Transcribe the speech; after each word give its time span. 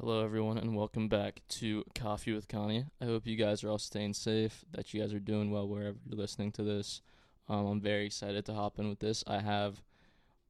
Hello, 0.00 0.24
everyone, 0.24 0.56
and 0.56 0.74
welcome 0.74 1.08
back 1.08 1.42
to 1.50 1.84
Coffee 1.94 2.32
with 2.32 2.48
Connie. 2.48 2.86
I 3.02 3.04
hope 3.04 3.26
you 3.26 3.36
guys 3.36 3.62
are 3.62 3.68
all 3.68 3.76
staying 3.76 4.14
safe, 4.14 4.64
that 4.72 4.94
you 4.94 5.00
guys 5.02 5.12
are 5.12 5.20
doing 5.20 5.50
well 5.50 5.68
wherever 5.68 5.98
you're 6.06 6.18
listening 6.18 6.52
to 6.52 6.62
this. 6.62 7.02
Um, 7.50 7.66
I'm 7.66 7.80
very 7.82 8.06
excited 8.06 8.46
to 8.46 8.54
hop 8.54 8.78
in 8.78 8.88
with 8.88 9.00
this. 9.00 9.22
I 9.26 9.40
have 9.40 9.82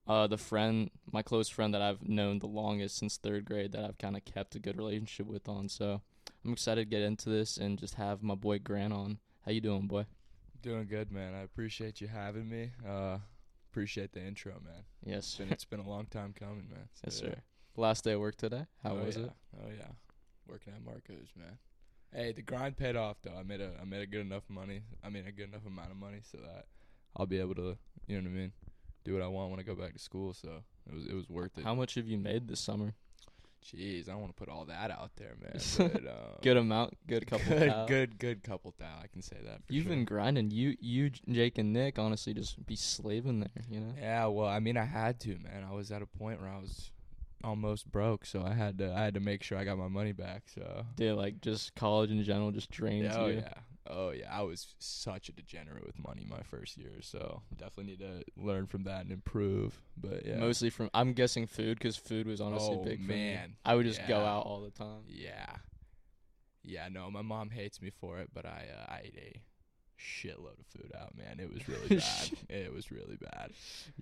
uh, 0.07 0.29
the 0.29 0.39
friend, 0.39 0.89
my 1.11 1.23
close 1.23 1.49
friend 1.49 1.75
that 1.75 1.83
I've 1.83 2.09
known 2.09 2.39
the 2.39 2.47
longest 2.47 2.97
since 2.97 3.17
third 3.17 3.45
grade, 3.45 3.73
that 3.73 3.85
I've 3.85 3.99
kind 3.99 4.17
of 4.17 4.25
kept 4.25 4.55
a 4.55 4.61
good 4.61 4.77
relationship 4.79 5.27
with 5.27 5.49
on. 5.49 5.69
So 5.69 6.01
I'm 6.45 6.53
excited 6.53 6.83
to 6.83 6.89
get 6.97 7.03
into 7.03 7.29
this 7.29 7.57
and 7.57 7.77
just 7.77 7.95
have 7.95 8.23
my 8.23 8.37
boy 8.37 8.61
Grant 8.61 8.93
on. 8.93 9.19
How 9.45 9.51
you 9.51 9.61
doing, 9.61 9.89
boy? 9.89 10.07
Doing 10.63 10.87
good, 10.87 11.11
man. 11.11 11.35
I 11.35 11.41
appreciate 11.41 12.01
you 12.01 12.07
having 12.07 12.49
me. 12.49 12.71
Uh, 12.89 13.19
appreciate 13.69 14.13
the 14.13 14.25
intro, 14.25 14.53
man. 14.65 14.85
Yes, 15.05 15.19
It's 15.25 15.35
been, 15.35 15.51
it's 15.51 15.65
been 15.65 15.81
a 15.81 15.89
long 15.89 16.07
time 16.07 16.35
coming, 16.39 16.69
man. 16.71 16.89
So, 16.95 17.03
yes, 17.07 17.23
yeah. 17.25 17.35
Last 17.81 18.05
day 18.05 18.13
of 18.13 18.21
work 18.21 18.37
today. 18.37 18.67
How 18.85 18.91
oh, 18.91 19.05
was 19.07 19.17
yeah. 19.17 19.23
it? 19.23 19.33
Oh 19.57 19.69
yeah, 19.75 19.89
working 20.47 20.75
at 20.75 20.85
Marco's, 20.85 21.29
man. 21.35 21.57
Hey, 22.13 22.33
the 22.33 22.43
grind 22.43 22.77
paid 22.77 22.95
off 22.95 23.17
though. 23.23 23.35
I 23.35 23.43
made 23.43 23.63
a 23.63 23.71
I 23.81 23.87
made 23.87 24.03
a 24.03 24.07
good 24.07 24.21
enough 24.21 24.43
money. 24.51 24.83
I 25.03 25.09
mean, 25.09 25.27
a 25.27 25.33
good 25.33 25.49
enough 25.49 25.65
amount 25.67 25.91
of 25.91 25.97
money 25.97 26.19
so 26.31 26.37
that 26.45 26.67
I'll 27.17 27.25
be 27.25 27.41
able 27.41 27.55
to, 27.55 27.79
you 28.07 28.21
know 28.21 28.29
what 28.29 28.37
I 28.37 28.39
mean, 28.39 28.53
do 29.03 29.15
what 29.15 29.23
I 29.23 29.29
want 29.29 29.51
when 29.51 29.61
I 29.61 29.63
go 29.63 29.75
back 29.75 29.95
to 29.95 29.99
school. 29.99 30.35
So 30.35 30.63
it 30.91 30.95
was 30.95 31.07
it 31.07 31.15
was 31.15 31.31
worth 31.31 31.57
it. 31.57 31.65
How 31.65 31.75
much 31.75 31.95
have 31.95 32.07
you 32.07 32.19
made 32.19 32.49
this 32.49 32.61
summer? 32.61 32.93
Jeez, 33.65 34.11
I 34.11 34.13
don't 34.13 34.21
want 34.21 34.37
to 34.37 34.39
put 34.39 34.51
all 34.51 34.67
that 34.67 34.91
out 34.91 35.13
there, 35.17 35.37
man. 35.41 35.61
But, 35.79 36.07
um, 36.07 36.39
Good 36.43 36.59
amount, 36.59 36.99
good 37.07 37.27
couple. 37.27 37.49
good, 37.59 37.71
thou. 37.71 37.87
good, 37.87 38.19
good 38.19 38.43
couple 38.43 38.75
thou. 38.79 38.99
I 39.03 39.07
can 39.07 39.23
say 39.23 39.37
that. 39.43 39.65
For 39.67 39.73
You've 39.73 39.85
sure. 39.85 39.95
been 39.95 40.05
grinding. 40.05 40.51
You, 40.51 40.77
you, 40.81 41.11
Jake, 41.31 41.57
and 41.57 41.73
Nick, 41.73 41.99
honestly, 41.99 42.35
just 42.35 42.65
be 42.67 42.77
slaving 42.77 43.41
there. 43.41 43.65
You 43.71 43.81
know. 43.81 43.95
Yeah, 43.99 44.27
well, 44.27 44.49
I 44.49 44.61
mean, 44.61 44.77
I 44.77 44.85
had 44.85 45.19
to, 45.21 45.39
man. 45.39 45.67
I 45.67 45.75
was 45.75 45.93
at 45.93 46.03
a 46.03 46.07
point 46.07 46.41
where 46.41 46.51
I 46.51 46.59
was 46.59 46.91
almost 47.45 47.91
broke, 47.91 48.25
so 48.27 48.43
I 48.43 48.55
had 48.55 48.79
to 48.79 48.93
I 48.95 49.05
had 49.05 49.15
to 49.15 49.21
make 49.21 49.43
sure 49.43 49.57
I 49.59 49.65
got 49.65 49.79
my 49.79 49.89
money 49.89 50.13
back. 50.13 50.45
So 50.55 50.85
Dude, 50.97 51.17
like 51.17 51.41
just 51.41 51.75
college 51.75 52.11
in 52.11 52.23
general 52.25 52.51
just 52.51 52.71
drains 52.71 53.15
oh 53.17 53.27
you. 53.29 53.37
yeah, 53.39 53.55
oh 53.89 54.11
yeah. 54.11 54.29
I 54.31 54.43
was 54.43 54.75
such 54.79 55.29
a 55.29 55.33
degenerate 55.33 55.87
with 55.87 55.99
money 55.99 56.27
my 56.29 56.43
first 56.43 56.77
year, 56.77 56.93
so 57.01 57.43
definitely 57.57 57.93
need 57.93 58.01
to 58.01 58.25
learn 58.37 58.67
from 58.67 58.85
that 58.85 59.03
and 59.03 59.11
improve. 59.13 59.81
But 59.97 60.27
yeah, 60.27 60.37
Mostly 60.39 60.71
from 60.71 60.91
I'm 60.95 61.13
guessing 61.13 61.47
food 61.47 61.79
because 61.79 61.97
food 61.97 62.27
was 62.27 62.41
honestly 62.41 62.77
Oh, 62.81 62.85
big 62.85 62.99
for 63.01 63.09
me. 63.13 63.33
man. 63.35 63.57
I 63.65 63.75
would 63.75 63.87
just 63.87 64.07
go 64.07 64.19
out 64.21 64.45
all 64.47 64.61
the 64.61 64.71
time. 64.71 65.05
yeah, 65.09 65.47
yeah. 66.63 66.89
No, 66.91 67.11
my 67.11 67.23
mom 67.23 67.51
hates 67.51 67.81
me 67.81 67.91
for 67.91 68.19
it, 68.19 68.31
but 68.35 68.45
I 68.47 68.67
uh, 68.79 68.93
I 68.93 69.01
ate 69.05 69.17
a 69.19 69.41
shitload 70.01 70.59
of 70.59 70.67
food 70.75 70.91
out, 70.99 71.17
man. 71.17 71.39
It 71.39 71.53
was 71.53 71.69
really 71.69 71.97
bad. 71.97 72.31
it 72.49 72.73
was 72.73 72.91
really 72.91 73.17
bad. 73.17 73.53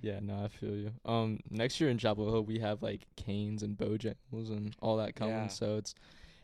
Yeah, 0.00 0.20
no, 0.22 0.44
I 0.44 0.48
feel 0.48 0.74
you. 0.76 0.92
Um, 1.04 1.40
next 1.50 1.80
year 1.80 1.90
in 1.90 1.98
Chapel 1.98 2.30
Hill 2.30 2.44
we 2.44 2.58
have 2.60 2.82
like 2.82 3.02
Canes 3.16 3.62
and 3.62 3.76
Bojangles 3.76 4.50
and 4.50 4.74
all 4.80 4.96
that 4.98 5.14
coming, 5.16 5.34
Yeah. 5.34 5.46
so 5.48 5.76
it's 5.76 5.94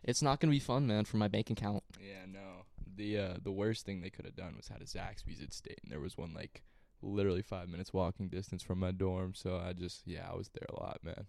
it's 0.02 0.20
not 0.22 0.40
gonna 0.40 0.50
be 0.50 0.58
fun, 0.60 0.86
man, 0.86 1.04
for 1.04 1.16
my 1.16 1.28
bank 1.28 1.50
account. 1.50 1.82
Yeah, 2.00 2.26
no. 2.30 2.64
The 2.96 3.18
uh 3.18 3.34
the 3.42 3.52
worst 3.52 3.86
thing 3.86 4.00
they 4.00 4.10
could 4.10 4.24
have 4.24 4.36
done 4.36 4.54
was 4.56 4.68
had 4.68 4.80
a 4.82 4.84
Zaxby's 4.84 5.42
at 5.42 5.52
State, 5.52 5.80
and 5.82 5.90
there 5.90 6.00
was 6.00 6.16
one 6.18 6.32
like 6.34 6.62
literally 7.02 7.42
five 7.42 7.68
minutes 7.68 7.92
walking 7.92 8.28
distance 8.28 8.62
from 8.62 8.78
my 8.80 8.90
dorm. 8.90 9.34
So 9.34 9.56
I 9.56 9.72
just 9.72 10.02
yeah, 10.06 10.26
I 10.30 10.34
was 10.36 10.48
there 10.50 10.66
a 10.68 10.80
lot, 10.80 10.98
man. 11.02 11.26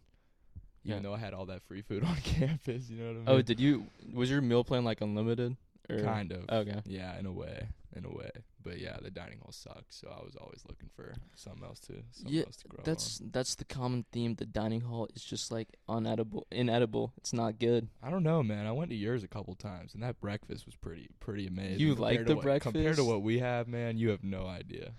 Even 0.84 0.98
Yeah. 0.98 1.10
though 1.10 1.16
I 1.16 1.18
had 1.18 1.34
all 1.34 1.48
that 1.48 1.64
free 1.64 1.82
food 1.82 2.04
on 2.06 2.16
campus, 2.18 2.90
you 2.90 2.98
know 2.98 3.06
what 3.08 3.12
I 3.12 3.14
mean? 3.14 3.24
Oh, 3.28 3.42
did 3.42 3.60
you? 3.60 3.88
Was 4.14 4.30
your 4.30 4.42
meal 4.42 4.64
plan 4.64 4.84
like 4.84 5.02
unlimited? 5.02 5.56
Or? 5.90 6.00
kind 6.00 6.32
of. 6.32 6.50
Okay. 6.50 6.82
Yeah, 6.86 7.18
in 7.20 7.26
a 7.26 7.32
way, 7.32 7.68
in 7.96 8.06
a 8.06 8.10
way. 8.10 8.30
But 8.64 8.80
yeah, 8.80 8.98
the 9.02 9.12
dining 9.12 9.40
hall 9.40 9.52
sucks. 9.52 9.96
so 9.96 10.08
I 10.08 10.24
was 10.24 10.36
always 10.36 10.64
looking 10.68 10.90
for 10.96 11.14
something 11.36 11.64
else 11.64 11.80
to 11.82 11.94
something 12.12 12.34
Yeah, 12.34 12.44
else 12.46 12.56
to 12.58 12.68
grow 12.68 12.82
That's 12.84 13.22
on. 13.22 13.30
that's 13.32 13.54
the 13.56 13.66
common 13.66 14.06
theme. 14.12 14.36
The 14.36 14.46
dining 14.48 14.82
hall 14.82 15.08
is 15.16 15.24
just 15.24 15.52
like 15.52 15.68
unedible, 15.88 16.44
inedible. 16.52 17.14
It's 17.18 17.32
not 17.34 17.60
good. 17.60 17.90
I 18.02 18.10
don't 18.10 18.24
know, 18.24 18.42
man. 18.42 18.66
I 18.66 18.72
went 18.72 18.90
to 18.90 18.96
yours 18.96 19.24
a 19.24 19.28
couple 19.28 19.54
times, 19.54 19.94
and 19.94 20.02
that 20.02 20.20
breakfast 20.20 20.66
was 20.66 20.76
pretty 20.76 21.10
pretty 21.20 21.46
amazing. 21.46 21.80
You 21.80 21.94
like 21.94 22.26
the 22.26 22.36
what, 22.36 22.62
compared 22.62 22.96
to 22.96 23.04
what 23.04 23.22
we 23.22 23.38
have, 23.40 23.68
man? 23.68 23.98
You 23.98 24.10
have 24.10 24.24
no 24.24 24.48
idea. 24.48 24.94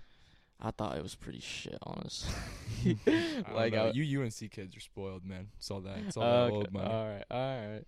I 0.59 0.71
thought 0.71 0.97
it 0.97 1.03
was 1.03 1.13
pretty 1.15 1.39
shit, 1.41 1.77
honestly. 1.83 2.33
Like. 3.53 3.73
I, 3.73 3.91
you 3.91 4.21
UNC 4.21 4.49
kids 4.51 4.75
are 4.75 4.79
spoiled, 4.79 5.23
man. 5.25 5.49
It's 5.57 5.69
all 5.69 5.81
that. 5.81 5.97
It's 6.07 6.17
all 6.17 6.23
Okay, 6.23 6.47
that 6.51 6.53
old 6.53 6.73
money. 6.73 6.85
All 6.89 7.07
right, 7.07 7.23
all 7.29 7.69
right. 7.71 7.83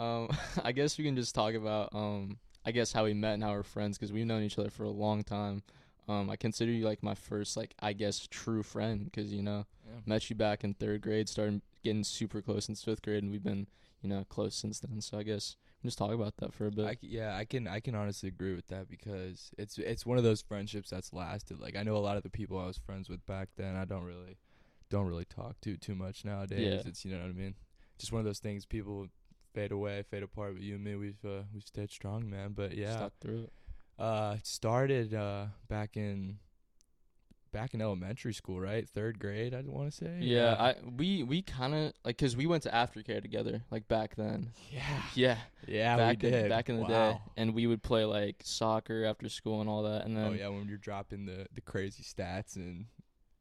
Um, 0.00 0.28
I 0.64 0.72
guess 0.72 0.96
we 0.98 1.04
can 1.04 1.16
just 1.16 1.34
talk 1.34 1.54
about 1.54 1.90
um, 1.94 2.38
I 2.64 2.72
guess 2.72 2.92
how 2.92 3.04
we 3.04 3.14
met 3.14 3.34
and 3.34 3.42
how 3.42 3.52
we're 3.52 3.62
friends 3.62 3.98
because 3.98 4.12
we've 4.12 4.26
known 4.26 4.42
each 4.42 4.58
other 4.58 4.70
for 4.70 4.84
a 4.84 4.90
long 4.90 5.22
time. 5.22 5.62
Um, 6.08 6.28
I 6.28 6.36
consider 6.36 6.72
you 6.72 6.84
like 6.84 7.02
my 7.02 7.14
first 7.14 7.56
like 7.56 7.74
I 7.80 7.92
guess 7.92 8.26
true 8.30 8.62
friend 8.62 9.04
because 9.04 9.32
you 9.32 9.42
know 9.42 9.66
Yeah. 9.86 10.00
met 10.06 10.30
you 10.30 10.36
back 10.36 10.64
in 10.64 10.74
third 10.74 11.00
grade, 11.02 11.28
started 11.28 11.60
getting 11.84 12.04
super 12.04 12.42
close 12.42 12.68
in 12.68 12.74
fifth 12.74 13.02
grade, 13.02 13.22
and 13.22 13.30
we've 13.30 13.42
been 13.42 13.66
you 14.02 14.08
know 14.08 14.24
close 14.28 14.54
since 14.56 14.80
then. 14.80 15.00
So 15.02 15.18
I 15.18 15.22
guess 15.22 15.56
we 15.78 15.82
can 15.82 15.88
just 15.88 15.98
talk 15.98 16.12
about 16.12 16.36
that 16.38 16.52
for 16.54 16.66
a 16.66 16.70
bit. 16.70 16.86
I 16.86 16.96
yeah, 17.02 17.36
I 17.36 17.44
can 17.44 17.68
I 17.68 17.80
can 17.80 17.94
honestly 17.94 18.28
agree 18.28 18.54
with 18.54 18.66
that 18.68 18.88
because 18.88 19.50
it's 19.58 19.78
it's 19.78 20.04
one 20.06 20.18
of 20.18 20.24
those 20.24 20.42
friendships 20.42 20.90
that's 20.90 21.12
lasted. 21.12 21.60
Like 21.60 21.76
I 21.76 21.82
know 21.82 21.96
a 21.96 21.98
lot 22.08 22.16
of 22.16 22.22
the 22.22 22.30
people 22.30 22.58
I 22.58 22.66
was 22.66 22.78
friends 22.78 23.08
with 23.08 23.24
back 23.26 23.50
then. 23.56 23.76
I 23.76 23.84
don't 23.84 24.04
really 24.04 24.38
don't 24.88 25.06
really 25.06 25.26
talk 25.26 25.60
to 25.60 25.76
too 25.76 25.94
much 25.94 26.24
nowadays. 26.24 26.82
Yeah. 26.84 26.88
It's 26.90 27.04
you 27.04 27.12
know 27.12 27.20
what 27.20 27.30
I 27.30 27.32
mean. 27.34 27.54
Just 27.98 28.12
one 28.12 28.20
of 28.20 28.24
those 28.24 28.40
things. 28.40 28.64
People 28.66 29.06
fade 29.52 29.72
away, 29.72 30.02
fade 30.10 30.22
apart. 30.22 30.54
But 30.54 30.62
you 30.62 30.74
and 30.74 30.84
me, 30.84 30.96
we've 30.96 31.24
uh, 31.24 31.42
we've 31.52 31.62
stayed 31.64 31.90
strong, 31.90 32.28
man. 32.28 32.52
But 32.54 32.74
yeah, 32.74 32.96
Stuck 32.96 33.12
through 33.20 33.44
it. 33.44 33.52
uh, 33.98 34.36
started 34.42 35.14
uh 35.14 35.46
back 35.68 35.96
in 35.96 36.38
back 37.52 37.74
in 37.74 37.82
elementary 37.82 38.32
school, 38.32 38.60
right? 38.60 38.88
Third 38.88 39.18
grade, 39.18 39.54
I 39.54 39.62
want 39.66 39.90
to 39.90 39.96
say. 39.96 40.18
Yeah, 40.20 40.54
I 40.58 40.74
we 40.96 41.22
we 41.24 41.42
kind 41.42 41.74
of 41.74 41.92
like 42.04 42.16
because 42.16 42.36
we 42.36 42.46
went 42.46 42.62
to 42.62 42.70
aftercare 42.70 43.20
together 43.20 43.62
like 43.70 43.88
back 43.88 44.14
then. 44.16 44.52
yeah, 44.72 45.02
Yeah, 45.14 45.38
yeah, 45.66 45.96
back 45.96 46.22
we 46.22 46.28
in, 46.28 46.34
did 46.34 46.48
back 46.48 46.68
in 46.68 46.78
the 46.78 46.86
day, 46.86 47.20
and 47.36 47.52
we 47.54 47.66
would 47.66 47.82
play 47.82 48.04
like 48.04 48.36
soccer 48.44 49.04
after 49.04 49.28
school 49.28 49.60
and 49.60 49.68
all 49.68 49.82
that, 49.82 50.04
and 50.04 50.16
then 50.16 50.26
oh 50.26 50.32
yeah, 50.32 50.48
when 50.48 50.68
you're 50.68 50.78
dropping 50.78 51.26
the 51.26 51.46
the 51.54 51.60
crazy 51.60 52.02
stats 52.04 52.54
and 52.56 52.86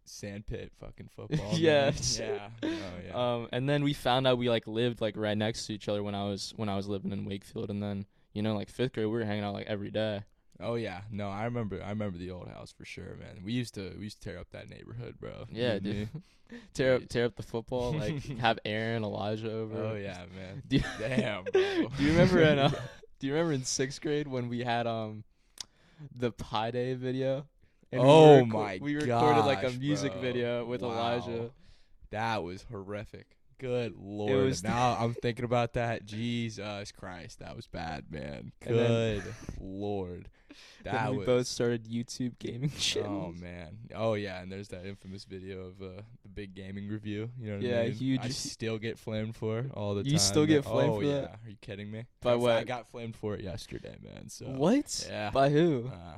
sandpit 0.10 0.72
fucking 0.80 1.10
football. 1.16 1.54
Yeah. 1.54 1.92
man. 1.92 1.94
yeah. 2.18 2.50
Oh 2.64 2.68
yeah. 3.06 3.34
Um, 3.34 3.48
and 3.52 3.70
then 3.70 3.84
we 3.84 3.94
found 3.94 4.28
out 4.28 4.38
we 4.38 4.50
like 4.50 4.68
lived 4.68 5.02
like 5.02 5.16
right 5.16 5.38
next 5.38 5.68
to 5.68 5.74
each 5.74 5.88
other 5.88 6.04
when 6.04 6.16
I 6.16 6.24
was 6.26 6.54
when 6.56 6.70
I 6.70 6.76
was 6.76 6.88
living 6.88 7.12
in 7.12 7.26
Wakefield, 7.26 7.70
and 7.70 7.82
then 7.82 8.06
you 8.34 8.42
know 8.42 8.56
like 8.56 8.70
fifth 8.70 8.94
grade 8.94 9.06
we 9.08 9.12
were 9.12 9.24
hanging 9.24 9.44
out 9.44 9.54
like 9.54 9.68
every 9.68 9.92
day. 9.92 10.24
oh 10.60 10.76
yeah. 10.76 11.02
No, 11.12 11.30
I 11.30 11.46
remember. 11.46 11.82
I 11.84 11.90
remember 11.90 12.18
the 12.18 12.32
old 12.32 12.48
house 12.48 12.72
for 12.72 12.86
sure, 12.86 13.16
man. 13.20 13.42
We 13.44 13.54
used 13.54 13.76
to 13.76 13.94
we 13.98 14.06
used 14.06 14.22
to 14.22 14.30
tear 14.30 14.40
up 14.40 14.48
that 14.52 14.70
neighborhood, 14.70 15.16
bro. 15.20 15.46
Yeah, 15.52 15.80
dude. 15.80 16.10
tear 16.74 16.96
up 16.96 17.08
tear 17.08 17.26
up 17.26 17.36
the 17.36 17.44
football, 17.44 17.94
like 17.94 18.24
have 18.40 18.60
Aaron, 18.66 19.04
Elijah 19.04 19.52
over. 19.52 19.78
Oh 19.78 19.96
yeah, 19.96 20.26
man. 20.36 20.64
Do 20.68 20.78
you, 20.78 20.84
Damn, 21.00 21.44
bro. 21.44 21.52
do 21.54 22.04
you 22.04 22.12
remember 22.12 22.42
in 22.42 22.60
uh, 22.60 22.72
Do 23.20 23.28
you 23.28 23.34
remember 23.34 23.54
in 23.54 23.64
sixth 23.64 24.02
grade 24.02 24.28
when 24.28 24.50
we 24.50 24.64
had 24.64 24.88
um 24.88 25.24
the 26.16 26.32
Pi 26.32 26.72
Day 26.72 26.94
video? 26.96 27.46
And 27.92 28.02
we 28.02 28.08
Oh 28.08 28.42
reco- 28.44 28.48
my 28.48 28.80
We 28.82 28.96
recorded 28.96 29.46
like 29.46 29.64
a 29.64 29.72
music 29.72 30.12
bro. 30.14 30.22
video 30.22 30.66
with 30.66 30.82
Wow. 30.82 30.92
Elijah. 30.92 31.52
That 32.12 32.44
was 32.44 32.64
horrific. 32.72 33.36
Good 33.58 33.96
lord. 33.98 34.46
was- 34.46 34.64
now 34.64 34.96
I'm 35.00 35.14
thinking 35.14 35.44
about 35.46 35.74
that. 35.74 36.06
Jesus 36.06 36.92
Christ, 36.94 37.40
that 37.40 37.56
was 37.56 37.68
bad, 37.68 38.06
man. 38.12 38.52
And 38.62 38.76
then- 38.78 39.20
Good 39.22 39.34
lord. 39.60 40.30
Then 40.84 41.12
we 41.12 41.18
was 41.20 41.26
both 41.28 41.48
started 41.48 41.86
YouTube 41.86 42.40
gaming 42.40 42.72
Oh 43.06 43.32
man. 43.34 43.78
Oh 43.94 44.16
yeah, 44.16 44.42
and 44.42 44.52
there's 44.52 44.70
that 44.70 44.86
infamous 44.86 45.24
video 45.24 45.68
of 45.68 45.82
uh, 45.82 46.02
the 46.24 46.30
big 46.34 46.56
gaming 46.56 46.88
review. 46.90 47.30
You 47.40 47.50
know 47.52 47.56
what 47.58 47.64
Yeah, 47.66 47.80
I 47.82 47.84
mean? 47.84 47.92
huge- 47.94 48.22
I 48.24 48.30
still 48.30 48.78
get 48.80 48.98
flamed 48.98 49.36
for 49.36 49.66
all 49.76 49.94
the 49.94 50.04
time. 50.04 50.12
You 50.12 50.18
still 50.18 50.46
get 50.48 50.64
flamed 50.66 50.92
oh, 50.94 51.00
for 51.00 51.04
yeah. 51.06 51.22
that? 51.22 51.40
Are 51.46 51.50
you 51.50 51.58
kidding 51.62 51.92
me? 51.92 52.06
By 52.22 52.36
what? 52.36 52.54
I 52.58 52.64
got 52.64 52.90
flamed 52.90 53.16
for 53.16 53.36
it 53.36 53.42
yesterday, 53.42 53.96
man. 54.02 54.30
So 54.30 54.46
what? 54.48 55.06
Yeah. 55.08 55.30
By 55.32 55.50
who? 55.50 55.92
Uh, 55.94 56.18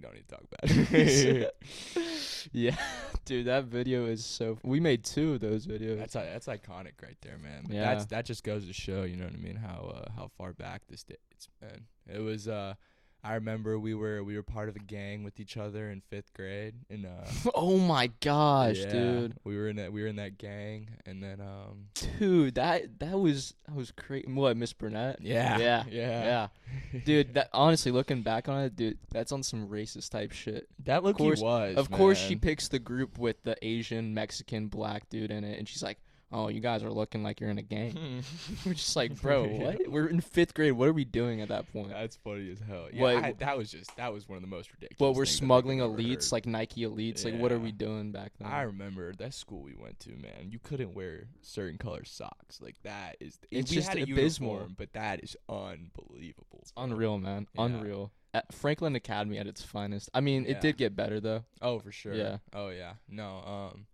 don't 0.00 0.14
need 0.14 0.26
to 0.28 0.34
talk 0.34 0.44
about 0.50 0.92
it. 0.92 1.54
yeah, 2.52 2.76
dude, 3.24 3.46
that 3.46 3.64
video 3.64 4.06
is 4.06 4.24
so. 4.24 4.58
We 4.62 4.80
made 4.80 5.04
two 5.04 5.34
of 5.34 5.40
those 5.40 5.66
videos. 5.66 5.98
that's 5.98 6.14
that's 6.14 6.46
iconic 6.46 6.92
right 7.02 7.16
there, 7.22 7.38
man. 7.38 7.64
But 7.66 7.76
Yeah. 7.76 7.94
that's 7.94 8.06
that 8.06 8.24
just 8.26 8.44
goes 8.44 8.66
to 8.66 8.72
show, 8.72 9.02
you 9.02 9.16
know 9.16 9.24
what 9.24 9.34
I 9.34 9.38
mean, 9.38 9.56
how 9.56 9.92
uh, 9.94 10.10
how 10.16 10.28
far 10.36 10.52
back 10.52 10.82
this 10.88 11.02
day 11.02 11.16
it's 11.32 11.48
been. 11.60 11.84
It 12.12 12.20
was 12.20 12.48
uh 12.48 12.74
I 13.22 13.34
remember 13.34 13.78
we 13.78 13.94
were 13.94 14.24
we 14.24 14.36
were 14.36 14.42
part 14.42 14.68
of 14.68 14.76
a 14.76 14.80
gang 14.80 15.24
with 15.24 15.38
each 15.40 15.56
other 15.56 15.90
in 15.90 16.00
fifth 16.00 16.32
grade, 16.32 16.74
and 16.88 17.04
uh, 17.04 17.50
oh 17.54 17.76
my 17.76 18.08
gosh, 18.20 18.78
yeah, 18.78 18.92
dude, 18.92 19.34
we 19.44 19.56
were 19.56 19.68
in 19.68 19.76
that 19.76 19.92
we 19.92 20.00
were 20.02 20.08
in 20.08 20.16
that 20.16 20.38
gang, 20.38 20.88
and 21.04 21.22
then 21.22 21.40
um, 21.40 21.88
dude, 22.18 22.54
that 22.54 22.98
that 23.00 23.18
was 23.18 23.54
that 23.66 23.74
was 23.74 23.90
crazy. 23.92 24.26
What, 24.32 24.56
Miss 24.56 24.72
Burnett? 24.72 25.18
yeah, 25.20 25.58
yeah, 25.58 25.84
yeah, 25.90 26.48
yeah, 26.92 27.00
dude. 27.04 27.34
That 27.34 27.50
honestly, 27.52 27.92
looking 27.92 28.22
back 28.22 28.48
on 28.48 28.62
it, 28.62 28.74
dude, 28.74 28.98
that's 29.10 29.32
on 29.32 29.42
some 29.42 29.68
racist 29.68 30.10
type 30.10 30.32
shit. 30.32 30.68
that 30.84 31.04
look 31.04 31.18
course- 31.18 31.40
was. 31.40 31.76
of 31.76 31.90
course, 31.90 32.18
she 32.18 32.36
picks 32.36 32.68
the 32.68 32.78
group 32.78 33.18
with 33.18 33.42
the 33.42 33.56
Asian, 33.62 34.14
Mexican, 34.14 34.68
black 34.68 35.08
dude 35.10 35.30
in 35.30 35.44
it, 35.44 35.58
and 35.58 35.68
she's 35.68 35.82
like, 35.82 35.98
"Oh, 36.32 36.48
you 36.48 36.60
guys 36.60 36.82
are 36.82 36.90
looking 36.90 37.22
like 37.22 37.40
you're 37.40 37.50
in 37.50 37.58
a 37.58 37.62
gang." 37.62 38.22
We're 38.66 38.74
just 38.74 38.94
like, 38.96 39.20
"Bro, 39.20 39.44
what? 39.48 39.88
We're 39.88 40.06
in 40.06 40.20
fifth 40.20 40.54
grade. 40.54 40.72
What 40.72 40.88
are 40.88 40.92
we 40.92 41.04
doing 41.04 41.40
at 41.40 41.48
that 41.48 41.72
point?" 41.72 41.90
That's 41.90 42.16
funny 42.16 42.50
as 42.50 42.58
hell. 42.60 42.88
Yeah, 42.92 43.02
What- 43.02 43.16
I- 43.16 43.32
that 43.32 43.56
was 43.58 43.70
just 43.70 43.94
that 43.96 44.12
was 44.12 44.28
one 44.28 44.36
of 44.36 44.42
the 44.42 44.48
most 44.48 44.72
ridiculous. 44.72 45.00
Well, 45.00 45.10
we're 45.14 45.24
things 45.26 45.36
I 45.36 45.40
think 45.40 45.46
smuggling 45.48 45.78
elites, 45.78 46.24
heard. 46.26 46.32
like 46.32 46.46
Nike 46.46 46.82
elites. 46.82 47.24
Like, 47.24 47.34
what 47.38 47.52
are 47.52 47.58
we 47.58 47.72
doing 47.72 48.12
back 48.12 48.32
then? 48.38 48.48
I 48.48 48.62
remember 48.62 49.12
that 49.14 49.34
school 49.34 49.62
we 49.62 49.74
went 49.74 49.98
to, 50.00 50.10
man. 50.10 50.48
You 50.50 50.58
couldn't 50.58 50.94
wear 50.94 51.28
certain 51.42 51.78
color 51.78 52.04
socks. 52.04 52.60
Like 52.60 52.76
that 52.84 53.16
is. 53.20 53.38
It's 53.50 53.70
we 53.70 53.76
just 53.76 53.88
had 53.88 53.98
a 53.98 54.02
abysmal. 54.02 54.50
uniform, 54.52 54.74
but 54.78 54.92
that 54.94 55.22
is 55.22 55.36
unbelievable. 55.48 56.64
Unreal, 56.76 57.18
man. 57.18 57.46
Yeah. 57.54 57.64
Unreal. 57.64 58.12
At 58.32 58.52
Franklin 58.54 58.94
Academy 58.94 59.38
at 59.38 59.46
its 59.48 59.62
finest. 59.62 60.08
I 60.14 60.20
mean, 60.20 60.44
Yeah. 60.44 60.52
it 60.52 60.60
did 60.60 60.76
get 60.76 60.94
better 60.94 61.18
though. 61.18 61.44
Oh, 61.60 61.80
for 61.80 61.90
sure. 61.90 62.14
Yeah. 62.14 62.38
Oh 62.52 62.68
yeah. 62.68 62.92
No. 63.08 63.38
Um, 63.72 63.86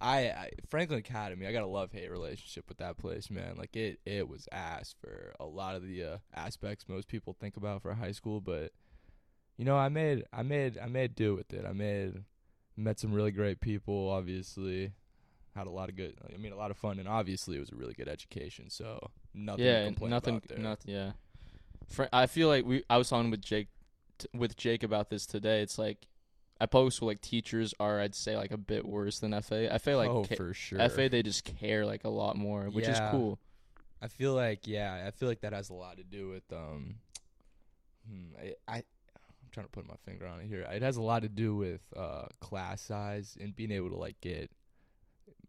I, 0.00 0.18
I 0.18 0.50
Franklin 0.68 0.98
Academy. 0.98 1.46
I 1.46 1.52
got 1.52 1.62
a 1.62 1.66
love 1.66 1.92
hate 1.92 2.10
relationship 2.10 2.66
with 2.68 2.78
that 2.78 2.96
place, 2.96 3.30
man. 3.30 3.56
Like 3.56 3.76
it, 3.76 4.00
it 4.06 4.28
was 4.28 4.48
ass 4.50 4.94
for 5.00 5.34
a 5.38 5.44
lot 5.44 5.76
of 5.76 5.82
the 5.82 6.02
uh, 6.04 6.16
aspects 6.34 6.86
most 6.88 7.08
people 7.08 7.36
think 7.38 7.56
about 7.56 7.82
for 7.82 7.94
high 7.94 8.12
school, 8.12 8.40
but 8.40 8.72
you 9.60 9.66
know, 9.66 9.76
I 9.76 9.90
made, 9.90 10.24
I 10.32 10.42
made, 10.42 10.78
I 10.78 10.86
made 10.86 11.14
do 11.14 11.34
with 11.34 11.52
it. 11.52 11.66
I 11.68 11.72
made, 11.74 12.14
met 12.78 12.98
some 12.98 13.12
really 13.12 13.30
great 13.30 13.60
people. 13.60 14.08
Obviously, 14.08 14.92
had 15.54 15.66
a 15.66 15.70
lot 15.70 15.90
of 15.90 15.96
good. 15.96 16.14
I 16.32 16.38
mean, 16.38 16.52
a 16.52 16.56
lot 16.56 16.70
of 16.70 16.78
fun, 16.78 16.98
and 16.98 17.06
obviously, 17.06 17.58
it 17.58 17.60
was 17.60 17.70
a 17.70 17.76
really 17.76 17.92
good 17.92 18.08
education. 18.08 18.70
So 18.70 19.10
nothing. 19.34 19.64
to 19.64 19.70
yeah, 19.70 19.84
complain 19.84 20.10
nothing. 20.12 20.40
Nothing. 20.56 20.94
Yeah. 20.94 21.12
Fra- 21.88 22.08
I 22.10 22.24
feel 22.24 22.48
like 22.48 22.64
we. 22.64 22.84
I 22.88 22.96
was 22.96 23.10
talking 23.10 23.30
with 23.30 23.42
Jake, 23.42 23.68
t- 24.16 24.28
with 24.32 24.56
Jake 24.56 24.82
about 24.82 25.10
this 25.10 25.26
today. 25.26 25.60
It's 25.60 25.78
like, 25.78 26.06
at 26.60 26.70
public 26.70 26.92
school, 26.92 27.08
like 27.08 27.20
teachers 27.20 27.72
are, 27.80 28.00
I'd 28.00 28.14
say, 28.14 28.36
like 28.36 28.50
a 28.50 28.58
bit 28.58 28.84
worse 28.84 29.18
than 29.18 29.40
FA. 29.40 29.72
I 29.72 29.78
feel 29.78 29.96
like 29.96 30.10
oh, 30.10 30.24
ca- 30.24 30.36
for 30.36 30.52
sure. 30.52 30.88
FA 30.90 31.08
they 31.08 31.22
just 31.22 31.44
care 31.44 31.86
like 31.86 32.04
a 32.04 32.10
lot 32.10 32.36
more, 32.36 32.64
which 32.64 32.86
is 32.86 33.00
cool. 33.10 33.38
I 34.02 34.08
feel 34.08 34.34
like 34.34 34.66
yeah, 34.66 35.04
I 35.06 35.10
feel 35.10 35.28
like 35.28 35.40
that 35.40 35.52
has 35.52 35.70
a 35.70 35.74
lot 35.74 35.96
to 35.96 36.04
do 36.04 36.28
with 36.28 36.44
um 36.52 36.96
hmm, 38.08 38.34
I, 38.38 38.54
I 38.68 38.76
I'm 38.76 39.50
trying 39.52 39.66
to 39.66 39.72
put 39.72 39.86
my 39.86 39.96
finger 40.04 40.26
on 40.26 40.40
it 40.40 40.46
here. 40.46 40.62
It 40.62 40.82
has 40.82 40.96
a 40.96 41.02
lot 41.02 41.22
to 41.22 41.28
do 41.28 41.56
with 41.56 41.80
uh 41.96 42.26
class 42.40 42.82
size 42.82 43.36
and 43.40 43.54
being 43.56 43.70
able 43.70 43.90
to 43.90 43.96
like 43.96 44.20
get 44.20 44.50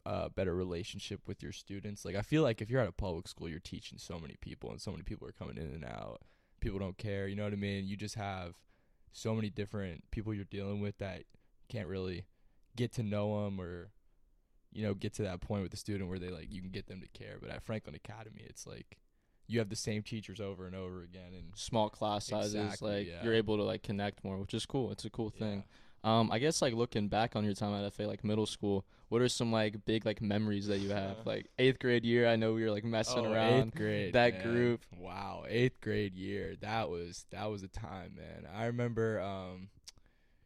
a 0.06 0.30
better 0.30 0.56
relationship 0.56 1.22
with 1.28 1.44
your 1.44 1.52
students. 1.52 2.06
Like 2.06 2.16
I 2.16 2.22
feel 2.22 2.44
like 2.44 2.62
if 2.62 2.70
you're 2.70 2.82
at 2.82 2.88
a 2.88 2.94
public 2.94 3.28
school, 3.28 3.50
you're 3.50 3.60
teaching 3.60 3.98
so 3.98 4.18
many 4.18 4.38
people 4.40 4.72
and 4.72 4.82
so 4.82 4.92
many 4.92 5.04
people 5.04 5.28
are 5.28 5.34
coming 5.34 5.58
in 5.58 5.64
and 5.64 5.86
out. 5.86 6.22
People 6.60 6.80
don't 6.80 6.98
care, 6.98 7.28
you 7.28 7.36
know 7.36 7.44
what 7.44 7.54
I 7.54 7.58
mean? 7.58 7.88
You 7.88 7.98
just 7.98 8.16
have 8.16 8.56
so 9.12 9.36
many 9.36 9.50
different 9.50 10.04
people 10.12 10.34
you're 10.34 10.46
dealing 10.46 10.82
with 10.82 10.98
that 11.00 11.24
can't 11.70 11.88
really 11.88 12.26
get 12.76 12.94
to 12.94 13.04
know 13.04 13.44
them 13.44 13.60
or 13.60 13.90
you 14.72 14.84
know 14.84 14.94
get 14.94 15.14
to 15.14 15.24
that 15.24 15.42
point 15.42 15.62
with 15.62 15.72
the 15.72 15.78
student 15.78 16.10
where 16.10 16.20
they 16.20 16.30
like 16.30 16.48
you 16.52 16.62
can 16.62 16.70
get 16.70 16.88
them 16.88 17.02
to 17.02 17.08
care 17.08 17.38
but 17.42 17.50
at 17.50 17.62
franklin 17.62 17.96
academy 17.96 18.42
it's 18.48 18.66
like 18.66 18.98
you 19.52 19.60
have 19.60 19.70
the 19.70 19.76
same 19.76 20.02
teachers 20.02 20.40
over 20.40 20.66
and 20.66 20.76
over 20.76 21.04
again 21.04 21.34
and 21.34 21.48
Small 21.56 21.90
class 21.90 22.28
sizes, 22.28 22.56
Exactly, 22.56 22.92
like 22.92 23.08
yeah. 23.08 23.24
you're 23.24 23.34
able 23.34 23.58
to 23.58 23.64
like 23.64 23.84
connect 23.84 24.24
more, 24.24 24.38
which 24.38 24.54
is 24.54 24.66
cool. 24.66 24.92
It's 24.92 25.04
a 25.04 25.10
cool 25.10 25.34
yeah. 25.36 25.46
Um, 26.04 26.32
I 26.32 26.40
guess 26.40 26.62
like 26.62 26.74
looking 26.74 27.08
back 27.10 27.36
on 27.36 27.44
your 27.46 27.54
time 27.54 27.74
at 27.74 27.94
FA, 27.94 28.04
like 28.04 28.24
middle 28.24 28.48
school, 28.48 28.86
what 29.10 29.22
are 29.22 29.30
some 29.30 29.52
like 29.52 29.86
big 29.86 30.04
like 30.06 30.20
memories 30.22 30.66
that 30.68 30.80
you 30.80 30.90
have? 30.90 31.18
like 31.26 31.48
eighth 31.60 31.78
grade 31.80 32.04
year, 32.04 32.28
I 32.28 32.36
know 32.38 32.54
we 32.54 32.64
were 32.64 32.72
like 32.72 32.84
messing 32.84 33.26
Oh, 33.26 33.32
around. 33.32 33.68
eighth 33.68 33.76
grade 33.76 34.14
that 34.14 34.34
man. 34.34 34.44
group. 34.44 34.86
wow 34.98 35.44
eighth 35.48 35.80
grade 35.82 36.16
year 36.16 36.56
that 36.62 36.90
was 36.90 37.26
that 37.32 37.52
was 37.52 37.62
a 37.64 37.68
time 37.68 38.16
man 38.16 38.48
i 38.56 38.66
remember 38.66 39.20
um 39.22 39.70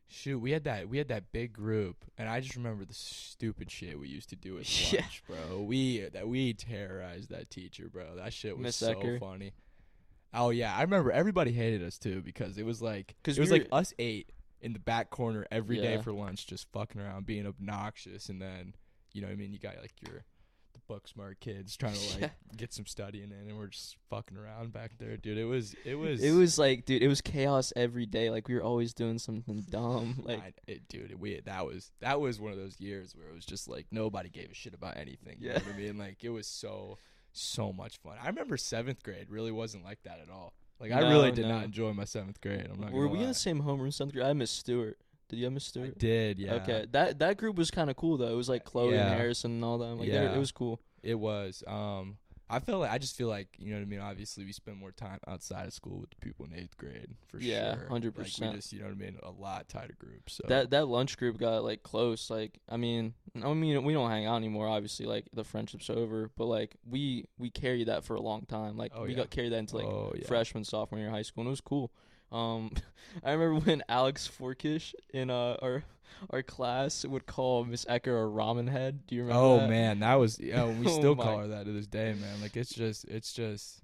shoot 0.07 0.39
we 0.39 0.51
had 0.51 0.63
that 0.65 0.87
we 0.89 0.97
had 0.97 1.07
that 1.09 1.31
big 1.31 1.51
group 1.53 1.97
and 2.17 2.29
i 2.29 2.39
just 2.39 2.55
remember 2.55 2.85
the 2.85 2.93
stupid 2.93 3.69
shit 3.71 3.99
we 3.99 4.07
used 4.07 4.29
to 4.29 4.35
do 4.35 4.57
at 4.57 4.91
Yeah. 4.93 5.01
bro 5.27 5.61
we 5.61 6.07
that 6.13 6.27
we 6.27 6.53
terrorized 6.53 7.29
that 7.31 7.49
teacher 7.49 7.89
bro 7.91 8.15
that 8.15 8.31
shit 8.33 8.57
was 8.57 8.75
so 8.75 8.93
Ecker. 8.93 9.19
funny 9.19 9.51
oh 10.33 10.51
yeah 10.51 10.75
i 10.75 10.81
remember 10.81 11.11
everybody 11.11 11.51
hated 11.51 11.83
us 11.83 11.97
too 11.97 12.21
because 12.21 12.57
it 12.57 12.65
was 12.65 12.81
like 12.81 13.15
'Cause 13.23 13.37
it 13.37 13.41
was 13.41 13.51
we 13.51 13.59
like 13.59 13.67
us 13.71 13.93
eight 13.99 14.29
in 14.65 14.73
the 14.73 14.79
back 14.79 15.09
corner 15.09 15.45
every 15.51 15.77
day 15.77 15.93
Yeah. 15.95 16.01
for 16.01 16.11
lunch 16.11 16.47
just 16.47 16.67
fucking 16.73 16.99
around 16.99 17.25
being 17.25 17.45
obnoxious 17.47 18.29
and 18.29 18.41
then 18.41 18.73
you 19.13 19.21
know 19.21 19.27
what 19.27 19.33
i 19.33 19.37
mean 19.37 19.53
you 19.53 19.59
got 19.59 19.77
like 19.81 19.93
your 20.01 20.23
the 20.73 20.79
book 20.87 21.07
smart 21.07 21.39
kids 21.39 21.77
trying 21.77 21.93
to 21.93 21.99
like 22.13 22.21
Yeah. 22.21 22.29
get 22.57 22.73
some 22.73 22.85
studying 22.85 23.31
in 23.31 23.47
and 23.49 23.57
we're 23.57 23.67
just 23.67 23.95
fucking 24.09 24.35
around 24.37 24.73
back 24.73 24.97
there 24.97 25.15
dude 25.17 25.37
it 25.37 25.45
was 25.45 25.73
it 25.85 25.95
was 25.95 26.21
It 26.23 26.31
was 26.31 26.57
like, 26.59 26.85
dude, 26.85 27.01
it 27.01 27.07
was 27.07 27.21
chaos 27.21 27.71
every 27.77 28.05
day. 28.05 28.29
Like 28.29 28.47
we 28.49 28.55
were 28.55 28.63
always 28.63 28.93
doing 28.93 29.17
something 29.19 29.63
dumb. 29.69 30.21
Like 30.25 30.41
I, 30.41 30.53
it, 30.67 30.87
dude 30.89 31.17
we 31.19 31.39
that 31.45 31.65
was 31.65 31.91
that 32.01 32.19
was 32.19 32.41
one 32.41 32.51
of 32.51 32.57
those 32.57 32.77
years 32.79 33.15
where 33.15 33.27
it 33.29 33.33
was 33.33 33.45
just 33.45 33.69
like 33.69 33.85
nobody 33.91 34.27
gave 34.29 34.51
a 34.51 34.53
shit 34.53 34.73
about 34.73 34.97
anything 34.97 35.37
you 35.39 35.47
Yeah. 35.49 35.59
know 35.59 35.63
what 35.65 35.75
i 35.75 35.77
mean 35.77 35.97
like 35.97 36.23
it 36.23 36.29
was 36.29 36.47
so 36.47 36.97
so 37.31 37.71
much 37.71 37.97
fun 37.97 38.17
i 38.21 38.27
remember 38.27 38.57
seventh 38.57 39.01
grade 39.03 39.27
really 39.29 39.51
wasn't 39.51 39.83
like 39.85 40.01
that 40.03 40.19
at 40.21 40.29
all 40.29 40.53
like 40.79 40.91
i 40.91 40.99
No, 40.99 41.09
really 41.09 41.31
did 41.31 41.43
no. 41.43 41.55
not 41.55 41.63
enjoy 41.65 41.93
my 41.93 42.05
seventh 42.05 42.39
grade 42.41 42.67
i'm 42.71 42.79
not 42.79 42.91
were 42.91 42.91
gonna 42.91 42.97
Were 43.01 43.07
we 43.07 43.17
in 43.19 43.23
lie. 43.23 43.29
the 43.29 43.33
same 43.33 43.61
homeroom 43.61 43.93
seventh 43.93 44.13
grade? 44.15 44.25
I 44.27 44.33
miss 44.33 44.51
Stewart. 44.51 44.97
Did 45.27 45.37
you 45.39 45.45
have 45.45 45.53
Miss 45.53 45.65
I 45.65 45.69
Stewart? 45.69 45.97
did 45.97 46.37
yeah 46.39 46.53
Okay, 46.55 46.85
that 46.91 47.17
that 47.19 47.37
group 47.37 47.55
was 47.55 47.71
kind 47.71 47.89
of 47.89 47.95
cool 47.95 48.15
though. 48.17 48.27
It 48.31 48.35
was 48.35 48.47
like 48.47 48.63
Chloe 48.63 48.95
and 48.95 49.09
Harrison 49.09 49.51
and 49.51 49.63
all 49.65 49.79
that. 49.79 49.95
Like 49.95 50.09
they 50.11 50.19
were- 50.19 50.25
Yeah. 50.25 50.35
it 50.35 50.39
was 50.39 50.51
cool. 50.51 50.79
It 51.01 51.15
was. 51.15 51.63
Um, 51.67 52.17
I 52.49 52.59
feel 52.59 52.79
like 52.79 52.91
I 52.91 52.97
just 52.99 53.15
feel 53.17 53.27
like 53.27 53.47
you 53.57 53.71
know 53.71 53.77
what 53.77 53.81
I 53.83 53.85
mean. 53.85 53.99
Obviously, 53.99 54.45
we 54.45 54.51
spend 54.51 54.77
more 54.77 54.91
time 54.91 55.19
outside 55.27 55.65
of 55.65 55.73
school 55.73 55.97
with 55.99 56.11
the 56.11 56.15
people 56.17 56.45
in 56.45 56.53
eighth 56.57 56.77
grade 56.77 57.15
for 57.27 57.39
Yeah, 57.39 57.75
sure. 57.77 57.87
100%. 57.89 58.17
Like 58.17 58.51
we 58.51 58.55
just 58.57 58.71
you 58.71 58.79
know 58.79 58.85
what 58.85 58.91
I 58.93 58.97
mean. 58.97 59.17
A 59.23 59.31
lot 59.31 59.67
tighter 59.67 59.95
group. 59.97 60.29
So 60.29 60.43
That 60.47 60.69
that 60.69 60.87
lunch 60.87 61.17
group 61.17 61.37
got 61.37 61.63
like 61.63 61.81
close. 61.81 62.29
Like 62.29 62.59
I 62.69 62.77
mean, 62.77 63.13
I 63.43 63.51
mean 63.53 63.83
we 63.83 63.93
don't 63.93 64.09
hang 64.11 64.25
out 64.27 64.35
anymore. 64.37 64.67
Obviously, 64.67 65.05
like 65.07 65.25
the 65.33 65.43
friendship's 65.43 65.89
over. 65.89 66.29
But 66.37 66.45
like 66.45 66.75
we 66.87 67.25
we 67.39 67.49
carried 67.49 67.87
that 67.87 68.03
for 68.03 68.15
a 68.15 68.21
long 68.21 68.45
time. 68.45 68.77
Like 68.77 68.91
Oh, 68.95 69.03
we 69.03 69.11
yeah. 69.11 69.17
got 69.17 69.31
carried 69.31 69.51
that 69.51 69.57
into 69.57 69.77
like 69.77 69.85
oh 69.87 70.13
yeah. 70.15 70.27
freshman 70.27 70.63
sophomore 70.63 70.99
year 70.99 71.07
of 71.09 71.13
high 71.15 71.23
school, 71.23 71.41
and 71.41 71.47
it 71.47 71.51
was 71.51 71.61
cool. 71.61 71.91
Um, 72.35 72.71
I 73.23 73.31
remember 73.31 73.59
when 73.65 73.83
Alex 73.87 74.27
Forkish 74.27 74.93
in 75.13 75.29
uh, 75.29 75.55
our 75.61 75.83
our 76.29 76.43
class 76.43 77.05
would 77.05 77.25
call 77.25 77.65
Miss 77.65 77.85
Ecker 77.85 78.25
a 78.25 78.29
ramen 78.29 78.69
head. 78.69 79.05
Do 79.07 79.15
you 79.15 79.21
remember? 79.23 79.41
Oh 79.41 79.57
that? 79.59 79.69
man, 79.69 79.99
that 79.99 80.15
was 80.15 80.39
yeah. 80.39 80.65
We 80.65 80.85
Oh 80.87 80.97
still 80.99 81.15
my- 81.15 81.23
call 81.23 81.37
her 81.39 81.47
that 81.47 81.65
to 81.65 81.71
this 81.71 81.87
day, 81.87 82.13
man. 82.13 82.41
Like 82.41 82.55
it's 82.57 82.73
just 82.73 83.05
it's 83.05 83.33
just. 83.33 83.81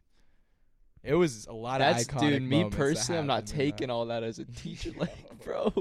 It 1.04 1.16
was 1.16 1.48
a 1.48 1.54
lot 1.54 1.80
That's 1.80 2.04
of 2.04 2.10
iconic 2.10 2.30
dude. 2.30 2.44
Me 2.44 2.70
personally, 2.70 3.18
I'm 3.20 3.26
not 3.26 3.34
happened 3.50 3.52
in 3.54 3.58
that. 3.58 3.64
taking 3.64 3.90
all 3.90 4.06
that 4.08 4.22
as 4.24 4.38
a 4.38 4.46
teacher. 4.46 4.92
Like, 4.98 5.44
bro, 5.44 5.74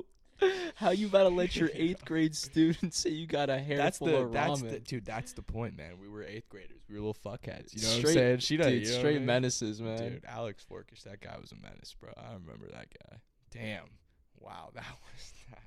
how 0.77 0.91
you 0.91 1.07
about 1.07 1.25
to 1.25 1.29
let 1.29 1.57
your 1.57 1.71
eighth 1.75 2.05
grade 2.05 2.35
student 2.35 2.95
say 2.95 3.11
you 3.11 3.27
got 3.27 3.51
a 3.51 3.59
hair 3.59 3.77
That's 3.77 3.99
full 3.99 4.09
the 4.09 4.17
of 4.17 4.33
that's 4.33 4.63
the 4.63 4.79
dude. 4.81 5.05
That's 5.05 5.33
the 5.33 5.43
point, 5.43 5.77
man. 5.77 5.93
We 6.01 6.09
were 6.09 6.23
eighth 6.23 6.49
graders. 6.49 6.81
We 6.89 6.95
were 6.97 7.01
little 7.07 7.15
fuckheads. 7.15 7.75
You 7.75 7.83
know 7.83 7.89
Straight- 7.89 8.03
what 8.03 8.09
I'm 8.09 8.15
saying? 8.15 8.39
She 8.39 8.57
doesn't. 8.57 8.73
Dude, 8.73 8.83
you 8.83 8.89
know 8.89 8.93
what 8.93 8.99
I 8.99 9.01
straight 9.01 9.17
mean? 9.17 9.27
menaces, 9.27 9.81
man. 9.83 9.99
Dude, 9.99 10.25
Alex 10.27 10.65
Forkish, 10.71 11.03
that 11.05 11.21
guy 11.21 11.37
was 11.41 11.53
a 11.53 11.57
menace, 11.57 11.95
bro. 12.01 12.11
I 12.17 12.33
remember 12.35 12.67
that 12.73 12.87
guy. 12.91 13.17
Damn. 13.53 13.85
Wow, 14.41 14.71
that 14.75 14.85
was 15.15 15.33
that. 15.51 15.59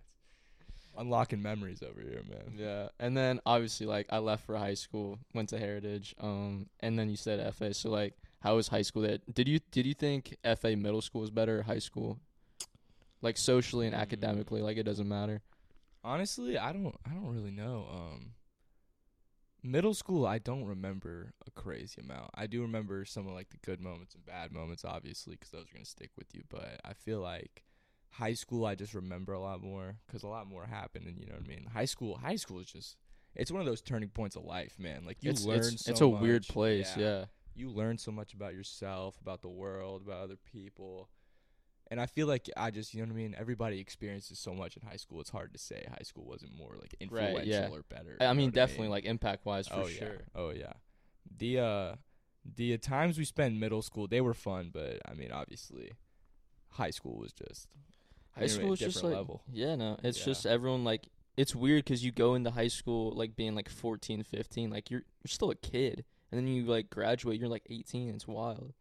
Unlocking 0.95 1.41
memories 1.41 1.81
over 1.81 1.99
here, 2.01 2.21
man. 2.29 2.53
Yeah, 2.55 2.89
and 2.99 3.17
then 3.17 3.39
obviously 3.47 3.87
like 3.87 4.05
I 4.11 4.19
left 4.19 4.45
for 4.45 4.55
high 4.57 4.75
school, 4.75 5.17
went 5.33 5.49
to 5.49 5.57
Heritage, 5.57 6.13
um, 6.21 6.67
and 6.81 6.99
then 6.99 7.09
you 7.09 7.15
said 7.15 7.51
FA. 7.55 7.73
So 7.73 7.89
like, 7.89 8.13
how 8.41 8.57
was 8.57 8.67
high 8.67 8.83
school? 8.83 9.01
That 9.01 9.33
did 9.33 9.47
you 9.47 9.59
did 9.71 9.87
you 9.87 9.95
think 9.95 10.35
FA 10.57 10.75
middle 10.75 11.01
school 11.01 11.21
was 11.21 11.31
better 11.31 11.59
or 11.59 11.63
high 11.63 11.79
school? 11.79 12.19
Like 13.23 13.37
socially 13.37 13.87
and 13.87 13.95
Mm. 13.95 13.99
academically, 13.99 14.61
like 14.61 14.77
it 14.77 14.83
doesn't 14.83 15.07
matter. 15.07 15.41
Honestly, 16.03 16.57
I 16.57 16.71
don't 16.73 16.95
I 17.05 17.11
don't 17.15 17.33
really 17.33 17.51
know. 17.51 17.87
Um 17.89 18.35
middle 19.63 19.93
school 19.93 20.25
I 20.25 20.39
don't 20.39 20.65
remember 20.65 21.33
a 21.47 21.51
crazy 21.51 22.01
amount. 22.01 22.31
I 22.35 22.47
do 22.47 22.61
remember 22.61 23.05
some 23.05 23.25
of 23.27 23.33
like 23.33 23.49
the 23.49 23.57
good 23.57 23.79
moments 23.79 24.13
and 24.13 24.25
bad 24.25 24.51
moments 24.51 24.83
obviously 24.83 25.37
cuz 25.37 25.51
those 25.51 25.69
are 25.69 25.73
going 25.73 25.85
to 25.85 25.89
stick 25.89 26.11
with 26.17 26.35
you, 26.35 26.43
but 26.49 26.81
I 26.83 26.93
feel 26.93 27.21
like 27.21 27.63
high 28.09 28.33
school 28.33 28.65
I 28.65 28.75
just 28.75 28.93
remember 28.93 29.31
a 29.33 29.39
lot 29.39 29.61
more 29.61 29.95
cuz 30.07 30.23
a 30.23 30.27
lot 30.27 30.47
more 30.47 30.65
happened 30.65 31.07
and 31.07 31.17
you 31.17 31.25
know 31.27 31.35
what 31.35 31.45
I 31.45 31.47
mean. 31.47 31.65
High 31.67 31.85
school 31.85 32.17
high 32.17 32.35
school 32.35 32.59
is 32.59 32.67
just 32.67 32.97
it's 33.35 33.51
one 33.51 33.61
of 33.61 33.65
those 33.65 33.81
turning 33.81 34.09
points 34.09 34.35
of 34.35 34.43
life, 34.43 34.77
man. 34.77 35.05
Like 35.05 35.23
you 35.23 35.31
it's 35.31 35.45
learn 35.45 35.73
it's, 35.75 35.85
so 35.85 35.91
it's 35.91 36.01
a 36.01 36.07
weird 36.09 36.41
much. 36.43 36.49
place. 36.49 36.97
Yeah. 36.97 37.25
you 37.55 37.69
learn 37.69 37.97
so 37.97 38.11
much 38.11 38.33
about 38.33 38.53
yourself, 38.53 39.19
about 39.21 39.41
the 39.41 39.49
world, 39.49 40.01
about 40.01 40.21
other 40.23 40.35
people. 40.37 41.09
And 41.93 42.01
I 42.01 42.07
feel 42.07 42.25
like 42.25 42.49
I 42.57 42.71
just, 42.71 42.95
you 42.95 43.01
know 43.01 43.05
what 43.05 43.13
I 43.13 43.17
mean? 43.17 43.35
Everybody 43.37 43.79
experiences 43.79 44.39
so 44.39 44.51
much 44.55 44.75
in 44.75 44.81
high 44.81 44.95
school. 44.95 45.21
It's 45.21 45.29
hard 45.29 45.53
to 45.53 45.59
say 45.59 45.85
high 45.87 46.01
school 46.01 46.25
wasn't 46.25 46.57
more 46.57 46.71
like 46.81 46.95
Right, 47.11 47.27
influential 47.29 47.51
yeah. 47.51 47.69
or 47.69 47.83
better. 47.87 48.17
I, 48.19 48.23
I 48.23 48.27
you 48.29 48.33
know 48.33 48.37
mean, 48.41 48.49
definitely 48.49 48.87
like 48.87 49.05
impact 49.05 49.45
wise 49.45 49.67
for 49.67 49.75
oh, 49.81 49.87
sure. 49.87 50.07
Yeah. 50.13 50.41
Oh 50.41 50.49
yeah. 50.49 50.73
The 51.37 51.59
uh 51.59 51.95
the 52.57 52.79
times 52.79 53.19
we 53.19 53.25
spent 53.25 53.59
middle 53.59 53.83
school, 53.83 54.07
they 54.07 54.21
were 54.21 54.33
fun, 54.33 54.71
but 54.73 55.01
I 55.07 55.13
mean, 55.13 55.31
obviously 55.31 55.91
high 56.71 56.89
school 56.89 57.15
was 57.19 57.31
just 57.31 57.67
High 58.35 58.47
school 58.47 58.73
is 58.73 58.79
just 58.79 59.03
like 59.03 59.13
level. 59.13 59.43
yeah, 59.51 59.75
no, 59.75 59.99
it's 60.03 60.17
Yeah. 60.17 60.25
just 60.25 60.47
everyone 60.47 60.83
like 60.83 61.09
it's 61.37 61.55
weird 61.55 61.85
because 61.85 62.03
you 62.03 62.11
go 62.11 62.33
into 62.33 62.49
high 62.49 62.69
school 62.69 63.11
like 63.15 63.35
being 63.35 63.53
like 63.53 63.69
14, 63.69 64.23
15, 64.23 64.71
like 64.71 64.89
you're 64.89 65.01
you're 65.23 65.29
still 65.29 65.51
a 65.51 65.55
kid, 65.55 66.05
and 66.31 66.39
then 66.39 66.47
you 66.47 66.63
like 66.63 66.89
graduate, 66.89 67.39
you're 67.39 67.49
like 67.49 67.67
18. 67.69 68.09
It's 68.15 68.27
wild. 68.27 68.73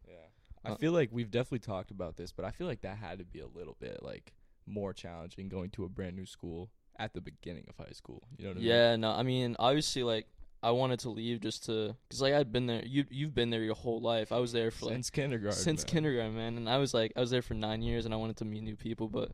Yeah. 0.63 0.71
I 0.71 0.73
Uh, 0.73 0.77
feel 0.77 0.91
like 0.91 1.09
we've 1.11 1.31
definitely 1.31 1.59
talked 1.59 1.91
about 1.91 2.15
this, 2.17 2.31
but 2.31 2.45
I 2.45 2.51
feel 2.51 2.67
like 2.67 2.81
that 2.81 2.97
had 2.97 3.19
to 3.19 3.25
be 3.25 3.39
a 3.39 3.47
little 3.47 3.75
bit 3.79 4.01
like 4.03 4.33
more 4.65 4.93
challenging 4.93 5.49
going 5.49 5.69
to 5.71 5.83
a 5.83 5.89
brand 5.89 6.15
new 6.15 6.25
school 6.25 6.69
at 6.97 7.13
the 7.13 7.21
beginning 7.21 7.65
of 7.69 7.75
high 7.77 7.91
school. 7.91 8.23
You 8.37 8.45
know 8.45 8.49
what 8.51 8.57
I 8.57 8.59
mean? 8.61 8.69
Yeah, 8.69 8.95
no, 8.95 9.11
I 9.11 9.23
mean, 9.23 9.55
obviously, 9.59 10.03
like 10.03 10.27
I 10.61 10.71
wanted 10.71 10.99
to 10.99 11.09
leave 11.09 11.41
just 11.41 11.65
to 11.65 11.95
cuz 12.09 12.21
like 12.21 12.33
I'd 12.33 12.51
been 12.53 12.67
there 12.67 12.85
you 12.85 13.05
you've 13.09 13.35
been 13.35 13.49
there 13.49 13.63
your 13.63 13.75
whole 13.75 13.99
life. 13.99 14.31
I 14.31 14.37
was 14.39 14.53
there 14.53 14.71
for 14.71 14.85
like 14.85 14.95
Since 14.95 15.09
kindergarten. 15.09 15.59
since 15.59 15.81
man. 15.81 15.87
kindergarten, 15.87 16.35
man. 16.35 16.57
And 16.57 16.69
I 16.69 16.77
was 16.77 16.93
like, 16.93 17.11
I 17.17 17.19
was 17.19 17.31
there 17.31 17.41
for 17.41 17.53
nine 17.55 17.81
years, 17.81 18.05
and 18.05 18.13
I 18.13 18.17
wanted 18.17 18.37
to 18.37 18.45
meet 18.45 18.63
new 18.63 18.77
people. 18.77 19.09
But 19.09 19.31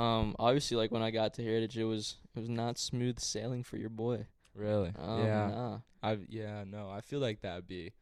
um, 0.00 0.34
obviously, 0.38 0.76
like 0.76 0.90
when 0.90 1.02
I 1.02 1.10
got 1.10 1.34
to 1.34 1.42
Heritage, 1.42 1.76
it 1.76 1.84
was 1.84 2.16
it 2.34 2.40
was 2.40 2.48
not 2.48 2.78
smooth 2.78 3.18
sailing 3.18 3.62
for 3.62 3.76
your 3.76 3.90
boy. 3.90 4.26
Really? 4.54 4.92
Um, 4.96 5.18
yeah. 5.24 5.48
nah. 5.48 5.78
I 6.02 6.18
yeah 6.28 6.64
no. 6.66 6.88
I 6.88 7.00
feel 7.02 7.20
like 7.20 7.42
that 7.42 7.56
would 7.56 7.68
be, 7.68 7.92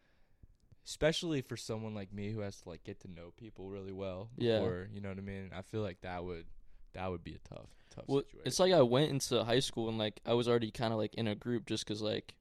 especially 0.84 1.40
for 1.40 1.56
someone 1.56 1.94
like 1.94 2.12
me 2.12 2.30
who 2.30 2.40
has 2.40 2.60
to 2.60 2.68
like 2.68 2.82
get 2.84 3.00
to 3.00 3.08
know 3.10 3.32
people 3.36 3.68
really 3.70 3.92
well. 3.92 4.30
Yeah. 4.36 4.58
Before, 4.58 4.88
you 4.92 5.00
know 5.00 5.08
what 5.10 5.18
I 5.18 5.22
mean. 5.22 5.50
I 5.56 5.62
feel 5.62 5.82
like 5.82 6.00
that 6.02 6.24
would 6.24 6.46
that 6.94 7.10
would 7.10 7.24
be 7.24 7.34
a 7.34 7.48
tough 7.48 7.68
tough 7.90 8.04
Well, 8.08 8.20
situation. 8.22 8.40
it's 8.46 8.58
like 8.60 8.72
I 8.72 8.82
went 8.82 9.10
into 9.10 9.44
high 9.44 9.60
school 9.60 9.88
and 9.88 9.98
like 9.98 10.20
I 10.26 10.34
was 10.34 10.48
already 10.48 10.70
kind 10.70 10.92
of 10.92 10.98
like 10.98 11.14
in 11.14 11.26
a 11.28 11.34
group 11.34 11.66
just 11.66 11.86
'cause 11.86 12.02
like 12.02 12.34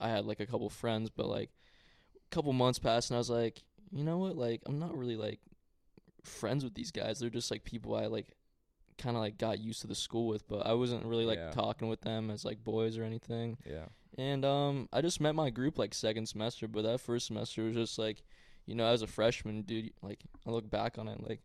I 0.00 0.08
had 0.08 0.24
like 0.26 0.40
a 0.40 0.46
couple 0.46 0.68
friends, 0.70 1.10
but 1.10 1.26
like 1.26 1.50
a 2.16 2.28
couple 2.30 2.52
months 2.52 2.78
passed 2.78 3.10
and 3.10 3.16
I 3.16 3.18
was 3.18 3.30
like, 3.30 3.62
you 3.90 4.04
know 4.04 4.18
what? 4.18 4.36
Like 4.36 4.62
I'm 4.66 4.78
not 4.78 4.96
really 4.96 5.16
like 5.16 5.40
friends 6.24 6.62
with 6.64 6.74
these 6.74 6.90
guys. 6.92 7.18
They're 7.18 7.30
just 7.30 7.50
like 7.50 7.64
people 7.64 7.94
I 7.94 8.06
like 8.06 8.34
kind 8.96 9.16
of 9.16 9.22
like 9.22 9.38
got 9.38 9.58
used 9.60 9.80
to 9.82 9.86
the 9.86 9.94
school 9.94 10.26
with, 10.28 10.46
but 10.48 10.66
I 10.66 10.72
wasn't 10.74 11.04
really 11.04 11.24
like 11.24 11.38
Yeah. 11.38 11.50
talking 11.52 11.88
with 11.88 12.00
them 12.02 12.30
as 12.30 12.44
like 12.44 12.62
boys 12.64 12.96
or 12.98 13.04
anything. 13.04 13.56
yeah. 13.66 13.86
And 14.18 14.44
um, 14.44 14.88
I 14.92 15.00
just 15.00 15.20
met 15.20 15.34
my 15.34 15.48
group 15.48 15.78
like 15.78 15.94
second 15.94 16.26
semester, 16.26 16.66
but 16.68 16.82
that 16.82 17.00
first 17.00 17.28
semester 17.28 17.62
was 17.64 17.74
just 17.76 17.98
like, 17.98 18.22
you 18.66 18.74
know, 18.74 18.84
as 18.86 19.00
a 19.00 19.06
freshman, 19.06 19.62
dude, 19.62 19.92
like 20.02 20.20
I 20.46 20.50
look 20.50 20.68
back 20.68 20.98
on 20.98 21.06
it, 21.08 21.20
like 21.26 21.40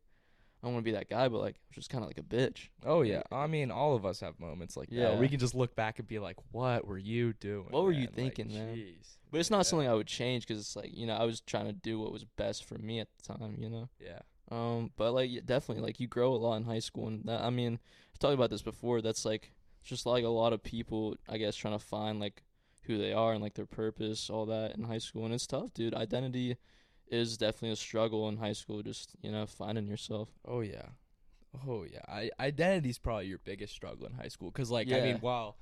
I 0.61 0.65
don't 0.67 0.73
want 0.73 0.83
to 0.85 0.91
be 0.91 0.95
that 0.97 1.09
guy, 1.09 1.27
but 1.27 1.39
like 1.39 1.55
I 1.55 1.61
was 1.69 1.75
just 1.75 1.89
kind 1.91 2.03
of 2.03 2.09
like 2.09 2.17
a 2.17 2.23
bitch. 2.23 2.69
Oh 2.85 3.03
yeah. 3.03 3.21
I 3.31 3.45
mean, 3.47 3.69
all 3.69 3.95
of 3.95 4.05
us 4.05 4.21
have 4.21 4.39
moments 4.39 4.75
like 4.75 4.89
that. 4.89 4.95
Yeah. 4.95 5.09
where 5.11 5.19
We 5.19 5.27
can 5.29 5.37
just 5.39 5.53
look 5.53 5.75
back 5.75 5.99
and 5.99 6.07
be 6.07 6.17
like, 6.19 6.37
"What 6.51 6.87
were 6.87 6.97
you 6.97 7.33
doing? 7.33 7.67
What 7.69 7.83
were 7.83 7.91
you 7.91 7.99
man? 7.99 8.07
Like, 8.07 8.15
thinking, 8.15 8.47
man? 8.53 8.75
jeez. 8.75 9.17
But 9.29 9.39
it's 9.41 9.51
not 9.51 9.57
Yeah. 9.59 9.63
something 9.63 9.87
I 9.87 9.93
would 9.93 10.07
change 10.07 10.47
because 10.47 10.59
it's 10.61 10.75
like 10.75 10.89
you 10.97 11.05
know 11.05 11.13
I 11.13 11.25
was 11.25 11.41
trying 11.41 11.65
to 11.67 11.73
do 11.73 11.99
what 11.99 12.11
was 12.11 12.23
best 12.23 12.65
for 12.65 12.77
me 12.79 12.99
at 12.99 13.07
the 13.17 13.33
time, 13.37 13.55
you 13.59 13.69
know. 13.69 13.89
Yeah. 13.99 14.19
Um, 14.51 14.91
but 14.97 15.13
like 15.13 15.29
definitely 15.45 15.83
like 15.83 15.99
you 15.99 16.07
grow 16.07 16.33
a 16.33 16.37
lot 16.37 16.55
in 16.57 16.63
high 16.63 16.79
school, 16.79 17.07
and 17.07 17.23
that, 17.25 17.41
I 17.41 17.49
mean 17.51 17.77
I've 18.13 18.19
talked 18.19 18.33
about 18.33 18.49
this 18.49 18.61
before. 18.63 19.01
That's 19.01 19.25
like 19.25 19.51
just 19.83 20.05
like 20.05 20.23
a 20.23 20.29
lot 20.29 20.53
of 20.53 20.63
people, 20.63 21.17
I 21.29 21.37
guess, 21.37 21.55
trying 21.55 21.77
to 21.77 21.85
find 21.85 22.19
like 22.19 22.41
who 22.85 22.97
they 22.97 23.13
are 23.13 23.33
and 23.33 23.41
like 23.41 23.53
their 23.53 23.65
purpose, 23.65 24.29
all 24.29 24.45
that 24.47 24.75
in 24.75 24.83
high 24.83 24.97
school, 24.97 25.25
and 25.25 25.33
it's 25.33 25.47
tough, 25.47 25.73
dude. 25.73 25.93
Identity 25.93 26.57
is 27.07 27.37
definitely 27.37 27.71
a 27.71 27.75
struggle 27.75 28.27
in 28.29 28.37
high 28.37 28.53
school. 28.53 28.81
Just 28.81 29.15
you 29.21 29.31
know 29.31 29.45
finding 29.45 29.87
yourself. 29.87 30.29
Oh 30.45 30.61
yeah. 30.61 30.89
Oh 31.67 31.83
yeah. 31.83 32.01
I, 32.07 32.31
identity's 32.39 32.97
probably 32.97 33.27
your 33.27 33.39
biggest 33.43 33.73
struggle 33.73 34.07
in 34.07 34.13
high 34.13 34.27
school 34.27 34.51
cuz 34.51 34.71
like 34.71 34.91
I 34.91 35.01
mean, 35.01 35.17
while 35.19 35.57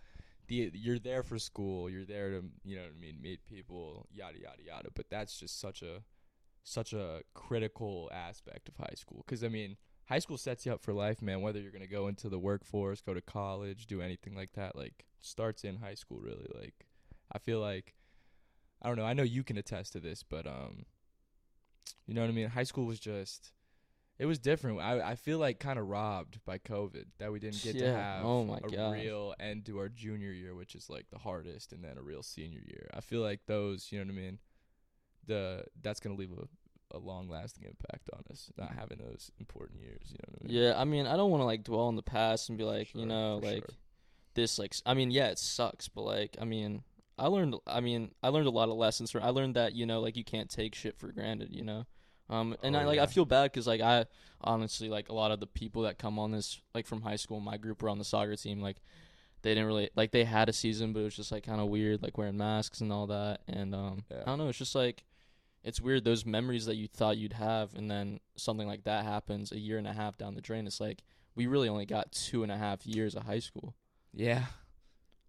the 0.47 0.71
you're 0.73 0.99
there 0.99 1.23
for 1.23 1.37
school, 1.37 1.89
you're 1.89 2.05
there 2.05 2.29
to, 2.29 2.43
you 2.63 2.75
know 2.75 2.83
what 2.83 2.93
I 2.95 2.99
mean, 2.99 3.21
meet 3.21 3.45
people, 3.45 4.07
yada 4.11 4.39
yada 4.39 4.63
yada, 4.65 4.89
but 4.93 5.09
that's 5.09 5.39
just 5.39 5.59
such 5.59 5.81
a 5.81 6.03
such 6.63 6.93
a 6.93 7.21
critical 7.33 8.09
aspect 8.13 8.69
of 8.69 8.77
high 8.77 8.95
school 8.95 9.23
cuz 9.27 9.43
I 9.43 9.49
mean, 9.49 9.77
high 10.05 10.19
school 10.19 10.37
sets 10.37 10.65
you 10.65 10.73
up 10.73 10.81
for 10.81 10.93
life, 10.93 11.21
man, 11.21 11.41
whether 11.41 11.59
you're 11.59 11.71
going 11.71 11.81
to 11.81 11.87
go 11.87 12.07
into 12.07 12.27
the 12.27 12.37
workforce, 12.37 12.99
go 12.99 13.13
to 13.13 13.21
college, 13.21 13.87
do 13.87 14.01
anything 14.01 14.35
like 14.35 14.51
that, 14.53 14.75
like 14.75 15.05
starts 15.19 15.63
in 15.63 15.77
high 15.77 15.93
school 15.93 16.19
really 16.19 16.47
like 16.53 16.87
I 17.31 17.39
feel 17.39 17.59
like 17.59 17.95
I 18.81 18.87
don't 18.87 18.97
know, 18.97 19.05
I 19.05 19.13
know 19.13 19.23
you 19.23 19.43
can 19.43 19.57
attest 19.57 19.93
to 19.93 19.99
this, 19.99 20.23
but 20.23 20.47
um 20.47 20.85
you 22.05 22.13
know 22.13 22.21
what 22.21 22.29
I 22.29 22.33
mean? 22.33 22.49
High 22.49 22.63
school 22.63 22.85
was 22.85 22.99
just 22.99 23.51
it 24.19 24.25
was 24.27 24.37
different. 24.37 24.79
I 24.79 25.11
I 25.11 25.15
feel 25.15 25.39
like 25.39 25.59
kind 25.59 25.79
of 25.79 25.87
robbed 25.87 26.39
by 26.45 26.57
COVID 26.59 27.05
that 27.19 27.31
we 27.31 27.39
didn't 27.39 27.63
get 27.63 27.79
to 27.79 27.91
have 27.91 28.23
Oh 28.23 28.43
my 28.45 28.59
a 28.59 28.69
gosh. 28.69 28.93
real 28.93 29.33
end 29.39 29.65
to 29.65 29.79
our 29.79 29.89
junior 29.89 30.31
year, 30.31 30.53
which 30.55 30.75
is 30.75 30.89
like 30.89 31.07
the 31.11 31.17
hardest, 31.17 31.73
and 31.73 31.83
then 31.83 31.97
a 31.97 32.01
real 32.01 32.21
senior 32.21 32.61
year. 32.65 32.87
I 32.93 33.01
feel 33.01 33.21
like 33.21 33.41
those, 33.47 33.91
you 33.91 33.99
know 33.99 34.05
what 34.05 34.19
I 34.19 34.21
mean. 34.21 34.39
The 35.25 35.65
that's 35.81 35.99
gonna 35.99 36.15
leave 36.15 36.31
a, 36.31 36.95
a 36.95 36.99
long 36.99 37.29
lasting 37.29 37.63
impact 37.63 38.09
on 38.13 38.23
us 38.29 38.51
not 38.57 38.73
having 38.77 38.99
those 38.99 39.31
important 39.39 39.81
years. 39.81 40.07
You 40.09 40.17
know 40.19 40.33
what 40.33 40.41
I 40.43 40.47
mean? 40.47 40.63
Yeah, 40.63 40.79
I 40.79 40.83
mean 40.85 41.07
I 41.07 41.17
don't 41.17 41.31
want 41.31 41.41
to 41.41 41.45
like 41.45 41.63
dwell 41.63 41.87
on 41.87 41.95
the 41.95 42.03
past 42.03 42.49
and 42.49 42.57
be 42.57 42.63
like 42.63 42.93
you 42.93 43.05
know 43.05 43.39
like 43.41 43.53
sure. 43.53 43.69
this 44.35 44.59
like 44.59 44.75
i 44.85 44.93
mean 44.93 45.09
yeah 45.11 45.27
it 45.27 45.39
sucks, 45.39 45.87
but 45.87 46.01
like 46.01 46.37
I 46.39 46.45
mean 46.45 46.83
I 47.21 47.27
learned 47.27 47.55
I 47.67 47.79
mean 47.79 48.11
I 48.23 48.29
learned 48.29 48.47
a 48.47 48.51
lot 48.51 48.69
of 48.69 48.75
lessons 48.75 49.11
from 49.11 49.23
I 49.23 49.29
learned 49.29 49.55
that 49.55 49.73
you 49.73 49.85
know 49.85 50.01
like 50.01 50.17
you 50.17 50.23
can't 50.23 50.49
take 50.49 50.73
shit 50.75 50.97
for 50.97 51.11
granted, 51.11 51.49
you 51.51 51.63
know. 51.63 51.85
Um 52.29 52.55
and 52.63 52.75
Oh, 52.75 52.79
I 52.79 52.85
like 52.85 52.95
yeah. 52.97 53.03
I 53.03 53.07
feel 53.07 53.25
bad 53.25 53.53
cuz 53.53 53.67
like 53.67 53.81
I 53.81 54.05
honestly 54.41 54.89
like 54.89 55.09
a 55.09 55.13
lot 55.13 55.31
of 55.31 55.39
the 55.39 55.47
people 55.47 55.83
that 55.83 55.97
come 55.99 56.17
on 56.17 56.31
this 56.31 56.59
like 56.73 56.87
from 56.87 57.01
high 57.01 57.15
school 57.17 57.39
my 57.39 57.57
group 57.57 57.81
were 57.83 57.89
on 57.89 57.99
the 57.99 58.03
soccer 58.03 58.35
team 58.35 58.59
like 58.61 58.81
they 59.43 59.51
didn't 59.51 59.67
really 59.67 59.89
like 59.95 60.11
they 60.11 60.23
had 60.23 60.49
a 60.49 60.53
season 60.53 60.93
but 60.93 61.01
it 61.01 61.03
was 61.03 61.15
just 61.15 61.31
like 61.31 61.43
kind 61.43 61.61
of 61.61 61.67
weird 61.67 62.01
like 62.01 62.17
wearing 62.17 62.37
masks 62.37 62.81
and 62.81 62.91
all 62.91 63.07
that 63.07 63.41
and 63.47 63.75
um 63.75 64.03
Yeah. 64.09 64.21
I 64.21 64.25
don't 64.25 64.37
know 64.39 64.49
it's 64.49 64.57
just 64.57 64.75
like 64.75 65.03
it's 65.63 65.79
weird 65.79 66.03
those 66.05 66.25
memories 66.25 66.65
that 66.65 66.75
you 66.75 66.87
thought 66.87 67.17
you'd 67.17 67.33
have 67.33 67.75
and 67.75 67.89
then 67.91 68.19
something 68.35 68.67
like 68.67 68.83
that 68.85 69.05
happens 69.05 69.51
a 69.51 69.59
year 69.59 69.77
and 69.77 69.85
a 69.87 69.93
half 69.93 70.17
down 70.17 70.33
the 70.33 70.41
drain 70.41 70.65
it's 70.65 70.79
like 70.79 71.03
we 71.35 71.45
really 71.45 71.69
only 71.69 71.85
got 71.85 72.11
two 72.11 72.41
and 72.43 72.51
a 72.51 72.57
half 72.57 72.85
years 72.85 73.13
of 73.15 73.23
high 73.23 73.39
school 73.39 73.75
Yeah. 74.13 74.45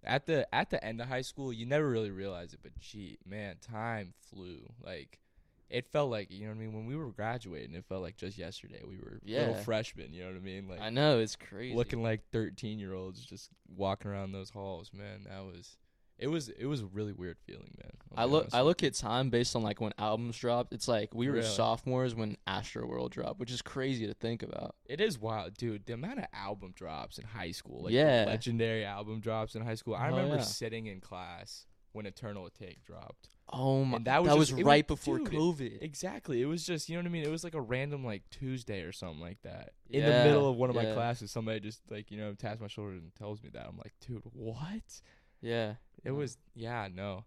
At 0.05 0.27
the 0.27 0.53
at 0.55 0.71
the 0.71 0.83
end 0.85 1.01
of 1.01 1.09
high 1.09 1.23
school, 1.23 1.53
you 1.53 1.67
never 1.67 1.89
really 1.89 2.11
realize 2.11 2.53
it, 2.53 2.61
but 2.63 2.79
gee, 2.79 3.19
man, 3.25 3.57
time 3.61 4.15
flew. 4.31 4.61
Like 4.85 5.21
it 5.71 5.87
felt 5.87 6.11
like 6.11 6.31
you 6.31 6.43
know 6.43 6.49
what 6.49 6.57
I 6.57 6.61
mean. 6.61 6.73
When 6.73 6.87
we 6.87 6.97
were 6.97 7.11
graduating, 7.11 7.75
it 7.75 7.85
felt 7.89 8.03
like 8.03 8.17
just 8.17 8.37
yesterday. 8.37 8.83
We 8.87 8.99
were 8.99 9.21
little 9.25 9.55
freshmen. 9.55 10.13
You 10.13 10.23
know 10.23 10.29
what 10.29 10.37
I 10.37 10.41
mean? 10.41 10.69
Like 10.69 10.81
i 10.81 10.91
know 10.91 11.19
it's 11.19 11.37
crazy 11.37 11.75
looking 11.75 12.03
like 12.03 12.23
13 12.33 12.79
year 12.79 12.95
olds 12.95 13.25
just 13.25 13.51
walking 13.77 14.11
around 14.11 14.33
those 14.33 14.51
halls 14.51 14.91
man 14.93 15.27
that 15.29 15.45
was 15.45 15.77
it 16.23 16.29
was 16.31 16.49
it 16.49 16.67
was 16.67 16.81
a 16.81 16.87
really 16.87 17.13
weird 17.13 17.37
feeling 17.47 17.75
man 17.83 17.91
I'll 18.17 18.23
I 18.23 18.25
look 18.31 18.49
I 18.53 18.61
look 18.63 18.83
at 18.83 18.95
time 18.95 19.31
based 19.31 19.57
on 19.57 19.63
like 19.63 19.81
when 19.81 19.93
albums 19.99 20.37
dropped. 20.39 20.73
It's 20.73 20.87
like 20.87 21.15
we 21.15 21.27
were 21.29 21.35
Really? 21.37 21.47
sophomores 21.47 22.15
when 22.15 22.37
Astroworld 22.47 23.11
dropped, 23.11 23.41
which 23.41 23.51
is 23.51 23.63
crazy 23.63 24.07
to 24.07 24.15
think 24.15 24.43
about. 24.43 24.75
it 24.87 25.01
is 25.01 25.19
wild 25.19 25.55
dude 25.57 25.87
the 25.87 25.95
amount 25.95 26.19
of 26.21 26.27
album 26.35 26.73
drops 26.77 27.19
in 27.19 27.25
high 27.25 27.51
school 27.53 27.83
like 27.85 27.93
the 27.93 27.99
Yeah. 27.99 28.25
legendary 28.27 28.85
album 28.85 29.21
drops 29.21 29.55
in 29.55 29.63
high 29.63 29.75
school 29.77 29.95
i 29.95 30.09
Oh, 30.09 30.11
remember 30.17 30.37
yeah. 30.37 30.43
sitting 30.43 30.87
in 30.87 31.01
class 31.01 31.67
when 31.93 32.07
Eternal 32.07 32.49
Atake 32.49 32.83
dropped 32.85 33.29
Oh 33.55 33.85
my! 33.85 33.97
And 33.99 34.07
that 34.07 34.13
that 34.15 34.23
was 34.23 34.39
was, 34.39 34.49
just- 34.49 34.61
it 34.61 34.65
right 34.65 34.89
was- 34.89 34.99
before 34.99 35.19
dude, 35.19 35.29
it- 35.29 35.33
COVID. 35.35 35.83
exactly 35.83 36.41
it 36.41 36.47
was 36.47 36.65
just 36.65 36.89
you 36.89 36.97
know 36.97 37.01
what 37.03 37.07
i 37.09 37.13
mean 37.13 37.23
it 37.25 37.31
was 37.31 37.45
like 37.45 37.55
a 37.55 37.61
random 37.61 38.03
like 38.05 38.23
tuesday 38.31 38.81
or 38.83 38.93
something 38.93 39.21
like 39.21 39.41
that 39.43 39.73
in 39.91 40.03
the 40.03 40.09
Yeah, 40.11 40.25
middle 40.25 40.49
of 40.49 40.57
one 40.57 40.71
of 40.71 40.77
my 40.77 40.85
yeah. 40.85 40.95
classes 40.95 41.31
somebody 41.31 41.61
just 41.61 41.81
like 41.91 42.11
you 42.11 42.17
know 42.19 42.33
taps 42.35 42.61
my 42.61 42.69
shoulder 42.69 42.93
and 42.93 43.15
tells 43.15 43.43
me 43.43 43.51
that 43.53 43.67
i'm 43.67 43.77
like 43.77 43.93
dude 44.07 44.23
what 44.33 45.01
yeah, 45.43 45.75
It 46.05 46.13
was 46.13 46.39
yeah, 46.55 46.89
no. 46.93 47.25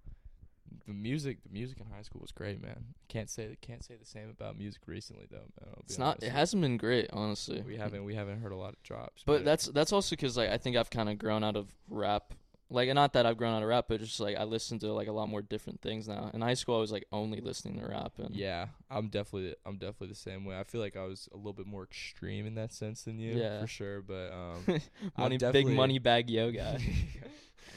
The 0.87 0.93
music, 0.93 1.37
the 1.43 1.49
music 1.51 1.79
in 1.79 1.85
high 1.87 2.01
school 2.01 2.21
was 2.21 2.31
great, 2.31 2.61
man. 2.61 2.85
Can't 3.07 3.29
say 3.29 3.55
can't 3.61 3.83
say 3.83 3.95
the 3.95 4.05
same 4.05 4.29
about 4.29 4.57
music 4.57 4.81
recently 4.87 5.25
though. 5.29 5.37
Man, 5.37 5.75
It's 5.83 5.97
not. 5.97 6.07
honest 6.17 6.23
It 6.23 6.31
hasn't 6.31 6.61
been 6.61 6.77
great, 6.77 7.09
honestly. 7.13 7.61
We 7.65 7.77
haven't 7.77 8.03
we 8.03 8.15
haven't 8.15 8.41
heard 8.41 8.51
a 8.51 8.55
lot 8.57 8.73
of 8.73 8.83
drops. 8.83 9.23
But 9.25 9.45
that's 9.45 9.67
that's 9.67 9.93
also 9.93 10.15
because 10.15 10.35
like 10.37 10.49
I 10.49 10.57
think 10.57 10.75
I've 10.75 10.89
kind 10.89 11.09
of 11.09 11.17
grown 11.17 11.43
out 11.43 11.55
of 11.55 11.73
rap. 11.89 12.33
Like 12.69 12.91
not 12.93 13.13
that 13.13 13.25
I've 13.27 13.37
grown 13.37 13.53
out 13.53 13.61
of 13.61 13.69
rap, 13.69 13.85
but 13.87 13.99
just 13.99 14.19
like 14.19 14.37
I 14.37 14.43
listen 14.43 14.79
to 14.79 14.91
like 14.91 15.07
a 15.07 15.11
lot 15.11 15.29
more 15.29 15.43
different 15.43 15.81
things 15.81 16.07
now. 16.07 16.31
In 16.33 16.41
high 16.41 16.55
school, 16.55 16.75
I 16.77 16.79
was 16.79 16.91
like 16.91 17.05
only 17.11 17.39
listening 17.39 17.79
to 17.79 17.85
rap, 17.85 18.13
and 18.17 18.35
yeah, 18.35 18.67
I'm 18.89 19.09
definitely 19.09 19.55
I'm 19.65 19.77
definitely 19.77 20.07
the 20.07 20.15
same 20.15 20.45
way. 20.45 20.57
I 20.59 20.63
feel 20.63 20.81
like 20.81 20.97
I 20.97 21.03
was 21.03 21.29
a 21.31 21.37
little 21.37 21.53
bit 21.53 21.67
more 21.67 21.83
extreme 21.83 22.47
in 22.47 22.55
that 22.55 22.73
sense 22.73 23.03
than 23.03 23.19
you, 23.19 23.35
Yeah. 23.35 23.61
for 23.61 23.67
sure. 23.67 24.01
But 24.01 24.31
um, 24.33 24.81
money 25.17 25.37
big 25.37 25.67
Moneybagg 25.67 26.29
Yo 26.29 26.51
guy. 26.51 26.79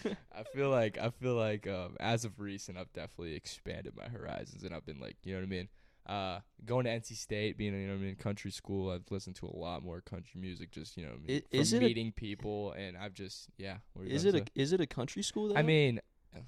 I 0.34 0.44
feel 0.54 0.70
like 0.70 0.96
I 0.96 1.10
feel 1.10 1.34
like 1.34 1.66
um, 1.66 1.96
as 2.00 2.24
of 2.24 2.40
recent, 2.40 2.78
I've 2.78 2.92
definitely 2.94 3.34
expanded 3.34 3.94
my 3.94 4.08
horizons, 4.08 4.62
and 4.62 4.74
I've 4.74 4.86
been 4.86 5.00
like, 5.00 5.16
you 5.22 5.34
know 5.34 5.40
what 5.40 5.46
I 5.46 5.50
mean. 5.50 5.68
Uh, 6.08 6.40
going 6.64 6.84
to 6.86 6.90
NC 6.90 7.16
State, 7.16 7.58
being 7.58 7.74
you 7.74 7.86
know 7.86 7.92
what 7.92 8.00
I 8.00 8.02
mean, 8.02 8.16
country 8.16 8.50
school, 8.50 8.90
I've 8.90 9.10
listened 9.10 9.36
to 9.36 9.46
a 9.46 9.54
lot 9.54 9.82
more 9.84 10.00
country 10.00 10.40
music. 10.40 10.70
Just 10.70 10.96
you 10.96 11.04
know, 11.04 11.12
I 11.28 11.42
is 11.50 11.70
from 11.70 11.80
it 11.80 11.82
a- 11.82 11.86
meeting 11.86 12.12
people, 12.12 12.72
and 12.72 12.96
I've 12.96 13.12
just 13.12 13.48
yeah. 13.58 13.76
what 13.92 14.04
were 14.04 14.08
you 14.08 14.14
is 14.14 14.24
it 14.24 14.34
a 14.34 14.44
is 14.54 14.72
it 14.72 14.80
a 14.80 14.86
country 14.86 15.22
school? 15.22 15.48
Though? 15.48 15.56
I 15.56 15.62
mean, 15.62 16.00
uh, 16.34 16.40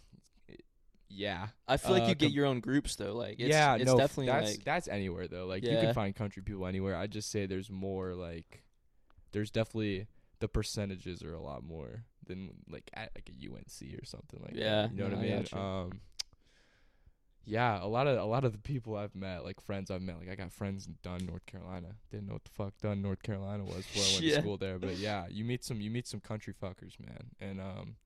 yeah, 1.08 1.48
I 1.68 1.76
feel 1.76 1.92
like 1.92 2.04
uh, 2.04 2.06
you 2.06 2.14
get 2.14 2.26
com- 2.28 2.34
your 2.34 2.46
own 2.46 2.60
groups 2.60 2.96
though. 2.96 3.14
Like 3.14 3.38
it's, 3.38 3.50
yeah. 3.50 3.74
it's 3.74 3.84
no, 3.84 3.98
definitely 3.98 4.26
that's 4.26 4.50
like 4.52 4.64
that's 4.64 4.88
anywhere 4.88 5.28
though. 5.28 5.46
Like 5.46 5.64
you 5.64 5.70
can 5.70 5.92
find 5.92 6.14
country 6.14 6.42
people 6.42 6.66
anywhere. 6.66 6.96
I 6.96 7.06
just 7.06 7.30
say 7.30 7.46
there's 7.46 7.70
more 7.70 8.14
like, 8.14 8.62
there's 9.32 9.50
definitely 9.50 10.06
the 10.38 10.48
percentages 10.48 11.22
are 11.22 11.34
a 11.34 11.40
lot 11.42 11.62
more 11.64 12.04
than 12.26 12.50
like 12.68 12.90
at 12.94 13.10
like 13.14 13.28
a 13.28 13.46
UNC 13.52 14.00
or 14.00 14.04
something 14.04 14.40
like 14.42 14.54
Yeah, 14.54 14.82
that. 14.82 14.92
You 14.92 14.98
know 14.98 15.08
no, 15.08 15.16
what 15.16 15.24
I 15.24 15.26
I 15.26 15.30
mean? 15.30 15.38
gotcha. 15.42 15.58
Um, 15.58 16.00
yeah, 17.50 17.83
a 17.83 17.87
lot 17.87 18.07
of 18.07 18.19
a 18.19 18.25
lot 18.25 18.45
of 18.45 18.52
the 18.52 18.59
people 18.59 18.97
I've 18.97 19.14
met, 19.14 19.45
like 19.45 19.61
friends 19.61 19.90
I've 19.90 20.02
met, 20.02 20.19
like 20.19 20.28
I 20.30 20.35
got 20.37 20.52
friends 20.52 20.87
in 20.87 20.97
Dunn, 21.02 21.26
North 21.26 21.45
Carolina. 21.47 21.88
Didn't 22.11 22.26
know 22.28 22.35
what 22.35 22.45
the 22.45 22.50
fuck 22.50 22.75
Dunn, 22.80 23.02
North 23.02 23.23
Carolina 23.23 23.64
was 23.64 23.85
before 23.87 24.04
I 24.04 24.12
went 24.14 24.23
Yeah. 24.23 24.35
to 24.37 24.40
school 24.42 24.57
there, 24.57 24.78
but 24.78 24.97
yeah, 24.97 25.26
you 25.28 25.45
meet 25.45 25.64
some 25.64 25.80
you 25.80 25.90
meet 25.90 26.07
some 26.07 26.21
country 26.21 26.54
fuckers, 26.54 26.99
man, 27.00 27.30
and 27.40 27.61
um. 27.61 27.97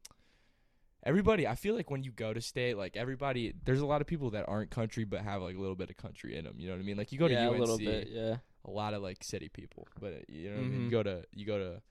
Everybody, 1.06 1.46
I 1.46 1.54
feel 1.54 1.74
like 1.74 1.90
when 1.90 2.02
you 2.02 2.10
go 2.12 2.32
to 2.32 2.40
state, 2.40 2.78
like 2.78 2.96
everybody, 2.96 3.52
there's 3.66 3.80
a 3.80 3.84
lot 3.86 4.00
of 4.00 4.06
people 4.06 4.30
that 4.30 4.46
aren't 4.48 4.70
country 4.70 5.04
but 5.04 5.20
have 5.20 5.42
like 5.42 5.54
a 5.54 5.58
little 5.60 5.74
bit 5.76 5.90
of 5.90 5.98
country 5.98 6.34
in 6.34 6.44
them. 6.46 6.54
You 6.56 6.68
know 6.68 6.72
what 6.76 6.80
I 6.80 6.84
mean? 6.84 6.96
Like 6.96 7.12
you 7.12 7.18
go 7.18 7.26
yeah, 7.26 7.40
to 7.44 7.48
UNC, 7.50 7.56
a 7.56 7.60
little 7.60 7.76
bit. 7.76 8.08
Yeah, 8.10 8.36
a 8.64 8.70
lot 8.70 8.94
of 8.94 9.02
like 9.02 9.22
city 9.22 9.50
people, 9.50 9.86
but 10.00 10.24
you 10.30 10.48
know 10.48 10.56
what 10.56 10.64
I 10.64 10.68
mean. 10.68 10.80
You 10.84 10.88
Mhm. 10.88 10.92
go 10.92 11.02
to 11.02 11.24
you 11.34 11.44
go 11.44 11.58
to 11.58 11.82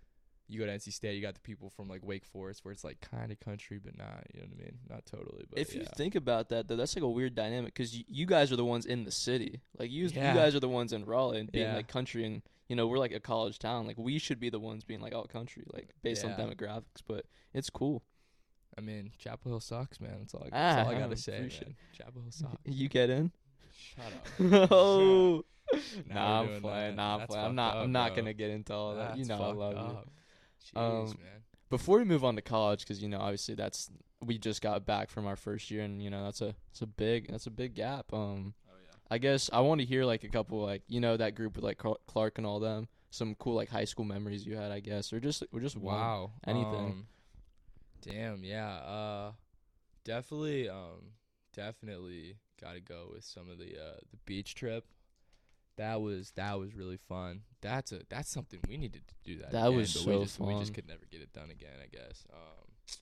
you 0.50 0.60
go 0.60 0.66
to 0.66 0.72
NC 0.72 0.92
State, 0.94 1.16
you 1.16 1.22
got 1.22 1.34
the 1.36 1.40
people 1.42 1.70
from 1.70 1.88
like 1.88 2.04
Wake 2.04 2.26
Forest, 2.26 2.64
where 2.66 2.72
it's 2.72 2.84
like 2.84 3.00
kind 3.02 3.32
of 3.32 3.40
country, 3.40 3.80
but 3.84 3.98
not. 3.98 4.26
You 4.34 4.42
know 4.42 4.48
what 4.50 4.60
I 4.60 4.64
mean? 4.64 4.78
Not 4.90 5.06
totally, 5.06 5.46
but 5.50 5.58
if 5.60 5.74
you 5.74 5.86
think 5.96 6.16
about 6.16 6.50
that, 6.50 6.68
though, 6.68 6.76
that's 6.76 6.96
like 6.96 7.04
a 7.04 7.10
weird 7.10 7.34
dynamic 7.36 7.74
because 7.74 7.96
you, 7.98 8.04
you 8.08 8.26
guys 8.26 8.52
are 8.52 8.56
the 8.58 8.66
ones 8.66 8.86
in 8.86 9.04
the 9.06 9.12
city. 9.12 9.62
Like 9.80 9.90
you, 9.92 10.08
Yeah. 10.08 10.34
you 10.34 10.38
guys 10.40 10.54
are 10.56 10.60
the 10.60 10.70
ones 10.70 10.92
in 10.94 11.06
Raleigh 11.06 11.40
and 11.40 11.52
being 11.52 11.66
Yeah. 11.68 11.76
like 11.76 11.88
country, 11.88 12.26
and 12.26 12.42
you 12.68 12.76
know 12.76 12.88
we're 12.88 12.98
like 13.00 13.14
a 13.14 13.20
college 13.20 13.58
town. 13.60 13.88
Like 13.88 13.98
we 13.98 14.20
should 14.20 14.40
be 14.40 14.50
the 14.50 14.60
ones 14.60 14.84
being 14.84 15.00
like 15.02 15.14
all 15.16 15.26
country, 15.26 15.64
like 15.74 15.90
based 16.02 16.24
Yeah. 16.24 16.34
on 16.34 16.40
demographics. 16.40 17.02
But 17.08 17.26
it's 17.54 17.70
cool. 17.70 18.04
I 18.78 18.82
mean, 18.82 19.12
Chapel 19.20 19.52
Hill 19.52 19.60
sucks, 19.60 20.02
man. 20.02 20.16
That's 20.20 20.34
all. 20.34 20.44
I, 20.44 20.48
Ah, 20.48 20.50
that's 20.52 20.88
all 20.88 20.94
I 20.94 20.98
I 20.98 21.00
gotta 21.00 21.16
say, 21.18 21.40
man. 21.40 21.76
Chapel 21.96 22.22
Hill 22.22 22.32
sucks. 22.32 22.56
You 22.66 22.90
get 22.90 23.10
in? 23.10 23.32
Shut 23.78 24.06
up. 24.62 24.72
oh, 24.72 25.46
Now 26.10 26.14
nah, 26.16 26.42
we're 26.44 26.56
I'm 26.56 26.62
playing. 26.62 26.90
that. 26.92 26.96
Nah, 26.96 27.18
I'm 27.20 27.28
playing. 27.28 27.46
I'm 27.46 27.56
not. 27.56 27.78
up, 27.78 27.84
I'm 27.84 27.92
not 27.92 28.08
bro. 28.14 28.24
gonna 28.24 28.34
get 28.34 28.50
into 28.52 28.74
all 28.74 28.96
that. 28.96 29.18
You 29.18 29.26
know 29.26 29.36
I 29.42 29.52
love 29.52 29.74
you. 29.74 30.12
Jeez, 30.63 30.79
Um, 30.79 31.05
man. 31.08 31.43
Before 31.70 31.98
we 31.98 32.03
move 32.05 32.24
on 32.24 32.36
to 32.36 32.41
college, 32.41 32.82
because 32.82 33.01
you 33.01 33.10
know 33.10 33.20
obviously 33.20 33.55
that's 33.55 33.89
we 34.22 34.38
just 34.38 34.62
got 34.62 34.86
back 34.86 35.10
from 35.10 35.25
our 35.25 35.36
first 35.36 35.72
year, 35.72 35.84
and 35.84 36.01
you 36.01 36.10
know 36.10 36.24
that's 36.24 36.41
a 36.41 36.55
it's 36.72 36.82
a 36.82 36.88
big 36.88 37.29
that's 37.29 37.48
a 37.48 37.51
big 37.51 37.74
gap. 37.74 38.13
Um, 38.13 38.53
Oh 38.70 38.75
yeah. 38.84 38.96
I 39.10 39.17
guess 39.17 39.50
I 39.51 39.60
want 39.62 39.82
to 39.82 39.86
hear 39.86 40.05
like 40.05 40.24
a 40.24 40.29
couple 40.29 40.62
like 40.63 40.84
you 40.88 41.00
know 41.00 41.17
that 41.17 41.36
group 41.36 41.55
with 41.55 41.63
like 41.65 41.82
Clark 42.08 42.38
and 42.38 42.46
all 42.48 42.60
them. 42.60 42.88
Some 43.10 43.36
cool 43.36 43.55
like 43.55 43.70
high 43.70 43.86
school 43.86 44.05
memories 44.05 44.46
you 44.46 44.55
had, 44.55 44.72
I 44.72 44.79
guess, 44.79 45.12
or 45.13 45.20
just 45.20 45.43
or 45.51 45.60
just 45.60 45.75
one. 45.77 45.96
Wow. 46.00 46.32
anything. 46.48 46.74
Um, 46.75 47.08
damn. 48.01 48.43
Yeah. 48.43 48.70
Uh, 48.75 49.32
definitely. 50.03 50.70
Um, 50.70 51.13
definitely 51.55 52.38
got 52.62 52.74
to 52.74 52.82
go 52.82 53.10
with 53.13 53.24
some 53.24 53.50
of 53.50 53.58
the 53.58 53.75
uh 53.77 53.98
the 54.12 54.17
beach 54.25 54.55
trip. 54.55 54.86
That 55.77 56.01
was 56.01 56.32
that 56.36 56.60
was 56.60 56.75
really 56.75 56.98
fun. 57.10 57.42
That's 57.62 57.92
a 57.92 58.01
that's 58.10 58.30
something 58.30 58.60
we 58.68 58.77
needed 58.77 59.08
to 59.08 59.13
do 59.24 59.39
that. 59.39 59.51
That 59.51 59.68
again, 59.68 59.77
was 59.77 59.92
so 59.92 60.10
we 60.10 60.24
just, 60.24 60.39
We 60.39 60.53
just 60.60 60.74
could 60.74 60.88
never 60.88 61.06
get 61.10 61.22
it 61.22 61.34
done 61.34 61.50
again. 61.50 61.77
I 61.82 61.88
guess. 61.88 62.25
Um, 62.32 62.98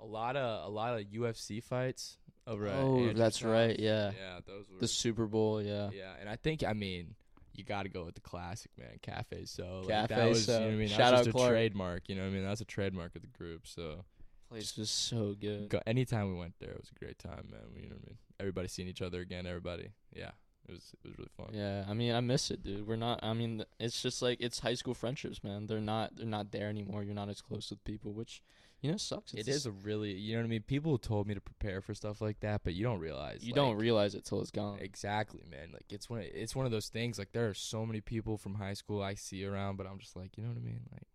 a 0.00 0.04
lot 0.06 0.36
of 0.36 0.66
a 0.66 0.70
lot 0.70 0.98
of 0.98 1.06
UFC 1.06 1.62
fights 1.62 2.18
over. 2.46 2.68
Oh, 2.68 3.12
that's 3.12 3.42
right, 3.42 3.78
yeah. 3.78 4.10
Yeah. 4.10 4.40
Those 4.46 4.66
were 4.70 4.80
The 4.80 4.88
Super 4.88 5.26
Bowl, 5.26 5.62
yeah. 5.62 5.90
yeah, 5.94 6.12
and 6.20 6.28
I 6.28 6.36
think 6.36 6.64
I 6.64 6.72
mean 6.72 7.14
you 7.54 7.62
got 7.64 7.84
to 7.84 7.88
go 7.88 8.04
with 8.04 8.16
the 8.16 8.20
classic 8.20 8.72
man, 8.76 8.98
Cafe 9.00 9.44
So. 9.44 9.82
Like, 9.84 9.88
Cafe 10.08 10.14
that 10.16 10.28
was, 10.28 10.48
You 10.48 10.54
know 10.54 10.58
So. 10.58 10.64
what 10.64 10.72
I 10.72 10.76
mean? 10.76 10.88
Shout 10.88 10.98
That's 10.98 11.12
out 11.12 11.16
just 11.18 11.28
a 11.28 11.32
Clark. 11.32 11.50
trademark. 11.50 12.08
You 12.08 12.16
know 12.16 12.22
what 12.22 12.28
I 12.28 12.32
mean? 12.32 12.44
That's 12.44 12.60
a 12.60 12.64
trademark 12.64 13.14
of 13.14 13.22
the 13.22 13.28
group. 13.28 13.68
So 13.68 14.04
Place 14.50 14.76
was 14.76 14.90
so 14.90 15.36
good. 15.40 15.68
go, 15.68 15.80
anytime 15.86 16.32
we 16.32 16.38
went 16.38 16.54
there, 16.58 16.70
it 16.70 16.80
was 16.80 16.90
a 16.94 16.98
great 16.98 17.16
time, 17.18 17.46
man. 17.50 17.60
You 17.76 17.82
know 17.90 17.94
what 17.94 18.02
I 18.04 18.08
mean? 18.08 18.18
Everybody 18.40 18.66
seeing 18.68 18.88
each 18.88 19.02
other 19.02 19.20
again. 19.20 19.46
Everybody, 19.46 19.90
yeah, 20.12 20.32
it 20.68 20.72
was 20.72 20.92
it 20.94 21.08
was 21.08 21.18
really 21.18 21.30
fun. 21.36 21.48
Yeah, 21.52 21.84
I 21.88 21.94
mean, 21.94 22.14
I 22.14 22.20
miss 22.20 22.50
it, 22.50 22.62
dude. 22.62 22.86
We're 22.86 22.96
not. 22.96 23.20
I 23.22 23.32
mean, 23.34 23.64
it's 23.78 24.00
just 24.02 24.22
like 24.22 24.38
it's 24.40 24.60
high 24.60 24.74
school 24.74 24.94
friendships, 24.94 25.42
man. 25.44 25.66
They're 25.66 25.80
not. 25.80 26.16
They're 26.16 26.26
not 26.26 26.50
there 26.52 26.68
anymore. 26.68 27.02
You're 27.02 27.14
not 27.14 27.28
as 27.28 27.40
close 27.42 27.70
with 27.70 27.84
people, 27.84 28.12
which, 28.12 28.42
you 28.80 28.90
know, 28.90 28.96
sucks. 28.96 29.34
It 29.34 29.46
It's 29.46 29.66
a 29.66 29.70
really, 29.70 30.12
you 30.12 30.34
know 30.34 30.40
what 30.40 30.46
I 30.46 30.48
mean. 30.50 30.62
People 30.62 30.96
told 30.98 31.26
me 31.26 31.34
to 31.34 31.40
prepare 31.40 31.80
for 31.80 31.94
stuff 31.94 32.20
like 32.20 32.40
that, 32.40 32.62
but 32.64 32.74
you 32.74 32.82
don't 32.82 32.98
realize 33.00 33.42
You 33.42 33.52
like, 33.52 33.56
don't 33.56 33.76
realize 33.76 34.14
it 34.14 34.24
till 34.24 34.40
it's 34.40 34.50
gone. 34.50 34.78
Exactly, 34.80 35.42
man. 35.50 35.70
Like 35.72 35.86
it's 35.90 36.08
one. 36.08 36.20
It's 36.22 36.56
one 36.56 36.66
of 36.66 36.72
those 36.72 36.88
things. 36.88 37.18
Like 37.18 37.32
there 37.32 37.48
are 37.48 37.54
so 37.54 37.84
many 37.84 38.00
people 38.00 38.36
from 38.38 38.54
high 38.54 38.74
school 38.74 39.02
I 39.02 39.14
see 39.14 39.44
around, 39.44 39.76
but 39.76 39.86
I'm 39.86 39.98
just 39.98 40.16
like, 40.16 40.36
you 40.36 40.42
know 40.42 40.48
what 40.50 40.58
I 40.58 40.64
mean? 40.64 40.80
Like, 40.92 41.06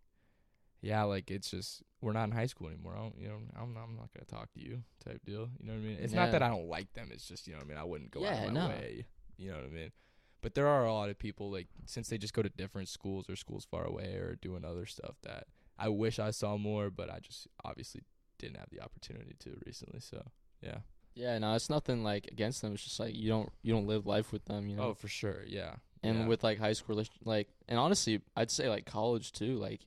yeah, 0.82 1.02
like 1.02 1.30
it's 1.30 1.50
just 1.50 1.82
we're 2.00 2.12
not 2.12 2.24
in 2.24 2.30
high 2.30 2.46
school 2.46 2.68
anymore. 2.68 2.94
I 2.96 3.00
don't, 3.00 3.18
you 3.20 3.28
know, 3.28 3.34
I'm 3.60 3.74
not, 3.74 3.82
I'm 3.84 3.96
not 3.96 4.08
gonna 4.14 4.24
talk 4.26 4.52
to 4.54 4.60
you, 4.60 4.82
type 5.04 5.20
deal. 5.26 5.48
You 5.58 5.66
know 5.66 5.72
what 5.74 5.80
I 5.80 5.82
mean? 5.82 5.98
It's 6.00 6.12
not 6.14 6.30
that 6.32 6.42
I 6.42 6.48
don't 6.48 6.68
like 6.68 6.92
them. 6.94 7.10
It's 7.12 7.26
just 7.26 7.46
you 7.46 7.52
know 7.52 7.58
what 7.58 7.66
I 7.66 7.68
mean. 7.68 7.78
I 7.78 7.84
wouldn't 7.84 8.10
go 8.12 8.20
out 8.20 8.32
Yeah, 8.32 8.44
of 8.46 8.52
my 8.52 8.60
no. 8.60 8.68
way. 8.68 9.06
You 9.40 9.50
know 9.50 9.56
what 9.56 9.66
I 9.66 9.74
mean? 9.74 9.90
But 10.42 10.54
there 10.54 10.66
are 10.66 10.84
a 10.84 10.92
lot 10.92 11.10
of 11.10 11.18
people 11.18 11.50
like 11.50 11.68
since 11.86 12.08
they 12.08 12.18
just 12.18 12.34
go 12.34 12.42
to 12.42 12.48
different 12.48 12.88
schools 12.88 13.28
or 13.28 13.36
schools 13.36 13.66
far 13.70 13.84
away 13.84 14.14
or 14.14 14.36
doing 14.40 14.64
other 14.64 14.86
stuff 14.86 15.16
that 15.22 15.46
I 15.78 15.88
wish 15.88 16.18
I 16.18 16.30
saw 16.30 16.56
more, 16.56 16.90
but 16.90 17.10
I 17.10 17.18
just 17.20 17.48
obviously 17.64 18.02
didn't 18.38 18.58
have 18.58 18.70
the 18.70 18.80
opportunity 18.80 19.34
to 19.40 19.56
recently. 19.66 20.00
So 20.00 20.22
yeah. 20.62 20.78
Yeah, 21.14 21.38
no, 21.38 21.54
it's 21.54 21.70
nothing 21.70 22.04
like 22.04 22.28
against 22.28 22.62
them. 22.62 22.74
It's 22.74 22.84
just 22.84 23.00
like 23.00 23.14
you 23.14 23.28
don't 23.28 23.50
you 23.62 23.72
don't 23.72 23.86
live 23.86 24.06
life 24.06 24.32
with 24.32 24.44
them, 24.44 24.68
you 24.68 24.76
know. 24.76 24.84
Oh, 24.84 24.94
for 24.94 25.08
sure. 25.08 25.42
Yeah. 25.46 25.74
and 26.02 26.20
yeah. 26.20 26.26
with 26.26 26.44
like 26.44 26.58
high 26.58 26.72
school, 26.72 27.02
like, 27.24 27.48
and 27.68 27.78
honestly, 27.78 28.20
I'd 28.36 28.50
say 28.50 28.68
like 28.68 28.86
college 28.86 29.32
too. 29.32 29.56
Like, 29.56 29.80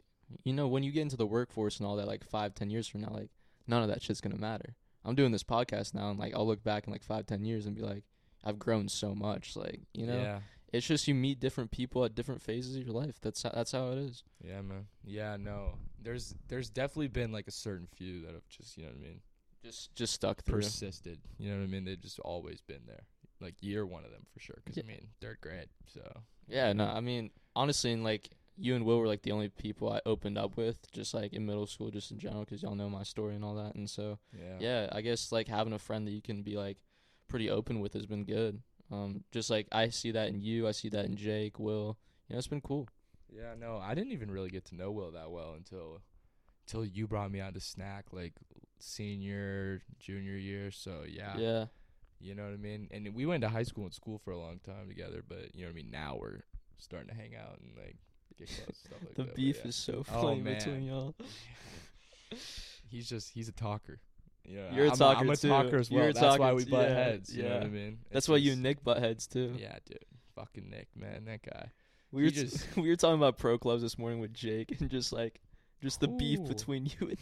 you 0.44 0.54
know, 0.54 0.68
when 0.68 0.84
you 0.84 0.92
get 0.92 1.02
into 1.02 1.18
the 1.18 1.26
workforce 1.26 1.80
and 1.80 1.88
all 1.88 1.96
that, 1.96 2.08
like 2.08 2.24
five, 2.24 2.54
ten 2.54 2.70
years 2.70 2.88
from 2.88 3.02
now, 3.02 3.12
like 3.12 3.30
none 3.68 3.84
of 3.84 3.90
that 3.90 4.02
shit's 4.02 4.22
gonna 4.22 4.38
matter. 4.38 4.76
I'm 5.06 5.16
doing 5.16 5.32
this 5.32 5.44
podcast 5.44 5.94
now, 5.94 6.10
and 6.10 6.20
like 6.20 6.34
I'll 6.34 6.48
look 6.48 6.64
back 6.64 6.88
in 6.88 6.94
like 6.94 7.04
five, 7.04 7.26
ten 7.26 7.46
years 7.46 7.66
and 7.66 7.76
be 7.76 7.82
like, 7.82 8.04
I've 8.44 8.60
grown 8.60 8.90
so 8.90 9.16
much. 9.16 9.56
Like, 9.56 9.82
you 9.94 10.06
know, 10.06 10.18
Yeah. 10.22 10.40
it's 10.72 10.86
just 10.88 11.08
you 11.08 11.16
meet 11.16 11.40
different 11.40 11.72
people 11.72 12.04
at 12.06 12.16
different 12.16 12.42
phases 12.42 12.76
of 12.76 12.84
your 12.84 12.94
life. 12.94 13.20
That's 13.22 13.44
how, 13.44 13.52
that's 13.54 13.72
how 13.72 13.92
it 13.92 13.98
is. 14.00 14.24
Yeah, 14.44 14.62
man. 14.62 14.88
Yeah, 15.06 15.38
no. 15.38 15.78
There's 16.02 16.36
there's 16.50 16.70
definitely 16.70 17.08
been 17.08 17.32
like 17.32 17.48
a 17.48 17.52
certain 17.52 17.88
few 17.96 18.22
that 18.26 18.34
have 18.34 18.48
just, 18.50 18.78
you 18.78 18.84
know 18.84 18.90
what 18.90 18.98
I 18.98 19.08
mean, 19.08 19.22
Just 19.64 19.96
just 19.96 20.14
stuck 20.14 20.42
through. 20.44 20.58
persisted. 20.62 21.20
You 21.38 21.52
know 21.52 21.58
what 21.58 21.64
I 21.64 21.68
mean? 21.68 21.86
They've 21.86 22.00
just 22.02 22.20
always 22.20 22.62
been 22.62 22.82
there. 22.88 23.04
Like 23.40 23.56
you're 23.62 23.86
one 23.86 24.04
of 24.06 24.12
them 24.12 24.26
for 24.34 24.40
sure 24.40 24.58
cuz 24.66 24.78
Yeah. 24.78 24.84
I 24.84 24.88
mean, 24.88 25.08
third 25.22 25.38
grade. 25.42 25.70
So, 25.86 26.02
Yeah, 26.48 26.74
no, 26.74 26.86
I 26.86 27.00
mean, 27.00 27.32
honestly, 27.56 27.92
and 27.94 28.04
like 28.04 28.30
you 28.58 28.76
and 28.76 28.86
Will 28.86 29.00
were 29.00 29.08
like 29.08 29.24
the 29.24 29.32
only 29.32 29.50
people 29.50 29.92
I 29.92 30.00
opened 30.06 30.38
up 30.38 30.58
with, 30.58 30.92
just 30.92 31.14
like 31.14 31.34
in 31.34 31.46
middle 31.46 31.66
school, 31.66 31.90
just 31.90 32.12
in 32.12 32.20
general, 32.20 32.42
because 32.46 32.62
y'all 32.62 32.76
know 32.76 32.90
my 32.90 33.02
story 33.04 33.34
and 33.36 33.44
all 33.44 33.56
that. 33.56 33.74
And 33.76 33.90
so, 33.90 34.20
yeah. 34.38 34.58
yeah, 34.60 34.90
I 34.92 35.02
guess 35.02 35.32
like 35.32 35.48
having 35.48 35.74
a 35.74 35.80
friend 35.80 36.06
that 36.08 36.12
you 36.12 36.22
can 36.22 36.44
be 36.44 36.56
like 36.56 36.78
pretty 37.34 37.50
open 37.50 37.80
with 37.80 37.94
has 37.94 38.06
been 38.06 38.26
good. 38.26 38.62
Um, 38.92 39.24
just 39.32 39.50
like 39.50 39.66
I 39.72 39.90
see 39.90 40.12
that 40.12 40.28
in 40.28 40.40
you, 40.40 40.68
I 40.68 40.72
see 40.72 40.88
that 40.90 41.06
in 41.06 41.16
Jake, 41.16 41.58
Will. 41.58 41.98
You 42.28 42.34
know, 42.36 42.38
it's 42.38 42.46
been 42.48 42.62
cool. 42.62 42.88
Yeah, 43.36 43.56
no. 43.60 43.78
I 43.78 43.96
didn't 43.96 44.12
even 44.12 44.30
really 44.30 44.52
get 44.52 44.66
to 44.66 44.76
know 44.76 44.92
Will 44.92 45.10
that 45.14 45.32
well 45.32 45.56
until 45.58 46.04
until 46.68 46.86
you 46.86 47.08
brought 47.08 47.32
me 47.32 47.42
on 47.42 47.54
to 47.54 47.60
snack 47.60 48.06
like 48.12 48.34
senior, 48.80 49.82
junior 50.00 50.36
year. 50.38 50.70
So, 50.70 51.06
yeah. 51.10 51.36
Yeah, 51.38 51.66
You 52.20 52.36
know 52.36 52.44
what 52.44 52.54
I 52.54 52.58
mean? 52.58 52.88
And 52.92 53.16
we 53.16 53.26
went 53.26 53.42
to 53.42 53.50
high 53.50 53.64
school 53.64 53.86
and 53.86 53.94
school 53.94 54.20
for 54.24 54.30
a 54.32 54.38
long 54.38 54.60
time 54.64 54.88
together, 54.88 55.24
but 55.28 55.56
you 55.56 55.62
know 55.62 55.68
what 55.70 55.72
I 55.72 55.76
mean? 55.76 55.90
Now 55.92 56.18
we're 56.22 56.42
starting 56.78 57.10
to 57.10 57.16
hang 57.16 57.36
out 57.36 57.60
and 57.62 57.72
like 57.76 57.96
get 58.38 58.48
close 58.48 58.78
stuff 58.78 59.00
like 59.04 59.16
the 59.16 59.24
that. 59.24 59.36
beef 59.36 59.58
yeah. 59.64 59.70
is 59.70 59.76
so 59.76 60.06
Oh, 60.14 60.22
funny 60.22 60.42
man. 60.42 60.58
between 60.60 60.84
y'all. 60.84 61.16
he's 62.90 63.10
just 63.10 63.32
he's 63.32 63.48
a 63.50 63.54
talker. 63.54 64.00
Know, 64.48 64.70
You're 64.74 64.86
a 64.86 64.92
I'm 64.92 64.98
talker 64.98 65.20
I'm 65.22 65.30
a 65.30 65.36
too. 65.36 65.48
talker 65.48 65.78
as 65.78 65.90
well. 65.90 66.00
You're 66.02 66.10
a 66.10 66.14
That's 66.14 66.38
why 66.38 66.38
talker 66.38 66.56
we 66.56 66.66
too. 66.66 66.72
butt 66.72 66.90
Yeah, 66.90 66.96
heads. 66.96 67.36
You 67.36 67.44
know 67.44 67.50
what 67.50 67.58
I 67.58 67.66
yeah. 67.66 67.72
mean? 67.72 67.98
That's 68.12 68.24
It's 68.26 68.30
why 68.30 68.36
you 68.38 68.44
just- 68.46 68.54
and 68.56 68.64
Nick 68.64 68.84
butt 68.84 68.98
heads 69.00 69.28
too. 69.28 69.56
Yeah, 69.58 69.78
dude. 69.86 70.00
Fucking 70.36 70.70
Nick, 70.70 70.88
man, 70.96 71.26
that 71.26 71.42
guy. 71.44 71.68
we 72.12 72.22
he 72.24 72.26
were 72.28 72.32
t- 72.32 72.42
just- 72.44 72.66
we 72.78 72.90
were 72.90 72.96
talking 72.96 73.16
about 73.16 73.38
pro 73.38 73.58
clubs 73.58 73.82
this 73.82 73.98
morning 73.98 74.20
with 74.20 74.34
Jake 74.34 74.80
and 74.82 74.90
just 74.90 75.14
like 75.14 75.40
just 75.82 76.00
the 76.02 76.08
beef 76.08 76.40
Ooh. 76.40 76.48
between 76.48 76.86
you 77.00 77.08
and 77.10 77.18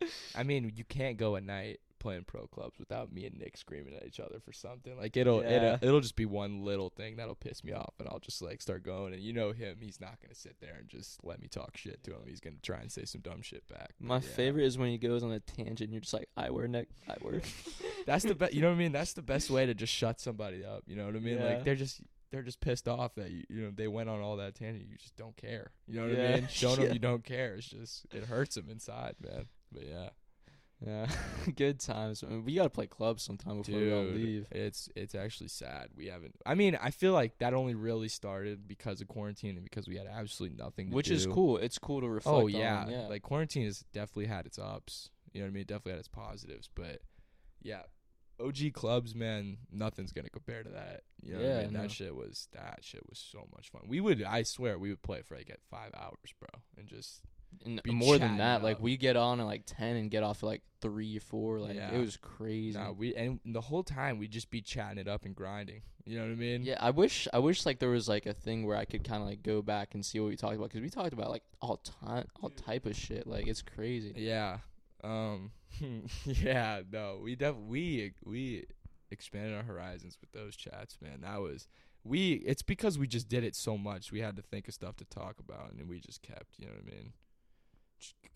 Nick. 0.00 0.10
I 0.34 0.42
mean, 0.42 0.72
you 0.76 0.84
can't 0.84 1.16
go 1.16 1.36
at 1.36 1.44
night 1.44 1.80
playing 2.02 2.24
pro 2.24 2.46
clubs 2.48 2.78
without 2.80 3.12
me 3.12 3.24
and 3.26 3.38
Nick 3.38 3.56
screaming 3.56 3.94
at 3.94 4.04
each 4.04 4.18
other 4.18 4.40
for 4.40 4.52
something. 4.52 4.96
Like 4.98 5.16
it'll 5.16 5.42
Yeah. 5.42 5.74
it'll, 5.76 5.88
it'll 5.88 6.00
just 6.00 6.16
be 6.16 6.26
one 6.26 6.64
little 6.64 6.90
thing 6.90 7.16
that'll 7.16 7.36
piss 7.36 7.62
me 7.62 7.72
off, 7.72 7.94
and 8.00 8.08
I'll 8.08 8.18
just 8.18 8.42
like 8.42 8.60
start 8.60 8.82
going. 8.82 9.14
And 9.14 9.22
you 9.22 9.32
know 9.32 9.52
him, 9.52 9.76
he's 9.80 10.00
not 10.00 10.18
gonna 10.20 10.34
sit 10.34 10.56
there 10.60 10.74
and 10.78 10.88
just 10.88 11.22
let 11.24 11.40
me 11.40 11.46
talk 11.48 11.76
shit 11.76 12.02
to 12.04 12.10
him. 12.10 12.22
He's 12.26 12.40
gonna 12.40 12.56
try 12.62 12.78
and 12.80 12.90
say 12.90 13.04
some 13.04 13.20
dumb 13.20 13.40
shit 13.42 13.66
back. 13.68 13.92
But 14.00 14.06
My 14.08 14.14
yeah. 14.16 14.20
favorite 14.20 14.64
is 14.66 14.76
when 14.76 14.90
he 14.90 14.98
goes 14.98 15.22
on 15.22 15.30
a 15.32 15.40
tangent. 15.40 15.80
and 15.82 15.92
You're 15.92 16.00
just 16.00 16.12
like, 16.14 16.28
I 16.36 16.50
wear 16.50 16.66
Nick, 16.66 16.88
I 17.08 17.14
wear. 17.22 17.40
That's 18.06 18.24
the 18.24 18.34
best. 18.34 18.52
You 18.52 18.62
know 18.62 18.68
what 18.68 18.74
I 18.74 18.78
mean? 18.78 18.92
That's 18.92 19.12
the 19.12 19.22
best 19.22 19.48
way 19.50 19.64
to 19.66 19.74
just 19.74 19.92
shut 19.92 20.20
somebody 20.20 20.64
up. 20.64 20.82
You 20.86 20.96
know 20.96 21.06
what 21.06 21.14
I 21.14 21.20
mean? 21.20 21.38
Yeah. 21.38 21.44
Like 21.44 21.64
they're 21.64 21.76
just 21.76 22.00
they're 22.32 22.42
just 22.42 22.60
pissed 22.60 22.88
off 22.88 23.14
that 23.14 23.30
you 23.30 23.44
you 23.48 23.62
know 23.62 23.70
they 23.74 23.86
went 23.86 24.08
on 24.08 24.20
all 24.20 24.36
that 24.38 24.54
tangent. 24.56 24.86
You 24.90 24.96
just 24.96 25.14
don't 25.16 25.36
care. 25.36 25.70
You 25.86 26.00
know 26.00 26.08
what 26.08 26.18
Yeah. 26.18 26.28
I 26.28 26.34
mean? 26.36 26.48
Showing 26.50 26.80
them 26.80 26.92
you 26.94 26.98
don't 26.98 27.22
care. 27.24 27.54
It's 27.54 27.68
just 27.68 28.06
it 28.12 28.24
hurts 28.24 28.56
them 28.56 28.68
inside, 28.70 29.14
man. 29.22 29.46
But 29.70 29.86
yeah, 29.86 30.08
Yeah, 30.84 31.06
good 31.56 31.80
times. 31.80 32.24
I 32.24 32.30
mean, 32.30 32.44
we 32.44 32.54
gotta 32.54 32.70
play 32.70 32.86
clubs 32.86 33.22
sometime 33.22 33.58
before 33.58 33.78
we 33.78 33.92
all 33.92 34.02
leave. 34.02 34.46
it's 34.50 34.88
it's 34.96 35.14
actually 35.14 35.48
sad. 35.48 35.88
We 35.96 36.06
haven't. 36.06 36.34
I 36.44 36.54
mean, 36.54 36.76
I 36.80 36.90
feel 36.90 37.12
like 37.12 37.38
that 37.38 37.54
only 37.54 37.74
really 37.74 38.08
started 38.08 38.66
because 38.66 39.00
of 39.00 39.08
quarantine 39.08 39.56
and 39.56 39.64
because 39.64 39.86
we 39.86 39.96
had 39.96 40.06
absolutely 40.06 40.56
nothing. 40.56 40.90
To 40.90 40.94
Which 40.94 41.10
is 41.10 41.26
cool. 41.26 41.58
It's 41.58 41.78
cool 41.78 42.00
to 42.00 42.08
reflect. 42.08 42.36
Oh 42.36 42.44
on, 42.44 42.48
yeah. 42.48 42.88
yeah. 42.88 43.06
like 43.08 43.22
quarantine 43.22 43.66
has 43.66 43.84
definitely 43.92 44.26
had 44.26 44.46
its 44.46 44.58
ups. 44.58 45.10
You 45.32 45.40
know 45.40 45.46
what 45.46 45.50
I 45.50 45.54
mean? 45.54 45.60
It 45.62 45.68
definitely 45.68 45.92
had 45.92 46.00
its 46.00 46.08
positives, 46.08 46.68
but 46.74 47.00
yeah, 47.62 47.82
OG 48.40 48.72
clubs, 48.72 49.14
man, 49.14 49.58
nothing's 49.70 50.12
gonna 50.12 50.30
compare 50.30 50.62
to 50.62 50.70
that. 50.70 51.02
You 51.22 51.34
know 51.34 51.40
Yeah, 51.40 51.58
I 51.58 51.62
mean? 51.62 51.74
That 51.74 51.90
shit 51.90 52.14
was 52.14 52.48
that 52.52 52.80
shit 52.82 53.08
was 53.08 53.18
so 53.18 53.46
much 53.54 53.70
fun. 53.70 53.82
We 53.86 54.00
would, 54.00 54.22
I 54.22 54.42
swear, 54.42 54.78
we 54.78 54.90
would 54.90 55.02
play 55.02 55.22
for 55.22 55.36
like 55.36 55.50
at 55.50 55.60
five 55.70 55.92
hours, 55.96 56.34
bro, 56.38 56.48
and 56.76 56.88
just 56.88 57.22
and 57.64 57.82
be 57.82 57.90
more 57.92 58.18
than 58.18 58.38
that, 58.38 58.60
it 58.60 58.64
like 58.64 58.80
we 58.80 58.96
get 58.96 59.16
on 59.16 59.40
at 59.40 59.46
like 59.46 59.62
ten 59.66 59.96
and 59.96 60.10
get 60.10 60.22
off 60.22 60.42
at 60.42 60.46
like 60.46 60.62
three, 60.80 61.18
four. 61.18 61.60
Like 61.60 61.76
Yeah. 61.76 61.92
it 61.94 61.98
was 61.98 62.16
crazy. 62.16 62.78
nah, 62.78 62.92
we 62.92 63.14
and 63.14 63.40
the 63.44 63.60
whole 63.60 63.82
time 63.82 64.18
we'd 64.18 64.30
just 64.32 64.50
be 64.50 64.60
chatting 64.60 64.98
it 64.98 65.08
up 65.08 65.24
and 65.24 65.34
grinding. 65.34 65.82
You 66.04 66.18
know 66.18 66.24
what 66.24 66.32
I 66.32 66.34
mean? 66.34 66.62
yeah, 66.64 66.78
I 66.80 66.90
wish 66.90 67.28
I 67.32 67.38
wish 67.38 67.64
like 67.64 67.78
there 67.78 67.90
was 67.90 68.08
like 68.08 68.26
a 68.26 68.32
thing 68.34 68.66
where 68.66 68.76
I 68.76 68.84
could 68.84 69.04
kind 69.04 69.22
of 69.22 69.28
like 69.28 69.42
go 69.44 69.62
back 69.62 69.94
and 69.94 70.04
see 70.04 70.18
what 70.18 70.28
we 70.30 70.36
talked 70.36 70.56
about 70.56 70.70
because 70.70 70.80
we 70.82 70.90
talked 70.90 71.12
about 71.12 71.30
like 71.30 71.44
all 71.60 71.76
time, 71.76 72.26
all 72.42 72.50
type 72.50 72.86
of 72.86 72.96
shit. 72.96 73.26
Like 73.26 73.46
it's 73.46 73.62
crazy. 73.62 74.12
Yeah. 74.16 74.58
Um. 75.04 75.52
yeah. 76.24 76.82
No. 76.90 77.20
We 77.22 77.36
def 77.36 77.54
we 77.56 78.12
we 78.24 78.64
expanded 79.10 79.54
our 79.54 79.62
horizons 79.62 80.16
with 80.20 80.32
those 80.32 80.56
chats, 80.56 80.96
man. 81.00 81.20
That 81.22 81.40
was 81.40 81.68
we. 82.04 82.32
It's 82.34 82.62
because 82.62 82.98
we 82.98 83.06
just 83.06 83.28
did 83.28 83.44
it 83.44 83.54
so 83.54 83.78
much. 83.78 84.10
We 84.10 84.20
had 84.20 84.34
to 84.36 84.42
think 84.42 84.66
of 84.66 84.74
stuff 84.74 84.96
to 84.96 85.04
talk 85.04 85.36
about, 85.38 85.72
and 85.72 85.88
we 85.88 86.00
just 86.00 86.22
kept. 86.22 86.58
You 86.58 86.66
know 86.66 86.72
what 86.72 86.92
I 86.92 86.96
mean? 86.96 87.12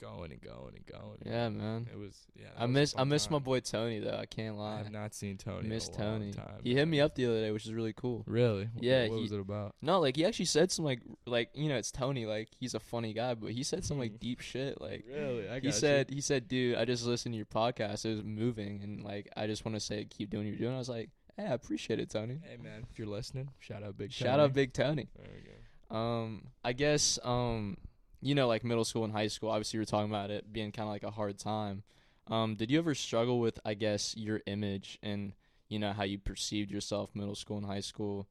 Going 0.01 0.31
and 0.33 0.41
going 0.41 0.75
and 0.77 0.85
going. 0.87 1.19
Yeah, 1.25 1.49
man. 1.49 1.87
It 1.91 1.99
was 1.99 2.15
yeah. 2.39 2.49
I 2.57 2.65
was 2.67 2.71
miss 2.75 2.95
I 2.99 3.05
miss 3.05 3.31
my 3.31 3.39
boy 3.39 3.61
Tony 3.61 3.99
though. 3.99 4.17
I 4.21 4.27
can't 4.27 4.57
lie. 4.59 4.81
I've 4.81 4.91
not 4.93 5.15
seen 5.15 5.37
Tony. 5.39 5.69
miss 5.69 5.89
in 5.89 5.95
a 5.95 5.99
long 6.05 6.19
Tony. 6.21 6.33
Time, 6.33 6.61
He 6.63 6.75
hit 6.75 6.87
me 6.87 7.01
up 7.01 7.15
the 7.15 7.27
other 7.27 7.41
day, 7.41 7.51
which 7.51 7.65
is 7.67 7.73
really 7.73 7.93
cool. 7.95 8.23
Really? 8.27 8.69
Yeah, 8.79 9.09
What 9.09 9.17
he- 9.17 9.23
was 9.23 9.33
it 9.33 9.41
about? 9.41 9.75
No, 9.81 10.01
like 10.01 10.17
he 10.17 10.25
actually 10.27 10.45
said 10.47 10.71
some 10.71 10.85
like 10.85 11.01
like 11.27 11.51
you 11.55 11.69
know 11.69 11.77
it's 11.77 11.91
Tony 11.91 12.27
like 12.27 12.49
he's 12.59 12.75
a 12.75 12.81
funny 12.81 13.13
guy, 13.13 13.35
but 13.35 13.53
he 13.53 13.63
said 13.63 13.85
some 13.85 13.99
like 13.99 14.19
deep 14.21 14.41
shit 14.41 14.81
like. 14.81 15.05
Really? 15.09 15.49
I 15.49 15.61
He 15.61 15.73
said, 15.73 16.11
"He 16.11 16.21
said, 16.21 16.49
dude, 16.49 16.77
I 16.77 16.85
just 16.85 17.05
listened 17.07 17.33
to 17.33 17.37
your 17.37 17.47
podcast. 17.47 18.05
It 18.05 18.11
was 18.11 18.23
moving, 18.23 18.81
and 18.83 19.03
like, 19.03 19.29
I 19.37 19.47
just 19.47 19.65
want 19.65 19.77
to 19.77 19.81
say, 19.81 20.05
keep 20.05 20.31
doing 20.31 20.45
what 20.45 20.51
you're 20.51 20.59
doing." 20.59 20.75
I 20.75 20.79
was 20.79 20.89
like, 20.89 21.11
"Hey, 21.37 21.45
I 21.45 21.53
appreciate 21.55 22.01
it, 22.01 22.11
Tony. 22.11 22.39
Hey 22.43 22.57
man, 22.63 22.85
if 22.91 22.99
you're 22.99 23.09
listening, 23.09 23.49
shout 23.59 23.83
out 23.83 23.97
Big. 23.97 24.13
Shout 24.13 24.29
Tony. 24.29 24.43
out, 24.43 24.53
Big 24.53 24.73
Tony." 24.73 25.09
There 25.17 25.27
we 25.35 25.41
go. 25.43 25.97
Um, 25.97 26.49
I 26.65 26.73
guess 26.73 27.17
um, 27.23 27.77
you 28.21 28.35
know, 28.35 28.49
like 28.49 28.65
middle 28.65 28.85
school 28.85 29.05
and 29.05 29.13
high 29.13 29.29
school. 29.29 29.51
Obviously, 29.51 29.79
we 29.79 29.83
were 29.83 29.87
talking 29.87 30.11
about 30.11 30.31
it 30.31 30.53
being 30.53 30.73
kind 30.73 30.89
of 30.89 30.93
like 30.93 31.03
a 31.03 31.11
hard 31.11 31.39
time. 31.39 31.83
Um, 32.29 32.57
did 32.57 32.71
you 32.71 32.79
ever 32.79 32.95
struggle 32.95 33.39
with, 33.39 33.61
I 33.65 33.75
guess, 33.75 34.17
your 34.17 34.41
image 34.47 34.99
and 35.03 35.33
you 35.69 35.79
know 35.79 35.93
how 35.93 36.05
you 36.05 36.19
perceived 36.19 36.71
yourself 36.71 37.11
middle 37.15 37.35
school 37.35 37.59
and 37.59 37.67
high 37.67 37.81
school? 37.81 38.27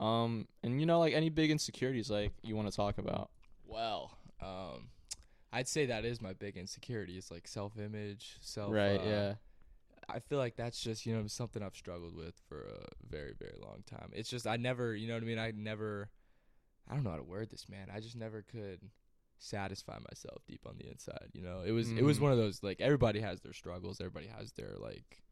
Um, 0.00 0.46
and 0.62 0.80
you 0.80 0.86
know, 0.86 1.00
like 1.00 1.14
any 1.14 1.28
big 1.28 1.50
insecurities 1.50 2.10
like 2.10 2.32
you 2.42 2.56
want 2.56 2.70
to 2.70 2.76
talk 2.76 2.98
about? 2.98 3.30
Well, 3.66 4.16
um, 4.40 4.88
I'd 5.52 5.68
say 5.68 5.86
that 5.86 6.04
is 6.04 6.20
my 6.20 6.32
big 6.32 6.56
insecurity. 6.56 7.16
It's 7.16 7.30
like 7.30 7.46
self-image, 7.46 8.36
self. 8.40 8.72
right? 8.72 9.00
uh, 9.00 9.04
yeah. 9.04 9.34
I 10.08 10.20
feel 10.20 10.38
like 10.38 10.56
that's 10.56 10.80
just 10.80 11.04
you 11.04 11.14
know 11.14 11.26
something 11.26 11.62
I've 11.62 11.76
struggled 11.76 12.16
with 12.16 12.34
for 12.48 12.62
a 12.62 12.86
very 13.08 13.34
very 13.38 13.56
long 13.60 13.84
time. 13.84 14.10
It's 14.12 14.30
just 14.30 14.46
I 14.46 14.56
never 14.56 14.94
you 14.94 15.06
know 15.06 15.14
what 15.14 15.22
I 15.22 15.26
mean. 15.26 15.38
I 15.38 15.52
never. 15.54 16.08
I 16.90 16.94
don't 16.94 17.04
know 17.04 17.10
how 17.10 17.16
to 17.16 17.22
word 17.22 17.50
this, 17.50 17.68
man. 17.68 17.88
I 17.94 18.00
just 18.00 18.16
never 18.16 18.40
could 18.40 18.80
satisfy 19.38 19.98
myself 20.10 20.42
deep 20.46 20.66
on 20.66 20.76
the 20.78 20.88
inside. 20.88 21.28
You 21.32 21.42
know, 21.42 21.62
it 21.64 21.72
was 21.72 21.90
it 21.90 22.02
was 22.04 22.18
Mhm. 22.18 22.22
one 22.22 22.32
of 22.32 22.38
those 22.38 22.62
like 22.62 22.80
everybody 22.80 23.20
has 23.20 23.40
their 23.40 23.52
struggles. 23.52 24.00
Everybody 24.00 24.26
has 24.26 24.52
their 24.52 24.74
like 24.78 25.22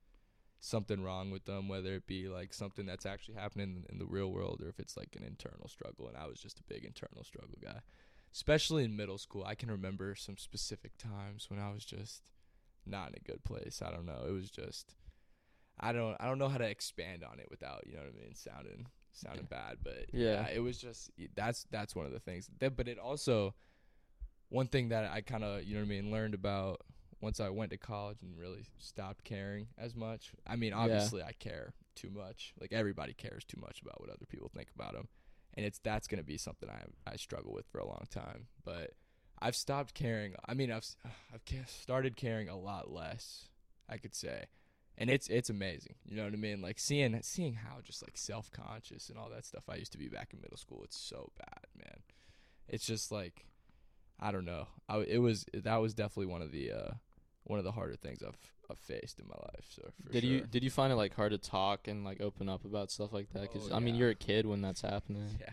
something 0.58 1.02
wrong 1.02 1.30
with 1.30 1.44
them, 1.44 1.68
whether 1.68 1.94
it 1.94 2.06
be 2.06 2.28
like 2.28 2.54
something 2.54 2.86
that's 2.86 3.06
actually 3.06 3.34
happening 3.34 3.84
in, 3.88 3.92
in 3.94 3.98
the 3.98 4.06
real 4.06 4.32
world 4.32 4.60
or 4.62 4.68
if 4.68 4.80
it's 4.80 4.96
like 4.96 5.14
an 5.16 5.22
internal 5.22 5.68
struggle. 5.68 6.08
And 6.08 6.16
I 6.16 6.26
was 6.26 6.40
just 6.40 6.58
a 6.60 6.64
big 6.64 6.84
internal 6.84 7.24
struggle 7.24 7.58
guy, 7.62 7.80
especially 8.32 8.84
in 8.84 8.96
middle 8.96 9.18
school. 9.18 9.44
I 9.44 9.54
can 9.54 9.70
remember 9.70 10.14
some 10.14 10.36
specific 10.38 10.96
times 10.96 11.50
when 11.50 11.60
I 11.60 11.70
was 11.72 11.84
just 11.84 12.22
not 12.86 13.10
in 13.10 13.16
a 13.16 13.20
good 13.30 13.44
place. 13.44 13.82
I 13.82 13.90
don't 13.90 14.06
know. 14.06 14.24
It 14.26 14.32
was 14.32 14.50
just 14.50 14.94
I 15.78 15.92
don't 15.92 16.16
I 16.20 16.26
don't 16.26 16.38
know 16.38 16.48
how 16.48 16.58
to 16.58 16.68
expand 16.68 17.22
on 17.22 17.38
it 17.38 17.48
without 17.50 17.86
you 17.86 17.94
know 17.94 18.00
what 18.00 18.14
I 18.16 18.18
mean 18.24 18.34
sounding 18.34 18.86
sounding 19.12 19.46
bad, 19.46 19.78
but 19.82 20.06
Yeah. 20.12 20.42
yeah, 20.46 20.48
it 20.48 20.60
was 20.60 20.78
just 20.78 21.10
that's 21.34 21.66
that's 21.70 21.94
one 21.94 22.06
of 22.06 22.12
the 22.12 22.20
things. 22.20 22.48
That, 22.60 22.76
but 22.76 22.88
it 22.88 22.98
also 22.98 23.54
one 24.48 24.68
thing 24.68 24.88
that 24.90 25.10
I 25.10 25.20
kind 25.20 25.44
of 25.44 25.64
you 25.64 25.74
know 25.74 25.80
what 25.80 25.86
I 25.86 25.88
mean 25.88 26.10
learned 26.10 26.34
about 26.34 26.80
once 27.20 27.40
I 27.40 27.48
went 27.48 27.70
to 27.70 27.78
college 27.78 28.18
and 28.22 28.36
really 28.38 28.64
stopped 28.78 29.24
caring 29.24 29.68
as 29.78 29.94
much. 29.94 30.32
I 30.46 30.56
mean, 30.56 30.70
Yeah. 30.70 30.78
obviously 30.78 31.22
I 31.22 31.32
care 31.32 31.72
too 31.94 32.10
much. 32.10 32.52
Like 32.60 32.72
everybody 32.72 33.14
cares 33.14 33.44
too 33.44 33.58
much 33.60 33.80
about 33.82 34.00
what 34.00 34.10
other 34.10 34.26
people 34.26 34.50
think 34.54 34.68
about 34.74 34.92
them, 34.92 35.08
and 35.54 35.64
it's 35.64 35.78
that's 35.78 36.06
gonna 36.06 36.22
be 36.22 36.36
something 36.38 36.68
I 36.68 36.84
I 37.10 37.16
struggle 37.16 37.52
with 37.52 37.66
for 37.68 37.78
a 37.78 37.86
long 37.86 38.04
time. 38.10 38.48
But 38.64 38.92
I've 39.38 39.56
stopped 39.56 39.94
caring. 39.94 40.34
I 40.46 40.54
mean, 40.54 40.70
I've 40.70 40.86
I've 41.34 41.68
started 41.68 42.16
caring 42.16 42.48
a 42.48 42.56
lot 42.58 42.90
less. 42.90 43.48
I 43.88 43.98
could 43.98 44.14
say, 44.14 44.46
and 44.98 45.08
it's 45.10 45.28
it's 45.28 45.48
amazing. 45.50 45.94
You 46.04 46.16
know 46.16 46.24
what 46.24 46.32
I 46.34 46.36
mean? 46.36 46.60
Like 46.60 46.78
seeing 46.78 47.18
seeing 47.22 47.54
how 47.54 47.80
just 47.82 48.02
like 48.02 48.16
self 48.16 48.50
conscious 48.50 49.08
and 49.08 49.18
all 49.18 49.30
that 49.30 49.44
stuff 49.46 49.64
I 49.68 49.76
used 49.76 49.92
to 49.92 49.98
be 49.98 50.08
back 50.08 50.32
in 50.34 50.40
middle 50.40 50.56
school. 50.56 50.82
It's 50.84 50.98
so 50.98 51.30
bad, 51.38 51.66
man. 51.76 51.98
It's 52.68 52.84
just 52.86 53.10
like 53.12 53.46
I 54.20 54.32
don't 54.32 54.44
know. 54.44 54.68
I 54.88 54.98
it 55.00 55.18
was 55.18 55.46
that 55.52 55.76
was 55.76 55.94
definitely 55.94 56.26
one 56.32 56.42
of 56.42 56.52
the 56.52 56.72
uh 56.72 56.90
one 57.44 57.58
of 57.58 57.64
the 57.64 57.72
harder 57.72 57.96
things 57.96 58.22
I've 58.22 58.36
I've 58.70 58.78
faced 58.78 59.20
in 59.20 59.28
my 59.28 59.34
life. 59.34 59.66
So 59.68 59.82
for 60.04 60.12
did 60.12 60.22
sure. 60.22 60.30
you 60.32 60.40
did 60.42 60.64
you 60.64 60.70
find 60.70 60.92
it 60.92 60.96
like 60.96 61.14
hard 61.14 61.32
to 61.32 61.38
talk 61.38 61.86
and 61.88 62.04
like 62.04 62.20
open 62.20 62.48
up 62.48 62.64
about 62.64 62.90
stuff 62.90 63.12
like 63.12 63.32
that? 63.32 63.42
Because 63.42 63.70
Oh, 63.70 63.76
I 63.76 63.80
mean, 63.80 63.94
you're 63.94 64.10
a 64.10 64.14
kid 64.14 64.46
when 64.46 64.60
that's 64.62 64.80
happening. 64.82 65.28
Yeah. 65.40 65.50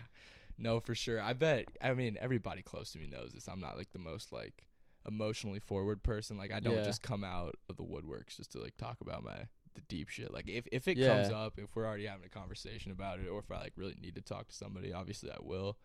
No, 0.56 0.80
for 0.80 0.94
sure. 0.94 1.20
I 1.20 1.34
bet. 1.34 1.66
I 1.82 1.94
mean, 1.96 2.16
everybody 2.22 2.62
close 2.62 2.92
to 2.92 3.00
me 3.00 3.08
knows 3.08 3.32
this. 3.34 3.48
I'm 3.48 3.60
not 3.60 3.76
like 3.76 3.92
the 3.92 4.00
most 4.00 4.32
like 4.32 4.68
emotionally 5.08 5.60
forward 5.60 6.04
person. 6.04 6.38
Like 6.38 6.54
I 6.54 6.60
don't 6.60 6.76
Yeah. 6.76 6.84
just 6.84 7.02
come 7.02 7.24
out 7.24 7.56
of 7.70 7.76
the 7.78 7.84
woodworks 7.84 8.38
just 8.38 8.52
to 8.54 8.60
like 8.60 8.78
talk 8.78 9.02
about 9.02 9.24
my 9.24 9.48
the 9.76 9.82
deep 9.88 10.10
shit. 10.10 10.32
Like 10.32 10.48
if 10.48 10.68
if 10.72 10.88
it 10.88 10.96
comes 10.96 11.30
up, 11.32 11.58
if 11.58 11.76
we're 11.76 11.86
already 11.86 12.06
having 12.06 12.26
a 12.26 12.30
conversation 12.30 12.92
about 12.92 13.20
it, 13.20 13.28
or 13.28 13.40
if 13.40 13.52
I 13.52 13.60
like 13.60 13.74
really 13.76 13.96
need 14.00 14.16
to 14.16 14.22
talk 14.22 14.48
to 14.48 14.56
somebody, 14.56 14.94
obviously 14.94 15.32
I 15.32 15.38
will. 15.42 15.78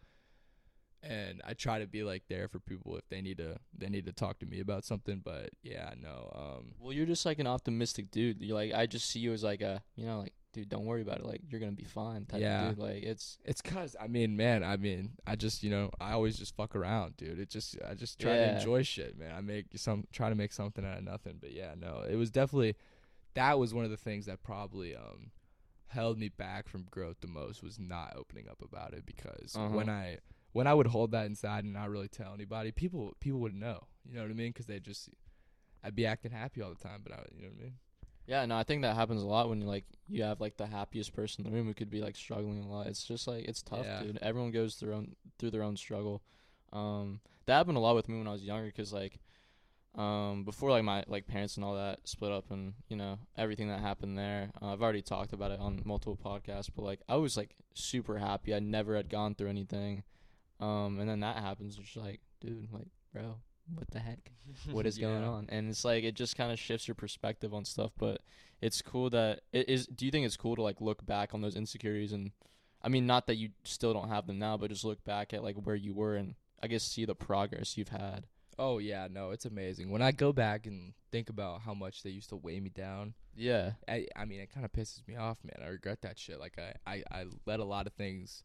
And 1.02 1.40
I 1.46 1.54
try 1.54 1.78
to 1.78 1.86
be 1.86 2.02
like 2.02 2.24
there 2.28 2.48
for 2.48 2.58
people 2.58 2.96
if 2.96 3.08
they 3.08 3.20
need 3.20 3.38
to 3.38 3.56
they 3.76 3.88
need 3.88 4.06
to 4.06 4.12
talk 4.12 4.40
to 4.40 4.46
me 4.46 4.58
about 4.60 4.84
something. 4.84 5.20
But 5.24 5.50
yeah, 5.62 5.94
no. 6.00 6.32
Um, 6.34 6.72
Well, 6.80 6.92
you're 6.92 7.06
just 7.06 7.24
like 7.24 7.38
an 7.38 7.46
optimistic 7.46 8.10
dude. 8.10 8.40
You're 8.42 8.56
like, 8.56 8.72
I 8.74 8.86
just 8.86 9.08
see 9.08 9.20
you 9.20 9.32
as 9.32 9.44
like 9.44 9.60
a, 9.62 9.80
you 9.94 10.06
know, 10.06 10.18
like, 10.18 10.34
dude, 10.52 10.68
don't 10.68 10.86
worry 10.86 11.02
about 11.02 11.18
it. 11.20 11.24
Like, 11.24 11.42
you're 11.48 11.60
gonna 11.60 11.70
be 11.72 11.84
fine. 11.84 12.24
Type 12.26 12.40
Yeah. 12.40 12.70
Of 12.70 12.76
dude. 12.76 12.84
Like, 12.84 13.02
it's 13.04 13.38
It's 13.44 13.60
cause 13.60 13.94
I 14.00 14.08
mean, 14.08 14.36
man, 14.36 14.64
I 14.64 14.76
mean, 14.76 15.12
I 15.24 15.36
just 15.36 15.62
you 15.62 15.70
know, 15.70 15.90
I 16.00 16.12
always 16.12 16.36
just 16.36 16.56
fuck 16.56 16.74
around, 16.74 17.16
dude. 17.16 17.38
It 17.38 17.48
just 17.48 17.76
I 17.88 17.94
just 17.94 18.18
try 18.18 18.34
Yeah. 18.34 18.50
to 18.50 18.58
enjoy 18.58 18.82
shit, 18.82 19.16
man. 19.16 19.32
I 19.32 19.40
make 19.40 19.66
some 19.76 20.04
try 20.10 20.28
to 20.30 20.34
make 20.34 20.52
something 20.52 20.84
out 20.84 20.98
of 20.98 21.04
nothing. 21.04 21.36
But 21.40 21.52
yeah, 21.52 21.74
no, 21.78 22.02
it 22.10 22.16
was 22.16 22.30
definitely 22.32 22.74
that 23.34 23.56
was 23.56 23.72
one 23.72 23.84
of 23.84 23.90
the 23.92 23.96
things 23.96 24.26
that 24.26 24.42
probably 24.42 24.96
um 24.96 25.30
held 25.86 26.18
me 26.18 26.28
back 26.28 26.66
from 26.68 26.86
growth 26.90 27.16
the 27.20 27.26
most 27.28 27.62
was 27.62 27.78
not 27.78 28.14
opening 28.16 28.48
up 28.48 28.60
about 28.60 28.92
it 28.94 29.06
because 29.06 29.54
Uh-huh. 29.54 29.68
when 29.76 29.88
I 29.88 30.18
when 30.52 30.66
I 30.66 30.74
would 30.74 30.86
hold 30.88 31.10
that 31.12 31.26
inside 31.26 31.64
and 31.64 31.72
not 31.72 31.90
really 31.90 32.08
tell 32.08 32.32
anybody, 32.34 32.70
people 32.72 33.14
people 33.20 33.40
would 33.40 33.54
know. 33.54 33.84
You 34.08 34.16
know 34.16 34.22
what 34.22 34.30
I 34.30 34.34
mean? 34.34 34.50
Because 34.52 34.66
they 34.66 34.80
just 34.80 35.10
I'd 35.84 35.94
be 35.94 36.06
acting 36.06 36.32
happy 36.32 36.62
all 36.62 36.70
the 36.70 36.76
time, 36.88 37.00
but 37.02 37.12
I 37.12 37.22
you 37.34 37.42
know 37.42 37.48
what 37.48 37.58
I 37.60 37.62
mean? 37.64 37.72
yeah. 38.26 38.44
No, 38.46 38.56
I 38.56 38.62
think 38.64 38.82
that 38.82 38.94
happens 38.96 39.22
a 39.22 39.26
lot 39.26 39.48
when 39.48 39.60
you 39.60 39.66
like 39.66 39.84
you 40.08 40.22
have 40.22 40.40
like 40.40 40.56
the 40.56 40.66
happiest 40.66 41.14
person 41.14 41.44
in 41.44 41.50
the 41.50 41.56
room 41.56 41.66
who 41.66 41.74
could 41.74 41.90
be 41.90 42.00
like 42.00 42.16
struggling 42.16 42.62
a 42.62 42.68
lot. 42.68 42.86
It's 42.86 43.04
just 43.04 43.26
like 43.28 43.44
it's 43.44 43.62
tough, 43.62 43.84
Yeah. 43.84 44.02
dude. 44.02 44.18
Everyone 44.22 44.50
goes 44.50 44.74
through 44.76 44.94
own 44.94 45.16
through 45.38 45.50
their 45.50 45.62
own 45.62 45.76
struggle. 45.76 46.22
Um, 46.72 47.20
that 47.46 47.54
happened 47.56 47.76
a 47.78 47.80
lot 47.80 47.94
with 47.94 48.08
me 48.08 48.18
when 48.18 48.26
I 48.28 48.32
was 48.32 48.44
younger, 48.44 48.70
cause 48.70 48.92
like, 48.92 49.18
um, 49.94 50.44
before 50.44 50.70
like 50.70 50.84
my 50.84 51.02
like 51.08 51.26
parents 51.26 51.56
and 51.56 51.64
all 51.64 51.74
that 51.74 52.00
split 52.06 52.30
up 52.30 52.50
and 52.50 52.74
you 52.88 52.96
know 52.96 53.18
everything 53.36 53.68
that 53.68 53.80
happened 53.80 54.18
there. 54.18 54.50
Uh, 54.60 54.72
I've 54.72 54.82
already 54.82 55.02
talked 55.02 55.32
about 55.32 55.50
it 55.50 55.60
on 55.60 55.80
multiple 55.84 56.18
podcasts, 56.22 56.70
but 56.74 56.84
like 56.84 57.00
I 57.08 57.16
was 57.16 57.36
like 57.36 57.54
super 57.74 58.18
happy. 58.18 58.54
I 58.54 58.58
never 58.60 58.96
had 58.96 59.08
gone 59.08 59.34
through 59.34 59.48
anything. 59.48 60.02
Um, 60.60 60.98
and 61.00 61.08
then 61.08 61.20
that 61.20 61.36
happens. 61.36 61.76
It's 61.78 61.84
just 61.92 61.96
like, 62.04 62.20
dude, 62.40 62.68
like, 62.72 62.88
bro, 63.12 63.36
what 63.74 63.90
the 63.90 64.00
heck? 64.00 64.30
What 64.72 64.86
is 64.86 64.98
going 64.98 65.24
on? 65.24 65.46
And 65.50 65.68
it's 65.68 65.84
like 65.84 66.04
it 66.04 66.14
just 66.14 66.36
kind 66.36 66.50
of 66.52 66.58
shifts 66.58 66.88
your 66.88 66.94
perspective 66.94 67.52
on 67.54 67.64
stuff. 67.64 67.92
But 67.98 68.20
it's 68.60 68.82
cool 68.82 69.10
that 69.10 69.42
it 69.52 69.68
is. 69.68 69.86
Do 69.86 70.04
you 70.04 70.10
think 70.10 70.26
it's 70.26 70.36
cool 70.36 70.56
to 70.56 70.62
like 70.62 70.80
look 70.80 71.04
back 71.06 71.34
on 71.34 71.42
those 71.42 71.54
insecurities 71.56 72.12
and, 72.12 72.32
I 72.82 72.88
mean, 72.88 73.06
not 73.06 73.26
that 73.26 73.36
you 73.36 73.50
still 73.64 73.92
don't 73.92 74.08
have 74.08 74.26
them 74.26 74.38
now, 74.38 74.56
but 74.56 74.70
just 74.70 74.84
look 74.84 75.04
back 75.04 75.32
at 75.34 75.42
like 75.44 75.56
where 75.56 75.76
you 75.76 75.94
were 75.94 76.16
and 76.16 76.34
I 76.62 76.66
guess 76.66 76.82
see 76.82 77.04
the 77.04 77.14
progress 77.14 77.76
you've 77.76 77.88
had. 77.88 78.26
Oh 78.58 78.78
yeah, 78.78 79.06
no, 79.08 79.30
it's 79.30 79.44
amazing. 79.44 79.90
When 79.90 80.02
I 80.02 80.10
go 80.10 80.32
back 80.32 80.66
and 80.66 80.94
think 81.12 81.28
about 81.30 81.60
how 81.60 81.74
much 81.74 82.02
they 82.02 82.10
used 82.10 82.30
to 82.30 82.36
weigh 82.36 82.58
me 82.58 82.70
down, 82.70 83.14
Yeah. 83.36 83.72
I 83.86 84.06
I 84.16 84.24
mean 84.24 84.40
it 84.40 84.50
kind 84.52 84.64
of 84.64 84.72
pisses 84.72 85.06
me 85.06 85.14
off, 85.14 85.38
man. 85.44 85.64
I 85.64 85.68
regret 85.70 86.02
that 86.02 86.18
shit. 86.18 86.40
Like 86.40 86.58
I, 86.58 86.74
I 86.90 87.02
I 87.20 87.24
let 87.46 87.60
a 87.60 87.64
lot 87.64 87.86
of 87.86 87.92
things 87.92 88.42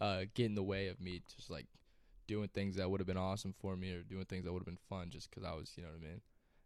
uh 0.00 0.22
get 0.34 0.46
in 0.46 0.54
the 0.54 0.62
way 0.62 0.88
of 0.88 1.00
me 1.00 1.22
just 1.34 1.50
like 1.50 1.66
doing 2.26 2.48
things 2.48 2.76
that 2.76 2.90
would 2.90 3.00
have 3.00 3.06
been 3.06 3.16
awesome 3.16 3.54
for 3.58 3.76
me 3.76 3.92
or 3.92 4.02
doing 4.02 4.24
things 4.24 4.44
that 4.44 4.52
would 4.52 4.60
have 4.60 4.66
been 4.66 4.78
fun 4.88 5.10
just 5.10 5.30
cuz 5.30 5.44
I 5.44 5.54
was, 5.54 5.72
you 5.76 5.82
know 5.82 5.90
what 5.90 6.04
I 6.04 6.08
mean? 6.08 6.20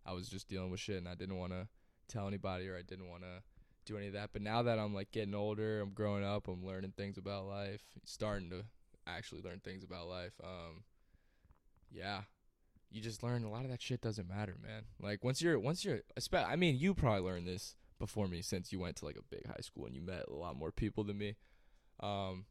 I 0.04 0.12
was 0.12 0.28
just 0.28 0.48
dealing 0.48 0.70
with 0.70 0.80
shit 0.80 0.96
and 0.96 1.08
I 1.08 1.14
didn't 1.14 1.36
want 1.36 1.52
to 1.52 1.68
tell 2.08 2.26
anybody 2.26 2.68
or 2.68 2.76
I 2.76 2.82
didn't 2.82 3.08
want 3.08 3.22
to 3.22 3.42
do 3.84 3.96
any 3.96 4.08
of 4.08 4.12
that. 4.14 4.30
But 4.32 4.42
now 4.42 4.62
that 4.62 4.78
I'm 4.78 4.94
like 4.94 5.12
getting 5.12 5.34
older, 5.34 5.80
I'm 5.80 5.90
growing 5.90 6.24
up, 6.24 6.48
I'm 6.48 6.64
learning 6.64 6.94
things 6.96 7.18
about 7.18 7.46
life, 7.46 7.82
starting 8.04 8.50
to 8.50 8.64
actually 9.06 9.42
learn 9.42 9.60
things 9.60 9.84
about 9.84 10.08
life. 10.08 10.32
Um 10.42 10.84
yeah, 11.90 12.22
you 12.90 13.00
just 13.00 13.22
learn 13.22 13.44
a 13.44 13.50
lot 13.50 13.64
of 13.64 13.70
that 13.70 13.82
shit 13.82 14.00
doesn't 14.00 14.28
matter, 14.28 14.56
man. 14.62 14.84
Like 15.00 15.22
once 15.22 15.42
you're 15.42 15.58
once 15.58 15.84
you're 15.84 16.00
I 16.32 16.56
mean, 16.56 16.78
you 16.78 16.94
probably 16.94 17.20
learned 17.22 17.46
this 17.46 17.76
before 17.98 18.28
me 18.28 18.40
since 18.42 18.72
you 18.72 18.80
went 18.80 18.96
to 18.96 19.04
like 19.04 19.16
a 19.16 19.34
big 19.34 19.46
high 19.46 19.60
school 19.60 19.86
and 19.86 19.94
you 19.94 20.00
met 20.02 20.24
a 20.28 20.34
lot 20.34 20.56
more 20.56 20.72
people 20.72 21.04
than 21.04 21.18
me. 21.18 21.36
Um 22.00 22.46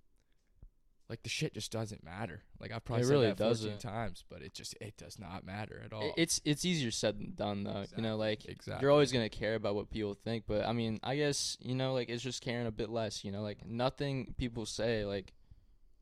like 1.10 1.24
the 1.24 1.30
shit 1.30 1.56
just 1.56 1.72
doesn't 1.72 2.04
matter. 2.04 2.44
Like 2.60 2.72
I've 2.72 2.86
probably 2.86 3.02
It 3.02 3.08
said 3.08 3.14
really 3.14 3.28
that 3.28 3.38
14 3.38 3.50
doesn't. 3.50 3.80
times, 3.80 4.24
but 4.30 4.44
it 4.44 4.54
just 4.54 4.76
it 4.80 4.96
does 4.96 5.18
not 5.18 5.44
matter 5.44 5.82
at 5.84 5.92
all. 5.92 6.14
It's 6.16 6.40
it's 6.46 6.64
easier 6.64 6.92
said 6.92 7.18
than 7.18 7.34
done 7.34 7.64
though. 7.64 7.86
You 7.96 8.04
know, 8.04 8.16
like 8.16 8.46
exactly. 8.46 8.84
you're 8.84 8.92
always 8.92 9.12
gonna 9.12 9.30
care 9.30 9.56
about 9.56 9.74
what 9.74 9.90
people 9.90 10.14
think, 10.14 10.44
but 10.48 10.66
I 10.66 10.74
mean, 10.74 11.00
I 11.04 11.16
guess 11.16 11.58
you 11.62 11.74
know, 11.74 11.94
like 11.94 12.10
it's 12.10 12.22
just 12.22 12.44
caring 12.44 12.68
a 12.68 12.72
bit 12.72 12.90
less. 12.90 13.26
You 13.26 13.32
know, 13.32 13.42
like 13.42 13.66
nothing 13.66 14.36
people 14.38 14.68
say, 14.68 15.04
like 15.04 15.34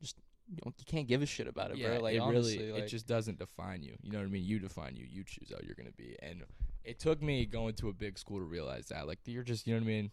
just 0.02 0.18
you, 0.46 0.58
don't, 0.62 0.74
you 0.78 0.84
can't 0.84 1.08
give 1.08 1.22
a 1.22 1.26
shit 1.26 1.48
about 1.48 1.70
it, 1.70 1.78
yeah, 1.78 1.88
bro. 1.88 2.00
Like 2.00 2.16
it 2.16 2.18
honestly, 2.18 2.58
really 2.58 2.72
like, 2.72 2.82
it 2.82 2.88
just 2.88 3.06
doesn't 3.06 3.38
define 3.38 3.82
you. 3.82 3.94
You 4.02 4.12
know 4.12 4.18
what 4.18 4.26
I 4.26 4.30
mean? 4.30 4.44
You 4.44 4.58
define 4.58 4.94
you. 4.94 5.06
You 5.08 5.24
choose 5.24 5.50
how 5.50 5.58
you're 5.64 5.74
gonna 5.74 5.90
be. 5.96 6.16
And 6.22 6.44
it 6.84 6.98
took 6.98 7.22
me 7.22 7.46
going 7.46 7.74
to 7.76 7.88
a 7.88 7.94
big 7.94 8.18
school 8.18 8.40
to 8.40 8.44
realize 8.44 8.88
that. 8.88 9.06
Like 9.06 9.20
you're 9.24 9.42
just 9.42 9.66
you 9.66 9.72
know 9.72 9.80
what 9.80 9.86
I 9.86 9.88
mean? 9.88 10.10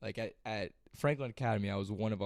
Like 0.00 0.18
at, 0.18 0.32
at 0.46 0.72
Franklin 0.94 1.30
Academy 1.30 1.70
I 1.70 1.76
was 1.76 1.90
one 1.90 2.14
of 2.14 2.22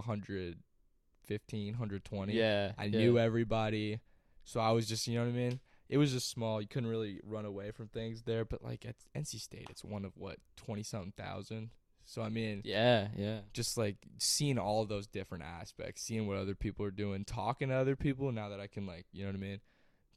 115, 1.30 1.72
120. 1.74 2.32
yeah. 2.34 2.72
I 2.78 2.84
yeah. 2.84 2.98
knew 2.98 3.18
everybody. 3.18 4.00
So 4.44 4.60
I 4.60 4.72
was 4.72 4.86
just 4.88 5.06
you 5.06 5.14
know 5.18 5.24
what 5.24 5.30
I 5.30 5.36
mean? 5.36 5.60
it 5.90 5.98
was 5.98 6.12
just 6.12 6.30
small. 6.30 6.62
You 6.62 6.68
couldn't 6.68 6.88
really 6.88 7.20
run 7.24 7.44
away 7.44 7.72
from 7.72 7.88
things 7.88 8.22
there. 8.22 8.44
But 8.44 8.62
like 8.62 8.86
at 8.86 8.94
NC 9.16 9.40
State, 9.40 9.66
it's 9.70 9.84
one 9.84 10.04
of 10.04 10.12
what 10.16 10.36
twenty 10.56 10.84
something 10.84 11.12
thousand. 11.18 11.70
So 12.04 12.22
I 12.22 12.28
mean, 12.28 12.62
Yeah, 12.64 13.08
yeah. 13.16 13.40
just 13.52 13.76
like 13.76 13.96
seeing 14.18 14.58
all 14.58 14.82
of 14.82 14.88
those 14.88 15.06
different 15.06 15.44
aspects, 15.44 16.02
seeing 16.02 16.26
what 16.26 16.36
other 16.36 16.54
people 16.54 16.86
are 16.86 16.90
doing, 16.90 17.24
talking 17.24 17.68
to 17.68 17.74
other 17.74 17.96
people. 17.96 18.32
Now 18.32 18.48
that 18.48 18.60
I 18.60 18.68
can 18.68 18.86
like, 18.86 19.06
you 19.12 19.22
know 19.22 19.28
what 19.28 19.36
I 19.36 19.40
mean, 19.40 19.60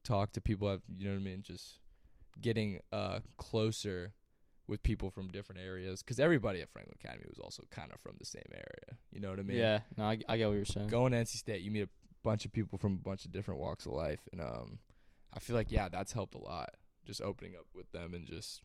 talk 0.03 0.31
to 0.33 0.41
people. 0.41 0.67
I've, 0.67 0.81
you 0.95 1.05
know 1.05 1.11
what 1.11 1.21
I 1.21 1.23
mean, 1.23 1.41
just 1.41 1.79
getting 2.39 2.79
uh 2.91 3.19
closer 3.37 4.13
with 4.67 4.81
people 4.83 5.09
from 5.09 5.29
different 5.29 5.61
areas 5.61 6.01
because 6.01 6.19
everybody 6.19 6.61
at 6.61 6.69
Franklin 6.69 6.97
Academy 7.03 7.25
was 7.27 7.39
also 7.39 7.63
kind 7.69 7.91
of 7.91 7.99
from 7.99 8.15
the 8.19 8.25
same 8.25 8.43
area. 8.53 8.97
You 9.11 9.19
know 9.19 9.29
what 9.29 9.39
I 9.39 9.43
mean? 9.43 9.57
yeah, 9.57 9.79
no, 9.97 10.05
I, 10.05 10.19
I 10.27 10.37
get 10.37 10.47
what 10.47 10.55
you're 10.55 10.65
saying. 10.65 10.87
Going 10.87 11.11
to 11.11 11.17
NC 11.19 11.35
State, 11.37 11.61
you 11.61 11.71
meet 11.71 11.83
a 11.83 11.89
bunch 12.23 12.45
of 12.45 12.51
people 12.51 12.77
from 12.77 12.93
a 12.93 13.03
bunch 13.09 13.25
of 13.25 13.31
different 13.31 13.59
walks 13.59 13.85
of 13.85 13.93
life, 13.93 14.21
and 14.31 14.41
um, 14.41 14.79
I 15.33 15.39
feel 15.39 15.55
like 15.55 15.71
yeah, 15.71 15.89
that's 15.89 16.13
helped 16.13 16.35
a 16.35 16.39
lot. 16.39 16.71
Just 17.05 17.21
opening 17.21 17.55
up 17.55 17.65
with 17.75 17.91
them 17.91 18.13
and 18.13 18.25
just 18.25 18.61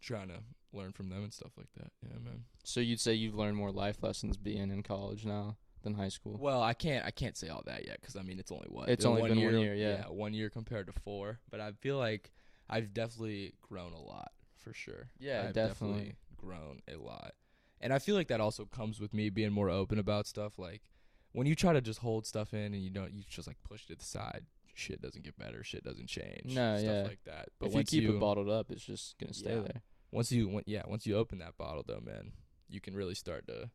trying 0.00 0.28
to 0.28 0.40
learn 0.72 0.92
from 0.92 1.08
them 1.08 1.24
and 1.24 1.32
stuff 1.32 1.52
like 1.56 1.68
that. 1.76 1.90
Yeah, 2.02 2.18
man. 2.24 2.44
So 2.62 2.80
you'd 2.80 3.00
say 3.00 3.14
you've 3.14 3.34
learned 3.34 3.56
more 3.56 3.72
life 3.72 4.02
lessons 4.02 4.36
being 4.36 4.70
in 4.70 4.82
college 4.82 5.24
now 5.24 5.56
than 5.82 5.94
high 5.94 6.08
school? 6.08 6.36
Well, 6.40 6.62
I 6.62 6.74
can't 6.74 7.04
I 7.04 7.10
can't 7.10 7.36
say 7.36 7.48
all 7.48 7.62
that 7.66 7.86
yet 7.86 8.00
because 8.00 8.16
I 8.16 8.22
mean 8.22 8.38
it's 8.38 8.52
only 8.52 8.66
what 8.68 8.88
It's 8.88 9.04
only 9.04 9.22
been 9.22 9.42
one 9.42 9.58
year, 9.58 9.74
yeah. 9.74 10.04
one 10.04 10.34
year 10.34 10.50
compared 10.50 10.86
to 10.86 10.92
four. 10.92 11.40
But 11.50 11.60
I 11.60 11.72
feel 11.80 11.98
like 11.98 12.30
I've 12.68 12.92
definitely 12.92 13.54
grown 13.62 13.92
a 13.92 14.00
lot 14.00 14.32
for 14.68 14.74
sure. 14.74 15.08
Yeah, 15.18 15.46
I've 15.48 15.54
definitely. 15.54 16.16
grown 16.36 16.80
a 16.92 16.96
lot, 16.96 17.32
and 17.80 17.92
I 17.92 17.98
feel 17.98 18.14
like 18.14 18.28
that 18.28 18.40
also 18.40 18.64
comes 18.66 19.00
with 19.00 19.14
me 19.14 19.30
being 19.30 19.52
more 19.52 19.70
open 19.70 19.98
about 19.98 20.26
stuff. 20.26 20.58
Like 20.58 20.82
when 21.32 21.46
you 21.46 21.54
try 21.54 21.72
to 21.72 21.80
just 21.80 22.00
hold 22.00 22.26
stuff 22.26 22.52
in 22.54 22.74
and 22.74 22.82
you 22.82 22.90
don't, 22.90 23.12
you 23.12 23.22
just 23.28 23.46
like 23.48 23.56
push 23.68 23.84
it 23.84 23.88
to 23.88 23.96
the 23.96 24.04
side. 24.04 24.44
Shit 24.74 25.02
doesn't 25.02 25.24
get 25.24 25.36
better. 25.36 25.64
Shit 25.64 25.82
doesn't 25.82 26.06
change. 26.08 26.54
No, 26.54 26.76
stuff 26.78 26.88
yeah. 26.88 27.02
like 27.02 27.24
that. 27.24 27.48
But 27.58 27.66
if 27.66 27.72
you 27.72 27.78
once 27.78 27.90
keep 27.90 28.04
it 28.08 28.20
bottled 28.20 28.48
up, 28.48 28.70
it's 28.70 28.84
just 28.84 29.18
gonna 29.18 29.34
stay 29.34 29.54
Yeah. 29.54 29.60
there. 29.62 29.82
once 30.12 30.30
you 30.30 30.62
yeah 30.66 30.82
once 30.86 31.04
you 31.06 31.16
open 31.16 31.38
that 31.38 31.56
bottle 31.58 31.82
though 31.86 32.00
man 32.02 32.32
you 32.68 32.80
can 32.80 32.94
really 32.94 33.14
start 33.14 33.46
to 33.46 33.68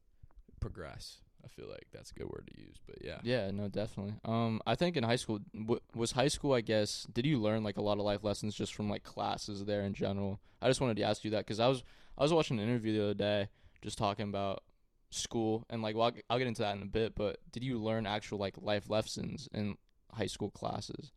progress 0.59 1.19
i 1.43 1.47
feel 1.47 1.67
like 1.69 1.87
that's 1.91 2.11
a 2.11 2.13
good 2.13 2.27
word 2.27 2.49
to 2.53 2.61
use 2.61 2.77
but 2.87 2.97
yeah 3.03 3.19
Yeah, 3.23 3.51
no, 3.51 3.67
definitely. 3.67 4.15
Um, 4.25 4.61
I 4.65 4.75
think 4.75 4.97
in 4.97 5.03
high 5.03 5.17
school 5.17 5.39
w- 5.53 5.79
was 5.93 6.11
high 6.13 6.27
school. 6.29 6.53
I 6.53 6.61
guess 6.61 7.05
did 7.11 7.25
you 7.25 7.37
learn 7.39 7.63
like 7.63 7.77
a 7.77 7.81
lot 7.81 7.97
of 7.99 8.03
life 8.05 8.23
lessons 8.23 8.55
just 8.55 8.73
from 8.73 8.89
like 8.89 9.03
classes 9.03 9.65
there 9.65 9.81
in 9.81 9.93
general? 9.93 10.39
I 10.61 10.67
just 10.67 10.81
wanted 10.81 10.97
to 10.97 11.03
ask 11.03 11.23
you 11.25 11.31
that 11.31 11.39
because 11.45 11.59
I 11.59 11.67
was 11.67 11.83
I 12.17 12.23
was 12.23 12.33
watching 12.33 12.59
an 12.59 12.67
interview 12.67 12.93
the 12.97 13.03
other 13.03 13.13
day 13.13 13.49
just 13.81 13.97
talking 13.97 14.27
about 14.29 14.63
school 15.11 15.65
and 15.69 15.81
like 15.81 15.95
well, 15.95 16.05
I'll, 16.05 16.11
g- 16.11 16.23
I'll 16.29 16.37
get 16.37 16.47
into 16.47 16.61
that 16.61 16.75
in 16.75 16.81
a 16.81 16.85
bit. 16.87 17.15
But 17.15 17.37
did 17.51 17.63
you 17.63 17.77
learn 17.79 18.05
actual 18.05 18.37
like 18.39 18.55
life 18.57 18.89
lessons 18.89 19.49
in 19.53 19.75
high 20.11 20.27
school 20.27 20.49
classes? 20.49 21.11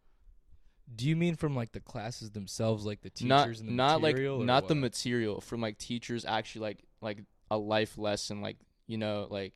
do 0.95 1.09
you 1.09 1.17
mean 1.17 1.35
from 1.35 1.57
like 1.57 1.73
the 1.73 1.81
classes 1.81 2.31
themselves 2.31 2.87
like 2.87 3.01
the 3.01 3.11
teachers 3.11 3.29
not 3.29 3.49
and 3.59 3.69
the 3.69 3.73
not 3.73 4.01
like 4.01 4.15
material, 4.15 4.41
or 4.43 4.45
not 4.45 4.69
the 4.69 4.75
material 4.77 5.41
from 5.41 5.61
like 5.61 5.77
teachers 5.79 6.25
actually 6.25 6.63
like 6.63 6.79
like 7.01 7.19
a 7.51 7.59
life 7.59 7.99
lesson 7.99 8.41
like 8.41 8.57
you 8.87 8.97
know 8.97 9.27
like 9.29 9.53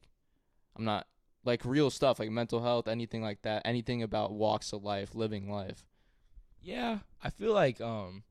I'm 0.77 0.85
not 0.85 1.07
like 1.45 1.65
real 1.65 1.91
stuff 1.91 2.19
like 2.19 2.31
mental 2.31 2.63
health 2.63 2.87
anything 2.87 3.23
like 3.23 3.43
that 3.43 3.63
anything 3.65 4.03
about 4.03 4.33
walks 4.33 4.73
of 4.73 4.83
life 4.85 5.15
living 5.15 5.51
life. 5.51 5.85
yeah 6.61 6.99
i 7.23 7.31
feel 7.31 7.55
like 7.55 7.81
um 7.81 8.23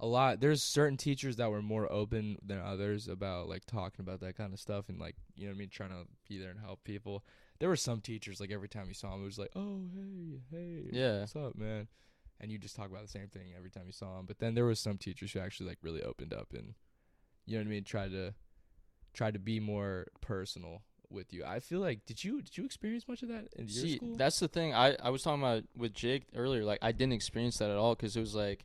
a 0.00 0.06
lot 0.06 0.40
there's 0.40 0.62
certain 0.62 0.96
teachers 0.96 1.36
that 1.36 1.50
were 1.50 1.62
more 1.62 1.90
open 1.92 2.36
than 2.44 2.58
others 2.60 3.06
about 3.08 3.48
like 3.48 3.64
talking 3.64 4.00
about 4.00 4.20
that 4.20 4.36
kind 4.36 4.52
of 4.52 4.58
stuff 4.60 4.88
and 4.88 4.98
like 4.98 5.14
you 5.36 5.44
know 5.46 5.50
what 5.52 5.56
i 5.56 5.58
mean 5.58 5.68
trying 5.68 5.90
to 5.90 6.04
be 6.28 6.38
there 6.38 6.50
and 6.50 6.58
help 6.60 6.82
people 6.84 7.24
there 7.60 7.68
were 7.68 7.76
some 7.76 8.00
teachers 8.00 8.40
like 8.40 8.50
every 8.50 8.68
time 8.68 8.88
you 8.88 8.94
saw 8.94 9.10
them 9.12 9.22
it 9.22 9.26
was 9.26 9.38
like 9.38 9.50
oh 9.54 9.82
hey 9.94 10.40
hey 10.50 10.82
Yeah. 10.92 11.20
what's 11.20 11.36
up 11.36 11.54
man 11.56 11.86
and 12.40 12.50
you 12.52 12.58
just 12.58 12.74
talk 12.76 12.90
about 12.90 13.02
the 13.02 13.08
same 13.08 13.28
thing 13.28 13.52
every 13.56 13.70
time 13.70 13.84
you 13.86 13.92
saw 13.92 14.16
them 14.16 14.26
but 14.26 14.38
then 14.40 14.54
there 14.54 14.64
was 14.66 14.80
some 14.80 14.98
teachers 14.98 15.32
who 15.32 15.38
actually 15.40 15.68
like 15.68 15.78
really 15.82 16.02
opened 16.02 16.32
up 16.34 16.48
and 16.52 16.74
you 17.46 17.56
know 17.56 17.60
what 17.62 17.68
i 17.68 17.70
mean 17.70 17.84
tried 17.84 18.10
to 18.10 18.34
tried 19.14 19.34
to 19.34 19.40
be 19.40 19.58
more 19.60 20.06
personal 20.20 20.82
with 21.10 21.32
you 21.32 21.44
i 21.44 21.58
feel 21.58 21.80
like 21.80 22.04
did 22.06 22.22
you 22.22 22.42
did 22.42 22.56
you 22.56 22.64
experience 22.64 23.08
much 23.08 23.22
of 23.22 23.28
that 23.28 23.48
in 23.56 23.66
your 23.66 23.84
See, 23.84 23.96
school 23.96 24.16
that's 24.16 24.38
the 24.38 24.48
thing. 24.48 24.74
I 24.74 24.96
I 25.02 25.10
was 25.10 25.22
talking 25.22 25.42
about 25.42 25.64
with 25.76 25.94
Jake 25.94 26.24
earlier. 26.34 26.64
Like, 26.64 26.80
I 26.82 26.92
didn't 26.92 27.12
experience 27.12 27.58
that 27.58 27.70
at 27.70 27.76
all 27.76 27.94
because 27.94 28.16
it 28.16 28.20
was 28.20 28.34
like 28.34 28.64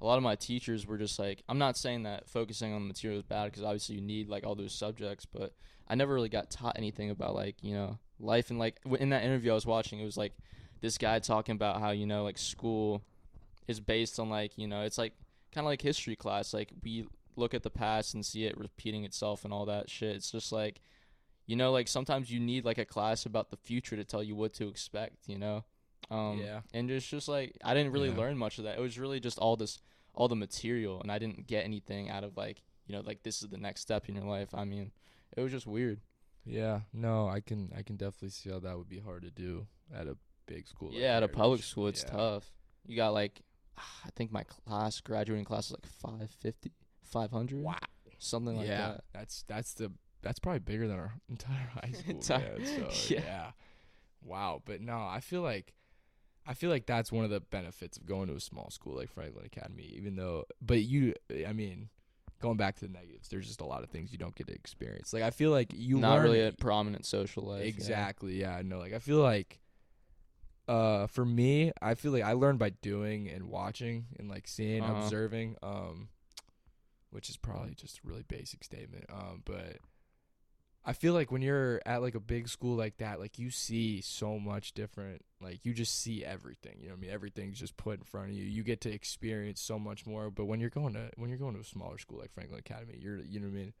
a 0.00 0.06
lot 0.06 0.16
of 0.16 0.22
my 0.22 0.34
teachers 0.34 0.86
were 0.86 0.98
just 0.98 1.18
like. 1.18 1.42
I'm 1.48 1.58
not 1.58 1.76
saying 1.76 2.04
that 2.04 2.28
focusing 2.28 2.72
on 2.72 2.82
the 2.82 2.88
material 2.88 3.18
is 3.20 3.24
bad 3.24 3.46
because 3.46 3.62
obviously 3.62 3.96
you 3.96 4.00
need 4.00 4.28
like 4.28 4.44
all 4.46 4.54
those 4.54 4.74
subjects, 4.74 5.26
but 5.26 5.52
I 5.88 5.94
never 5.94 6.14
really 6.14 6.28
got 6.28 6.50
taught 6.50 6.76
anything 6.76 7.10
about 7.10 7.34
like 7.34 7.56
you 7.62 7.74
know 7.74 7.98
life 8.18 8.50
and 8.50 8.58
like 8.58 8.76
in 8.98 9.10
that 9.10 9.24
interview 9.24 9.52
I 9.52 9.54
was 9.54 9.66
watching. 9.66 10.00
It 10.00 10.04
was 10.04 10.16
like 10.16 10.32
this 10.80 10.98
guy 10.98 11.18
talking 11.18 11.54
about 11.54 11.80
how 11.80 11.90
you 11.90 12.06
know 12.06 12.24
like 12.24 12.38
school 12.38 13.02
is 13.68 13.80
based 13.80 14.18
on 14.18 14.28
like 14.28 14.58
you 14.58 14.66
know 14.66 14.82
it's 14.82 14.98
like 14.98 15.12
kind 15.52 15.64
of 15.64 15.68
like 15.68 15.82
history 15.82 16.16
class. 16.16 16.54
Like 16.54 16.70
we 16.82 17.06
look 17.36 17.54
at 17.54 17.62
the 17.62 17.70
past 17.70 18.14
and 18.14 18.24
see 18.24 18.44
it 18.44 18.58
repeating 18.58 19.04
itself 19.04 19.44
and 19.44 19.52
all 19.52 19.66
that 19.66 19.88
shit. 19.88 20.16
It's 20.16 20.30
just 20.30 20.52
like 20.52 20.80
you 21.46 21.56
know 21.56 21.72
like 21.72 21.88
sometimes 21.88 22.30
you 22.30 22.38
need 22.40 22.64
like 22.64 22.78
a 22.78 22.84
class 22.84 23.26
about 23.26 23.50
the 23.50 23.56
future 23.56 23.96
to 23.96 24.04
tell 24.04 24.22
you 24.22 24.34
what 24.34 24.52
to 24.54 24.68
expect 24.68 25.28
you 25.28 25.38
know? 25.38 25.64
Um 26.10 26.38
Yeah. 26.44 26.60
and 26.74 26.90
it's 26.90 27.06
just 27.06 27.28
like 27.28 27.56
i 27.64 27.74
didn't 27.74 27.92
really 27.92 28.10
Yeah. 28.10 28.16
learn 28.16 28.36
much 28.38 28.58
of 28.58 28.64
that. 28.64 28.78
It 28.78 28.80
was 28.80 28.98
really 28.98 29.20
just 29.20 29.38
all 29.38 29.56
this 29.56 29.78
all 30.14 30.28
the 30.28 30.36
material 30.36 31.00
and 31.00 31.10
i 31.10 31.18
didn't 31.18 31.46
get 31.46 31.64
anything 31.64 32.10
out 32.10 32.22
of 32.24 32.36
like 32.36 32.62
you 32.86 32.94
know 32.94 33.00
like 33.00 33.22
this 33.22 33.42
is 33.42 33.48
the 33.48 33.56
next 33.58 33.80
step 33.80 34.08
in 34.08 34.14
your 34.14 34.24
life. 34.24 34.50
I 34.54 34.64
mean 34.64 34.92
it 35.36 35.40
was 35.40 35.52
just 35.52 35.66
weird. 35.66 36.00
Yeah. 36.44 36.80
No 36.92 37.28
i 37.28 37.40
can 37.40 37.72
i 37.76 37.82
can 37.82 37.96
definitely 37.96 38.30
see 38.30 38.50
how 38.50 38.58
that 38.60 38.76
would 38.76 38.88
be 38.88 38.98
hard 39.00 39.22
to 39.22 39.30
do 39.30 39.66
at 39.94 40.06
a 40.06 40.16
big 40.46 40.66
school 40.66 40.88
like 40.90 40.98
yeah 40.98 41.16
at 41.16 41.22
a 41.22 41.28
public 41.28 41.62
school 41.62 41.86
it's 41.88 42.02
Yeah. 42.04 42.10
tough. 42.16 42.52
You 42.86 42.96
got 42.96 43.12
like 43.14 43.40
i 43.78 44.10
think 44.16 44.30
my 44.32 44.42
class 44.44 45.00
graduating 45.00 45.44
class 45.44 45.66
is 45.66 45.72
like 45.72 45.86
550 45.86 46.72
500 47.02 47.60
wow. 47.62 47.76
Something 48.18 48.56
like 48.56 48.68
yeah. 48.68 48.88
that. 48.92 49.04
That's 49.12 49.44
that's 49.48 49.74
the 49.74 49.90
that's 50.22 50.38
probably 50.38 50.60
bigger 50.60 50.86
than 50.88 50.98
our 50.98 51.14
entire 51.28 51.70
high 51.74 51.90
school 51.92 52.14
Entire- 52.16 52.58
man, 52.58 52.90
so, 52.90 53.08
yeah. 53.14 53.20
yeah 53.24 53.50
wow 54.24 54.62
but 54.64 54.80
no 54.80 54.98
i 55.06 55.20
feel 55.20 55.42
like 55.42 55.74
i 56.46 56.54
feel 56.54 56.70
like 56.70 56.86
that's 56.86 57.10
one 57.10 57.24
of 57.24 57.30
the 57.30 57.40
benefits 57.40 57.96
of 57.96 58.06
going 58.06 58.28
to 58.28 58.34
a 58.34 58.40
small 58.40 58.70
school 58.70 58.96
like 58.96 59.10
franklin 59.10 59.44
academy 59.44 59.82
even 59.96 60.14
though 60.16 60.44
but 60.60 60.82
you 60.82 61.12
i 61.48 61.52
mean 61.52 61.88
going 62.40 62.56
back 62.56 62.74
to 62.76 62.86
the 62.86 62.92
negatives 62.92 63.28
there's 63.28 63.46
just 63.46 63.60
a 63.60 63.64
lot 63.64 63.82
of 63.84 63.90
things 63.90 64.12
you 64.12 64.18
don't 64.18 64.34
get 64.34 64.46
to 64.46 64.52
experience 64.54 65.12
like 65.12 65.22
i 65.22 65.30
feel 65.30 65.50
like 65.50 65.72
you 65.74 65.98
not 65.98 66.14
learn 66.14 66.22
really 66.24 66.40
a 66.46 66.52
prominent 66.52 67.04
social 67.06 67.44
life 67.44 67.62
yeah. 67.62 67.68
exactly 67.68 68.40
yeah 68.40 68.60
no 68.64 68.78
like 68.78 68.92
i 68.92 68.98
feel 68.98 69.18
like 69.18 69.58
uh 70.68 71.06
for 71.08 71.24
me 71.24 71.72
i 71.82 71.94
feel 71.94 72.12
like 72.12 72.22
i 72.22 72.32
learned 72.32 72.58
by 72.58 72.70
doing 72.70 73.28
and 73.28 73.44
watching 73.44 74.06
and 74.18 74.28
like 74.30 74.46
seeing 74.46 74.82
Uh-huh. 74.82 75.02
observing 75.04 75.56
um 75.62 76.08
which 77.10 77.28
is 77.28 77.36
probably 77.36 77.74
just 77.74 77.98
a 77.98 78.00
really 78.04 78.22
basic 78.26 78.62
statement 78.64 79.04
um 79.12 79.42
but 79.44 79.76
i 80.84 80.92
feel 80.92 81.14
like 81.14 81.30
when 81.30 81.42
you're 81.42 81.80
at 81.86 82.02
like 82.02 82.14
a 82.14 82.20
big 82.20 82.48
school 82.48 82.76
like 82.76 82.96
that 82.98 83.20
like 83.20 83.38
you 83.38 83.50
see 83.50 84.00
so 84.00 84.38
much 84.38 84.72
different 84.72 85.22
like 85.40 85.64
you 85.64 85.72
just 85.72 86.00
see 86.00 86.24
everything 86.24 86.76
you 86.80 86.86
know 86.88 86.94
what 86.94 86.98
i 86.98 87.00
mean 87.02 87.10
everything's 87.10 87.58
just 87.58 87.76
put 87.76 87.98
in 87.98 88.04
front 88.04 88.30
of 88.30 88.34
you 88.34 88.44
you 88.44 88.62
get 88.62 88.80
to 88.80 88.90
experience 88.92 89.60
so 89.60 89.78
much 89.78 90.06
more 90.06 90.30
but 90.30 90.46
when 90.46 90.60
you're 90.60 90.70
going 90.70 90.92
to 90.94 91.10
when 91.16 91.28
you're 91.28 91.38
going 91.38 91.54
to 91.54 91.60
a 91.60 91.64
smaller 91.64 91.98
school 91.98 92.18
like 92.18 92.32
franklin 92.32 92.58
academy 92.58 92.98
you're 93.00 93.18
you 93.18 93.38
know 93.40 93.46
what 93.46 93.52
i 93.52 93.56
mean 93.56 93.72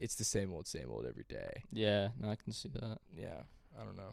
it's 0.00 0.14
the 0.14 0.24
same 0.24 0.52
old 0.52 0.66
same 0.66 0.90
old 0.90 1.06
every 1.06 1.24
day 1.28 1.62
yeah 1.72 2.08
no, 2.20 2.30
i 2.30 2.36
can 2.36 2.52
see 2.52 2.68
that 2.68 2.98
yeah 3.16 3.42
i 3.80 3.84
don't 3.84 3.96
know 3.96 4.12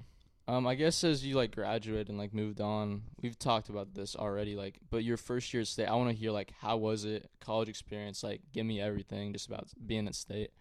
Um, 0.50 0.66
I 0.66 0.76
guess 0.76 1.04
as 1.04 1.26
you 1.26 1.36
like 1.36 1.54
graduate 1.54 2.08
and 2.08 2.18
like 2.18 2.34
moved 2.34 2.62
on, 2.62 3.02
we've 3.22 3.38
talked 3.38 3.68
about 3.68 3.94
this 3.94 4.16
already. 4.16 4.56
Like, 4.56 4.80
but 4.90 5.04
your 5.04 5.18
first 5.18 5.54
year 5.54 5.60
at 5.60 5.68
state, 5.68 5.88
I 5.90 5.96
want 5.96 6.10
to 6.10 6.16
hear 6.16 6.32
like 6.32 6.54
how 6.62 6.78
was 6.78 7.04
it, 7.04 7.30
college 7.42 7.68
experience? 7.68 8.24
Like, 8.24 8.40
give 8.54 8.66
me 8.66 8.80
everything 8.80 9.34
just 9.34 9.48
about 9.48 9.68
being 9.86 10.08
at 10.08 10.16
state. 10.16 10.52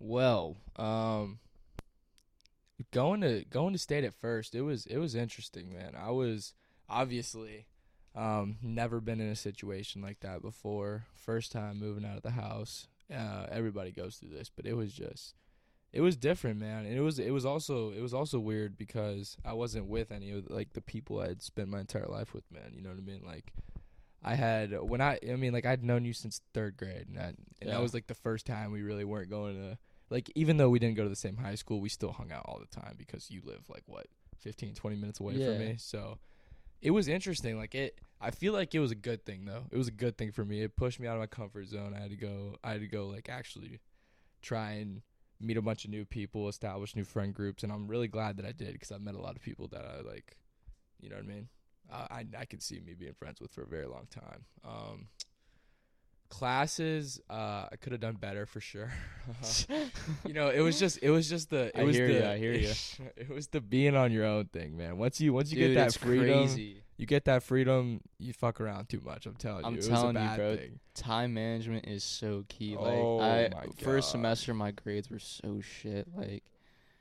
Well, 0.00 0.56
um 0.76 1.38
going 2.92 3.20
to 3.20 3.44
going 3.50 3.72
to 3.74 3.78
state 3.78 4.04
at 4.04 4.14
first, 4.14 4.54
it 4.54 4.62
was 4.62 4.86
it 4.86 4.96
was 4.98 5.14
interesting, 5.14 5.72
man. 5.72 5.94
I 5.96 6.10
was 6.10 6.54
obviously 6.88 7.66
um 8.16 8.56
never 8.62 9.00
been 9.00 9.20
in 9.20 9.28
a 9.28 9.36
situation 9.36 10.02
like 10.02 10.20
that 10.20 10.42
before. 10.42 11.04
First 11.14 11.52
time 11.52 11.78
moving 11.78 12.04
out 12.04 12.16
of 12.16 12.22
the 12.22 12.30
house. 12.30 12.88
Uh 13.14 13.46
everybody 13.50 13.90
goes 13.92 14.16
through 14.16 14.30
this, 14.30 14.50
but 14.54 14.66
it 14.66 14.74
was 14.74 14.92
just 14.92 15.34
it 15.92 16.00
was 16.00 16.16
different, 16.16 16.58
man. 16.60 16.86
And 16.86 16.96
it 16.96 17.00
was 17.00 17.18
it 17.18 17.30
was 17.32 17.44
also 17.44 17.90
it 17.90 18.00
was 18.00 18.14
also 18.14 18.38
weird 18.38 18.78
because 18.78 19.36
I 19.44 19.52
wasn't 19.52 19.86
with 19.86 20.10
any 20.10 20.30
of 20.30 20.48
like 20.48 20.72
the 20.72 20.80
people 20.80 21.20
I 21.20 21.28
had 21.28 21.42
spent 21.42 21.68
my 21.68 21.80
entire 21.80 22.06
life 22.06 22.32
with, 22.32 22.50
man. 22.50 22.72
You 22.74 22.82
know 22.82 22.88
what 22.90 22.98
I 22.98 23.02
mean? 23.02 23.22
Like 23.26 23.52
I 24.24 24.34
had 24.34 24.72
when 24.80 25.00
I 25.00 25.18
I 25.30 25.36
mean 25.36 25.52
like 25.52 25.66
I'd 25.66 25.84
known 25.84 26.04
you 26.04 26.12
since 26.12 26.40
3rd 26.54 26.76
grade 26.78 27.06
and 27.08 27.16
that 27.18 27.34
and 27.60 27.68
Yeah. 27.68 27.72
that 27.74 27.82
was 27.82 27.92
like 27.92 28.06
the 28.06 28.14
first 28.14 28.46
time 28.46 28.70
we 28.72 28.82
really 28.82 29.04
weren't 29.04 29.28
going 29.30 29.56
to 29.56 29.78
like 30.10 30.30
even 30.34 30.56
though 30.56 30.68
we 30.70 30.78
didn't 30.78 30.96
go 30.96 31.02
to 31.04 31.08
the 31.08 31.16
same 31.16 31.36
high 31.38 31.54
school, 31.54 31.80
we 31.80 31.88
still 31.88 32.12
hung 32.12 32.32
out 32.32 32.44
all 32.46 32.58
the 32.60 32.80
time 32.80 32.94
because 32.98 33.30
you 33.30 33.40
live 33.44 33.62
like 33.68 33.82
what 33.86 34.06
15 34.40 34.74
20 34.74 34.96
minutes 34.96 35.20
away 35.20 35.34
Yeah. 35.38 35.46
from 35.46 35.58
me. 35.58 35.76
So 35.78 36.18
it 36.82 36.90
was 36.90 37.08
interesting. 37.08 37.56
Like 37.56 37.74
it 37.74 37.98
I 38.20 38.30
feel 38.30 38.52
like 38.52 38.74
it 38.74 38.80
was 38.80 38.90
a 38.90 38.96
good 38.96 39.24
thing 39.24 39.44
though. 39.44 39.64
It 39.70 39.76
was 39.76 39.88
a 39.88 39.92
good 39.92 40.18
thing 40.18 40.32
for 40.32 40.44
me. 40.44 40.62
It 40.62 40.76
pushed 40.76 41.00
me 41.00 41.06
out 41.06 41.14
of 41.14 41.20
my 41.20 41.26
comfort 41.26 41.68
zone. 41.68 41.94
I 41.96 42.00
had 42.00 42.10
to 42.10 42.16
go 42.16 42.56
I 42.64 42.72
had 42.72 42.80
to 42.80 42.88
go 42.88 43.06
like 43.06 43.28
actually 43.28 43.80
try 44.42 44.72
and 44.72 45.02
meet 45.38 45.56
a 45.56 45.62
bunch 45.62 45.84
of 45.84 45.90
new 45.90 46.04
people, 46.04 46.48
establish 46.48 46.94
new 46.94 47.04
friend 47.04 47.32
groups, 47.34 47.62
and 47.62 47.72
I'm 47.72 47.86
really 47.86 48.08
glad 48.08 48.36
that 48.36 48.44
I 48.46 48.52
did 48.52 48.72
because 48.74 48.92
I've 48.92 49.00
met 49.00 49.14
a 49.14 49.20
lot 49.20 49.36
of 49.36 49.42
people 49.42 49.68
that 49.68 49.82
I 49.84 50.00
like, 50.06 50.36
you 51.00 51.08
know 51.08 51.16
what 51.16 51.24
I 51.24 51.28
mean? 51.28 51.48
uh, 51.90 52.06
I 52.10 52.24
I 52.38 52.44
could 52.44 52.62
see 52.62 52.78
me 52.80 52.94
being 52.94 53.14
friends 53.14 53.40
with 53.40 53.50
for 53.52 53.62
a 53.62 53.66
very 53.66 53.86
long 53.86 54.06
time. 54.10 54.44
Um, 54.64 55.08
classes, 56.30 57.20
uh, 57.28 57.66
I 57.70 57.76
could 57.80 57.92
have 57.92 58.00
done 58.00 58.14
better 58.14 58.46
for 58.46 58.60
sure. 58.60 58.90
you 60.26 60.32
know, 60.32 60.48
it 60.48 60.60
was 60.60 60.78
just 60.78 60.98
it 61.02 61.10
was 61.10 61.28
just 61.28 61.50
the 61.50 61.66
it 61.66 61.80
I 61.80 61.84
was 61.84 61.96
hear 61.96 62.08
the 62.08 62.20
ya, 62.20 62.30
I 62.30 62.38
hear 62.38 62.52
ya. 62.54 62.72
it 63.16 63.28
was 63.28 63.48
the 63.48 63.60
being 63.60 63.94
on 63.94 64.12
your 64.12 64.24
own 64.24 64.46
thing, 64.46 64.76
man. 64.76 64.96
Once 64.96 65.20
you 65.20 65.32
once 65.32 65.52
you 65.52 65.58
Dude, 65.58 65.74
get 65.74 65.92
that 65.92 66.00
freedom, 66.00 66.46
crazy. 66.46 66.82
you 66.96 67.06
get 67.06 67.26
that 67.26 67.42
freedom, 67.42 68.00
you 68.18 68.32
fuck 68.32 68.60
around 68.60 68.88
too 68.88 69.00
much. 69.04 69.26
I'm 69.26 69.34
telling 69.34 69.64
I'm 69.66 69.74
you, 69.74 69.80
it 69.80 69.86
telling 69.86 70.14
was 70.14 70.22
you, 70.22 70.28
a 70.28 70.28
bad 70.30 70.36
bro. 70.36 70.56
thing. 70.56 70.80
Time 70.94 71.34
management 71.34 71.86
is 71.86 72.04
so 72.04 72.44
key. 72.48 72.76
Like 72.76 72.94
Oh 72.94 73.20
I 73.20 73.50
first 73.78 74.10
semester 74.10 74.54
my 74.54 74.70
grades 74.70 75.10
were 75.10 75.18
so 75.18 75.60
shit. 75.60 76.08
Like 76.16 76.44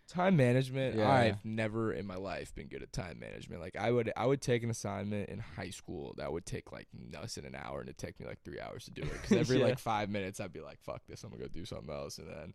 Time 0.10 0.36
management, 0.38 0.96
Yeah. 0.96 1.08
I've 1.10 1.46
never 1.46 1.94
in 1.94 2.08
my 2.08 2.16
life 2.16 2.54
been 2.56 2.68
good 2.68 2.82
at 2.82 2.92
time 2.92 3.20
management. 3.20 3.62
Like 3.62 3.76
I 3.76 3.92
would 3.92 4.12
I 4.18 4.26
would 4.26 4.42
take 4.42 4.64
an 4.64 4.70
assignment 4.72 5.30
in 5.30 5.38
high 5.40 5.70
school 5.70 6.16
that 6.18 6.32
would 6.32 6.46
take 6.48 6.72
like 6.72 6.88
less 7.14 7.36
than 7.36 7.46
an 7.46 7.56
hour 7.56 7.80
and 7.80 7.90
it'd 7.90 8.00
take 8.00 8.20
me 8.20 8.26
like 8.26 8.42
3 8.44 8.60
hours 8.60 8.86
to 8.86 8.92
do 8.92 9.04
it 9.04 9.22
cuz 9.24 9.32
every 9.38 9.60
Yeah. 9.60 9.66
like 9.68 9.80
5 9.80 10.10
minutes 10.10 10.40
I'd 10.40 10.52
be 10.52 10.62
like 10.62 10.82
fuck 10.82 11.06
this, 11.08 11.24
I'm 11.24 11.30
going 11.30 11.44
to 11.44 11.48
go 11.48 11.54
do 11.54 11.64
something 11.64 11.94
else 11.94 12.18
and 12.18 12.28
then 12.28 12.54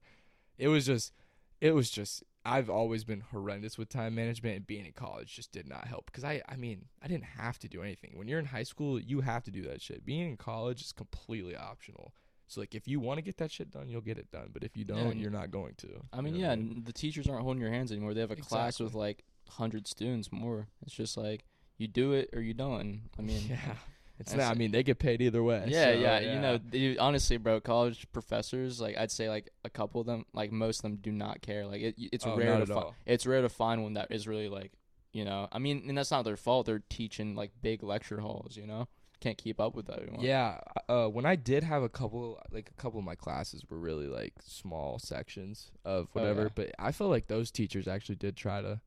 it 0.58 0.66
was 0.68 0.84
just 0.84 1.12
it 1.60 1.70
was 1.72 1.90
just 1.90 2.24
I've 2.44 2.68
always 2.68 3.04
been 3.04 3.20
horrendous 3.20 3.78
with 3.78 3.88
time 3.88 4.14
management 4.16 4.56
and 4.56 4.66
being 4.66 4.84
in 4.84 4.92
college 4.92 5.34
just 5.36 5.52
did 5.52 5.68
not 5.68 5.86
help 5.86 6.10
cuz 6.12 6.24
I 6.24 6.42
I 6.48 6.56
mean, 6.56 6.86
I 7.00 7.06
didn't 7.06 7.24
have 7.24 7.58
to 7.60 7.68
do 7.68 7.82
anything. 7.82 8.18
When 8.18 8.26
you're 8.26 8.40
in 8.40 8.46
high 8.46 8.64
school, 8.64 8.98
you 9.00 9.20
have 9.20 9.44
to 9.44 9.50
do 9.52 9.62
that 9.62 9.80
shit. 9.80 10.04
Being 10.04 10.28
in 10.30 10.36
college 10.36 10.82
is 10.82 10.90
completely 10.92 11.54
optional. 11.56 12.12
So 12.46 12.60
like 12.60 12.74
if 12.74 12.86
you 12.86 13.00
want 13.00 13.18
to 13.18 13.22
get 13.22 13.38
that 13.38 13.50
shit 13.50 13.70
done, 13.70 13.88
you'll 13.88 14.00
get 14.00 14.18
it 14.18 14.30
done, 14.30 14.50
but 14.52 14.62
if 14.64 14.76
you 14.76 14.84
don't, 14.84 14.98
and- 15.12 15.20
you're 15.20 15.30
not 15.30 15.50
going 15.50 15.74
to. 15.78 15.88
I 16.12 16.20
mean, 16.20 16.34
You 16.34 16.42
know 16.42 16.48
yeah, 16.48 16.50
what 16.50 16.58
n- 16.58 16.82
the 16.84 16.92
teachers 16.92 17.28
aren't 17.28 17.42
holding 17.42 17.60
your 17.62 17.70
hands 17.70 17.90
anymore. 17.90 18.14
They 18.14 18.20
have 18.20 18.30
a 18.30 18.36
class 18.36 18.80
with 18.80 18.94
like 18.94 19.24
hundred 19.48 19.86
students 19.86 20.30
more. 20.32 20.68
It's 20.82 20.94
just 20.94 21.16
like 21.16 21.44
you 21.78 21.88
do 21.88 22.12
it 22.12 22.30
or 22.32 22.40
you 22.40 22.54
don't. 22.54 23.02
I 23.18 23.22
mean, 23.22 23.42
yeah. 23.48 23.74
It's 24.20 24.32
not. 24.32 24.52
I 24.52 24.54
mean, 24.54 24.70
they 24.70 24.84
get 24.84 25.00
paid 25.00 25.20
either 25.22 25.42
way. 25.42 25.64
Yeah, 25.66 25.86
so, 25.86 25.90
yeah, 25.98 26.20
You 26.20 26.40
know, 26.40 26.58
they, 26.58 26.96
honestly, 26.98 27.36
bro, 27.36 27.60
college 27.60 28.06
professors, 28.12 28.80
like 28.80 28.96
I'd 28.96 29.10
say, 29.10 29.28
like 29.28 29.50
a 29.64 29.70
couple 29.70 30.00
of 30.00 30.06
them, 30.06 30.24
like 30.32 30.52
most 30.52 30.78
of 30.78 30.82
them, 30.82 30.96
do 30.96 31.10
not 31.10 31.42
care. 31.42 31.66
Like 31.66 31.80
it, 31.80 31.94
it's 31.98 32.24
Oh, 32.24 32.36
rare 32.36 32.60
to 32.60 32.66
find. 32.66 32.86
It's 33.06 33.26
rare 33.26 33.42
to 33.42 33.48
find 33.48 33.82
one 33.82 33.94
that 33.94 34.12
is 34.12 34.28
really 34.28 34.48
like, 34.48 34.70
you 35.12 35.24
know. 35.24 35.48
I 35.50 35.58
mean, 35.58 35.82
and 35.88 35.98
that's 35.98 36.12
not 36.12 36.24
their 36.24 36.36
fault. 36.36 36.66
They're 36.66 36.82
teaching 36.88 37.34
like 37.34 37.50
big 37.60 37.82
lecture 37.82 38.20
halls. 38.20 38.56
You 38.56 38.68
know, 38.68 38.86
can't 39.24 39.38
keep 39.38 39.60
up 39.60 39.74
with 39.74 39.90
everyone. 39.90 40.20
Yeah. 40.20 40.60
Uh, 40.88 41.06
when 41.06 41.24
I 41.26 41.34
did 41.34 41.64
have 41.64 41.82
a 41.82 41.88
couple, 41.88 42.38
like 42.52 42.70
a 42.70 42.80
couple 42.80 42.98
of 42.98 43.04
my 43.04 43.14
classes 43.14 43.64
were 43.68 43.78
really 43.78 44.06
like 44.06 44.34
small 44.44 44.98
sections 44.98 45.70
of 45.84 46.06
Oh, 46.06 46.20
whatever, 46.20 46.42
yeah. 46.42 46.48
but 46.54 46.70
I 46.78 46.92
feel 46.92 47.08
like 47.08 47.26
those 47.26 47.50
teachers 47.50 47.88
actually 47.88 48.16
did 48.16 48.36
try 48.36 48.60
to, 48.60 48.80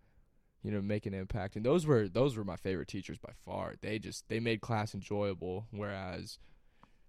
you 0.63 0.71
know, 0.71 0.81
make 0.81 1.05
an 1.05 1.13
impact, 1.13 1.55
and 1.55 1.65
those 1.65 1.85
were 1.85 2.07
those 2.07 2.37
were 2.37 2.43
my 2.43 2.55
favorite 2.55 2.87
teachers 2.87 3.17
by 3.17 3.31
far. 3.45 3.75
They 3.81 3.99
just 3.99 4.27
they 4.29 4.39
made 4.39 4.61
class 4.61 4.93
enjoyable, 4.93 5.67
whereas. 5.71 6.39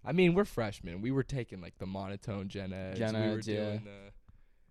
I 0.01 0.13
mean, 0.13 0.33
we're 0.33 0.45
freshmen. 0.45 1.01
We 1.01 1.11
were 1.11 1.23
taking 1.23 1.59
like 1.59 1.77
the 1.77 1.85
monotone 1.85 2.47
gen 2.47 2.71
eds. 2.71 2.99
Gen 2.99 3.15
we 3.15 3.19
were 3.19 3.41
yeah. 3.41 3.55
doing 3.55 3.81
the, 3.83 4.11